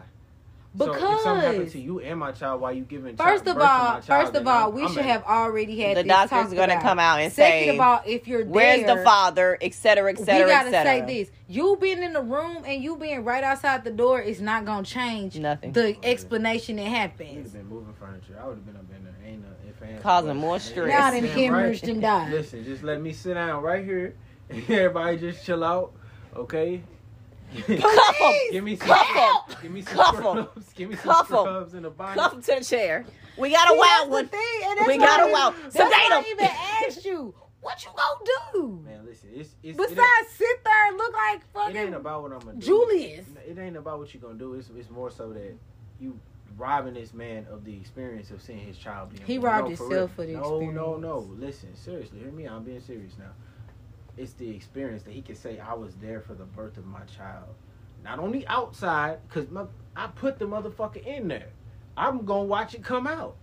So 0.77 0.93
if 0.93 0.99
something 0.99 1.41
happened 1.41 1.57
Because 1.60 1.72
to 1.73 1.80
you 1.81 1.99
and 1.99 2.19
my 2.19 2.31
child 2.31 2.61
while 2.61 2.73
you 2.73 2.84
giving 2.84 3.15
first 3.15 3.45
child, 3.45 3.47
of 3.47 3.56
birth 3.56 3.64
to 3.64 3.69
all, 3.72 3.84
my 3.93 3.99
child, 4.02 4.06
first 4.27 4.35
of 4.35 4.47
all, 4.47 4.64
I'm- 4.65 4.73
we 4.76 4.81
I'm 4.84 4.89
should 4.89 4.97
at- 4.99 5.06
have 5.06 5.23
already 5.23 5.80
had 5.81 5.97
The 5.97 6.03
this 6.03 6.10
doctor's 6.30 6.53
gonna 6.53 6.81
come 6.81 6.99
out 6.99 7.19
and 7.19 7.31
Second 7.31 7.68
say, 7.69 7.69
of 7.76 7.80
all, 7.80 8.02
if 8.06 8.27
you're 8.27 8.45
Where's 8.45 8.84
there, 8.85 8.95
the 8.97 9.03
father, 9.03 9.57
etc., 9.61 10.11
etc., 10.11 10.41
et 10.41 10.45
we 10.45 10.52
gotta 10.52 10.72
say 10.72 11.02
this: 11.07 11.31
you 11.47 11.77
being 11.80 12.03
in 12.03 12.14
the 12.14 12.22
room 12.22 12.64
and 12.65 12.84
you 12.84 12.95
being 12.97 13.23
right 13.23 13.43
outside 13.43 13.84
the 13.84 13.91
door 13.91 14.19
is 14.19 14.41
not 14.41 14.65
gonna 14.65 14.84
change 14.84 15.38
Nothing. 15.38 15.72
the 15.72 15.95
explanation 16.03 16.76
that 16.77 16.84
We'd 16.84 16.89
happens. 16.91 17.43
have 17.43 17.53
been 17.53 17.69
moving 17.69 17.93
furniture. 17.93 18.38
I 18.41 18.45
would 18.47 18.56
have 18.57 18.65
been 18.65 18.76
up 18.76 18.84
in 18.95 19.03
there. 19.03 19.14
Ain't 19.26 19.41
no 19.41 20.02
Causing 20.02 20.30
buts. 20.30 20.39
more 20.39 20.53
Ain't 20.56 20.61
stress. 20.64 21.14
Y'all 21.14 21.22
no 21.22 21.27
done 21.27 21.38
hemorrhaged 21.38 21.88
and 21.89 22.02
died. 22.02 22.31
Listen, 22.31 22.64
just 22.64 22.84
let 22.84 23.02
me 23.02 23.11
sit 23.14 23.34
down 23.35 23.61
right 23.64 23.84
here. 23.84 24.15
Everybody 24.49 25.18
just 25.18 25.45
chill 25.45 25.64
out, 25.64 25.93
okay? 26.35 26.81
Cuff 27.56 28.15
him. 28.15 28.34
give 28.52 28.64
me 28.64 28.76
some, 28.76 28.88
Cuff 28.88 29.07
him. 29.49 29.56
give 29.61 29.72
me 29.72 29.82
some 29.82 29.95
Cuff 29.95 30.15
'em. 30.15 30.22
scrubs. 30.22 30.73
Give 30.73 30.90
me 30.90 30.95
some 30.95 31.11
Cuff 31.14 31.32
'em. 31.32 31.38
scrubs 31.38 31.73
in 31.73 31.84
the 31.84 31.90
body. 31.90 32.19
Cuff 32.19 32.34
him 32.34 32.41
to 32.41 32.56
the 32.60 32.64
chair. 32.65 33.06
We 33.38 33.52
got 33.52 33.68
a 33.68 33.72
See, 33.72 33.77
wild 33.77 34.10
one. 34.11 34.27
thing, 34.27 34.61
and 34.64 34.77
that's 34.80 34.88
We 34.88 34.98
got 34.98 35.19
a 35.19 35.23
I- 35.23 35.32
wild- 35.32 35.56
That's 35.64 35.73
Sedate 35.76 35.91
why 35.91 36.10
I 36.11 36.18
'em. 36.19 36.23
even 36.30 36.45
asked 36.88 37.06
you, 37.06 37.34
what 37.61 37.84
you 37.84 37.91
gonna 37.95 38.32
do? 38.53 38.82
Man, 38.86 39.06
listen, 39.06 39.30
it's, 39.34 39.56
it's 39.64 39.77
Besides 39.77 39.98
it 39.99 40.30
sit 40.38 40.64
there 40.64 40.88
and 40.88 40.98
look 40.98 41.14
like 41.14 41.41
it 41.69 41.76
ain't 41.76 41.95
about 41.95 42.22
what 42.23 42.32
I'm 42.32 42.40
gonna 42.40 42.53
do. 42.53 42.65
Julius. 42.65 43.26
It 43.48 43.57
ain't 43.57 43.76
about 43.76 43.99
what 43.99 44.14
you 44.14 44.19
gonna 44.19 44.36
do. 44.36 44.53
It's, 44.53 44.69
it's 44.77 44.90
more 44.90 45.10
so 45.11 45.34
that 45.34 45.53
you 45.99 46.19
robbing 46.57 46.94
this 46.94 47.14
man 47.14 47.45
of 47.52 47.65
the 47.65 47.76
experience 47.76 48.32
of 48.32 48.41
seeing 48.41 48.60
his 48.60 48.77
child 48.77 49.10
being 49.10 49.26
He 49.26 49.38
born. 49.38 49.52
robbed 49.52 49.64
No, 49.64 49.68
himself 49.69 49.91
real. 49.91 50.07
for 50.10 50.26
the 50.26 50.34
no, 50.34 50.40
experience. 50.40 50.76
No, 50.76 50.98
no, 50.98 50.98
no. 50.98 51.18
Listen, 51.38 51.76
seriously, 51.76 52.19
hear 52.19 52.32
me. 52.32 52.45
I'm 52.45 52.64
being 52.64 52.80
serious 52.80 53.14
now. 53.18 53.32
It's 54.18 54.34
the 54.34 54.50
experience 54.50 55.04
that 55.04 55.14
he 55.14 55.22
can 55.22 55.36
say 55.36 55.60
I 55.60 55.74
was 55.74 55.96
there 55.96 56.22
for 56.22 56.34
the 56.34 56.46
birth 56.46 56.78
of 56.78 56.86
my 56.86 57.02
child, 57.02 57.54
not 58.04 58.20
on 58.20 58.32
the 58.32 58.48
outside, 58.48 59.20
cause 59.30 59.50
my, 59.50 59.66
I 59.96 60.08
put 60.08 60.40
the 60.40 60.46
motherfucker 60.46 61.06
in 61.06 61.28
there. 61.28 61.50
I'm 61.98 62.26
gonna 62.26 62.44
watch 62.46 62.74
it 62.76 62.84
come 62.84 63.08
out. 63.08 63.36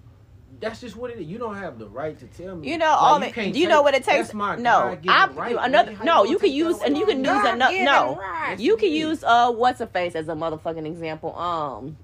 That's 0.61 0.81
just 0.83 0.97
what 0.97 1.11
it 1.11 1.19
is. 1.19 1.27
You 1.27 1.39
don't 1.39 1.57
have 1.57 1.79
the 1.79 1.89
right 1.89 2.19
to 2.19 2.27
tell 2.27 2.57
me. 2.57 2.71
You 2.71 2.79
know, 2.79 2.87
Like, 2.91 3.01
all 3.03 3.19
you 3.21 3.25
it, 3.27 3.35
can't 3.35 3.47
you 3.49 3.53
take- 3.65 3.69
know 3.71 3.83
what 3.83 3.95
it 3.95 4.05
takes. 4.05 4.29
That's 4.29 4.35
my 4.35 4.57
no, 4.57 4.99
I'm 5.09 5.35
right, 5.35 5.57
another. 5.59 5.91
man. 5.93 5.97
How 5.97 6.05
No, 6.05 6.17
gonna 6.19 6.31
you 6.31 6.39
can 6.39 6.53
use 6.53 6.81
and 6.83 6.97
you 6.97 7.07
can 7.07 7.25
from 7.25 7.35
use 7.35 7.45
me? 7.45 7.51
another. 7.51 7.83
No, 7.85 8.17
right. 8.17 8.59
you 8.61 8.77
can 8.77 8.91
use 8.93 9.25
uh, 9.25 9.51
what's 9.51 9.81
a 9.81 9.87
face 9.87 10.15
as 10.15 10.29
a 10.29 10.35
motherfucking 10.35 10.87
example. 10.87 11.35
Um, 11.39 11.97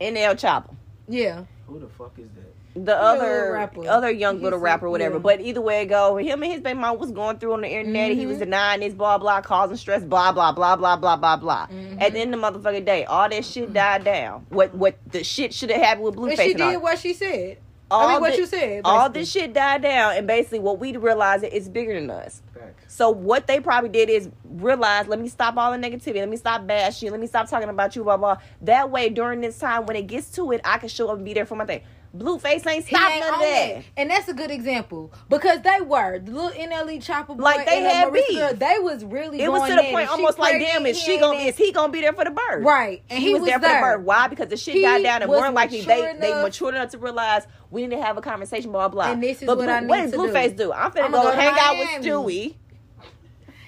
NLE 0.00 0.34
Choppa. 0.36 0.74
Yeah. 1.08 1.44
Who 1.66 1.78
the 1.80 1.88
fuck 1.88 2.12
is 2.18 2.30
that? 2.36 2.49
The 2.74 2.80
little 2.80 2.94
other 2.94 3.52
rapper. 3.52 3.88
other 3.88 4.10
young 4.10 4.36
He's 4.36 4.44
little 4.44 4.58
a- 4.58 4.62
rapper, 4.62 4.88
whatever. 4.88 5.14
yeah. 5.16 5.20
But 5.20 5.40
either 5.40 5.60
way 5.60 5.82
it 5.82 5.86
go, 5.86 6.16
him 6.16 6.42
and 6.42 6.52
his 6.52 6.60
baby 6.60 6.78
mom 6.78 6.98
was 6.98 7.10
going 7.10 7.38
through 7.38 7.54
on 7.54 7.62
the 7.62 7.68
internet. 7.68 8.12
He 8.12 8.26
was 8.26 8.36
Mhm. 8.36 8.40
denying 8.40 8.80
this, 8.80 8.94
blah 8.94 9.18
blah, 9.18 9.40
causing 9.40 9.76
stress, 9.76 10.02
blah 10.04 10.30
blah 10.32 10.52
blah 10.52 10.76
blah 10.76 10.96
blah 10.96 11.16
blah 11.16 11.36
blah. 11.36 11.66
Mhm. 11.66 12.00
At 12.00 12.12
the 12.12 12.20
end 12.20 12.34
of 12.34 12.40
the 12.40 12.46
motherfucking 12.60 12.84
day, 12.84 13.04
all 13.04 13.28
that 13.28 13.44
shit 13.44 13.72
died 13.72 14.04
down. 14.04 14.46
What 14.50 14.74
what 14.74 14.94
the 15.10 15.24
shit 15.24 15.52
should 15.52 15.70
have 15.70 15.82
happened 15.82 16.04
with 16.04 16.14
And 16.16 16.22
Blueface 16.28 16.44
she 16.44 16.52
and 16.52 16.62
all. 16.62 16.70
did 16.70 16.82
what 16.82 16.98
she 16.98 17.12
said. 17.14 17.56
all 17.92 18.06
I 18.06 18.12
mean, 18.12 18.20
what 18.20 18.32
thi- 18.34 18.38
you 18.38 18.46
said. 18.46 18.82
all 18.84 19.10
this 19.10 19.28
shit 19.32 19.52
died 19.52 19.82
down, 19.82 20.14
and 20.14 20.24
basically 20.24 20.60
what 20.60 20.78
we 20.78 20.96
realized 20.96 21.42
is 21.42 21.68
bigger 21.68 21.94
than 21.94 22.08
us. 22.08 22.40
Facts. 22.54 22.84
So 22.94 23.10
what 23.10 23.48
they 23.48 23.58
probably 23.58 23.88
did 23.88 24.08
is 24.08 24.28
realize, 24.48 25.08
let 25.08 25.18
me 25.18 25.26
stop 25.28 25.56
all 25.56 25.72
the 25.72 25.78
negativity, 25.78 26.16
let 26.20 26.28
me 26.28 26.36
stop 26.36 26.68
bashing, 26.68 27.06
you. 27.06 27.10
let 27.10 27.20
me 27.20 27.26
stop 27.26 27.48
talking 27.50 27.68
about 27.68 27.96
you, 27.96 28.04
blah 28.04 28.16
blah. 28.16 28.36
That 28.62 28.90
way, 28.92 29.08
during 29.08 29.40
this 29.40 29.58
time 29.58 29.86
when 29.86 29.96
it 29.96 30.06
gets 30.06 30.30
to 30.32 30.52
it, 30.52 30.60
I 30.64 30.78
can 30.78 30.88
show 30.88 31.08
up 31.08 31.16
and 31.16 31.24
be 31.24 31.34
there 31.34 31.46
for 31.46 31.56
my 31.56 31.64
thing. 31.66 31.80
Blueface 32.12 32.66
ain't 32.66 32.84
He 32.84 32.94
stop 32.96 33.10
ain't 33.10 33.20
none 33.20 33.34
of 33.34 33.40
that. 33.40 33.68
it. 33.68 33.84
And 33.96 34.10
that's 34.10 34.28
a 34.28 34.34
good 34.34 34.50
example 34.50 35.12
because 35.28 35.60
they 35.60 35.80
were 35.80 36.18
the 36.18 36.32
little 36.32 36.50
NLE 36.50 36.98
Choppa 36.98 37.28
boy 37.28 37.42
Like, 37.42 37.66
they 37.66 37.82
had 37.82 38.08
Marissa 38.08 38.12
beef. 38.12 38.38
girl, 38.38 38.54
they 38.54 38.78
was 38.80 39.04
really 39.04 39.40
It 39.40 39.50
was 39.50 39.68
to 39.68 39.76
the 39.76 39.82
point 39.90 40.08
almost 40.08 40.38
like, 40.38 40.60
damn, 40.60 40.86
is 40.86 40.98
she 41.00 41.18
gonna 41.18 41.38
is 41.38 41.56
he 41.56 41.70
gonna 41.72 41.92
be 41.92 42.00
there 42.00 42.12
for 42.12 42.24
the 42.24 42.30
birth? 42.32 42.64
right? 42.64 43.02
And 43.08 43.20
he, 43.20 43.28
he, 43.28 43.34
was, 43.34 43.44
there 43.44 43.60
for 43.60 43.68
the 43.68 43.74
birth. 43.80 44.00
Why? 44.02 44.26
Because 44.28 44.48
the 44.48 44.56
shit 44.56 44.74
He 44.74 44.82
died 44.82 45.02
down 45.04 45.22
and 45.22 45.30
was 45.30 45.40
more 45.40 45.50
likely 45.52 45.82
they 45.82 46.14
they 46.18 46.32
matured 46.42 46.74
enough 46.74 46.90
to 46.90 46.98
realize 46.98 47.46
we 47.70 47.82
need 47.86 47.94
to 47.94 48.02
have 48.02 48.16
a 48.16 48.22
conversation, 48.22 48.72
blah 48.72 48.88
blah. 48.88 49.12
And 49.12 49.22
this 49.22 49.40
is 49.42 49.46
but 49.46 49.56
what 49.58 49.66
Blue- 49.66 49.72
I 49.72 49.80
need 49.80 49.88
what 49.88 49.96
does 50.02 50.10
to 50.10 50.16
do. 50.16 50.22
Blueface 50.24 50.56
do? 50.56 50.72
I'm 50.72 50.90
finna 50.90 51.04
I'ma 51.04 51.22
go, 51.22 51.30
go 51.30 51.36
hang 51.36 51.54
out 51.58 51.78
with 51.78 51.88
Stewie. 52.04 52.54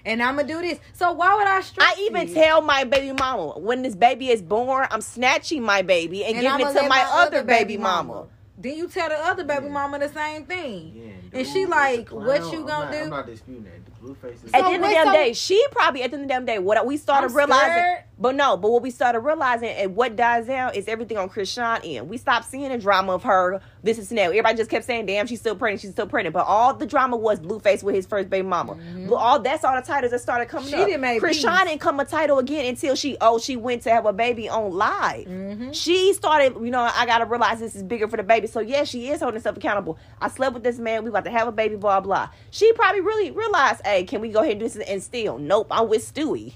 And 0.05 0.23
I'm 0.23 0.37
gonna 0.37 0.49
do 0.49 0.61
this. 0.61 0.79
So 0.93 1.13
why 1.13 1.35
would 1.37 1.47
I 1.47 1.61
stress? 1.61 1.95
I 1.97 2.01
even 2.03 2.29
you? 2.29 2.35
tell 2.35 2.61
my 2.63 2.85
baby 2.85 3.13
mama 3.13 3.59
when 3.59 3.83
this 3.83 3.95
baby 3.95 4.31
is 4.31 4.43
born, 4.43 4.87
I'm 4.91 5.01
snatching 5.01 5.63
my 5.63 5.83
baby 5.83 6.25
and, 6.25 6.35
And 6.37 6.43
giving 6.43 6.61
I'ma 6.67 6.71
it 6.71 6.75
to 6.75 6.81
let 6.81 6.89
my, 6.89 7.03
other 7.13 7.45
baby 7.45 7.77
mama. 7.77 8.27
Then 8.59 8.77
you 8.77 8.87
tell 8.89 9.09
the 9.09 9.17
other 9.19 9.45
baby 9.45 9.67
Yeah. 9.67 9.73
mama 9.73 9.99
the 9.99 10.09
same 10.09 10.45
thing. 10.45 10.93
Yeah, 11.33 11.39
And 11.41 11.47
she 11.49 11.67
like, 11.67 12.01
a 12.01 12.05
clown. 12.05 12.27
what 12.27 12.41
you 12.53 12.61
I'm 12.61 12.67
gonna 12.67 12.85
not- 12.85 12.93
do? 12.93 12.99
I'm 12.99 13.11
not 13.11 13.27
disputing 13.27 13.65
that. 13.65 13.85
The 13.85 13.91
Blueface 14.09 14.45
is. 14.45 14.51
At 14.53 14.61
So 14.61 14.69
the 14.69 14.75
end 14.75 14.85
of 14.85 14.91
the 14.91 14.95
damn 14.95 15.07
so- 15.07 15.13
day, 15.13 15.33
she 15.33 15.67
probably 15.71 16.03
at 16.03 16.11
the 16.11 16.15
end 16.17 16.25
of 16.25 16.29
the 16.29 16.35
damn 16.35 16.45
day. 16.45 16.59
What 16.59 16.85
we 16.87 16.97
started 16.97 17.31
I'm 17.31 17.37
realizing, 17.37 17.67
scared. 17.73 18.05
But 18.23 18.37
no, 18.37 18.57
but 18.57 18.71
what 18.71 18.83
we 18.83 18.91
started 18.93 19.19
realizing 19.19 19.69
and 19.71 19.97
what 19.97 20.15
dies 20.15 20.47
down 20.47 20.77
is 20.77 20.87
everything 20.87 21.19
on 21.19 21.29
Chrisean 21.29 21.81
end. 21.85 22.09
We 22.09 22.17
stopped 22.19 22.45
seeing 22.49 22.69
the 22.69 22.79
drama 22.79 23.13
of 23.15 23.25
her. 23.25 23.61
This 23.83 23.99
is 23.99 24.13
now. 24.13 24.23
Everybody 24.27 24.57
just 24.57 24.71
kept 24.71 24.85
saying, 24.85 25.07
"Damn, 25.07 25.27
she's 25.27 25.41
still 25.41 25.57
pregnant. 25.57 25.81
She's 25.81 25.91
still 25.91 26.07
pregnant." 26.07 26.33
But 26.33 26.47
all 26.47 26.73
the 26.73 26.87
drama 26.87 27.17
was 27.17 27.41
Blueface 27.41 27.83
with 27.83 27.97
his 27.97 28.07
first 28.07 28.31
baby 28.31 28.47
mama. 28.47 28.75
Blue- 28.77 29.17
All 29.17 29.41
that's 29.41 29.65
all 29.65 29.75
the 29.75 29.83
titles 29.83 30.13
that 30.13 30.21
started 30.21 30.47
coming 30.47 30.69
Mm-hmm. 30.69 30.77
She 30.77 30.83
up. 30.83 30.87
didn't 30.87 31.01
make 31.01 31.19
Chris. 31.21 31.41
Sean 31.41 31.67
didn't 31.67 31.81
come 31.81 31.99
a 31.99 32.05
title 32.05 32.39
again 32.39 32.65
until 32.67 32.95
she 32.95 33.17
oh 33.21 33.41
she 33.41 33.57
went 33.57 33.83
to 33.83 33.91
have 33.91 34.07
a 34.07 34.13
baby 34.13 34.49
on 34.49 34.71
live. 34.71 35.27
Mhm. 35.27 35.75
She 35.75 36.15
started, 36.15 36.55
you 36.63 36.71
know, 36.71 36.89
I 36.95 37.05
gotta 37.07 37.25
realize 37.25 37.59
this 37.59 37.75
is 37.75 37.83
bigger 37.83 38.07
for 38.07 38.17
the 38.19 38.23
baby. 38.23 38.47
So 38.47 38.61
yeah, 38.61 38.85
she 38.85 39.09
is 39.09 39.19
holding 39.19 39.41
herself 39.41 39.57
accountable. 39.57 39.99
I 40.21 40.29
slept 40.29 40.55
with 40.55 40.63
this 40.63 40.79
man. 40.79 41.03
We 41.03 41.09
about 41.11 41.25
to 41.25 41.31
have 41.33 41.49
a 41.49 41.53
baby. 41.53 41.75
Blah 41.75 41.99
blah. 41.99 42.29
She 42.53 42.73
probably 42.75 43.01
really 43.01 43.33
realized, 43.33 43.81
hey, 43.85 44.05
can 44.05 44.21
we 44.21 44.29
go 44.29 44.41
ahead 44.43 44.53
and 44.53 44.61
do 44.61 44.69
this? 44.69 44.77
And 44.77 45.03
still, 45.03 45.39
nope. 45.39 45.67
I'm 45.73 45.89
with 45.89 46.03
Stewie. 46.15 46.53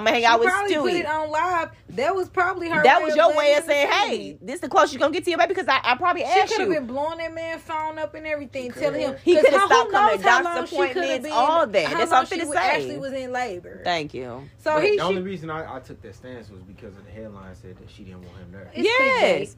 I'm 0.00 0.04
gonna 0.04 0.10
hang 0.10 0.22
She 0.22 0.26
out 0.26 0.40
with 0.40 0.48
probably 0.48 0.74
put 0.76 0.92
it 0.94 1.06
on 1.06 1.30
live. 1.30 1.70
That 1.90 2.14
was 2.14 2.28
probably 2.28 2.68
her. 2.68 2.82
That 2.82 3.02
was 3.02 3.14
your 3.16 3.36
way 3.36 3.54
of 3.54 3.64
saying, 3.64 3.88
"Hey, 3.90 4.38
this 4.40 4.56
is 4.56 4.60
the 4.60 4.68
closest 4.68 4.94
you're 4.94 5.00
gonna 5.00 5.12
get 5.12 5.24
to 5.24 5.30
your 5.30 5.38
baby." 5.38 5.48
Because 5.54 5.68
I, 5.68 5.80
I 5.82 5.96
probably 5.96 6.24
asked 6.24 6.36
you. 6.36 6.46
She 6.46 6.54
could 6.54 6.60
have 6.60 6.86
been 6.86 6.86
blowing 6.86 7.18
that 7.18 7.34
man 7.34 7.58
phone 7.58 7.98
up 7.98 8.14
and 8.14 8.26
everything, 8.26 8.70
telling 8.72 9.00
him 9.00 9.10
could've. 9.10 9.22
He 9.22 9.34
'cause 9.34 9.42
coulda 9.44 9.58
how- 9.58 9.66
stopped 9.66 9.90
coming 9.90 10.18
to 10.18 10.22
doctor's 10.24 10.44
long 10.44 10.66
she 10.66 10.76
coulda 10.76 10.90
appointments, 10.92 11.22
been- 11.24 11.32
all 11.32 11.66
that. 11.66 11.86
how 11.86 11.98
That's 11.98 12.10
long 12.10 12.20
what 12.24 12.32
I'm 12.32 12.38
she 12.38 12.44
finna 12.44 12.48
was- 12.48 12.56
say. 12.58 12.70
Actually, 12.70 12.98
was 12.98 13.12
in 13.12 13.32
labor. 13.32 13.80
Thank 13.84 14.14
you. 14.14 14.48
So 14.58 14.74
But 14.74 14.84
he 14.84 14.96
the 14.96 15.02
only 15.02 15.16
should. 15.16 15.24
reason 15.24 15.50
I, 15.50 15.76
I 15.76 15.80
took 15.80 16.00
that 16.02 16.14
stance 16.14 16.48
was 16.50 16.62
because 16.62 16.96
of 16.96 17.04
the 17.04 17.10
headline 17.10 17.54
said 17.54 17.76
that 17.78 17.90
she 17.90 18.04
didn't 18.04 18.22
want 18.22 18.38
him 18.38 18.52
there. 18.52 18.70
It's 18.74 18.84
yes, 18.88 19.56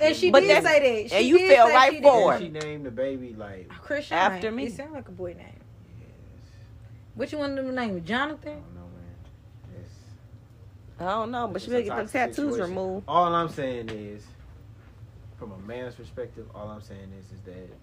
And 0.00 0.16
she? 0.16 0.30
But 0.30 0.40
did 0.40 0.50
that's- 0.50 0.64
say 0.72 1.02
that. 1.02 1.10
She 1.10 1.16
and 1.16 1.26
you 1.26 1.38
did 1.38 1.54
fell 1.56 1.68
right 1.68 2.02
for 2.02 2.34
it. 2.36 2.40
she 2.40 2.48
named 2.48 2.86
the 2.86 2.90
baby 2.90 3.34
like 3.36 3.68
Christian 3.68 4.16
After 4.16 4.50
me. 4.50 4.66
It 4.66 4.74
sounds 4.76 4.92
like 4.94 5.08
a 5.08 5.12
boy 5.12 5.34
name. 5.34 5.60
yes. 6.00 6.08
What 7.14 7.30
you 7.32 7.38
want 7.38 7.56
them 7.56 7.66
to 7.66 7.72
name? 7.72 7.96
I 7.96 8.00
Jonathan? 8.00 8.52
Um, 8.52 8.62
don't 8.62 8.74
know, 8.74 8.80
man. 8.80 9.80
It's, 9.80 9.94
I 11.06 11.12
don't 11.12 11.30
know, 11.30 11.48
but 11.48 11.62
she 11.62 11.70
better 11.70 11.82
get 11.82 11.96
them 11.96 12.08
tattoos 12.08 12.54
situation. 12.54 12.60
removed. 12.60 13.04
All 13.08 13.34
I'm 13.34 13.48
saying 13.48 13.90
is, 13.90 14.24
from 15.38 15.52
a 15.52 15.58
man's 15.58 15.94
perspective, 15.94 16.46
all 16.54 16.68
I'm 16.68 16.82
saying 16.82 17.12
is, 17.18 17.26
is 17.26 17.40
that 17.44 17.76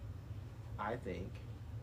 I 0.79 0.95
think, 0.95 1.29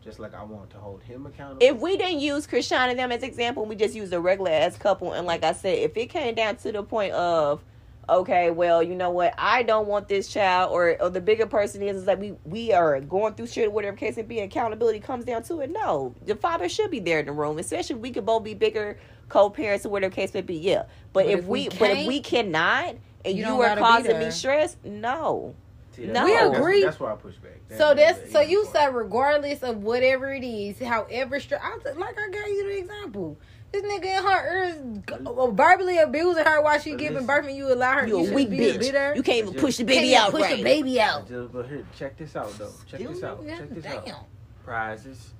just 0.03 0.19
like 0.19 0.33
I 0.33 0.43
want 0.43 0.69
to 0.71 0.77
hold 0.77 1.03
him 1.03 1.25
accountable. 1.25 1.65
If 1.65 1.77
we 1.77 1.97
didn't 1.97 2.19
use 2.19 2.47
Chrisean 2.47 2.89
and 2.89 2.99
them 2.99 3.11
as 3.11 3.23
example, 3.23 3.65
we 3.65 3.75
just 3.75 3.95
used 3.95 4.13
a 4.13 4.19
regular 4.19 4.51
ass 4.51 4.77
couple, 4.77 5.13
and 5.13 5.25
like 5.25 5.43
I 5.43 5.53
said, 5.53 5.77
if 5.79 5.95
it 5.97 6.07
came 6.07 6.35
down 6.35 6.55
to 6.57 6.71
the 6.71 6.83
point 6.83 7.13
of, 7.13 7.63
okay, 8.07 8.49
well, 8.49 8.81
you 8.81 8.95
know 8.95 9.11
what, 9.11 9.33
I 9.37 9.63
don't 9.63 9.87
want 9.87 10.07
this 10.07 10.27
child, 10.27 10.71
or, 10.71 10.97
or 11.01 11.09
the 11.09 11.21
bigger 11.21 11.45
person 11.45 11.81
is, 11.81 11.97
is 11.97 12.07
like 12.07 12.19
we 12.19 12.33
we 12.43 12.73
are 12.73 12.99
going 13.01 13.35
through 13.35 13.47
shit, 13.47 13.67
or 13.67 13.71
whatever 13.71 13.95
case 13.95 14.17
it 14.17 14.27
be, 14.27 14.39
accountability 14.39 14.99
comes 14.99 15.25
down 15.25 15.43
to 15.43 15.59
it. 15.59 15.69
No, 15.69 16.15
the 16.25 16.35
father 16.35 16.67
should 16.67 16.91
be 16.91 16.99
there 16.99 17.19
in 17.19 17.27
the 17.27 17.31
room, 17.31 17.59
especially 17.59 17.95
if 17.97 18.01
we 18.01 18.11
could 18.11 18.25
both 18.25 18.43
be 18.43 18.53
bigger 18.53 18.97
co-parents, 19.29 19.85
or 19.85 19.89
whatever 19.89 20.13
case 20.13 20.33
may 20.33 20.41
be. 20.41 20.55
Yeah, 20.55 20.83
but, 21.13 21.25
But 21.25 21.25
if, 21.27 21.39
if 21.39 21.45
we, 21.45 21.69
we 21.69 21.77
but 21.77 21.89
if 21.91 22.07
we 22.07 22.19
cannot, 22.19 22.95
and 23.25 23.37
you 23.37 23.45
you, 23.45 23.61
are 23.61 23.75
causing 23.77 24.17
me 24.19 24.31
stress, 24.31 24.75
no. 24.83 25.55
See, 25.91 26.05
No. 26.05 26.25
We 26.25 26.35
agree. 26.37 26.83
That's 26.83 26.99
why 26.99 27.11
I 27.13 27.15
push 27.15 27.35
back. 27.35 27.53
So 27.77 27.93
that's 27.93 28.31
so 28.31 28.41
you 28.41 28.65
said 28.71 28.93
regardless 28.95 29.61
of 29.63 29.83
whatever 29.83 30.33
it 30.33 30.43
is, 30.43 30.79
however 30.79 31.39
str- 31.39 31.55
I 31.61 31.77
like 31.95 32.17
I 32.19 32.29
gave 32.31 32.47
you 32.47 32.63
the 32.67 32.77
example. 32.79 33.37
This 33.71 33.83
nigga 33.83 34.05
in 34.17 34.23
her 34.23 34.63
ears 34.65 35.03
uh, 35.27 35.47
verbally 35.51 35.99
abusing 35.99 36.43
her 36.43 36.59
while 36.63 36.79
she 36.79 36.91
But 36.91 36.99
giving 36.99 37.13
listen. 37.13 37.27
birth, 37.27 37.45
and 37.47 37.55
you 37.55 37.71
allow 37.71 37.99
her. 37.99 38.07
You 38.07 38.25
a 38.25 38.33
weak 38.33 38.49
be 38.49 38.57
bitch. 38.57 38.79
bitter. 38.79 39.13
You 39.15 39.21
can't 39.21 39.37
even 39.39 39.53
Just- 39.53 39.63
push 39.63 39.77
the 39.77 39.83
Can't 39.83 39.99
baby 40.01 40.15
out 40.15 40.31
push 40.31 40.41
right. 40.41 40.57
the 40.57 40.63
baby 40.63 40.99
out. 40.99 41.27
Just- 41.27 41.51
But 41.53 41.67
here, 41.67 41.85
check 41.95 42.17
this 42.17 42.35
out 42.35 42.51
though. 42.57 42.71
Check 42.87 42.99
this 43.01 43.21
out. 43.23 43.41
Yeah, 43.45 43.57
Check 43.59 43.69
this 43.69 43.83
damn. 43.83 43.97
out. 44.15 44.25
Prizes, 44.63 45.33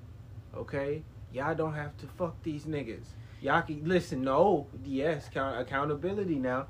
okay? 0.56 1.02
Y'all 1.34 1.56
don't 1.56 1.74
have 1.74 1.96
to 1.98 2.08
fuck 2.18 2.36
these 2.44 2.66
niggas. 2.66 3.06
Y'all 3.42 3.62
can 3.62 3.88
listen. 3.88 4.22
No, 4.22 4.68
yes, 4.84 5.30
count, 5.34 5.60
accountability 5.60 6.36
now. 6.36 6.68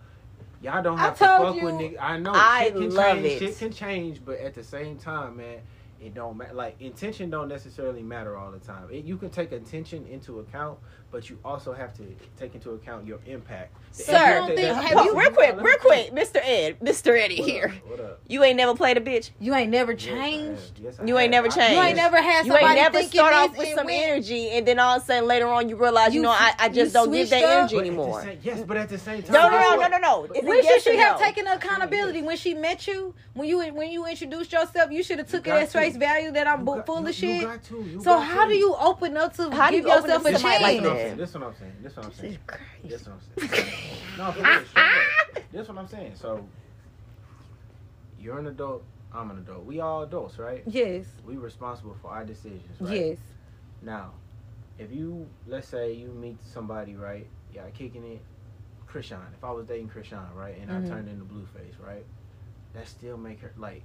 Y'all 0.61 0.83
don't 0.83 0.97
have 0.97 1.17
to 1.17 1.23
fuck 1.25 1.55
you- 1.55 1.63
with 1.65 1.75
niggas. 1.75 1.97
I 1.99 2.17
know 2.17 2.31
I 2.33 2.65
shit 2.65 2.73
can 2.73 2.93
love 2.95 3.17
change. 3.17 3.25
it. 3.25 3.39
Shit 3.39 3.57
can 3.59 3.71
change, 3.71 4.21
but 4.25 4.39
at 4.39 4.53
the 4.53 4.63
same 4.63 4.97
time, 4.97 5.37
man, 5.37 5.59
it 6.01 6.13
don't 6.13 6.37
matter. 6.37 6.53
Like 6.53 6.79
intention 6.81 7.29
don't 7.29 7.47
necessarily 7.47 8.03
matter 8.03 8.37
all 8.37 8.51
the 8.51 8.59
time. 8.59 8.89
It, 8.91 9.05
you 9.05 9.17
can 9.17 9.29
take 9.29 9.51
intention 9.51 10.05
into 10.07 10.39
account, 10.39 10.77
but 11.11 11.29
you 11.29 11.37
also 11.43 11.73
have 11.73 11.93
to 11.95 12.03
take 12.37 12.53
into 12.55 12.71
account 12.71 13.05
your 13.05 13.19
impact. 13.25 13.75
The 13.97 14.03
Sir, 14.03 14.13
impact 14.37 14.55
think- 14.55 14.77
have 14.77 14.95
Well, 14.95 15.05
you- 15.05 15.19
real 15.19 15.31
quick, 15.31 15.55
real 15.59 15.77
quick, 15.79 16.11
Mr. 16.13 16.37
Ed, 16.43 16.79
Mr. 16.79 17.19
Eddie 17.19 17.39
What 17.39 17.49
here. 17.49 17.65
up? 17.83 17.89
What 17.89 17.99
up? 17.99 18.19
You 18.27 18.43
ain't 18.43 18.57
never 18.57 18.75
played 18.75 18.97
a 18.97 19.01
bitch. 19.01 19.31
You 19.39 19.55
ain't 19.55 19.71
never 19.71 19.93
Yes, 19.93 20.03
I 20.03 20.07
changed. 20.07 20.79
Yes, 20.83 20.99
I 21.01 21.05
You 21.05 21.17
ain't 21.17 21.31
never 21.31 21.47
changed. 21.47 21.73
You 21.73 21.81
ain't 21.81 21.95
never 21.97 22.17
had 22.21 22.41
somebody. 22.45 22.63
You 22.63 22.69
ain't 22.69 22.75
never 22.79 22.97
thinking 22.99 23.19
start 23.19 23.33
off 23.33 23.57
with 23.57 23.73
some 23.73 23.85
went- 23.87 24.03
energy, 24.03 24.49
and 24.51 24.67
then 24.67 24.77
all 24.79 24.97
of 24.97 25.01
a 25.01 25.05
sudden 25.05 25.27
later 25.27 25.47
on 25.47 25.67
you 25.69 25.75
realize, 25.75 26.13
you, 26.13 26.19
You 26.21 26.27
know, 26.27 26.35
I 26.59 26.69
just 26.69 26.93
don't 26.93 27.11
give 27.11 27.29
that 27.31 27.39
switched 27.39 27.45
up. 27.51 27.57
energy 27.57 27.75
But 27.75 27.81
anymore. 27.81 28.21
same- 28.21 28.39
yes, 28.43 28.61
but 28.67 28.77
at 28.77 28.89
the 28.89 28.97
same 28.99 29.23
time, 29.23 29.33
No, 29.33 29.49
no, 29.49 29.59
no, 29.59 29.75
no, 29.75 29.87
no, 29.87 29.97
no. 29.97 30.25
But- 30.27 30.37
It's 30.37 30.45
a 30.45 30.49
When 30.49 30.63
should 30.63 30.81
she 30.83 30.91
or 30.91 31.01
have 31.01 31.19
no. 31.19 31.25
taken 31.25 31.47
accountability 31.47 32.21
when 32.21 32.37
she 32.37 32.53
met 32.53 32.85
you? 32.87 33.15
When 33.33 33.47
you 33.47 33.59
when 33.73 33.89
you 33.89 34.05
introduced 34.05 34.51
yourself, 34.51 34.91
you 34.91 35.01
should 35.01 35.17
have 35.19 35.27
took 35.29 35.47
it 35.47 35.51
as 35.51 35.71
face 35.73 35.95
value 35.95 36.31
that 36.31 36.45
I'm 36.47 36.59
You 36.59 36.65
bu- 36.65 36.75
got- 36.75 36.85
full 36.85 37.07
of 37.07 37.15
shit. 37.15 37.41
You 37.41 37.47
got 37.47 37.63
to. 37.63 37.75
You 37.93 38.01
so 38.03 38.17
how 38.19 38.45
do 38.47 38.53
you 38.55 38.75
open 38.79 39.15
up 39.17 39.33
to 39.37 39.49
How 39.49 39.69
do 39.69 39.77
give 39.77 39.85
you 39.85 39.91
open 39.91 40.09
yourself 40.09 40.25
up 40.25 40.33
a 40.33 40.37
chance? 40.37 40.61
That? 41.03 41.17
This 41.17 41.29
is 41.29 41.35
what 41.35 41.43
I'm 41.45 41.55
saying. 41.55 41.73
This 41.81 41.91
is 41.93 41.97
what 41.97 42.05
I'm 42.07 42.11
saying. 42.13 42.37
This 42.83 43.01
is 43.01 43.07
what 43.07 43.17
I'm 43.41 43.49
saying. 43.49 43.71
no, 44.17 44.31
for 44.31 44.39
real. 44.41 44.63
This 45.51 45.67
what 45.67 45.77
I'm 45.77 45.87
saying. 45.87 46.13
So 46.15 46.47
you're 48.19 48.39
an 48.39 48.47
adult. 48.47 48.83
I'm 49.13 49.31
an 49.31 49.39
adult. 49.39 49.65
We 49.65 49.79
all 49.79 50.03
adults, 50.03 50.37
right? 50.37 50.63
Yes, 50.67 51.05
We 51.25 51.37
responsible 51.37 51.95
for 52.01 52.11
our 52.11 52.23
decisions, 52.23 52.79
right? 52.79 52.93
yes. 52.93 53.17
Now, 53.81 54.11
if 54.77 54.91
you 54.91 55.27
let's 55.47 55.67
say 55.67 55.93
you 55.93 56.09
meet 56.09 56.37
somebody, 56.53 56.95
right? 56.95 57.27
Yeah, 57.53 57.63
kicking 57.73 58.03
it. 58.03 58.21
Chrisean. 58.91 59.21
If 59.37 59.43
I 59.43 59.51
was 59.51 59.67
dating 59.67 59.89
Chrisean, 59.89 60.33
right, 60.35 60.57
and 60.59 60.69
Mhm. 60.71 60.85
I 60.85 60.89
turned 60.89 61.09
into 61.09 61.23
Blueface, 61.23 61.75
right, 61.85 62.05
that 62.73 62.87
still 62.87 63.17
make 63.17 63.39
her 63.41 63.51
like, 63.57 63.83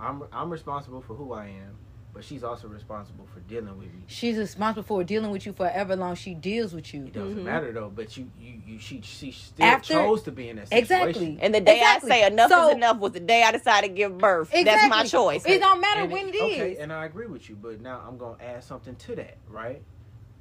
I'm 0.00 0.24
I'm 0.32 0.50
responsible 0.50 1.00
for 1.00 1.14
who 1.14 1.32
I 1.32 1.46
am, 1.46 1.76
but 2.14 2.24
she's 2.24 2.44
also 2.44 2.68
responsible 2.68 3.26
for 3.34 3.40
dealing 3.40 3.76
with 3.76 3.88
you. 3.88 4.00
She's 4.06 4.38
responsible 4.38 4.84
for 4.84 5.02
dealing 5.02 5.32
with 5.32 5.44
you 5.44 5.52
forever 5.52 5.96
long. 5.96 6.14
She 6.14 6.32
deals 6.34 6.72
with 6.72 6.94
you. 6.94 7.06
It 7.06 7.12
doesn't 7.12 7.38
Mhm. 7.38 7.42
matter 7.44 7.72
though. 7.72 7.90
But 7.94 8.16
you 8.16 8.30
you 8.40 8.54
you 8.64 8.78
she 8.78 9.00
she 9.02 9.32
still 9.32 9.66
After- 9.66 9.94
chose 9.94 10.22
to 10.22 10.32
be 10.32 10.48
in 10.48 10.56
that 10.56 10.68
situation. 10.68 11.08
Exactly. 11.08 11.38
And 11.42 11.54
the 11.54 11.60
day 11.60 11.78
Exactly. 11.78 12.12
I 12.12 12.14
say 12.20 12.26
enough 12.28 12.50
So- 12.50 12.68
is 12.68 12.74
enough 12.76 12.98
was 12.98 13.12
the 13.12 13.20
day 13.20 13.42
I 13.42 13.50
decided 13.50 13.88
to 13.88 13.92
give 13.94 14.16
birth. 14.16 14.48
Exactly. 14.54 14.64
That's 14.64 14.88
my 14.88 15.00
Exactly. 15.02 15.18
choice. 15.38 15.46
It 15.46 15.58
don't 15.60 15.80
matter 15.80 16.02
And 16.02 16.12
when 16.12 16.28
it 16.28 16.34
okay, 16.40 16.76
and 16.78 16.92
I 16.92 17.04
agree 17.04 17.26
with 17.26 17.48
you, 17.50 17.56
but 17.56 17.80
now 17.80 18.02
I'm 18.06 18.16
gonna 18.16 18.36
add 18.42 18.62
something 18.62 18.94
to 18.94 19.16
that, 19.16 19.36
right? 19.48 19.82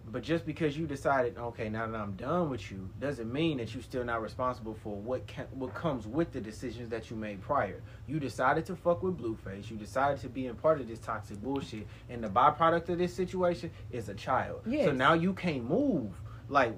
But 0.06 0.22
just 0.22 0.46
because 0.46 0.78
you 0.78 0.86
decided, 0.86 1.38
okay, 1.38 1.70
now 1.70 1.88
that 1.88 1.98
I'm 2.00 2.14
done 2.14 2.50
with 2.50 2.70
you, 2.70 2.90
doesn't 3.00 3.32
mean 3.32 3.58
that 3.58 3.74
you're 3.74 3.82
still 3.82 4.04
not 4.04 4.22
responsible 4.22 4.76
for 4.84 4.96
what 4.96 5.26
can, 5.28 5.46
what 5.54 5.74
comes 5.74 6.06
with 6.06 6.32
the 6.34 6.42
decisions 6.42 6.90
that 6.90 7.10
you 7.10 7.16
made 7.16 7.42
prior. 7.42 7.82
You 8.08 8.20
decided 8.20 8.66
to 8.68 8.76
fuck 8.76 9.02
with 9.02 9.18
Blueface. 9.18 9.72
You 9.72 9.78
decided 9.78 10.20
to 10.22 10.30
be 10.30 10.48
in 10.48 10.56
part 10.56 10.82
of 10.82 10.88
this 10.88 11.00
toxic 11.00 11.42
bullshit, 11.42 11.88
and 12.10 12.24
the 12.24 12.28
byproduct 12.28 12.90
of 12.90 12.98
this 12.98 13.14
situation 13.14 13.72
is 13.92 14.10
a 14.10 14.14
child. 14.14 14.62
So 14.86 14.92
now 14.92 15.14
you 15.14 15.34
can't 15.34 15.68
move. 15.68 16.12
Like, 16.50 16.74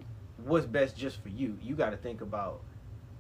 what's 0.45 0.65
best 0.65 0.95
just 0.95 1.22
for 1.22 1.30
you? 1.30 1.57
You 1.61 1.76
got 1.76 1.89
to 1.89 1.97
think 1.97 2.22
about 2.22 2.61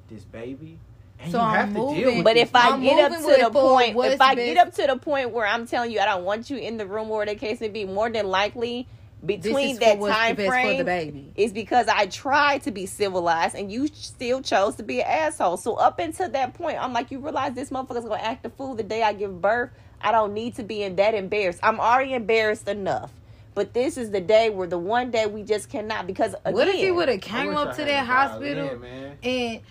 this 0.07 0.23
baby, 0.23 0.79
and 1.19 1.31
So 1.31 1.39
you 1.39 1.43
I'm 1.43 1.55
have 1.55 1.67
to 1.69 1.73
deal 1.73 1.83
moving- 1.87 2.15
with 2.17 2.23
But 2.25 2.37
if 2.37 2.55
I 2.55 2.69
I'm 2.69 2.81
get 2.81 3.11
up 3.11 3.17
to 3.19 3.37
the 3.43 3.49
point, 3.49 3.97
if 3.97 4.21
I 4.21 4.35
best- 4.35 4.45
get 4.45 4.57
up 4.67 4.73
to 4.75 4.87
the 4.87 4.97
point 4.97 5.31
where 5.31 5.47
I'm 5.47 5.65
telling 5.65 5.91
you 5.91 5.99
I 5.99 6.05
don't 6.05 6.23
want 6.23 6.49
you 6.51 6.57
in 6.57 6.77
the 6.77 6.85
room 6.85 7.09
or 7.09 7.25
the 7.25 7.35
case 7.35 7.59
may 7.59 7.69
be, 7.69 7.85
more 7.85 8.09
than 8.09 8.27
likely 8.27 8.83
This 8.83 8.87
between 9.25 9.69
is 9.71 9.79
that 9.79 9.97
for 9.97 10.09
time 10.09 10.35
the 10.35 10.43
best 10.43 10.61
for 10.61 10.69
the 10.69 10.83
frame 10.83 10.85
baby. 10.85 11.31
is 11.35 11.51
because 11.51 11.87
I 11.87 12.05
tried 12.07 12.63
to 12.63 12.71
be 12.71 12.85
civilized 12.85 13.55
and 13.55 13.71
you 13.71 13.87
still 13.87 14.41
chose 14.41 14.75
to 14.75 14.83
be 14.83 15.01
an 15.01 15.07
asshole. 15.07 15.57
So 15.57 15.75
up 15.75 15.99
until 15.99 16.29
that 16.29 16.53
point, 16.53 16.81
I'm 16.81 16.93
like, 16.93 17.11
you 17.11 17.19
realize 17.19 17.53
this 17.53 17.69
motherfucker's 17.69 18.05
gonna 18.05 18.15
act 18.21 18.45
a 18.45 18.49
fool 18.49 18.75
the 18.75 18.83
day 18.83 19.01
I 19.03 19.13
give 19.13 19.41
birth. 19.41 19.71
I 20.01 20.11
don't 20.11 20.33
need 20.33 20.55
to 20.55 20.63
be 20.63 20.83
in 20.83 20.95
that 20.97 21.15
embarrassed. 21.15 21.59
I'm 21.63 21.79
already 21.79 22.13
embarrassed 22.13 22.67
enough. 22.67 23.11
But 23.55 23.73
this 23.73 23.97
is 23.97 24.11
the 24.11 24.19
day 24.19 24.49
where 24.49 24.67
the 24.67 24.77
one 24.77 25.11
day 25.11 25.25
we 25.27 25.41
just 25.43 25.69
cannot 25.69 26.05
because 26.07 26.35
again, 26.43 26.53
What 26.53 26.67
if 26.67 26.75
he 26.75 26.91
would 26.91 27.07
have 27.07 27.17
I 27.19 27.21
came 27.21 27.55
up 27.55 27.75
to 27.77 27.85
that 27.85 28.05
hospital 28.05 28.65
violin, 28.67 28.81
man. 28.81 29.17
and 29.23 29.61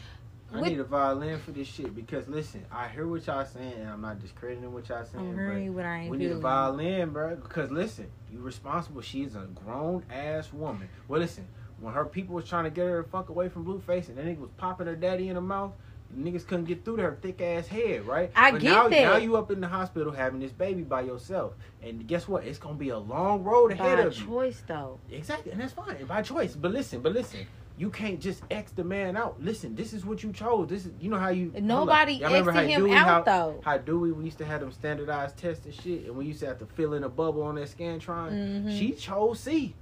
I 0.55 0.60
What- 0.60 0.70
need 0.70 0.78
a 0.78 0.85
violin 0.85 1.40
for 1.40 1.51
this 1.51 1.66
shit 1.66 1.94
because 1.97 2.28
listen, 2.28 2.64
I 2.70 2.86
hear 2.86 3.09
what 3.09 3.26
y'all 3.26 3.44
saying, 3.44 3.72
and 3.81 3.90
I'm 3.90 4.01
not 4.01 4.20
discrediting 4.20 4.72
what 4.72 4.89
y'all 4.89 5.05
saying. 5.05 5.31
I'm 5.31 5.35
but 5.35 5.40
hearing 5.40 5.64
you, 5.64 5.72
but 5.72 5.85
I 5.85 5.98
ain't 6.02 6.10
we 6.10 6.16
need 6.16 6.31
a 6.31 6.39
violin, 6.39 7.10
bro. 7.10 7.35
Because 7.36 7.72
listen, 7.72 8.06
you 8.31 8.39
responsible. 8.39 9.01
She's 9.01 9.35
a 9.35 9.48
grown 9.64 10.05
ass 10.10 10.52
woman. 10.52 10.89
Well, 11.09 11.20
listen, 11.20 11.48
when 11.81 11.93
her 11.93 12.05
people 12.05 12.36
was 12.36 12.48
trying 12.48 12.64
to 12.64 12.70
get 12.70 12.86
her 12.86 13.02
the 13.02 13.09
fuck 13.09 13.31
away 13.31 13.48
from 13.48 13.64
Blueface, 13.64 14.09
and 14.09 14.16
then 14.16 14.26
nigga 14.26 14.39
was 14.39 14.51
popping 14.56 14.86
her 14.86 14.94
daddy 14.94 15.28
in 15.28 15.35
the 15.35 15.40
mouth. 15.40 15.72
Niggas 16.16 16.47
couldn't 16.47 16.66
get 16.66 16.85
through 16.85 16.98
to 16.98 17.02
her 17.02 17.18
thick 17.20 17.40
ass 17.40 17.66
head, 17.66 18.06
right? 18.06 18.31
I 18.36 18.52
but 18.52 18.60
get 18.60 18.70
now, 18.70 18.89
that. 18.89 19.02
Now 19.02 19.16
you 19.16 19.36
up 19.36 19.51
in 19.51 19.60
the 19.60 19.66
hospital 19.66 20.12
having 20.12 20.39
this 20.39 20.52
baby 20.52 20.82
by 20.82 21.01
yourself, 21.01 21.55
and 21.82 22.06
guess 22.06 22.28
what? 22.28 22.44
It's 22.44 22.59
gonna 22.59 22.76
be 22.76 22.90
a 22.90 22.98
long 22.98 23.43
road 23.43 23.72
ahead 23.72 23.98
by 23.98 24.05
of 24.05 24.16
you. 24.16 24.24
choice 24.24 24.62
though. 24.68 25.01
Exactly, 25.10 25.51
and 25.51 25.60
that's 25.60 25.72
fine 25.72 26.05
by 26.05 26.22
choice. 26.22 26.55
But 26.55 26.70
listen, 26.70 27.01
but 27.01 27.12
listen, 27.12 27.40
you 27.77 27.91
can't 27.91 28.21
just 28.21 28.43
X 28.51 28.71
the 28.73 28.85
man 28.85 29.17
out. 29.17 29.43
Listen, 29.43 29.75
this 29.75 29.93
is 29.93 30.05
what 30.05 30.23
you 30.23 30.33
chose. 30.33 30.69
This 30.69 30.87
is 30.87 30.93
you 31.01 31.11
know 31.11 31.19
how 31.19 31.31
you. 31.31 31.53
Nobody 31.61 32.21
how 32.21 32.29
him 32.31 32.85
Dewey, 32.85 32.93
out 32.93 33.07
how, 33.07 33.23
though. 33.23 33.61
How 33.65 33.79
Dewey 33.79 34.13
we 34.13 34.25
used 34.25 34.39
to 34.39 34.45
have 34.45 34.61
them 34.61 34.71
standardized 34.71 35.37
tests 35.37 35.65
and 35.65 35.75
shit, 35.75 36.05
and 36.05 36.17
we 36.17 36.27
used 36.27 36.41
to 36.41 36.47
have 36.47 36.59
to 36.61 36.67
fill 36.67 36.95
in 36.95 37.03
a 37.05 37.09
bubble 37.09 37.43
on 37.43 37.57
that 37.57 37.69
scantron. 37.69 38.31
Mhm. 38.65 38.79
She 38.79 38.93
chose 38.93 39.41
C. 39.41 39.75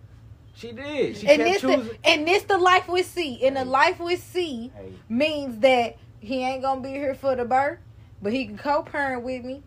She 0.55 0.73
did. 0.73 1.17
She 1.17 1.27
and 1.29 1.43
kept 1.43 1.51
this 1.51 1.61
choosing. 1.61 1.85
the, 1.85 1.99
and 2.09 2.27
this 2.27 2.43
the 2.45 2.59
life 2.59 2.89
with 2.89 3.07
C. 3.07 3.45
And 3.45 3.57
the 3.57 3.65
life 3.65 4.01
with 4.01 4.23
C 4.23 4.71
hey, 4.75 4.93
means 5.09 5.59
that 5.61 5.97
he 6.21 6.43
ain't 6.43 6.63
gonna 6.63 6.81
be 6.81 6.91
here 6.91 7.15
for 7.15 7.37
the 7.37 7.45
birth, 7.45 7.79
but 8.23 8.33
he 8.33 8.47
can 8.47 8.57
co-parent 8.57 9.23
with 9.23 9.45
me. 9.45 9.63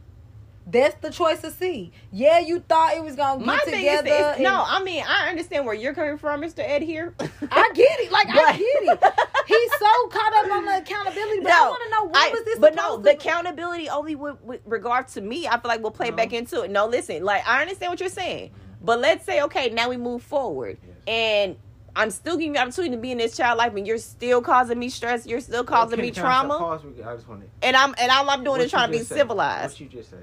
That's 0.68 0.96
the 0.96 1.12
choice 1.12 1.42
to 1.42 1.52
see. 1.52 1.92
Yeah, 2.12 2.40
you 2.40 2.60
thought 2.60 2.96
it 2.96 3.04
was 3.04 3.16
gonna 3.16 3.38
get 3.38 3.46
my 3.46 3.58
thing 3.60 3.86
is, 3.86 4.00
together. 4.00 4.10
is 4.10 4.36
and- 4.38 4.44
no. 4.44 4.64
I 4.66 4.82
mean, 4.84 5.04
I 5.08 5.30
understand 5.30 5.66
where 5.66 5.76
you're 5.76 5.94
coming 5.94 6.18
from, 6.18 6.42
Mr. 6.42 6.60
Ed. 6.60 6.82
Here, 6.82 7.14
I 7.52 7.72
get 7.76 8.00
it. 8.00 8.12
Like 8.12 8.28
I 8.30 8.54
get 8.54 8.60
it. 8.62 9.14
He's 9.48 9.72
so 9.80 10.08
caught 10.08 10.34
up 10.34 10.52
on 10.52 10.66
the 10.66 10.78
accountability. 10.78 11.42
But 11.42 11.52
I 11.52 11.70
want 11.70 11.84
to 11.84 11.90
know 11.92 12.04
what 12.06 12.18
I- 12.18 12.30
was 12.32 12.44
this? 12.46 12.58
but 12.60 12.74
no, 12.74 12.82
supposed 12.84 13.04
the 13.04 13.12
to- 13.12 13.16
accountability 13.18 13.90
only 13.90 14.16
with, 14.16 14.42
with 14.42 14.62
regard 14.66 15.08
to 15.10 15.22
me. 15.22 15.48
I 15.48 15.52
feel 15.60 15.70
like 15.70 15.82
we'll 15.84 15.92
play 15.92 16.10
No. 16.10 16.16
back 16.16 16.34
into 16.34 16.64
it. 16.64 16.72
No, 16.72 16.88
listen, 16.88 17.24
like 17.24 17.48
I 17.48 17.62
understand 17.62 17.92
what 17.92 18.00
you're 18.00 18.10
saying, 18.10 18.50
but 18.82 19.00
let's 19.00 19.24
say 19.24 19.42
okay, 19.44 19.70
now 19.70 19.90
we 19.90 19.98
move 19.98 20.24
forward, 20.24 20.80
Yes. 20.84 20.96
and 21.08 21.56
I'm 21.96 22.10
still 22.10 22.36
giving 22.38 22.56
you 22.56 22.60
opportunity 22.60 22.94
to 22.96 23.02
be 23.02 23.12
in 23.12 23.20
this 23.20 23.38
child 23.38 23.58
life, 23.60 23.74
and 23.76 23.86
you're 23.88 24.00
still 24.00 24.42
causing 24.42 24.78
me 24.80 24.90
stress. 24.90 25.26
You're 25.28 25.40
still 25.42 25.64
causing 25.64 25.98
Can- 25.98 26.06
me 26.06 26.12
can 26.12 26.26
I 26.26 26.30
stop- 26.42 26.48
trauma, 26.48 26.60
pause? 26.60 26.82
I 27.06 27.14
just 27.16 27.28
want 27.28 27.44
and 27.62 27.76
I'm 27.76 27.94
and 28.00 28.12
all 28.12 28.28
I'm 28.32 28.44
doing 28.44 28.62
is 28.62 28.72
trying 28.72 28.92
to 28.92 28.98
be 28.98 29.04
civilized. 29.04 29.74
What 29.74 29.80
you 29.80 29.88
just 29.88 30.10
say? 30.10 30.18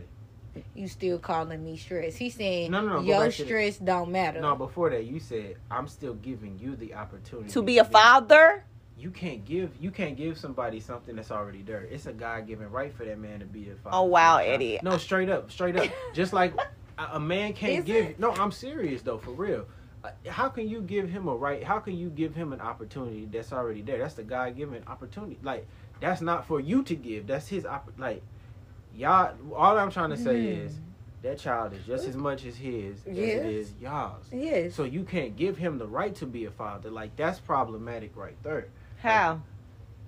You 0.75 0.89
still 0.89 1.19
calling 1.19 1.65
me 1.65 1.77
stress? 1.77 2.17
He's 2.17 2.35
saying 2.35 2.71
No, 2.71 2.81
no, 2.81 2.89
no, 2.89 2.95
go 2.97 3.03
your 3.03 3.21
back 3.27 3.35
to 3.35 3.45
stress 3.45 3.79
don't 3.79 4.11
matter. 4.11 4.41
No, 4.41 4.55
before 4.55 4.91
that, 4.91 5.05
you 5.05 5.19
said 5.21 5.57
I'm 5.71 5.89
still 5.89 6.15
giving 6.15 6.59
you 6.59 6.77
the 6.77 6.95
opportunity 6.95 7.51
To 7.51 7.63
be 7.63 7.79
a 7.79 7.85
father, 7.85 8.65
You 8.99 9.11
can't 9.11 9.45
give 9.45 9.71
you 9.81 9.91
can't 9.91 10.17
give 10.17 10.39
somebody 10.39 10.81
something 10.81 11.17
that's 11.17 11.31
already 11.31 11.63
there. 11.63 11.83
It's 11.83 12.07
a 12.07 12.13
God 12.13 12.47
given 12.47 12.71
right 12.71 12.93
for 12.95 13.05
that 13.05 13.19
man 13.19 13.41
to 13.41 13.47
be 13.47 13.71
a 13.71 13.75
father. 13.77 13.97
Oh, 13.97 14.05
wow, 14.05 14.39
to. 14.39 14.45
Eddie. 14.45 14.79
No, 14.83 14.97
straight 14.99 15.29
up, 15.31 15.51
straight 15.51 15.77
up. 15.77 15.89
Just 16.15 16.33
like 16.33 16.55
a, 16.99 17.17
a 17.17 17.21
man 17.21 17.53
can't 17.55 17.81
Is 17.81 17.85
give. 17.85 18.07
it? 18.07 18.21
No, 18.21 18.33
I'm 18.33 18.53
serious 18.53 19.03
though, 19.03 19.19
for 19.19 19.31
real. 19.33 19.67
Uh, 20.05 20.11
How 20.29 20.49
can 20.49 20.69
you 20.69 20.83
give 20.83 21.09
him 21.09 21.29
a 21.29 21.35
right? 21.35 21.63
How 21.63 21.79
can 21.79 21.97
you 21.97 22.11
give 22.11 22.35
him 22.35 22.53
an 22.53 22.61
opportunity 22.61 23.27
that's 23.31 23.53
already 23.53 23.83
there? 23.83 23.99
That's 23.99 24.15
the 24.15 24.25
God 24.25 24.57
given 24.57 24.83
opportunity. 24.87 25.39
Like 25.43 25.67
that's 26.01 26.21
not 26.21 26.47
for 26.47 26.61
you 26.61 26.83
to 26.85 26.95
give. 26.95 27.27
That's 27.27 27.49
his 27.49 27.65
opp- 27.65 27.93
like 27.97 28.23
y'all. 28.97 29.35
All 29.55 29.79
I'm 29.79 29.91
trying 29.91 30.11
to 30.11 30.17
say 30.17 30.35
Mm. 30.35 30.67
is 30.67 30.79
that 31.23 31.39
child 31.39 31.73
is 31.73 31.85
just 31.87 32.07
as 32.07 32.17
much 32.17 32.45
as 32.45 32.57
his 32.57 32.97
as 33.07 33.17
it 33.17 33.47
is 33.47 33.73
y'all's. 33.81 34.25
Yes. 34.33 34.75
So 34.75 34.85
you 34.85 35.05
can't 35.05 35.37
give 35.37 35.57
him 35.57 35.79
the 35.79 35.87
right 35.87 36.15
to 36.17 36.27
be 36.27 36.45
a 36.47 36.51
father. 36.51 36.91
Like 36.91 37.15
that's 37.17 37.39
problematic 37.41 38.17
right 38.17 38.37
there. 38.43 38.67
how? 39.01 39.41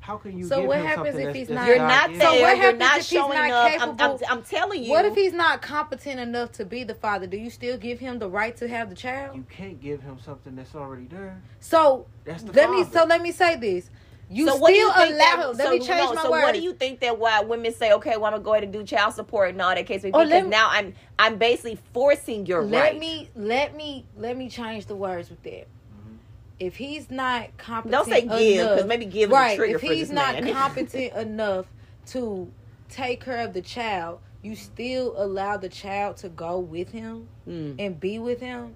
How 0.01 0.19
can 0.19 0.36
you? 0.36 0.44
So 0.47 0.59
give 0.61 0.69
what 0.69 0.81
him 0.81 0.85
happens 0.86 1.16
if 1.16 1.35
he's 1.35 1.48
not- 1.48 1.66
You're 1.66 1.78
not 1.78 2.09
given? 2.11 2.20
So 2.20 2.31
there. 2.32 2.43
what 2.43 2.56
You're 2.59 2.65
happens 2.66 2.78
not 2.81 2.98
if 2.98 3.09
he's 3.09 3.19
not 3.19 3.51
up. 3.51 3.73
I'm, 3.81 3.90
I'm, 3.90 3.97
capable? 3.97 4.20
I'm 4.28 4.43
telling 4.43 4.85
you. 4.85 4.90
What 4.90 5.06
if 5.06 5.15
he's 5.15 5.32
not 5.32 5.62
competent 5.62 6.20
enough 6.20 6.52
to 6.52 6.66
be 6.66 6.85
the 6.85 6.94
father? 6.94 7.27
Do 7.27 7.39
you 7.39 7.48
still 7.48 7.78
give 7.78 8.01
him 8.01 8.19
the 8.19 8.28
right 8.28 8.55
to 8.59 8.69
have 8.69 8.90
the 8.90 8.97
child? 8.97 9.35
You 9.35 9.47
can't 9.48 9.81
give 9.81 10.02
him 10.02 10.19
something 10.23 10.55
that's 10.56 10.74
already 10.74 11.06
there. 11.06 11.40
So 11.61 12.05
That's 12.27 12.43
the 12.43 12.52
let 12.52 12.69
me 12.69 12.85
so 12.85 13.05
let 13.06 13.23
me 13.23 13.32
say 13.32 13.56
this. 13.56 13.89
You 14.35 14.48
so 14.48 14.56
what 14.56 14.70
do 14.70 14.74
still 14.74 14.89
you 14.89 14.94
think 14.94 15.11
allow 15.15 15.19
that, 15.19 15.51
him. 15.51 15.56
Let 15.56 15.66
so, 15.66 15.70
me 15.73 15.78
change 15.78 15.89
no, 16.11 16.15
my 16.15 16.23
so 16.23 16.31
words. 16.31 16.43
what 16.43 16.55
do 16.55 16.61
you 16.61 16.73
think 16.73 17.01
that 17.01 17.19
why 17.19 17.40
women 17.43 17.73
say, 17.73 17.93
okay, 17.93 18.16
well 18.16 18.27
I'm 18.27 18.32
gonna 18.32 18.43
go 18.43 18.52
ahead 18.52 18.65
and 18.65 18.73
do 18.73 18.82
child 18.82 19.15
support 19.15 19.51
and 19.51 19.62
all 19.62 19.74
that 19.74 19.86
case 19.86 20.01
Oh, 20.05 20.09
because 20.09 20.28
let 20.28 20.44
me- 20.44 20.51
now 20.51 20.69
I'm 20.70 20.94
I'm 21.19 21.36
basically 21.39 21.78
forcing 21.93 22.44
your 22.47 22.65
let 22.65 22.81
right. 22.81 22.98
me 22.98 23.28
let 23.36 23.77
me 23.77 24.05
let 24.16 24.36
me 24.36 24.48
change 24.48 24.86
the 24.86 24.97
words 24.97 25.31
with 25.31 25.43
that. 25.44 25.66
Mhm. 25.69 26.16
If 26.59 26.77
he's 26.77 27.11
not 27.11 27.56
competent, 27.59 27.93
Don't 27.93 28.09
say 28.09 28.23
give 28.23 28.69
because 28.70 28.86
maybe 28.86 29.05
give 29.06 29.31
is 29.31 29.35
right? 29.35 29.52
a 29.52 29.56
trigger 29.56 29.77
If 29.77 29.82
he's 29.82 30.11
not 30.11 30.35
man. 30.43 30.52
competent 30.61 31.12
enough 31.15 31.66
to 32.06 32.51
take 32.90 33.24
care 33.24 33.39
of 33.47 33.52
the 33.55 33.62
child, 33.62 34.19
you 34.43 34.55
still 34.56 35.15
allow 35.16 35.56
the 35.56 35.69
child 35.69 36.16
to 36.19 36.28
go 36.28 36.59
with 36.59 36.90
him 36.90 37.28
Mm. 37.48 37.77
and 37.78 38.01
be 38.01 38.19
with 38.19 38.40
him, 38.40 38.74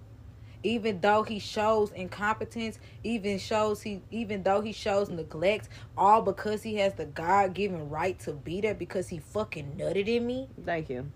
even 0.63 1.01
though 1.01 1.23
he 1.23 1.39
shows 1.39 1.93
incompetence, 1.93 2.79
even 3.05 3.39
shows 3.39 3.81
he, 3.83 4.03
even 4.11 4.43
though 4.43 4.61
he 4.61 4.73
shows 4.73 5.09
neglect, 5.09 5.69
all 5.97 6.23
because 6.23 6.63
he 6.63 6.77
has 6.77 6.95
the 6.95 7.07
God 7.07 7.55
given 7.55 7.89
right 7.89 8.19
to 8.21 8.33
be 8.33 8.61
there 8.61 8.75
because 8.75 9.09
he 9.09 9.19
fucking 9.19 9.75
nutted 9.79 10.09
in 10.09 10.27
me. 10.27 10.49
Thank 10.65 10.91
you. 10.91 11.11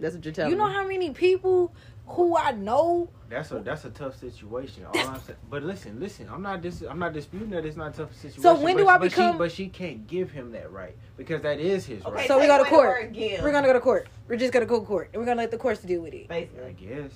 That's 0.00 0.14
what 0.14 0.24
you're 0.24 0.32
telling 0.34 0.52
You 0.52 0.58
know 0.58 0.68
me. 0.68 0.72
how 0.74 0.86
many 0.86 1.10
people 1.10 1.72
who 2.06 2.36
I 2.36 2.52
know 2.52 3.10
That's 3.28 3.50
a 3.50 3.58
that's 3.58 3.84
a 3.84 3.90
tough 3.90 4.18
situation. 4.18 4.84
All 4.86 4.96
I'm 4.98 5.20
saying, 5.20 5.38
but 5.50 5.62
listen, 5.62 6.00
listen. 6.00 6.28
I'm 6.32 6.40
not 6.40 6.62
dis- 6.62 6.84
I'm 6.88 6.98
not 6.98 7.12
disputing 7.12 7.50
that 7.50 7.66
it's 7.66 7.76
not 7.76 7.94
a 7.94 7.96
tough 7.98 8.14
situation. 8.14 8.40
So 8.40 8.54
when 8.54 8.76
but, 8.76 8.82
do 8.82 8.88
I 8.88 8.96
but 8.98 9.10
become- 9.10 9.34
She, 9.34 9.38
but 9.38 9.52
she 9.52 9.68
can't 9.68 10.06
give 10.06 10.30
him 10.30 10.52
that 10.52 10.72
right 10.72 10.96
because 11.18 11.42
that 11.42 11.58
is 11.60 11.84
his 11.84 12.02
Okay, 12.04 12.14
right. 12.14 12.28
So 12.28 12.36
we 12.36 12.42
take 12.46 12.50
go 12.56 12.64
to 12.64 12.70
court. 12.70 12.88
word. 12.88 13.16
We're 13.16 13.52
gonna 13.52 13.66
go 13.66 13.72
to 13.74 13.80
court. 13.80 14.08
We're 14.28 14.36
just 14.36 14.52
gonna 14.52 14.64
go 14.66 14.80
to 14.80 14.86
court, 14.86 15.10
and 15.12 15.20
we're 15.20 15.26
gonna 15.26 15.40
let 15.42 15.50
the 15.50 15.58
courts 15.58 15.80
deal 15.82 16.00
with 16.00 16.14
it. 16.14 16.28
Basically, 16.28 16.64
I 16.64 16.72
guess. 16.72 17.10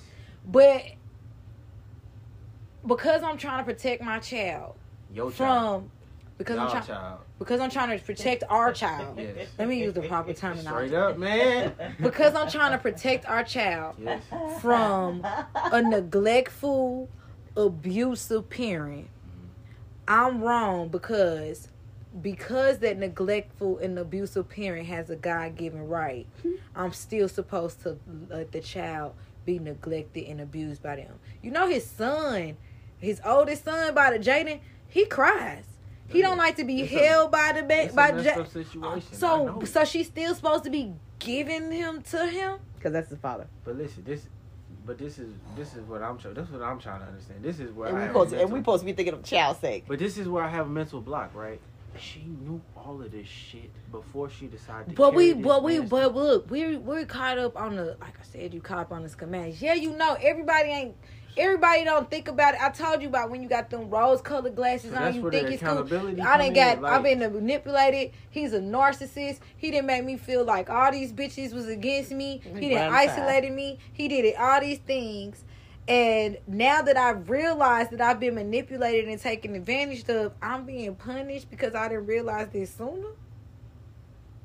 But 0.45 0.83
because 2.85 3.23
I'm 3.23 3.37
trying 3.37 3.59
to 3.59 3.63
protect 3.63 4.01
my 4.03 4.19
child 4.19 4.75
Your 5.13 5.31
child. 5.31 5.81
from, 5.83 5.91
because 6.37 6.57
I'm 6.57 6.69
trying, 6.69 6.83
child. 6.85 7.19
because 7.39 7.59
I'm 7.59 7.69
trying 7.69 7.97
to 7.97 8.03
protect 8.03 8.43
our 8.49 8.73
child. 8.73 9.17
Yes. 9.19 9.47
Let 9.57 9.67
me 9.67 9.79
use 9.79 9.93
the 9.93 10.01
proper 10.01 10.33
term. 10.33 10.57
Straight 10.57 10.91
terminology. 10.91 10.95
up, 10.95 11.17
man. 11.17 11.73
Because 12.01 12.35
I'm 12.35 12.49
trying 12.49 12.71
to 12.71 12.77
protect 12.77 13.25
our 13.27 13.43
child 13.43 13.95
Yes. 13.99 14.23
from 14.61 15.25
a 15.55 15.81
neglectful, 15.81 17.09
abusive 17.55 18.49
parent. 18.49 19.05
Mm-hmm. 19.05 19.47
I'm 20.07 20.41
wrong 20.41 20.89
because 20.89 21.69
because 22.21 22.77
that 22.79 22.99
neglectful 22.99 23.79
and 23.79 23.97
abusive 23.97 24.47
parent 24.47 24.85
has 24.87 25.09
a 25.09 25.15
God 25.15 25.55
given 25.55 25.87
right, 25.87 26.27
I'm 26.75 26.93
still 26.93 27.27
supposed 27.27 27.81
to 27.83 27.97
let 28.29 28.51
the 28.51 28.59
child 28.61 29.13
be 29.45 29.57
neglected 29.59 30.25
and 30.27 30.39
abused 30.39 30.83
by 30.83 30.97
them. 30.97 31.15
You 31.41 31.51
know 31.51 31.67
his 31.67 31.85
son, 31.85 32.55
his 33.03 33.21
oldest 33.25 33.65
son 33.65 33.93
by 33.93 34.11
the 34.15 34.19
Jaidyn, 34.19 34.59
he 34.87 35.05
cries. 35.05 35.65
He 36.07 36.21
don't 36.21 36.37
like 36.37 36.55
to 36.57 36.63
be 36.63 36.81
It's 36.81 36.93
a- 36.93 36.97
held 36.99 37.31
by 37.31 37.53
the 37.55 37.63
ba- 37.63 37.85
It's 37.85 37.95
by 37.95 38.09
a 38.09 38.13
messed 38.13 38.25
Ja- 38.35 38.41
up 38.41 38.47
situation. 38.47 39.13
So 39.13 39.61
so 39.65 39.83
she's 39.85 40.07
still 40.07 40.33
supposed 40.35 40.63
to 40.65 40.69
be 40.69 40.93
giving 41.19 41.71
him 41.71 42.01
to 42.03 42.25
him? 42.27 42.59
Because 42.75 42.93
that's 42.93 43.09
his 43.09 43.19
father. 43.19 43.47
But 43.63 43.77
listen, 43.77 44.03
this, 44.05 44.27
but 44.85 44.97
this 44.97 45.17
is 45.17 45.29
this 45.55 45.73
is 45.75 45.81
what 45.87 46.01
I'm 46.03 46.17
trying. 46.17 46.35
This 46.35 46.45
is 46.47 46.51
what 46.53 46.61
I'm 46.61 46.79
trying 46.79 46.99
to 47.01 47.07
understand. 47.07 47.41
This 47.41 47.59
is 47.59 47.71
where 47.71 47.87
And 47.89 47.97
I 47.97 47.99
we 47.99 48.03
have 48.05 48.13
supposed 48.13 48.33
a 48.33 48.35
to, 48.37 48.41
and 48.41 48.49
we 48.51 48.53
mental- 48.55 48.73
supposed 48.73 48.81
to 48.81 48.85
be 48.85 48.93
thinking 48.93 49.13
of 49.15 49.23
child 49.23 49.57
sake. 49.59 49.85
But 49.87 49.99
this 49.99 50.17
is 50.17 50.27
where 50.29 50.43
I 50.43 50.49
have 50.49 50.67
a 50.67 50.69
mental 50.69 51.01
block, 51.01 51.31
right? 51.33 51.59
She 51.99 52.19
knew 52.41 52.61
all 52.75 53.01
of 53.01 53.11
this 53.11 53.27
shit 53.27 53.69
before 53.91 54.29
she 54.29 54.47
decided 54.47 54.89
to. 54.89 54.95
But 54.95 55.11
carry 55.11 55.27
we, 55.27 55.33
this 55.33 55.43
but 55.43 55.63
we, 55.63 55.79
but 55.79 55.87
stuff. 56.05 56.15
look, 56.15 56.49
we're 56.51 56.79
we're 56.79 57.05
caught 57.05 57.37
up 57.37 57.55
on 57.55 57.75
the 57.75 57.97
like 58.01 58.19
I 58.19 58.23
said, 58.23 58.53
you 58.53 58.61
caught 58.61 58.79
up 58.79 58.91
on 58.91 59.03
the 59.03 59.09
schematics. 59.09 59.61
Yeah, 59.61 59.73
you 59.75 59.95
know, 59.95 60.17
everybody 60.21 60.69
ain't. 60.69 60.95
Everybody 61.35 61.83
don't 61.83 62.07
think 62.11 62.27
about 62.27 62.53
it. 62.53 62.61
I 62.61 62.69
told 62.69 63.01
you 63.01 63.07
about 63.07 63.31
when 63.31 63.41
you 63.41 63.49
got 63.49 63.71
them 63.71 63.89
rose-colored 63.89 64.55
glasses 64.55 64.91
So 64.91 64.97
on. 64.97 65.01
that's 65.01 65.15
You 65.15 65.23
where 65.23 65.31
think 65.31 65.47
the 65.47 65.53
it's 65.53 65.63
cool. 65.63 65.71
accountability 65.79 66.21
I 66.21 66.25
come 66.25 66.37
done 66.37 66.47
in, 66.49 66.53
got. 66.53 66.81
like- 66.83 66.93
I've 66.93 67.01
been 67.03 67.19
manipulated. 67.21 68.11
He's 68.29 68.53
a 68.53 68.59
narcissist. 68.59 69.39
He 69.57 69.71
didn't 69.71 69.87
make 69.87 70.05
me 70.05 70.15
feel 70.17 70.43
like 70.43 70.69
all 70.69 70.91
these 70.91 71.11
bitches 71.11 71.51
was 71.51 71.67
against 71.67 72.11
me. 72.11 72.39
He 72.59 72.69
didn't 72.69 72.91
Right. 72.91 73.09
isolated 73.09 73.51
me. 73.51 73.79
He 73.93 74.07
did 74.07 74.25
it 74.25 74.35
all 74.37 74.61
these 74.61 74.77
things. 74.77 75.43
And 75.87 76.37
now 76.47 76.81
that 76.81 76.95
I've 76.95 77.29
realized 77.29 77.91
that 77.91 77.99
I've 77.99 78.19
been 78.19 78.35
manipulated 78.35 79.09
and 79.09 79.19
taken 79.19 79.53
advantage 79.55 80.07
of, 80.07 80.33
I'm 80.41 80.65
being 80.65 80.95
punished 80.95 81.49
because 81.49 81.75
I 81.75 81.89
didn't 81.89 82.05
realize 82.05 82.47
this 82.49 82.73
sooner. 82.73 83.09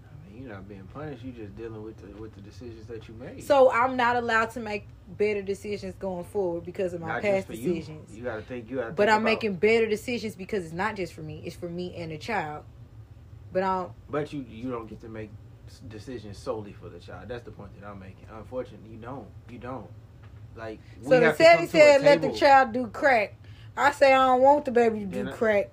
I 0.03 0.33
mean, 0.33 0.43
you're 0.43 0.53
not 0.53 0.69
being 0.69 0.89
punished. 0.93 1.23
You're 1.23 1.35
just 1.35 1.57
dealing 1.57 1.85
with 1.85 1.97
the 1.99 2.21
with 2.21 2.35
the 2.35 2.41
decisions 2.41 2.87
that 2.87 3.07
you 3.07 3.15
made. 3.15 3.45
So 3.45 3.71
I'm 3.71 3.97
not 3.97 4.17
allowed 4.17 4.51
to 4.51 4.61
make 4.61 4.89
better 5.17 5.41
decisions 5.41 5.95
going 6.01 6.25
forward 6.25 6.65
because 6.65 6.93
of 6.93 7.01
my 7.01 7.09
Not 7.09 7.23
past 7.23 7.49
you. 7.51 7.57
decisions. 7.57 8.13
You, 8.13 8.25
got 8.25 8.37
to 8.37 8.43
think. 8.43 8.69
You 8.69 8.77
got. 8.79 8.97
But 8.97 9.09
I'm 9.09 9.23
making 9.23 9.55
better 9.57 9.87
decisions 9.87 10.35
because 10.35 10.65
it's 10.65 10.75
not 10.75 10.97
just 10.97 11.13
for 11.13 11.23
me; 11.23 11.43
it's 11.45 11.55
for 11.55 11.69
me 11.69 11.95
and 11.97 12.11
the 12.11 12.19
child. 12.19 12.65
But 13.53 13.63
I 13.63 13.77
don't. 13.83 13.93
But 14.11 14.33
you 14.33 14.45
you 14.49 14.73
don't 14.73 14.89
get 14.89 15.01
to 15.03 15.09
make 15.09 15.31
decisions 15.89 16.37
solely 16.37 16.73
for 16.73 16.89
the 16.89 16.99
child. 16.99 17.29
That's 17.29 17.45
the 17.45 17.53
point 17.53 17.79
that 17.81 17.87
I'm 17.87 18.01
making. 18.01 18.27
Unfortunately, 18.33 18.91
you 18.91 18.97
don't. 18.97 19.29
You 19.49 19.59
don't. 19.59 19.87
Like 20.59 20.81
we 21.01 21.09
So 21.09 21.21
the 21.21 21.27
have 21.27 21.39
to 21.39 21.45
come 21.45 21.57
to 21.57 21.63
a 21.63 21.67
said, 21.69 22.03
"Let 22.03 22.21
the 22.21 22.33
child 22.33 22.73
do 22.73 22.89
crack." 22.89 23.37
I 23.79 23.93
say 23.93 24.13
I 24.13 24.27
don't 24.27 24.43
want 24.43 24.65
the 24.65 24.71
baby 24.73 25.01
to 25.01 25.05
do 25.07 25.19
Yeah, 25.19 25.23
that- 25.25 25.35
crack. 25.35 25.71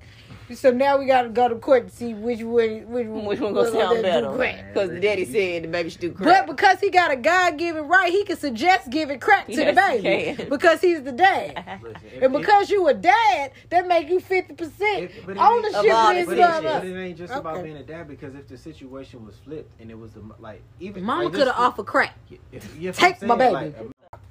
So 0.53 0.69
now 0.69 0.99
we 0.99 1.07
got 1.07 1.23
to 1.23 1.29
go 1.29 1.47
to 1.49 1.55
court 1.55 1.87
to 1.87 1.95
see 1.95 2.13
which 2.13 2.41
one 2.43 2.53
which, 2.87 3.07
Which 3.07 3.07
one 3.07 3.25
which 3.25 3.39
gonna 3.39 3.71
sound 3.71 4.03
better? 4.03 4.31
crack. 4.31 4.73
Because 4.75 4.89
the 4.91 4.99
daddy 4.99 5.25
said 5.25 5.63
the 5.63 5.67
baby 5.69 5.89
should 5.89 6.01
do 6.01 6.11
crack. 6.11 6.45
But 6.45 6.55
because 6.55 6.79
he 6.79 6.91
got 6.91 7.09
a 7.09 7.15
God 7.15 7.57
given 7.57 7.87
right, 7.87 8.11
he 8.11 8.23
can 8.25 8.37
suggest 8.37 8.91
giving 8.91 9.19
crack 9.19 9.47
to 9.47 9.53
Yes, 9.53 9.73
the 9.75 9.81
baby 10.03 10.35
can. 10.35 10.49
because 10.49 10.81
he's 10.81 11.01
the 11.01 11.13
dad. 11.13 11.79
Listen, 11.81 11.99
if- 12.05 12.21
And 12.21 12.35
if- 12.35 12.41
because 12.41 12.69
you 12.69 12.87
a 12.87 12.93
dad, 12.93 13.53
that 13.71 13.87
make 13.87 14.07
you 14.07 14.19
fifty 14.19 14.53
percent 14.53 15.09
but 15.25 15.35
it 15.35 15.39
ain't- 15.39 15.39
ownership 15.39 15.79
Of 15.79 15.89
all 15.89 16.15
of 16.15 16.15
the 16.15 16.25
But 16.25 16.33
it, 16.33 16.35
decisions. 16.37 16.63
but 16.63 16.85
it 16.85 16.95
ain't 17.03 17.17
just 17.17 17.33
about 17.33 17.63
being 17.63 17.77
a 17.77 17.83
dad 17.83 18.07
because 18.07 18.35
if 18.35 18.47
the 18.47 18.57
situation 18.59 19.25
was 19.25 19.33
flipped 19.37 19.71
and 19.81 19.89
it 19.89 19.97
was 19.97 20.11
the 20.11 20.19
m- 20.19 20.33
like 20.39 20.61
even 20.79 21.03
Mama 21.03 21.23
like, 21.23 21.31
could 21.33 21.39
have 21.39 21.47
let's- 21.47 21.59
offered 21.59 21.87
crack. 21.87 22.15
If, 22.51 22.79
if 22.79 22.95
Take 22.97 23.19
I'm 23.23 23.29
my 23.29 23.35
baby. 23.35 23.51
like, 23.53 23.75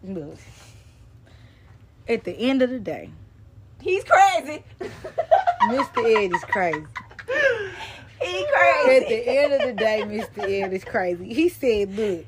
Look, 0.05 0.37
at 2.09 2.23
the 2.23 2.33
end 2.39 2.63
of 2.63 2.71
the 2.71 2.79
day, 2.79 3.11
He's 3.85 4.03
crazy. 4.05 4.65
Mr. 4.81 5.99
Ed 6.05 6.33
is 6.35 6.45
crazy. 6.45 6.85
he 8.23 8.47
crazy. 8.53 8.97
At 8.97 9.09
the 9.09 9.29
end 9.39 9.53
of 9.53 9.61
the 9.69 9.73
day, 9.75 10.03
Mr. 10.07 10.39
Ed 10.43 10.73
is 10.73 10.85
crazy. 10.85 11.33
He 11.35 11.51
said, 11.51 11.95
"Look, 11.95 12.25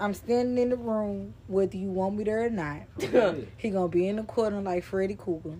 I'm 0.00 0.14
standing 0.14 0.58
in 0.58 0.70
the 0.70 0.76
room 0.76 1.32
whether 1.46 1.76
you 1.76 1.90
want 1.90 2.16
me 2.16 2.24
there 2.24 2.46
or 2.46 2.50
not. 2.50 2.80
okay. 3.00 3.46
He 3.56 3.70
gonna 3.70 3.86
be 3.88 4.08
in 4.08 4.16
the 4.16 4.24
corner 4.24 4.60
like 4.60 4.82
Freddy 4.82 5.14
Krueger. 5.14 5.54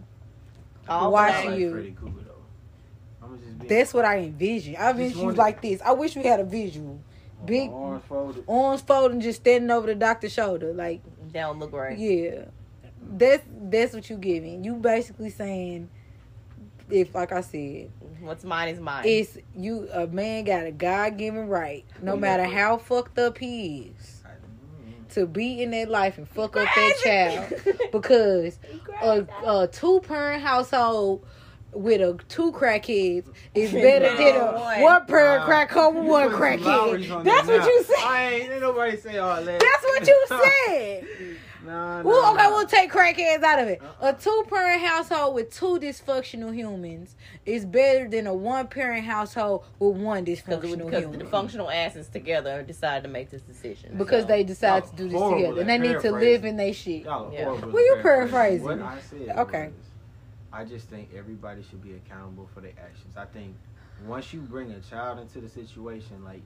All 0.88 1.12
Watching 1.12 1.52
day. 1.52 1.58
you. 1.60 1.70
Freddy 1.72 1.92
Krueger, 1.92 2.20
though. 2.26 3.26
I'm 3.26 3.38
just 3.38 3.58
being- 3.58 3.68
That's 3.68 3.94
what 3.94 4.04
I 4.04 4.18
envision. 4.18 4.74
I 4.76 4.90
Just 4.92 4.98
envision 5.00 5.24
you 5.28 5.32
like 5.32 5.62
this. 5.62 5.80
I 5.82 5.92
wish 5.92 6.16
we 6.16 6.24
had 6.24 6.40
a 6.40 6.44
visual. 6.44 6.98
big- 7.44 7.70
arms 7.70 8.02
folded. 8.08 8.44
Arms 8.48 8.80
folding, 8.82 9.20
just 9.20 9.40
standing 9.42 9.70
over 9.70 9.86
the 9.86 9.94
doctor's 9.94 10.32
shoulder, 10.32 10.72
like 10.72 11.02
That 11.32 11.42
don't 11.42 11.58
look 11.60 11.72
right. 11.72 11.96
Yeah. 11.96 12.46
That's 13.08 13.42
that's 13.48 13.94
what 13.94 14.08
you 14.10 14.16
giving. 14.16 14.64
You 14.64 14.74
basically 14.74 15.30
saying 15.30 15.88
if 16.90 17.14
like 17.14 17.32
I 17.32 17.40
said, 17.40 17.90
What's 18.20 18.44
mine 18.44 18.68
is 18.68 18.80
mine. 18.80 19.02
it's 19.06 19.38
you 19.56 19.88
a 19.92 20.06
man 20.06 20.44
got 20.44 20.66
a 20.66 20.72
God 20.72 21.16
given 21.18 21.48
right, 21.48 21.84
no 22.00 22.12
Oh, 22.12 22.16
matter 22.16 22.44
how 22.44 22.76
fucked 22.78 23.18
up 23.18 23.38
he 23.38 23.92
is. 23.98 24.22
To 25.10 25.26
be 25.26 25.62
in 25.62 25.70
that 25.70 25.88
life 25.88 26.18
and 26.18 26.28
fuck 26.28 26.56
up 26.56 26.68
that 26.74 26.94
child 27.02 27.78
because 27.92 28.58
a, 29.02 29.26
a 29.46 29.66
two 29.68 30.00
parent 30.00 30.42
household 30.42 31.24
with 31.72 32.00
a 32.00 32.18
two 32.28 32.52
crackheads 32.52 33.26
is 33.54 33.72
better 33.72 34.14
than 34.16 34.36
a 34.36 34.52
One. 34.52 34.80
one 34.82 35.06
parent 35.06 35.40
Nah, 35.40 35.46
crack 35.46 35.70
home 35.70 35.94
with 35.94 36.06
one 36.06 36.28
put 36.30 36.32
some 36.32 36.60
Lawry's 36.62 37.06
crackhead. 37.06 37.16
on 37.16 37.24
That's 37.24 37.48
what 37.48 37.58
now. 37.60 37.66
you 37.66 37.82
said. 37.84 37.96
I 38.04 38.24
ain't, 38.32 38.52
ain't 38.52 38.60
nobody 38.60 38.96
say 38.98 39.18
all 39.18 39.42
that. 39.42 39.60
That's 39.60 39.84
what 39.84 40.06
you 40.06 40.26
said. 40.28 41.06
Nah, 41.66 42.02
nah, 42.02 42.08
Well, 42.08 42.32
okay, 42.34 42.42
nah. 42.44 42.50
we'll 42.50 42.66
take 42.66 42.92
crackheads 42.92 43.42
out 43.42 43.58
of 43.58 43.68
it. 43.68 43.82
Uh-uh. 43.82 44.10
A 44.10 44.12
two 44.14 44.44
parent 44.48 44.82
household 44.82 45.34
with 45.34 45.50
two 45.50 45.78
dysfunctional 45.80 46.54
humans 46.54 47.16
is 47.44 47.64
better 47.66 48.08
than 48.08 48.26
a 48.26 48.34
one 48.34 48.68
parent 48.68 49.04
household 49.04 49.64
with 49.80 49.96
one 49.96 50.22
Because 50.24 50.40
dysfunctional 50.42 50.84
because 50.86 51.02
human. 51.02 51.18
the 51.18 51.24
functional 51.26 51.68
asses 51.70 52.08
together 52.08 52.62
decided 52.62 53.02
to 53.02 53.08
make 53.08 53.30
this 53.30 53.42
decision. 53.42 53.98
because 53.98 54.22
So, 54.22 54.28
they 54.28 54.44
decide 54.44 54.84
Y'all 54.84 54.90
to 54.90 54.96
do 54.96 55.08
this 55.08 55.20
together 55.28 55.60
and 55.60 55.68
they 55.68 55.78
need 55.78 56.00
to 56.00 56.12
live 56.12 56.44
in 56.44 56.56
their 56.56 56.72
shit. 56.72 57.02
Y'all 57.04 57.26
are 57.28 57.32
Yeah. 57.32 57.44
horrible 57.44 57.72
Well, 57.72 57.84
you 57.84 57.96
paraphrasing. 58.02 58.64
paraphrasing. 58.64 58.64
What 58.64 58.82
I 58.82 59.00
said 59.00 59.38
Okay. 59.38 59.66
was, 59.66 59.90
I 60.52 60.64
just 60.64 60.88
think 60.88 61.10
everybody 61.16 61.62
should 61.68 61.82
be 61.82 61.94
accountable 61.94 62.48
for 62.54 62.60
their 62.60 62.72
actions. 62.80 63.16
I 63.16 63.24
think 63.26 63.56
once 64.06 64.32
you 64.32 64.40
bring 64.40 64.70
a 64.70 64.80
child 64.80 65.18
into 65.18 65.40
the 65.40 65.48
situation, 65.48 66.22
like 66.24 66.42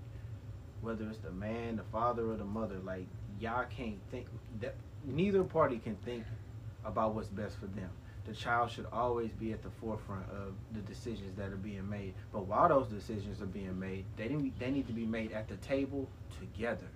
whether 0.81 1.05
it's 1.11 1.19
the 1.19 1.31
man, 1.31 1.77
the 1.77 1.83
father, 1.93 2.31
or 2.31 2.37
the 2.37 2.45
mother, 2.45 2.77
like 2.85 3.07
y'all 3.39 3.67
can't 3.69 3.99
think 4.11 4.27
that 4.61 4.75
neither 5.05 5.43
party 5.45 5.79
can 5.79 5.97
think 5.97 6.25
about 6.85 7.15
what's 7.15 7.29
best 7.29 7.59
for 7.59 7.67
them. 7.67 7.91
The 8.27 8.35
child 8.35 8.71
should 8.71 8.87
always 8.93 9.31
be 9.33 9.53
at 9.53 9.63
the 9.63 9.71
forefront 9.81 10.27
of 10.31 10.55
the 10.73 10.81
decisions 10.81 11.37
that 11.37 11.53
are 11.53 11.57
being 11.57 11.89
made. 11.89 12.15
But 12.33 12.47
while 12.47 12.69
those 12.69 12.89
decisions 12.89 13.41
are 13.43 13.47
being 13.47 13.79
made, 13.79 14.05
they 14.17 14.29
need, 14.29 14.53
they 14.59 14.71
need 14.71 14.87
to 14.87 14.93
be 14.93 15.07
made 15.07 15.33
at 15.33 15.49
the 15.49 15.57
table 15.57 16.09
together. 16.39 16.87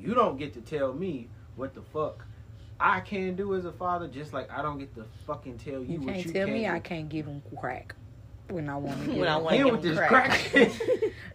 You 0.00 0.14
don't 0.14 0.38
get 0.38 0.52
to 0.54 0.60
tell 0.60 0.92
me 0.92 1.28
what 1.56 1.74
the 1.74 1.82
fuck 1.82 2.24
I 2.80 3.00
can 3.00 3.34
do 3.34 3.54
as 3.56 3.64
a 3.64 3.72
father, 3.72 4.06
just 4.06 4.32
like 4.32 4.50
I 4.52 4.62
don't 4.62 4.78
get 4.78 4.94
to 4.94 5.04
fucking 5.26 5.58
tell 5.58 5.82
you, 5.82 5.94
You 5.94 6.00
what 6.00 6.14
can't 6.14 6.26
you 6.26 6.32
tell 6.32 6.44
can 6.46 6.54
me 6.54 6.60
do. 6.60 6.70
I 6.72 6.78
can't 6.78 7.08
give 7.08 7.26
him 7.26 7.42
crack 7.58 7.94
when 8.48 8.68
I 8.68 8.76
want 8.76 9.04
to. 9.04 9.12
When 9.18 9.28
I 9.28 9.36
want 9.36 9.56
Him 9.56 9.66
to 9.66 9.72
with 9.72 9.82
give 9.82 9.96
this 9.96 10.06
crack. 10.06 10.30
crack. 10.52 10.70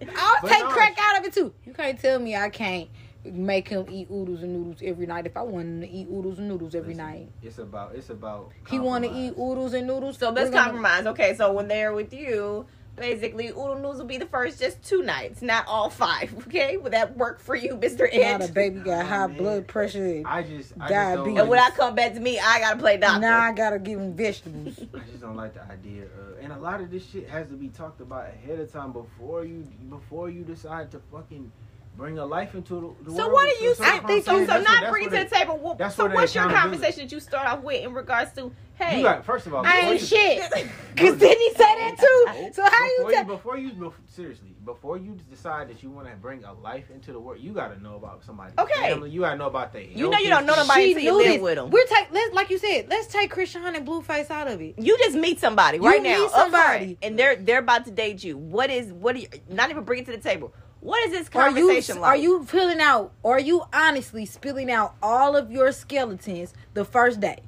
I'll 0.17 0.41
But 0.41 0.47
take 0.51 0.63
no. 0.63 0.69
crack 0.69 0.97
out 0.99 1.19
of 1.19 1.25
it 1.25 1.33
too. 1.33 1.53
You 1.65 1.73
can't 1.73 1.99
tell 1.99 2.17
me 2.19 2.35
I 2.35 2.49
can't 2.49 2.89
make 3.25 3.67
him 3.67 3.85
eat 3.89 4.09
oodles 4.11 4.43
and 4.43 4.53
noodles 4.53 4.81
every 4.83 5.05
night 5.05 5.25
if 5.25 5.37
I 5.37 5.41
want 5.41 5.65
him 5.65 5.81
to 5.81 5.89
eat 5.89 6.07
oodles 6.11 6.39
and 6.39 6.47
noodles 6.47 6.75
every 6.75 6.93
Listen, 6.93 7.05
night. 7.05 7.29
It's 7.41 7.57
about 7.57 7.95
it's 7.95 8.09
about. 8.09 8.51
He 8.69 8.79
want 8.79 9.03
to 9.05 9.11
eat 9.11 9.33
oodles 9.39 9.73
and 9.73 9.87
noodles. 9.87 10.17
So 10.17 10.29
let's 10.29 10.49
gonna- 10.49 10.63
compromise. 10.65 11.05
Okay, 11.07 11.35
so 11.35 11.51
when 11.53 11.67
they're 11.67 11.93
with 11.93 12.13
you, 12.13 12.65
basically, 12.95 13.47
Oodle 13.49 13.75
Noodles 13.77 13.97
will 13.97 14.05
be 14.05 14.17
the 14.19 14.27
first 14.27 14.59
just 14.59 14.83
two 14.83 15.01
nights, 15.01 15.41
not 15.41 15.65
all 15.67 15.89
five. 15.89 16.31
Okay, 16.47 16.77
would 16.77 16.93
that 16.93 17.17
work 17.17 17.39
for 17.39 17.55
you, 17.55 17.75
Mister 17.77 18.03
Now 18.13 18.37
the 18.37 18.43
Ed? 18.43 18.53
baby 18.53 18.79
got 18.81 19.05
Oh, 19.05 19.07
high 19.07 19.27
man. 19.27 19.37
blood 19.37 19.67
pressure. 19.67 20.21
I 20.25 20.43
just 20.43 20.73
I 20.79 20.79
just 20.81 20.89
Diabetes. 20.89 21.25
don't 21.25 21.39
And 21.39 21.49
when 21.49 21.59
I 21.59 21.69
come 21.71 21.95
back 21.95 22.13
to 22.13 22.19
me, 22.19 22.37
I 22.39 22.59
gotta 22.59 22.77
play 22.77 22.97
doctor. 22.97 23.21
Now 23.21 23.39
I 23.39 23.51
gotta 23.53 23.79
give 23.79 23.99
him 23.99 24.13
vegetables. 24.13 24.79
I 24.93 24.99
just 25.09 25.21
don't 25.21 25.35
like 25.35 25.53
the 25.55 25.63
idea 25.63 26.03
of, 26.03 26.37
and 26.41 26.51
a 26.53 26.57
lot 26.59 26.81
of 26.81 26.91
this 26.91 27.03
shit 27.09 27.27
has 27.29 27.47
to 27.47 27.55
be 27.55 27.69
talked 27.69 28.01
about 28.01 28.27
ahead 28.27 28.59
of 28.59 28.71
time 28.71 28.91
before 28.91 29.43
you 29.45 29.65
before 29.89 30.29
you 30.29 30.43
decide 30.43 30.91
to 30.91 30.99
fucking 31.11 31.51
bring 31.97 32.17
a 32.17 32.25
life 32.25 32.55
into 32.55 32.95
the, 33.03 33.09
the 33.11 33.15
So 33.15 33.17
world. 33.27 33.33
what 33.33 33.45
are 33.57 33.63
you 33.63 33.75
So 33.75 33.83
saying? 33.83 34.01
that's 34.07 34.25
So, 34.25 34.45
so 34.45 34.61
not 34.61 34.89
bringing 34.89 35.09
to 35.11 35.17
the 35.17 35.25
table. 35.25 35.57
Well, 35.57 35.75
that's 35.75 35.95
so 35.95 36.07
what's 36.07 36.33
your 36.33 36.49
conversation 36.49 37.03
that 37.03 37.11
you 37.11 37.19
start 37.19 37.47
off 37.47 37.61
with 37.63 37.83
in 37.83 37.93
regards 37.93 38.31
to, 38.33 38.51
hey, 38.75 38.97
You 38.97 39.03
got 39.03 39.23
first 39.25 39.45
of 39.47 39.53
all. 39.53 39.65
I 39.65 39.77
ain't 39.79 40.01
you- 40.01 40.07
shit. 40.07 40.41
Cause 40.97 41.17
then 41.17 41.37
he 41.37 41.49
say 41.51 41.57
that 41.57 41.95
too. 41.99 42.53
So 42.53 42.63
how 42.63 42.85
you 42.85 42.95
before 42.97 43.11
tell? 43.11 43.23
before 43.25 43.57
you 43.57 43.69
before, 43.73 43.93
seriously 44.07 44.49
before 44.65 44.97
you 44.97 45.17
decide 45.29 45.67
that 45.69 45.83
you 45.83 45.89
want 45.89 46.07
to 46.07 46.15
bring 46.15 46.43
a 46.45 46.53
life 46.53 46.89
into 46.89 47.11
the 47.11 47.19
world, 47.19 47.41
you 47.41 47.51
got 47.51 47.67
to 47.75 47.83
know 47.83 47.95
about 47.95 48.23
somebody's 48.23 48.57
Okay. 48.57 48.89
family. 48.91 49.09
You 49.09 49.21
got 49.21 49.31
to 49.31 49.37
know 49.37 49.47
about 49.47 49.73
their. 49.73 49.81
You 49.81 50.09
know 50.09 50.17
you 50.19 50.29
don't 50.29 50.45
know 50.45 50.55
nobody 50.55 50.93
until 50.93 51.03
you 51.03 51.17
live 51.17 51.25
this. 51.33 51.41
with 51.41 51.57
'em. 51.57 51.69
We're 51.69 51.85
take 51.85 52.07
let's 52.11 52.33
like 52.33 52.49
you 52.49 52.57
said. 52.57 52.87
Let's 52.89 53.07
take 53.07 53.33
Chrisean 53.33 53.75
and 53.75 53.85
Blueface 53.87 54.31
out 54.31 54.47
of 54.47 54.61
it. 54.61 54.75
You 54.79 54.97
just 54.99 55.15
meet 55.17 55.39
somebody 55.39 55.77
You 55.79 55.83
right 55.85 56.01
now, 56.01 56.17
meet 56.21 56.31
somebody. 56.31 56.97
and 57.01 57.19
they're 57.19 57.35
they're 57.35 57.59
about 57.59 57.85
to 57.85 57.91
date 57.91 58.23
you. 58.23 58.37
What 58.37 58.69
is 58.69 58.91
what? 58.93 59.15
Are 59.15 59.19
you, 59.19 59.27
not 59.49 59.69
even 59.69 59.83
bring 59.83 60.01
it 60.01 60.05
to 60.05 60.11
the 60.11 60.17
table. 60.17 60.53
What 60.83 61.01
is 61.07 61.11
this 61.11 61.29
Are 61.33 61.49
you 61.49 61.55
conversation 61.67 62.01
like? 62.01 62.09
are 62.09 62.17
you 62.17 62.43
filling 62.43 62.81
out? 62.81 63.13
Are 63.23 63.39
you 63.39 63.63
honestly 63.71 64.25
spilling 64.25 64.69
out 64.69 64.95
all 65.01 65.35
of 65.37 65.49
your 65.49 65.71
skeletons 65.71 66.53
the 66.73 66.83
first 66.83 67.21
day? 67.21 67.39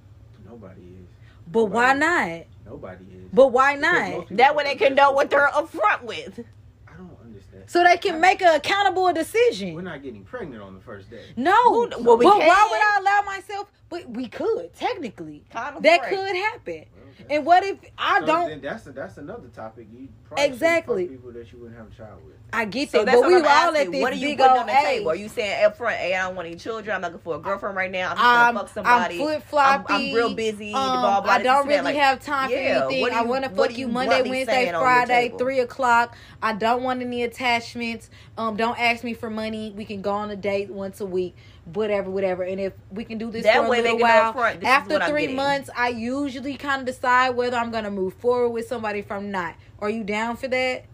Nobody 0.47 0.81
is. 0.81 1.07
But 1.51 1.65
why 1.65 1.93
not? 1.93 2.43
Nobody 2.65 3.03
is. 3.03 3.29
But 3.33 3.47
why 3.51 3.75
not? 3.75 4.27
that 4.31 4.55
way 4.55 4.63
they 4.63 4.75
can 4.75 4.95
know 4.95 5.11
what 5.11 5.29
they're 5.29 5.49
upfront 5.49 6.03
with. 6.03 6.45
I 6.87 6.93
don't 6.95 7.11
understand. 7.21 7.63
So 7.67 7.83
they 7.83 7.97
can 7.97 8.21
make 8.21 8.41
an 8.41 8.55
accountable 8.55 9.11
decision. 9.11 9.75
We're 9.75 9.81
not 9.81 10.01
getting 10.01 10.23
pregnant 10.23 10.63
on 10.63 10.73
the 10.73 10.79
first 10.79 11.09
day. 11.09 11.25
No, 11.35 11.51
Who- 11.89 11.89
well, 12.03 12.17
we 12.17 12.23
but 12.25 12.39
can. 12.39 12.47
why 12.47 12.67
would 12.71 12.79
I 12.79 12.97
allow 13.01 13.21
myself? 13.25 13.69
But 13.89 14.09
we 14.09 14.29
could 14.29 14.73
technically. 14.75 15.43
Condoms 15.53 15.81
That 15.83 15.99
work. 16.01 16.09
could 16.09 16.35
happen. 16.37 16.85
Okay. 17.21 17.35
And 17.35 17.45
what 17.45 17.63
if 17.63 17.79
I 17.97 18.19
So 18.19 18.25
don't? 18.25 18.47
Then 18.47 18.61
that's 18.61 18.85
that's 18.85 19.17
another 19.17 19.49
topic. 19.49 19.87
You 19.91 20.09
probably 20.25 20.47
Exactly. 20.47 21.07
people 21.07 21.31
that 21.33 21.51
you 21.51 21.59
wouldn't 21.59 21.77
have 21.77 21.87
a 21.91 21.95
child 21.95 22.25
with. 22.25 22.35
I 22.53 22.65
get 22.65 22.91
So 22.91 22.99
that, 22.99 23.05
that's 23.05 23.15
but 23.15 23.21
what 23.21 23.27
we 23.27 23.35
I'm 23.35 23.45
all 23.47 23.75
asking. 23.75 23.75
at 23.75 23.91
this 23.91 24.01
What 24.01 24.13
are 24.13 24.17
you 24.17 24.31
big 24.31 24.37
putting 24.37 24.57
old 24.57 24.57
on 24.57 24.67
the 24.67 24.73
age. 24.73 24.99
table? 24.99 25.09
Are 25.09 25.15
you 25.15 25.29
saying 25.29 25.65
up 25.65 25.77
front, 25.77 25.97
hey, 25.97 26.15
I 26.15 26.23
don't 26.27 26.35
want 26.35 26.47
any 26.47 26.57
children. 26.57 26.95
I'm 26.95 27.01
looking 27.01 27.19
for 27.19 27.35
a 27.35 27.39
girlfriend 27.39 27.75
right 27.77 27.91
now. 27.91 28.11
I'm 28.11 28.19
just 28.19 28.31
I'm, 28.31 28.55
gonna 28.55 28.67
fuck 28.67 28.69
somebody. 28.69 29.19
I'm 29.21 29.41
flip 29.41 29.43
I'm. 29.63 29.85
I'm 29.89 30.11
real 30.11 30.29
busy. 30.29 30.73
Um, 30.73 31.01
blah, 31.01 31.21
blah, 31.21 31.33
I 31.33 31.39
don't 31.39 31.67
really 31.67 31.93
Like, 31.93 31.95
have 31.95 32.21
time 32.21 32.51
for 32.51 32.59
yeah, 32.59 32.59
anything. 32.59 33.01
what 33.01 33.11
do 33.11 33.17
I 33.17 33.21
want 33.23 33.43
to 33.45 33.49
fuck 33.51 33.77
you 33.77 33.87
you 33.87 33.87
Monday, 33.87 34.21
Wednesday, 34.21 34.45
saying 34.45 34.75
on 34.75 34.91
your 34.93 35.03
Friday, 35.03 35.35
three 35.37 35.59
o'clock. 35.59 36.15
I 36.41 36.53
don't 36.53 36.83
want 36.83 37.01
any 37.01 37.23
attachments. 37.23 38.09
Um, 38.37 38.55
don't 38.57 38.79
ask 38.79 39.03
me 39.03 39.13
for 39.13 39.29
money. 39.29 39.73
We 39.75 39.85
can 39.85 40.01
go 40.01 40.13
on 40.13 40.31
a 40.31 40.35
date 40.35 40.69
once 40.71 41.01
a 41.01 41.05
week, 41.05 41.35
whatever, 41.65 42.09
whatever. 42.09 42.43
And 42.43 42.59
if 42.59 42.73
we 42.91 43.03
can 43.03 43.17
do 43.17 43.31
this 43.31 43.43
That 43.43 43.57
for 43.57 43.65
a 43.65 43.69
way 43.69 43.81
little 43.81 43.99
while, 43.99 44.33
this 44.33 44.63
after 44.63 44.99
three 45.07 45.27
months, 45.27 45.69
I 45.75 45.89
usually 45.89 46.55
kind 46.57 46.81
of 46.81 46.85
decide 46.85 47.31
whether 47.31 47.57
I'm 47.57 47.71
gonna 47.71 47.91
move 47.91 48.13
forward 48.15 48.49
with 48.49 48.67
somebody 48.67 49.01
from 49.01 49.31
not. 49.31 49.55
Are 49.79 49.89
you 49.89 50.03
down 50.03 50.37
for 50.37 50.47
that? 50.47 50.85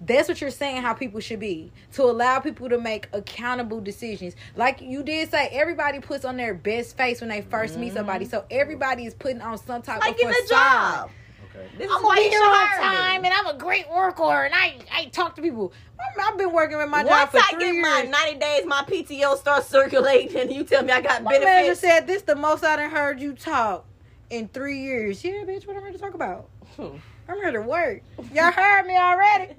That's 0.00 0.28
what 0.28 0.40
you're 0.40 0.50
saying 0.50 0.82
how 0.82 0.92
people 0.92 1.20
should 1.20 1.40
be. 1.40 1.72
To 1.94 2.02
allow 2.02 2.38
people 2.40 2.68
to 2.68 2.78
make 2.78 3.08
accountable 3.12 3.80
decisions. 3.80 4.34
Like 4.54 4.80
you 4.80 5.02
did 5.02 5.30
say, 5.30 5.48
everybody 5.48 6.00
puts 6.00 6.24
on 6.24 6.36
their 6.36 6.54
best 6.54 6.96
face 6.96 7.20
when 7.20 7.30
they 7.30 7.42
1st 7.42 7.78
meet 7.78 7.94
somebody. 7.94 8.26
Mm-hmm. 8.26 8.30
So 8.30 8.44
everybody 8.50 9.06
is 9.06 9.14
putting 9.14 9.40
on 9.40 9.56
some 9.58 9.82
type 9.82 10.00
like 10.00 10.16
of 10.16 10.20
in 10.20 10.28
the 10.28 10.34
facade. 10.34 11.08
job. 11.08 11.10
Okay. 11.56 11.68
This 11.78 11.90
I'm 11.90 11.98
is 11.98 12.02
why 12.04 12.16
gonna 12.16 12.20
be 12.20 12.28
here 12.28 12.38
should 12.40 12.52
on 12.52 12.68
time 12.78 13.22
me. 13.22 13.28
and 13.28 13.34
I'm 13.38 13.46
a 13.54 13.58
great 13.58 13.88
worker 13.90 14.44
and 14.44 14.54
I 14.54 14.76
I 14.92 15.06
talk 15.06 15.36
to 15.36 15.42
people. 15.42 15.72
I'm, 15.98 16.32
I've 16.32 16.38
been 16.38 16.52
working 16.52 16.76
with 16.78 16.88
my 16.88 17.02
job 17.02 17.10
Once 17.10 17.30
for 17.30 17.38
I 17.38 17.50
three 17.52 17.60
get 17.60 17.74
years. 17.74 18.10
my 18.10 18.24
90 18.24 18.38
days, 18.38 18.64
my 18.66 18.82
PTO 18.82 19.36
starts 19.38 19.66
circulating, 19.68 20.36
and 20.40 20.52
you 20.52 20.64
tell 20.64 20.82
me 20.82 20.92
I 20.92 21.00
got 21.00 21.22
my 21.22 21.38
manager 21.38 21.74
said 21.74 22.06
this 22.06 22.22
the 22.22 22.36
most 22.36 22.64
I 22.64 22.76
done 22.76 22.90
heard 22.90 23.20
you 23.20 23.32
talk 23.34 23.86
in 24.30 24.48
three 24.48 24.80
years. 24.80 25.24
Yeah, 25.24 25.44
bitch, 25.44 25.66
what 25.66 25.76
am 25.76 25.82
I 25.84 25.86
here 25.86 25.92
to 25.92 25.98
talk 25.98 26.14
about? 26.14 26.48
Hmm. 26.76 26.96
I'm 27.28 27.36
here 27.38 27.50
to 27.52 27.60
work. 27.60 28.02
Y'all 28.32 28.52
heard 28.52 28.86
me 28.86 28.96
already. 28.96 29.52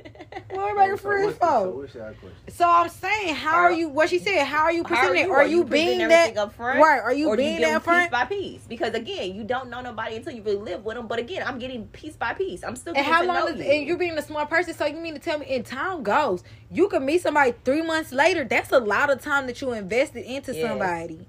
What 0.52 0.70
am 0.72 0.80
I 0.80 0.90
So 0.92 0.98
free 0.98 1.26
what's- 1.26 1.38
for? 1.38 1.46
So 1.46 1.70
what's 1.72 1.96
your 1.96 2.04
question? 2.14 2.32
So 2.50 2.70
I'm 2.70 2.88
saying, 2.90 3.36
how 3.36 3.56
are 3.58 3.72
you? 3.74 3.90
What 3.90 4.10
she 4.10 4.20
said? 4.20 4.46
How 4.46 4.64
are 4.64 4.72
you 4.72 4.84
How 4.86 4.96
are 4.96 5.00
presenting 5.00 5.24
it? 5.24 5.28
you? 5.28 5.34
Are 5.34 5.46
you 5.46 5.64
being 5.66 6.02
everything 6.02 6.36
that? 6.36 6.42
up 6.44 6.54
front? 6.54 6.80
Right? 6.80 7.02
Are 7.02 7.14
you 7.14 7.28
or 7.28 7.36
being 7.36 7.56
you 7.56 7.60
give 7.60 7.70
that 7.70 7.84
front? 7.84 8.04
piece 8.10 8.12
by 8.20 8.26
piece? 8.26 8.62
Because 8.68 8.94
again, 8.94 9.36
you 9.36 9.44
don't 9.44 9.70
know 9.70 9.82
nobody 9.82 10.16
until 10.16 10.32
you 10.34 10.42
really 10.44 10.58
live 10.62 10.86
with 10.86 10.96
them. 10.96 11.08
But 11.08 11.20
again, 11.20 11.44
I'm 11.46 11.60
getting 11.60 11.88
piece 11.88 12.16
by 12.16 12.34
piece. 12.34 12.64
I'm 12.64 12.78
still 12.78 12.94
And 12.96 13.06
how 13.06 13.22
to 13.22 13.28
long 13.28 13.36
know 13.40 13.48
is 13.48 13.58
you. 13.60 13.70
and 13.72 13.86
you're 13.86 13.98
being 13.98 14.18
a 14.18 14.22
smart 14.22 14.50
person? 14.50 14.74
So 14.74 14.86
you 14.86 14.98
mean 14.98 15.14
to 15.16 15.20
tell 15.20 15.38
me 15.38 15.46
in 15.48 15.64
time 15.64 16.04
goes, 16.04 16.44
you 16.72 16.88
can 16.88 17.06
meet 17.06 17.22
somebody 17.22 17.54
three 17.66 17.82
months 17.82 18.14
later. 18.14 18.46
That's 18.46 18.72
a 18.72 18.80
lot 18.80 19.10
of 19.10 19.22
time 19.22 19.46
that 19.48 19.62
you 19.62 19.74
invested 19.74 20.24
into 20.24 20.56
Yes. 20.56 20.70
somebody. 20.70 21.28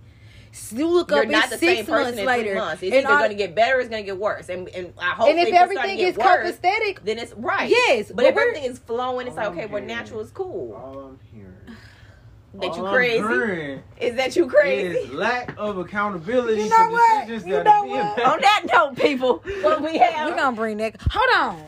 S- 0.53 0.73
You 0.73 0.89
look 0.89 1.11
You're 1.11 1.23
up 1.25 1.29
not 1.29 1.45
it's 1.45 1.53
the 1.55 1.59
six 1.59 1.77
same 1.79 1.87
person 1.87 2.05
months 2.05 2.19
in 2.19 2.27
later, 2.27 2.55
months. 2.55 2.83
It's 2.83 2.97
and, 2.97 3.07
either 3.07 3.19
going 3.19 3.31
to 3.31 3.37
get 3.37 3.55
better 3.55 3.77
or 3.77 3.81
it's 3.81 3.89
going 3.89 4.03
to 4.03 4.07
get 4.07 4.19
worse. 4.19 4.49
And 4.49 4.69
and 4.71 4.93
I 4.99 5.11
hope 5.11 5.29
and 5.29 5.39
if 5.39 5.49
it's 5.49 5.57
everything 5.57 5.99
to 5.99 6.03
is 6.05 6.17
worse, 6.17 6.57
copacetic, 6.57 7.05
then 7.05 7.19
it's 7.19 7.33
right. 7.35 7.69
Yes, 7.71 8.09
but, 8.09 8.17
but 8.17 8.25
if 8.27 8.37
everything 8.37 8.65
is 8.65 8.79
flowing, 8.79 9.27
it's 9.27 9.37
like 9.37 9.49
okay, 9.49 9.65
I'm 9.65 9.71
well, 9.71 9.83
natural 9.83 10.21
is 10.21 10.31
cool. 10.31 10.75
All 10.75 11.01
I'm 11.01 11.19
hearing. 11.33 11.55
That 12.55 12.77
you 12.77 12.87
all 12.87 12.95
crazy? 12.95 13.75
I'm 13.75 13.83
Is 14.01 14.17
that 14.17 14.35
you 14.35 14.47
crazy? 14.47 14.97
is 14.99 15.13
lack 15.13 15.55
of 15.59 15.77
accountability 15.77 16.63
You 16.63 16.71
know 16.71 16.89
what? 16.89 17.29
You 17.29 17.63
know 17.63 17.85
what? 17.85 18.23
On 18.25 18.41
that 18.41 18.63
note, 18.73 18.97
people, 18.97 19.45
what 19.61 19.83
we 19.83 19.99
have? 19.99 20.31
we're 20.31 20.35
gonna 20.35 20.57
bring 20.57 20.79
that. 20.79 20.97
Hold 21.11 21.29
on, 21.55 21.63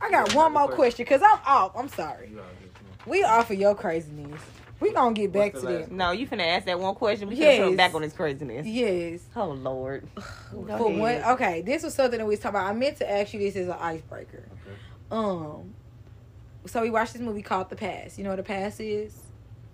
I 0.00 0.10
got 0.10 0.34
one 0.34 0.54
more 0.54 0.66
question 0.68 1.04
because 1.04 1.20
I'm 1.22 1.38
off. 1.46 1.72
I'm 1.76 1.88
sorry. 1.88 2.30
You 2.30 2.40
out 2.40 2.46
here, 2.58 2.68
come 2.74 2.86
on. 3.04 3.10
We 3.10 3.22
off 3.22 3.50
of 3.50 3.58
your 3.58 3.74
craziness. 3.74 4.40
We 4.80 4.92
gonna 4.92 5.14
get 5.14 5.32
back 5.32 5.54
to 5.54 5.60
the 5.60 5.66
that. 5.66 5.92
no, 5.92 6.10
you 6.10 6.26
finna 6.26 6.46
ask 6.46 6.66
that 6.66 6.78
one 6.78 6.94
question. 6.94 7.28
We 7.28 7.36
should 7.36 7.58
put 7.58 7.68
him 7.68 7.76
back 7.76 7.94
on 7.94 8.02
this 8.02 8.12
craziness. 8.12 8.66
Yes. 8.66 9.22
Oh 9.36 9.50
Lord. 9.50 10.08
For 10.50 10.90
one, 10.90 11.22
okay, 11.24 11.62
this 11.62 11.82
was 11.82 11.94
something 11.94 12.18
that 12.18 12.26
we 12.26 12.32
was 12.32 12.40
talking 12.40 12.56
about. 12.60 12.68
I 12.70 12.72
meant 12.74 12.96
to 12.98 13.10
ask 13.10 13.32
you 13.32 13.40
this 13.40 13.56
as 13.56 13.68
an 13.68 13.76
icebreaker. 13.80 14.44
Okay. 14.52 14.76
Um, 15.10 15.74
so 16.66 16.82
we 16.82 16.90
watched 16.90 17.12
this 17.12 17.22
movie 17.22 17.42
called 17.42 17.70
The 17.70 17.76
Pass. 17.76 18.18
You 18.18 18.24
know 18.24 18.30
what 18.30 18.36
The 18.36 18.42
Pass 18.42 18.80
is? 18.80 19.14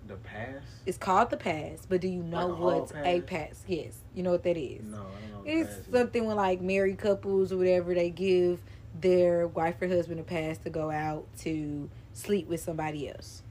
The 0.07 0.15
past? 0.17 0.65
It's 0.85 0.97
called 0.97 1.29
The 1.29 1.37
Pass, 1.37 1.85
but 1.87 2.01
do 2.01 2.07
you 2.07 2.21
know 2.21 2.37
Like 2.47 2.49
a 2.49 2.55
hall 2.55 2.79
what's 2.81 2.91
a 2.91 2.95
pass? 2.95 3.21
past? 3.27 3.63
Yes, 3.67 3.97
you 4.13 4.23
know 4.23 4.31
what 4.31 4.43
that 4.43 4.57
is. 4.57 4.83
No, 4.83 4.97
I 4.97 4.99
don't 4.99 5.31
know. 5.31 5.37
what 5.39 5.47
It's 5.47 5.69
past 5.75 5.87
is. 5.87 5.93
something 5.93 6.25
with 6.25 6.37
like 6.37 6.61
married 6.61 6.97
couples 6.97 7.51
or 7.51 7.57
whatever 7.57 7.93
they 7.93 8.09
give 8.09 8.59
their 8.99 9.47
wife 9.47 9.81
or 9.81 9.87
husband 9.87 10.19
a 10.19 10.23
pass 10.23 10.57
to 10.59 10.69
go 10.69 10.91
out 10.91 11.25
to 11.39 11.89
sleep 12.13 12.47
with 12.49 12.59
somebody 12.59 13.09
else. 13.09 13.41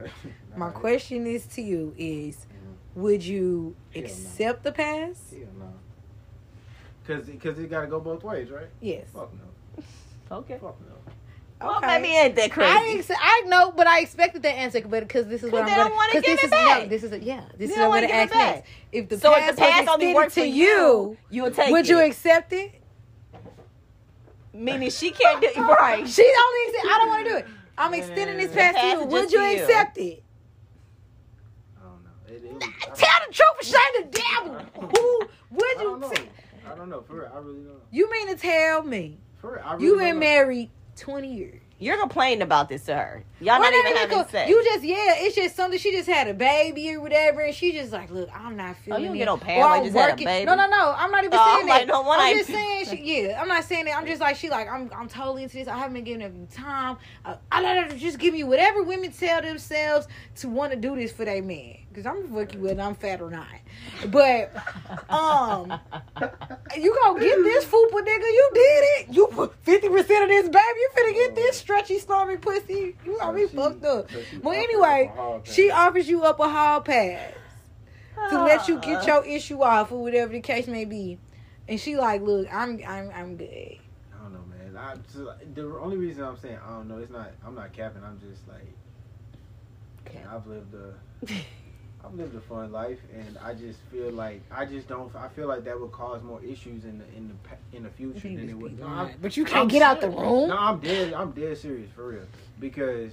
Okay. 0.00 0.10
My 0.56 0.70
question 0.70 1.26
is 1.26 1.46
to 1.46 1.62
you 1.62 1.94
is 1.96 2.36
mm-hmm. 2.36 3.00
would 3.02 3.24
you 3.24 3.74
Hell 3.94 4.02
no. 4.02 4.06
accept 4.08 4.62
the 4.64 4.72
pass? 4.72 5.30
Hell 5.30 5.48
no. 5.58 5.72
Cause, 7.06 7.30
cause 7.40 7.58
it 7.58 7.70
gotta 7.70 7.86
go 7.86 8.00
both 8.00 8.24
ways, 8.24 8.50
right? 8.50 8.68
Yes. 8.80 9.06
Fuck 9.14 9.30
no. 9.34 9.82
Okay. 10.38 10.58
Fuck 10.60 10.76
no. 10.80 10.94
Well, 11.58 11.80
maybe 11.80 12.08
ain't 12.08 12.34
that 12.36 12.50
crazy. 12.50 12.70
I 12.70 12.96
ex- 12.98 13.10
I 13.18 13.42
know, 13.46 13.70
but 13.70 13.86
I 13.86 14.00
expected 14.00 14.42
that 14.42 14.56
answer, 14.56 14.82
but 14.86 15.00
because 15.04 15.26
this 15.26 15.42
is 15.42 15.50
what 15.50 15.62
'Cause 15.62 15.70
I'm 15.70 15.76
gonna. 15.78 15.88
don't 15.88 15.96
wanna 15.96 16.12
'cause 16.12 16.22
give 16.22 16.36
this 16.36 16.42
it 16.42 16.46
is 16.46 16.50
back. 16.50 16.82
no, 16.82 16.88
this 16.88 17.02
is 17.04 17.12
a, 17.12 17.18
yeah. 17.22 17.44
This 17.56 17.68
You 17.70 17.74
is 17.76 17.78
don't 17.78 17.88
what 17.88 18.02
I'm 18.04 18.10
wanna 18.10 18.12
gonna 18.12 18.22
ask 18.22 18.30
it 18.30 18.34
back. 18.34 18.54
next. 18.56 18.68
If 18.92 19.08
the 19.08 19.18
so 19.18 19.32
pass, 19.32 19.48
if 19.50 19.56
the 19.56 19.62
pass 19.62 19.80
was 19.80 19.88
only 19.88 20.10
extended 20.10 20.14
worked 20.16 20.34
to 20.34 20.40
for 20.40 20.46
you, 20.46 21.16
you 21.30 21.42
would 21.44 21.54
take 21.54 21.70
would 21.70 21.84
it. 21.86 21.88
you 21.88 22.00
accept 22.00 22.52
it? 22.52 22.82
Meaning 24.52 24.90
she 24.90 25.10
can't 25.12 25.40
do 25.40 25.46
it 25.48 25.56
right. 25.58 26.06
She 26.08 26.22
only. 26.22 26.78
I 26.78 26.98
don't 26.98 27.08
want 27.08 27.24
to 27.26 27.30
do 27.30 27.36
it. 27.38 27.46
I'm 27.78 27.94
extending 27.94 28.36
this 28.38 28.52
past 28.54 28.76
pass 28.76 28.94
to 28.94 29.00
you. 29.00 29.06
Would 29.06 29.32
you 29.32 29.38
to 29.40 29.44
you. 29.44 29.62
accept 29.64 29.98
it? 29.98 30.22
I 31.78 31.84
don't 31.84 32.04
know. 32.04 32.10
It, 32.28 32.44
it 32.44 32.52
was, 32.52 32.98
Tell 32.98 33.08
the 33.28 33.34
truth, 33.34 33.48
and 33.58 33.66
shame 33.66 34.10
the 34.10 34.20
devil. 34.20 34.88
Who 34.96 35.20
would 35.56 35.78
I 35.78 35.82
you? 35.82 35.88
don't 35.88 36.00
know. 36.00 36.10
t- 36.10 36.22
I 36.70 36.74
don't 36.74 36.88
know. 36.88 37.02
For 37.02 37.14
real, 37.20 37.30
I 37.32 37.38
really 37.38 37.54
don't 37.58 37.66
know. 37.66 37.80
you 37.90 38.10
mean 38.10 38.28
to 38.28 38.36
tell 38.36 38.82
me 38.82 39.18
For 39.40 39.52
real, 39.54 39.62
I 39.64 39.72
really 39.74 39.84
you 39.84 39.90
don't 39.92 39.98
been 40.00 40.14
know. 40.14 40.20
married 40.20 40.70
20 40.96 41.32
years? 41.34 41.60
You're 41.78 41.98
complaining 41.98 42.40
about 42.40 42.70
this 42.70 42.84
to 42.86 42.94
her. 42.94 43.22
Y'all 43.38 43.60
Well, 43.60 43.70
not 43.70 43.72
even 43.74 43.84
that 43.92 44.00
having 44.00 44.18
ain't 44.18 44.30
sex. 44.30 44.50
You 44.50 44.64
just 44.64 44.82
yeah, 44.82 44.96
it's 45.16 45.36
just 45.36 45.54
something. 45.56 45.78
She 45.78 45.92
just 45.92 46.08
had 46.08 46.26
a 46.26 46.32
baby 46.32 46.94
or 46.94 47.02
whatever, 47.02 47.42
and 47.42 47.54
she 47.54 47.72
just 47.72 47.92
like, 47.92 48.10
look, 48.10 48.30
I'm 48.34 48.56
not 48.56 48.76
feeling. 48.76 48.98
Oh, 48.98 49.02
you 49.02 49.06
don't 49.08 49.16
it. 49.16 49.18
get 49.18 49.24
no 49.26 49.32
Or 49.34 49.36
like, 49.68 49.78
I'm 49.78 49.84
just 49.84 49.96
had 49.96 50.08
a 50.08 50.12
working. 50.12 50.24
baby? 50.24 50.46
No, 50.46 50.54
no, 50.54 50.66
no. 50.68 50.94
I'm 50.96 51.10
not 51.10 51.24
even 51.24 51.38
Oh, 51.38 51.44
saying 51.44 51.58
I'm 51.60 51.66
that. 51.66 51.78
like, 51.80 51.86
no 51.88 52.10
I'm 52.10 52.20
I 52.20 52.32
just 52.32 52.48
saying, 52.50 52.86
she, 52.86 53.22
yeah. 53.24 53.40
I'm 53.42 53.48
not 53.48 53.64
saying 53.64 53.84
that. 53.84 53.96
I'm 53.98 54.06
just 54.06 54.22
like, 54.22 54.36
she 54.36 54.48
like, 54.48 54.70
I'm, 54.72 54.90
I'm 54.96 55.08
totally 55.08 55.42
into 55.42 55.56
this. 55.58 55.68
I 55.68 55.76
haven't 55.76 55.92
been 55.94 56.04
giving 56.04 56.22
any 56.22 56.46
time. 56.46 56.96
Uh, 57.26 57.36
I 57.52 57.60
don't 57.60 57.90
know, 57.90 57.96
just 57.96 58.18
give 58.18 58.32
me 58.32 58.42
whatever 58.42 58.82
women 58.82 59.12
tell 59.12 59.42
themselves 59.42 60.08
to 60.36 60.48
want 60.48 60.72
to 60.72 60.78
do 60.78 60.96
this 60.96 61.12
for 61.12 61.26
their 61.26 61.42
man. 61.42 61.76
Cause 61.96 62.04
I'm 62.04 62.28
gonna 62.28 62.44
fuck 62.44 62.54
you 62.54 62.60
whether 62.60 62.82
I'm 62.82 62.94
fat 62.94 63.22
or 63.22 63.30
not. 63.30 63.46
But 64.08 64.54
um, 65.08 65.72
you 66.76 66.94
gonna 67.02 67.18
get 67.18 67.42
this 67.42 67.64
fupa 67.64 67.90
nigga? 67.90 68.20
You 68.20 68.50
did 68.52 68.84
it. 68.84 69.06
You 69.14 69.28
put 69.28 69.54
fifty 69.62 69.88
percent 69.88 70.24
of 70.24 70.28
this 70.28 70.44
baby. 70.44 70.58
You 70.58 70.90
finna 70.94 71.14
get 71.14 71.34
this 71.34 71.56
stretchy, 71.56 71.98
slummy 71.98 72.36
pussy. 72.36 72.96
You 73.02 73.16
gonna 73.18 73.34
be 73.38 73.46
fucked 73.46 73.82
up. 73.86 74.10
so 74.10 74.20
she 74.30 74.36
Well, 74.36 74.52
anyway, 74.52 75.06
up 75.08 75.14
a 75.14 75.16
hall 75.16 75.42
she 75.44 75.70
offers 75.70 76.06
you 76.06 76.22
up 76.24 76.38
a 76.38 76.50
hall 76.50 76.82
pass 76.82 77.32
to 78.28 78.44
let 78.44 78.68
you 78.68 78.78
get 78.78 79.06
your 79.06 79.24
issue 79.24 79.62
off 79.62 79.90
or 79.90 80.02
whatever 80.02 80.32
the 80.32 80.40
case 80.40 80.66
may 80.66 80.84
be. 80.84 81.18
And 81.66 81.80
she 81.80 81.96
like, 81.96 82.20
look, 82.20 82.46
I'm 82.52 82.78
I'm 82.86 83.10
I'm 83.14 83.36
good. 83.38 83.48
I 83.48 84.22
don't 84.22 84.34
know, 84.34 84.44
man. 84.50 84.76
I 84.76 84.96
just, 84.96 85.54
the 85.54 85.62
only 85.80 85.96
reason 85.96 86.24
I'm 86.24 86.36
saying 86.36 86.58
I 86.62 86.72
don't 86.72 86.88
know, 86.88 86.98
it's 86.98 87.10
not. 87.10 87.32
I'm 87.42 87.54
not 87.54 87.72
capping. 87.72 88.04
I'm 88.04 88.20
just 88.20 88.46
like, 88.46 90.14
man, 90.14 90.26
I've 90.30 90.46
lived 90.46 90.74
a, 90.74 90.94
I've 92.06 92.14
lived 92.14 92.36
a 92.36 92.40
fun 92.40 92.70
life, 92.72 92.98
and 93.14 93.36
I 93.38 93.54
just 93.54 93.80
feel 93.90 94.10
like 94.12 94.42
I 94.50 94.64
just 94.64 94.86
don't. 94.88 95.14
I 95.16 95.28
feel 95.28 95.48
like 95.48 95.64
that 95.64 95.80
would 95.80 95.92
cause 95.92 96.22
more 96.22 96.42
issues 96.42 96.84
in 96.84 96.98
the 96.98 97.04
in 97.16 97.28
the 97.28 97.76
in 97.76 97.82
the 97.82 97.90
future 97.90 98.28
than 98.28 98.48
it 98.48 98.54
would. 98.54 98.78
No, 98.78 99.10
But 99.20 99.36
you 99.36 99.44
can't 99.44 99.62
I'm 99.62 99.68
get 99.68 99.82
out 99.82 100.00
the 100.00 100.10
room. 100.10 100.48
No, 100.48 100.56
I'm 100.56 100.78
dead. 100.80 101.14
I'm 101.14 101.32
dead 101.32 101.58
serious 101.58 101.90
for 101.94 102.08
real 102.08 102.26
because 102.60 103.12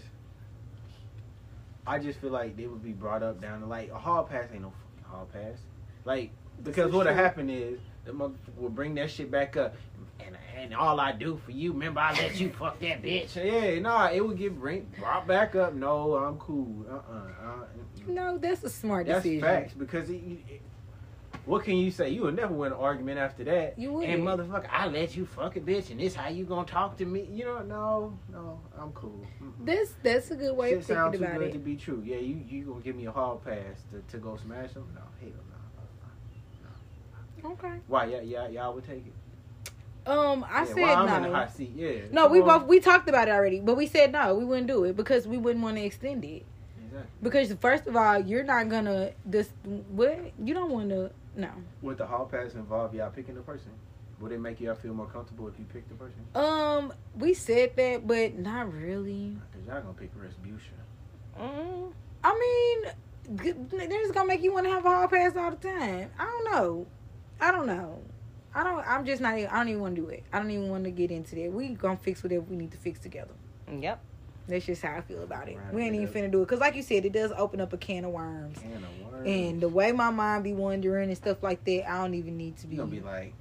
I 1.87 1.99
just 1.99 2.19
feel 2.19 2.31
like 2.31 2.55
they 2.55 2.67
would 2.67 2.83
be 2.83 2.91
brought 2.91 3.23
up 3.23 3.41
down 3.41 3.61
to 3.61 3.65
like 3.65 3.89
a 3.89 3.97
hall 3.97 4.23
pass 4.23 4.47
ain't 4.53 4.61
no 4.61 4.71
fucking 4.71 5.11
hall 5.11 5.27
pass. 5.31 5.57
Like 6.05 6.31
because 6.63 6.91
what'll 6.91 7.13
true. 7.13 7.21
happen 7.21 7.49
is 7.49 7.79
the 8.05 8.11
motherfucker 8.11 8.57
will 8.57 8.69
bring 8.69 8.95
that 8.95 9.09
shit 9.09 9.31
back 9.31 9.57
up. 9.57 9.75
And, 10.25 10.37
and 10.55 10.73
all 10.75 10.99
I 10.99 11.11
do 11.11 11.39
for 11.43 11.51
you, 11.51 11.73
remember 11.73 11.99
I 11.99 12.13
let 12.13 12.39
you 12.39 12.49
fuck 12.49 12.79
that 12.79 13.01
bitch. 13.01 13.35
Yeah, 13.43 13.79
nah, 13.79 14.09
it 14.11 14.25
would 14.25 14.37
get 14.37 14.57
bring, 14.57 14.87
brought 14.99 15.27
back 15.27 15.55
up. 15.55 15.73
No, 15.73 16.15
I'm 16.15 16.37
cool. 16.37 16.85
Uh, 16.89 16.93
uh-uh, 16.93 17.49
uh, 17.49 17.65
No, 18.07 18.37
that's 18.37 18.63
a 18.63 18.69
smart 18.69 19.07
that's 19.07 19.23
decision. 19.23 19.41
facts 19.41 19.73
because 19.73 20.09
it, 20.09 20.21
it, 20.49 20.61
what 21.45 21.63
can 21.65 21.75
you 21.75 21.91
say? 21.91 22.09
You 22.09 22.21
will 22.21 22.31
never 22.31 22.53
win 22.53 22.71
an 22.71 22.77
argument 22.77 23.19
after 23.19 23.43
that. 23.43 23.77
You 23.77 23.91
would. 23.93 24.07
And 24.07 24.23
motherfucker, 24.23 24.69
I 24.71 24.87
let 24.87 25.15
you 25.15 25.25
fuck 25.25 25.57
a 25.57 25.59
bitch, 25.59 25.89
and 25.89 25.99
this 25.99 26.15
how 26.15 26.29
you 26.29 26.45
gonna 26.45 26.65
talk 26.65 26.97
to 26.97 27.05
me? 27.05 27.27
You 27.31 27.45
know, 27.45 27.59
no, 27.63 28.17
no, 28.31 28.59
I'm 28.79 28.91
cool. 28.93 29.25
Mm-mm. 29.41 29.51
That's 29.65 29.93
that's 30.01 30.31
a 30.31 30.35
good 30.35 30.55
way 30.55 30.69
Shit 30.69 30.79
of 30.79 30.85
thinking 30.85 31.11
too 31.19 31.25
about 31.25 31.39
good 31.39 31.47
it. 31.49 31.51
to 31.53 31.59
be 31.59 31.75
true. 31.75 32.01
Yeah, 32.05 32.17
you 32.17 32.41
you 32.47 32.63
gonna 32.63 32.81
give 32.81 32.95
me 32.95 33.07
a 33.07 33.11
hall 33.11 33.41
pass 33.43 33.83
to, 33.91 34.01
to 34.11 34.17
go 34.17 34.37
smash 34.37 34.71
them? 34.73 34.87
No, 34.95 35.01
hell 35.19 35.31
no. 35.49 36.69
No, 37.43 37.49
no. 37.49 37.55
Okay. 37.55 37.79
Why? 37.87 38.05
Yeah, 38.05 38.21
yeah, 38.21 38.47
y'all 38.47 38.73
would 38.73 38.85
take 38.85 39.05
it. 39.05 39.13
Um, 40.05 40.45
I 40.49 40.59
yeah, 40.59 40.65
said 40.65 40.75
while 40.77 40.97
I'm 41.07 41.15
in 41.17 41.23
the 41.23 41.29
no. 41.29 41.35
hot 41.35 41.53
seat. 41.53 41.71
Yeah. 41.75 41.91
No, 42.11 42.23
Come 42.23 42.31
we 42.31 42.41
on. 42.41 42.59
both 42.59 42.67
we 42.67 42.79
talked 42.79 43.09
about 43.09 43.27
it 43.27 43.31
already, 43.31 43.59
but 43.59 43.75
we 43.75 43.87
said 43.87 44.13
no, 44.13 44.35
we 44.35 44.45
wouldn't 44.45 44.67
do 44.67 44.85
it 44.85 44.95
because 44.95 45.27
we 45.27 45.37
wouldn't 45.37 45.63
want 45.63 45.75
to 45.75 45.83
extend 45.83 46.23
it. 46.23 46.45
Exactly. 46.93 47.11
Because 47.23 47.53
first 47.59 47.87
of 47.87 47.95
all, 47.95 48.19
you're 48.19 48.43
not 48.43 48.69
gonna 48.69 49.11
this 49.25 49.49
what 49.89 50.31
you 50.43 50.53
don't 50.53 50.71
want 50.71 50.89
to 50.89 51.11
no. 51.35 51.49
With 51.81 51.97
the 51.97 52.05
hall 52.05 52.25
pass 52.25 52.53
involved, 52.53 52.93
y'all 52.93 53.09
picking 53.09 53.35
the 53.35 53.41
person? 53.41 53.71
Would 54.19 54.31
it 54.31 54.39
make 54.39 54.61
y'all 54.61 54.75
feel 54.75 54.93
more 54.93 55.07
comfortable 55.07 55.47
if 55.47 55.57
you 55.57 55.65
picked 55.65 55.89
the 55.89 55.95
person? 55.95 56.19
Um, 56.35 56.93
we 57.17 57.33
said 57.33 57.75
that, 57.75 58.07
but 58.07 58.37
not 58.37 58.71
really. 58.71 59.37
Cause 59.51 59.61
y'all 59.67 59.81
gonna 59.81 59.93
pick 59.93 60.11
Respucia. 60.15 61.39
Mm. 61.39 61.91
I 62.23 62.85
mean, 63.33 63.37
g- 63.43 63.77
they're 63.87 64.01
just 64.01 64.13
gonna 64.13 64.27
make 64.27 64.43
you 64.43 64.53
want 64.53 64.65
to 64.67 64.71
have 64.71 64.85
a 64.85 64.89
hall 64.89 65.07
pass 65.07 65.35
all 65.35 65.51
the 65.51 65.57
time. 65.57 66.11
I 66.19 66.25
don't 66.25 66.51
know. 66.51 66.85
I 67.41 67.51
don't 67.51 67.65
know. 67.65 68.01
I 68.53 68.63
don't. 68.63 68.87
I'm 68.87 69.03
just 69.03 69.19
not. 69.21 69.37
even- 69.37 69.49
I 69.49 69.57
don't 69.57 69.69
even 69.69 69.81
want 69.81 69.95
to 69.95 70.01
do 70.03 70.09
it. 70.09 70.23
I 70.31 70.37
don't 70.37 70.51
even 70.51 70.69
want 70.69 70.83
to 70.83 70.91
get 70.91 71.09
into 71.09 71.35
that. 71.35 71.51
We 71.51 71.69
gonna 71.69 71.97
fix 71.97 72.21
whatever 72.21 72.41
we 72.43 72.55
need 72.55 72.71
to 72.71 72.77
fix 72.77 72.99
together. 72.99 73.33
Yep. 73.67 73.99
That's 74.47 74.65
just 74.65 74.81
how 74.81 74.95
I 74.97 75.01
feel 75.01 75.23
about 75.23 75.47
it. 75.47 75.57
Right, 75.57 75.73
we 75.73 75.83
ain't 75.83 75.95
yeah. 75.95 76.01
even 76.01 76.13
finna 76.13 76.31
do 76.31 76.41
it 76.41 76.45
because, 76.45 76.59
like 76.59 76.75
you 76.75 76.81
said, 76.83 77.05
it 77.05 77.13
does 77.13 77.31
open 77.37 77.61
up 77.61 77.71
a 77.71 77.77
can 77.77 78.03
of 78.03 78.11
worms. 78.11 78.57
Can 78.59 78.73
of 78.83 79.11
worms. 79.13 79.27
And 79.27 79.61
the 79.61 79.69
way 79.69 79.91
my 79.93 80.09
mind 80.09 80.43
be 80.43 80.53
wondering 80.53 81.07
and 81.09 81.17
stuff 81.17 81.41
like 81.41 81.63
that, 81.63 81.89
I 81.89 82.01
don't 82.01 82.13
even 82.13 82.35
need 82.37 82.57
to 82.57 82.67
be. 82.67 82.75
you 82.75 82.81
gonna 82.81 82.91
be 82.91 82.99
like, 82.99 83.33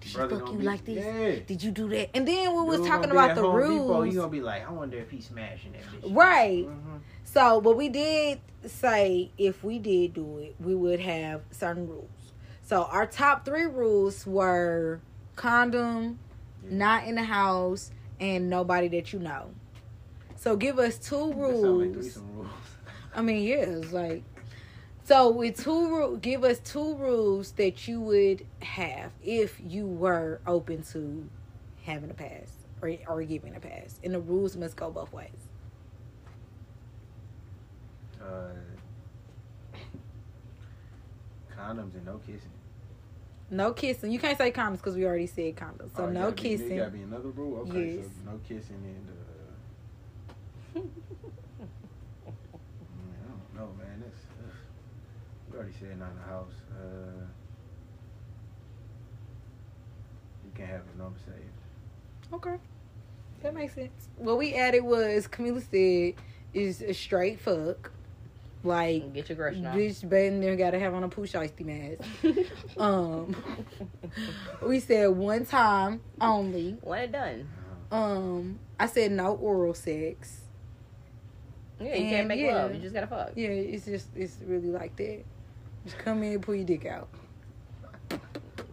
Did 0.00 0.08
she 0.10 0.16
fuck 0.16 0.30
you 0.30 0.58
be- 0.58 0.64
like 0.64 0.84
this? 0.84 1.04
Yeah. 1.04 1.44
Did 1.44 1.62
you 1.62 1.72
do 1.72 1.88
that? 1.88 2.10
And 2.16 2.26
then 2.26 2.54
we 2.54 2.62
was 2.62 2.78
Dude 2.78 2.86
talking 2.88 3.10
about 3.10 3.34
the 3.34 3.42
Home 3.42 3.56
rules. 3.56 3.82
Depot, 3.88 4.02
you 4.04 4.12
gonna 4.12 4.28
be 4.30 4.40
like, 4.40 4.66
I 4.66 4.70
wonder 4.70 4.96
if 4.98 5.10
he's 5.10 5.26
smashing 5.26 5.72
that 5.72 5.82
bitch. 6.02 6.14
Right. 6.14 6.66
Mhm. 6.68 7.00
So, 7.24 7.60
but 7.60 7.76
we 7.76 7.88
did 7.88 8.38
say 8.64 9.30
if 9.36 9.64
we 9.64 9.80
did 9.80 10.14
do 10.14 10.38
it, 10.38 10.54
we 10.60 10.74
would 10.76 11.00
have 11.00 11.42
certain 11.50 11.88
rules. 11.88 12.08
So 12.62 12.84
our 12.84 13.06
top 13.06 13.44
three 13.44 13.66
rules 13.66 14.24
were 14.26 15.00
condom, 15.34 16.18
Yeah. 16.64 16.76
not 16.76 17.04
in 17.04 17.16
the 17.16 17.24
house, 17.24 17.90
and 18.20 18.48
nobody 18.48 18.88
that 18.88 19.12
you 19.12 19.18
know. 19.18 19.50
So 20.46 20.54
give 20.54 20.78
us 20.78 20.96
two 20.96 21.16
That 21.16 21.34
sound 21.34 21.78
like 21.80 21.96
rules. 21.96 22.18
rules. 22.18 22.46
I 23.12 23.20
mean, 23.20 23.42
yeah, 23.42 23.56
it's 23.64 23.92
like 23.92 24.22
so 25.02 25.28
with 25.28 25.60
two 25.60 26.18
give 26.22 26.44
us 26.44 26.60
two 26.60 26.94
rules 26.94 27.50
that 27.56 27.88
you 27.88 28.00
would 28.00 28.46
have 28.62 29.10
if 29.24 29.60
you 29.66 29.86
were 29.88 30.40
open 30.46 30.84
to 30.92 31.28
having 31.82 32.10
a 32.10 32.14
pass 32.14 32.46
or 32.80 32.92
or 33.08 33.24
giving 33.24 33.56
a 33.56 33.58
pass, 33.58 33.98
and 34.04 34.14
the 34.14 34.20
rules 34.20 34.56
must 34.56 34.76
go 34.76 34.88
both 34.88 35.12
ways. 35.12 35.30
Uh, 38.22 38.50
condoms 41.58 41.96
and 41.96 42.06
no 42.06 42.18
kissing. 42.18 42.52
No 43.50 43.72
kissing. 43.72 44.12
You 44.12 44.20
can't 44.20 44.38
say 44.38 44.52
condoms 44.52 44.76
because 44.76 44.94
we 44.94 45.06
already 45.06 45.26
said 45.26 45.56
condoms. 45.56 45.96
So 45.96 46.04
Oh, 46.04 46.08
no 46.10 46.30
be- 46.30 46.40
kissing. 46.40 46.68
Be 46.90 47.02
another 47.02 47.30
rule. 47.30 47.62
Okay, 47.68 47.96
Yes. 47.96 48.04
so 48.24 48.30
no 48.30 48.38
kissing 48.46 48.76
and. 48.84 49.15
Man, 50.82 50.90
I 52.24 53.28
don't 53.28 53.54
know, 53.54 53.72
man. 53.78 54.02
That's. 54.02 54.22
ugh. 54.44 54.52
You 55.50 55.56
already 55.58 55.72
said 55.78 55.98
not 55.98 56.10
in 56.10 56.16
the 56.16 56.22
house. 56.22 56.52
Uh, 56.70 57.24
you 60.44 60.50
can't 60.54 60.68
have 60.70 60.82
his 60.86 60.96
number 60.98 61.18
saved. 61.18 62.34
Okay. 62.34 62.56
That 63.42 63.54
makes 63.54 63.74
sense. 63.74 64.08
What 64.16 64.38
we 64.38 64.54
added 64.54 64.82
was 64.82 65.26
Camila 65.28 65.62
said 65.70 66.14
is 66.54 66.82
a 66.82 66.92
straight 66.94 67.38
fuck. 67.40 67.92
Like 68.64 69.12
Get 69.14 69.28
your 69.28 69.36
groceries 69.36 69.64
on. 69.64 69.76
bitch 69.76 70.08
baby 70.08 70.40
there 70.40 70.56
gotta 70.56 70.80
have 70.80 70.92
on 70.94 71.04
a 71.04 71.08
pooch 71.08 71.36
icy 71.36 71.62
mask. 71.62 72.00
Um 72.78 73.36
we 74.62 74.80
said 74.80 75.10
one 75.10 75.44
time 75.46 76.00
only. 76.20 76.76
When 76.80 77.00
it 77.02 77.12
done. 77.12 77.48
Um 77.92 78.58
I 78.80 78.86
said 78.86 79.12
no 79.12 79.34
oral 79.36 79.74
sex. 79.74 80.40
Yeah, 81.80 81.86
you 81.88 81.92
And, 81.94 82.10
can't 82.10 82.28
make 82.28 82.40
yeah. 82.40 82.54
love. 82.54 82.74
You 82.74 82.80
just 82.80 82.94
gotta 82.94 83.06
fuck. 83.06 83.32
Yeah, 83.36 83.48
it's 83.48 83.84
just 83.84 84.08
it's 84.16 84.36
really 84.46 84.68
like 84.68 84.96
that. 84.96 85.24
Just 85.84 85.98
come 85.98 86.22
in 86.22 86.32
and 86.34 86.42
pull 86.42 86.54
your 86.54 86.64
dick 86.64 86.86
out. 86.86 87.08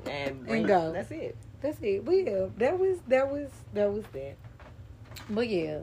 And, 0.05 0.45
bring, 0.45 0.65
go. 0.65 0.91
That's 0.91 1.11
it. 1.11 1.35
That's 1.61 1.77
it. 1.81 2.03
But 2.05 2.11
yeah, 2.11 2.45
that 2.57 2.77
was 2.77 2.99
that 3.07 3.29
was 3.31 3.49
that 3.73 3.91
was 3.91 4.03
that. 4.13 4.35
But 5.29 5.47
yeah, 5.49 5.79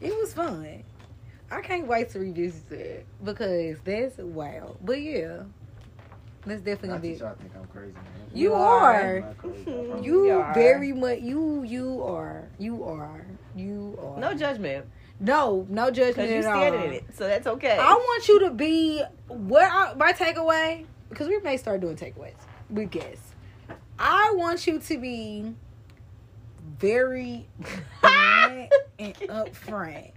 it 0.00 0.16
was 0.16 0.32
fun. 0.34 0.82
I 1.50 1.60
can't 1.60 1.86
wait 1.86 2.08
to 2.10 2.18
revisit 2.18 2.68
that 2.70 3.04
because 3.24 3.76
that's 3.84 4.18
wild. 4.18 4.78
But 4.82 5.00
yeah, 5.02 5.42
that's 6.46 6.62
definitely 6.62 6.88
Not 6.88 6.94
gonna 6.94 7.00
be. 7.02 7.12
that 7.14 7.20
y'all 7.20 7.34
think 7.34 7.52
I'm 7.56 7.66
crazy, 7.66 7.92
man. 7.94 8.04
You 8.34 8.48
You 8.48 8.54
are. 8.54 8.94
are. 8.94 9.16
I'm 9.16 9.20
not 9.20 9.38
crazy, 9.38 9.60
I 9.60 9.84
promise. 9.86 10.04
You 10.06 10.24
You 10.26 10.32
are. 10.40 10.54
very 10.54 10.92
much. 10.92 11.20
You 11.20 11.62
you 11.62 12.02
are. 12.02 12.48
You 12.58 12.84
are. 12.84 13.26
You 13.54 13.98
are. 14.02 14.18
No 14.18 14.34
judgment. 14.34 14.86
No, 15.22 15.66
no 15.70 15.86
Because 15.90 15.96
judgment 16.16 16.30
you're 16.30 16.38
at 16.40 16.44
all. 16.46 16.60
standing 16.62 16.82
in 16.82 16.92
it, 16.94 17.04
so 17.14 17.26
that's 17.28 17.46
okay. 17.46 17.78
I 17.78 17.94
want 17.94 18.28
you 18.28 18.40
to 18.40 18.50
be 18.50 19.02
what 19.28 19.62
I, 19.64 19.94
my 19.94 20.12
takeaway 20.12 20.84
because 21.08 21.28
we 21.28 21.38
may 21.40 21.56
start 21.56 21.80
doing 21.80 21.96
takeaways 21.96 22.34
with 22.68 22.90
guests. 22.90 23.34
I 23.98 24.32
want 24.34 24.66
you 24.66 24.80
to 24.80 24.98
be 24.98 25.54
very 26.78 27.46
and 28.02 28.68
upfront. 29.28 30.10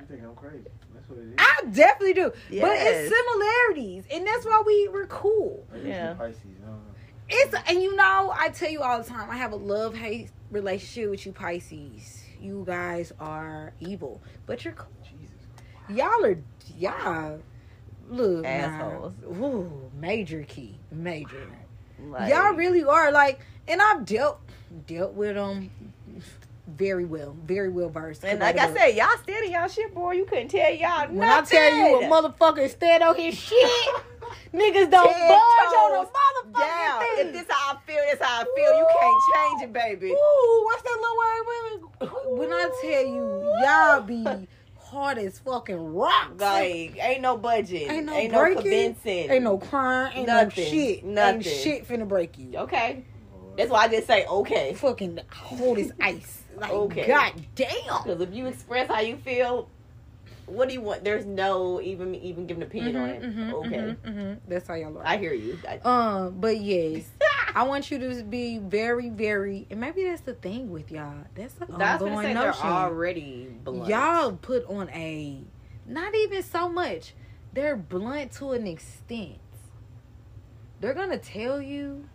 You 0.00 0.06
think 0.08 0.22
I'm 0.22 0.34
crazy? 0.36 0.64
That's 0.94 1.08
what 1.08 1.18
it 1.18 1.22
is. 1.28 1.34
I 1.38 1.62
definitely 1.72 2.14
do, 2.14 2.30
but 2.60 2.70
it's 2.78 3.14
similarities, 3.14 4.04
and 4.12 4.24
that's 4.26 4.46
why 4.46 4.62
we 4.64 4.88
were 4.88 5.06
cool. 5.06 5.66
Yeah. 5.84 6.14
Pisces. 6.14 6.40
I 6.62 6.66
don't 6.66 6.76
know. 6.76 6.80
It's 7.28 7.54
and 7.68 7.82
you 7.82 7.96
know 7.96 8.32
I 8.32 8.50
tell 8.50 8.70
you 8.70 8.82
all 8.82 9.02
the 9.02 9.08
time 9.08 9.28
I 9.28 9.36
have 9.36 9.50
a 9.50 9.56
love 9.56 9.96
hate 9.96 10.30
relationship 10.52 11.10
with 11.10 11.26
you 11.26 11.32
Pisces. 11.32 12.22
You 12.40 12.64
guys 12.66 13.12
are 13.20 13.72
evil, 13.80 14.22
but 14.46 14.64
you're 14.64 14.74
cool. 14.74 14.88
Jesus. 15.02 15.36
Y'all 15.88 16.24
are 16.24 16.38
y'all 16.76 17.40
look 18.08 18.42
nah. 18.42 18.48
Assholes. 18.48 19.12
Ooh, 19.24 19.90
major 19.98 20.42
key, 20.42 20.78
major. 20.90 21.48
Like, 21.98 22.32
y'all 22.32 22.52
really 22.52 22.84
are 22.84 23.10
like, 23.10 23.40
and 23.66 23.80
I've 23.80 24.04
dealt 24.04 24.40
dealt 24.86 25.14
with 25.14 25.34
them 25.34 25.70
very 26.66 27.04
well, 27.04 27.36
very 27.44 27.68
well 27.68 27.88
versed. 27.88 28.24
And 28.24 28.40
like 28.40 28.58
I 28.58 28.72
said, 28.72 28.88
y'all 28.96 29.16
standing 29.22 29.52
y'all 29.52 29.68
shit, 29.68 29.94
boy. 29.94 30.12
You 30.12 30.24
couldn't 30.24 30.48
tell 30.48 30.72
y'all 30.72 31.08
when 31.08 31.22
I 31.22 31.40
nothing. 31.40 31.58
tell 31.58 31.76
you 31.76 32.02
a 32.02 32.04
motherfucker 32.04 32.68
stand 32.68 33.02
on 33.02 33.16
his 33.16 33.34
shit, 33.38 33.94
niggas 34.52 34.90
don't 34.90 35.12
Ten 35.12 35.28
budge 35.28 35.74
on 35.74 35.90
toes 35.92 36.06
the 36.06 36.50
motherfucking 36.50 36.60
down. 36.60 37.00
thing. 37.00 37.26
If 37.28 37.32
this 37.32 37.46
how 37.48 37.74
I 37.74 37.78
feel, 37.86 37.96
this 38.10 38.20
how 38.20 38.40
I 38.42 38.44
feel. 38.54 38.78
You 38.78 38.86
can't 39.00 39.22
change 39.34 39.62
it, 39.62 39.72
baby. 39.72 40.12
Ooh, 40.12 40.62
what's 40.64 40.82
that 40.82 40.98
little 41.00 41.16
word? 41.16 42.38
When 42.38 42.52
I 42.52 42.70
tell 42.82 43.06
you, 43.06 43.52
y'all 43.62 44.00
be 44.02 44.48
hard 44.78 45.18
as 45.18 45.38
fucking 45.40 45.94
rocks. 45.94 46.40
Like, 46.40 46.96
ain't 47.02 47.20
no 47.20 47.36
budget. 47.36 47.90
Ain't 47.90 48.08
Ain't 48.10 48.32
no 48.32 48.44
no, 48.44 48.54
convincing. 48.54 49.30
Ain't 49.30 49.44
no 49.44 49.58
crying, 49.58 50.12
ain't 50.18 50.26
Nothing. 50.26 50.64
no 50.64 50.70
shit. 50.70 51.04
Nothing. 51.04 51.34
Ain't 51.36 51.44
shit 51.44 51.88
finna 51.88 52.06
break 52.06 52.38
you. 52.38 52.56
Okay. 52.58 53.04
That's 53.56 53.70
why 53.70 53.84
I 53.84 53.88
just 53.88 54.06
say 54.06 54.26
okay. 54.26 54.74
Fucking 54.74 55.18
hold 55.32 55.78
his 55.78 55.92
ice. 56.00 56.42
Like, 56.56 56.70
Okay. 56.70 57.06
god 57.08 57.32
damn. 57.54 58.02
Because 58.04 58.20
if 58.20 58.32
you 58.34 58.46
express 58.46 58.88
how 58.88 59.00
you 59.00 59.16
feel, 59.16 59.68
what 60.46 60.68
do 60.68 60.74
you 60.74 60.80
want? 60.80 61.04
There's 61.04 61.26
no 61.26 61.80
even 61.80 62.14
even 62.14 62.46
giving 62.46 62.62
an 62.62 62.68
opinion 62.68 62.96
on 62.96 63.08
it. 63.10 63.22
Mhm, 63.22 63.52
okay. 63.52 63.76
mhm, 63.78 63.96
mhm. 64.04 64.38
That's 64.48 64.66
how 64.68 64.74
y'all 64.74 64.96
are. 64.98 65.06
I 65.06 65.16
hear 65.18 65.32
you. 65.32 65.58
I, 65.68 65.78
Um, 65.78 66.36
but 66.40 66.58
yes, 66.60 67.08
I 67.54 67.62
want 67.64 67.90
you 67.90 67.98
to 67.98 68.22
be 68.22 68.58
very, 68.58 69.08
very, 69.08 69.66
and 69.70 69.80
maybe 69.80 70.04
that's 70.04 70.20
the 70.22 70.34
thing 70.34 70.70
with 70.70 70.90
y'all. 70.92 71.14
That's 71.34 71.54
the 71.54 71.66
gonna 71.66 71.84
ongoing 71.84 72.26
say 72.26 72.34
notion. 72.34 72.62
they're 72.62 72.72
already 72.72 73.48
blunt. 73.64 73.88
Y'all 73.88 74.32
put 74.32 74.64
on 74.66 74.88
a, 74.90 75.42
not 75.86 76.14
even 76.14 76.42
so 76.42 76.68
much. 76.68 77.14
They're 77.52 77.76
blunt 77.76 78.32
to 78.32 78.52
an 78.52 78.66
extent. 78.66 79.38
They're 80.80 80.94
gonna 80.94 81.18
tell 81.18 81.60
you, 81.62 82.06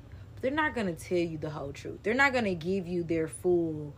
they're 0.41 0.51
not 0.51 0.75
gonna 0.75 0.93
tell 0.93 1.17
you 1.17 1.37
the 1.37 1.49
whole 1.49 1.71
truth. 1.73 1.99
They're 2.03 2.13
not 2.13 2.33
gonna 2.33 2.53
give 2.53 2.87
you 2.87 3.03
their 3.03 3.27
full, 3.27 3.95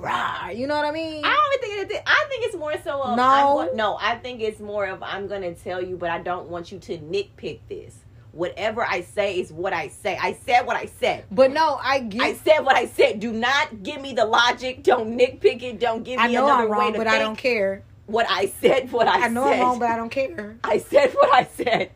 rah. 0.00 0.48
You 0.50 0.66
know 0.66 0.76
what 0.76 0.84
I 0.84 0.90
mean? 0.92 1.24
I 1.24 1.28
don't 1.28 1.70
even 1.70 1.88
think 1.88 2.00
it. 2.00 2.02
I 2.06 2.26
think 2.28 2.44
it's 2.46 2.56
more 2.56 2.74
so 2.82 3.02
of 3.02 3.16
No. 3.16 3.68
I'm 3.70 3.76
no. 3.76 3.98
I 4.00 4.16
think 4.16 4.40
it's 4.40 4.60
more 4.60 4.86
of 4.86 5.02
I'm 5.02 5.26
gonna 5.28 5.54
tell 5.54 5.82
you, 5.82 5.96
but 5.96 6.10
I 6.10 6.18
don't 6.18 6.48
want 6.48 6.72
you 6.72 6.78
to 6.78 6.98
nitpick 6.98 7.60
this. 7.68 7.96
Whatever 8.32 8.84
I 8.84 9.00
say 9.00 9.40
is 9.40 9.52
what 9.52 9.72
I 9.72 9.88
say. 9.88 10.16
I 10.20 10.34
said 10.44 10.62
what 10.66 10.76
I 10.76 10.86
said. 10.86 11.24
but 11.30 11.50
no, 11.50 11.78
I 11.82 12.00
get. 12.00 12.20
I 12.22 12.34
said 12.34 12.60
what 12.60 12.76
I 12.76 12.86
said. 12.86 13.20
Do 13.20 13.32
not 13.32 13.82
give 13.82 14.00
me 14.00 14.12
the 14.12 14.24
logic. 14.26 14.82
Don't 14.82 15.18
nitpick 15.18 15.62
it. 15.62 15.80
Don't 15.80 16.04
give 16.04 16.18
me 16.18 16.24
I 16.24 16.28
know 16.28 16.44
another 16.46 16.72
I'm 16.74 16.78
way 16.78 16.92
to 16.92 16.98
but 16.98 17.06
think. 17.08 17.16
I 17.16 17.18
don't 17.18 17.36
care. 17.36 17.82
What 18.06 18.26
I 18.28 18.46
said. 18.60 18.92
What 18.92 19.08
I, 19.08 19.20
said. 19.20 19.24
I 19.24 19.28
know 19.28 19.44
said. 19.44 19.52
I'm 19.54 19.60
wrong, 19.60 19.78
but 19.78 19.90
I 19.90 19.96
don't 19.96 20.10
care. 20.10 20.56
I 20.62 20.78
said 20.78 21.12
what 21.14 21.34
I 21.34 21.44
said, 21.44 21.90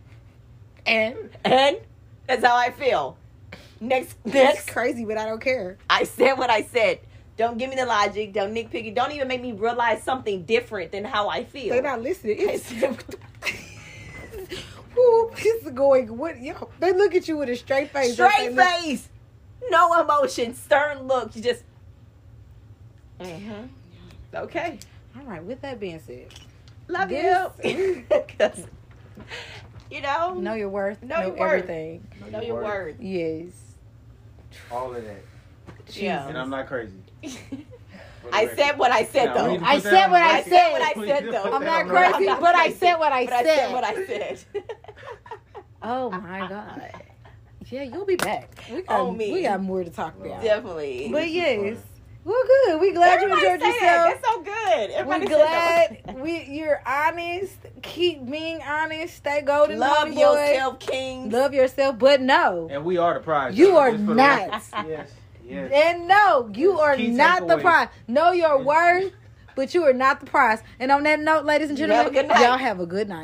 And 0.84 1.16
and 1.44 1.76
that's 2.26 2.44
how 2.44 2.56
I 2.56 2.70
feel. 2.70 3.16
Next, 3.80 4.16
next. 4.24 4.68
crazy, 4.70 5.04
but 5.04 5.18
I 5.18 5.26
don't 5.26 5.40
care. 5.40 5.76
I 5.90 6.04
said 6.04 6.34
what 6.34 6.50
I 6.50 6.62
said. 6.62 7.00
Don't 7.36 7.56
give 7.58 7.70
me 7.70 7.76
the 7.76 7.86
logic. 7.86 8.32
Don't 8.32 8.52
nitpick 8.54 8.86
it. 8.86 8.94
Don't 8.94 9.10
even 9.12 9.26
make 9.28 9.40
me 9.40 9.52
realize 9.52 10.02
something 10.02 10.42
different 10.44 10.92
than 10.92 11.04
how 11.04 11.28
I 11.28 11.44
feel. 11.44 11.70
They're 11.72 11.82
not 11.82 12.02
listening. 12.02 12.36
It's, 12.50 12.70
Ooh, 14.98 15.30
it's 15.36 15.70
going. 15.70 16.16
What? 16.18 16.40
Yo, 16.40 16.68
they 16.78 16.92
look 16.92 17.14
at 17.14 17.26
you 17.26 17.38
with 17.38 17.48
a 17.48 17.56
straight 17.56 17.90
face. 17.90 18.12
Straight 18.14 18.30
they 18.38 18.48
look- 18.50 18.66
face, 18.66 19.08
no 19.70 19.98
emotion, 20.00 20.54
stern 20.54 21.02
look. 21.08 21.34
You 21.34 21.42
just. 21.42 21.64
hmm 23.20 23.52
Okay. 24.34 24.78
All 25.16 25.22
right. 25.24 25.42
With 25.42 25.62
that 25.62 25.80
being 25.80 26.00
said, 26.00 26.26
Love 26.88 27.08
This- 27.08 27.50
you. 27.64 28.04
'Cause, 28.38 28.66
you 29.90 30.02
know, 30.02 30.34
know 30.34 30.52
your 30.54 30.68
worth. 30.68 31.02
Know 31.02 31.20
Know, 31.20 31.26
your 31.28 31.36
worth. 31.36 31.62
everything. 31.62 32.06
know 32.30 32.42
your 32.42 32.62
word. 32.62 32.96
Yes. 33.00 33.52
All 34.70 34.94
of 34.94 35.02
that. 35.02 35.22
Yeah. 35.94 36.28
And 36.28 36.36
I'm 36.36 36.50
not 36.50 36.66
crazy. 36.66 36.92
I 38.32 38.46
said 38.54 38.78
what 38.78 38.90
I 38.92 39.04
said 39.04 39.34
though. 39.34 39.46
we 39.46 39.52
need 39.52 39.58
to 39.60 39.66
I 39.66 39.78
said 39.80 40.10
what 40.10 40.22
I 40.22 40.42
said. 40.42 40.72
What 40.72 40.82
I 40.82 41.00
We 41.00 41.06
said, 41.08 41.24
need 41.24 41.34
though. 41.34 41.52
I'm 41.52 41.64
not 41.64 41.82
on 41.82 41.88
crazy, 41.88 42.26
but 42.40 42.54
I 42.54 42.72
said 42.72 42.94
what 42.96 43.12
I 43.12 43.24
but 43.26 43.32
I 43.34 43.42
said. 43.42 43.56
said 43.58 43.72
what 43.72 43.84
I 43.84 44.06
said. 44.06 44.44
Oh 45.84 46.10
my 46.12 46.46
god. 46.48 46.92
Yeah, 47.68 47.82
you'll 47.82 48.04
be 48.06 48.14
back. 48.14 48.62
We 48.72 48.82
got, 48.82 49.00
On 49.00 49.16
me. 49.16 49.32
we 49.32 49.42
got 49.42 49.60
more 49.60 49.82
to 49.82 49.90
talk 49.90 50.14
about. 50.16 50.40
Definitely. 50.42 51.08
But 51.10 51.28
yes, 51.30 51.74
fun. 51.76 51.82
we're 52.24 52.46
good. 52.46 52.80
We 52.80 52.92
glad 52.92 53.14
Everybody 53.18 53.40
you 53.40 53.52
enjoyed 53.54 53.60
say 53.62 53.66
yourself. 53.66 53.80
that. 53.82 54.20
That's 54.22 54.32
so 54.32 54.42
good. 54.42 54.90
Everybody 54.90 55.26
We're 55.26 55.32
say 55.32 56.02
glad 56.04 56.20
we 56.20 56.42
you're 56.44 56.82
honest. 56.86 57.56
Keep 57.82 58.30
being 58.30 58.62
honest. 58.62 59.16
Stay 59.16 59.42
golden. 59.42 59.78
Love 59.80 60.06
homeboy. 60.08 60.20
yourself, 60.52 60.78
King. 60.78 61.30
Love 61.30 61.52
yourself, 61.54 61.98
but 61.98 62.20
no. 62.20 62.68
And 62.70 62.84
we 62.84 62.96
are 62.98 63.14
the 63.14 63.20
prize. 63.20 63.58
You 63.58 63.70
y'all. 63.70 63.78
are 63.78 63.92
the 63.92 64.14
not. 64.14 64.62
Yes. 64.88 65.10
Yes. 65.46 65.70
And 65.72 66.08
no, 66.08 66.50
you 66.54 66.78
are 66.78 66.96
Key 66.96 67.08
not 67.08 67.46
the 67.48 67.56
takeaways. 67.56 67.60
prize. 67.62 67.88
Know 68.08 68.32
your 68.32 68.58
Yeah. 68.58 68.64
worth, 68.64 69.12
but 69.56 69.74
you 69.74 69.84
are 69.84 69.92
not 69.92 70.20
the 70.20 70.26
prize. 70.26 70.62
And 70.80 70.90
on 70.90 71.02
that 71.04 71.20
note, 71.20 71.44
ladies 71.44 71.68
and 71.70 71.78
You 71.78 71.86
have 71.88 72.06
a 72.06 72.10
gentlemen, 72.10 72.22
good 72.22 72.28
night. 72.40 72.48
y'all 72.48 72.58
have 72.58 72.80
a 72.80 72.86
good 72.86 73.08
night. 73.08 73.20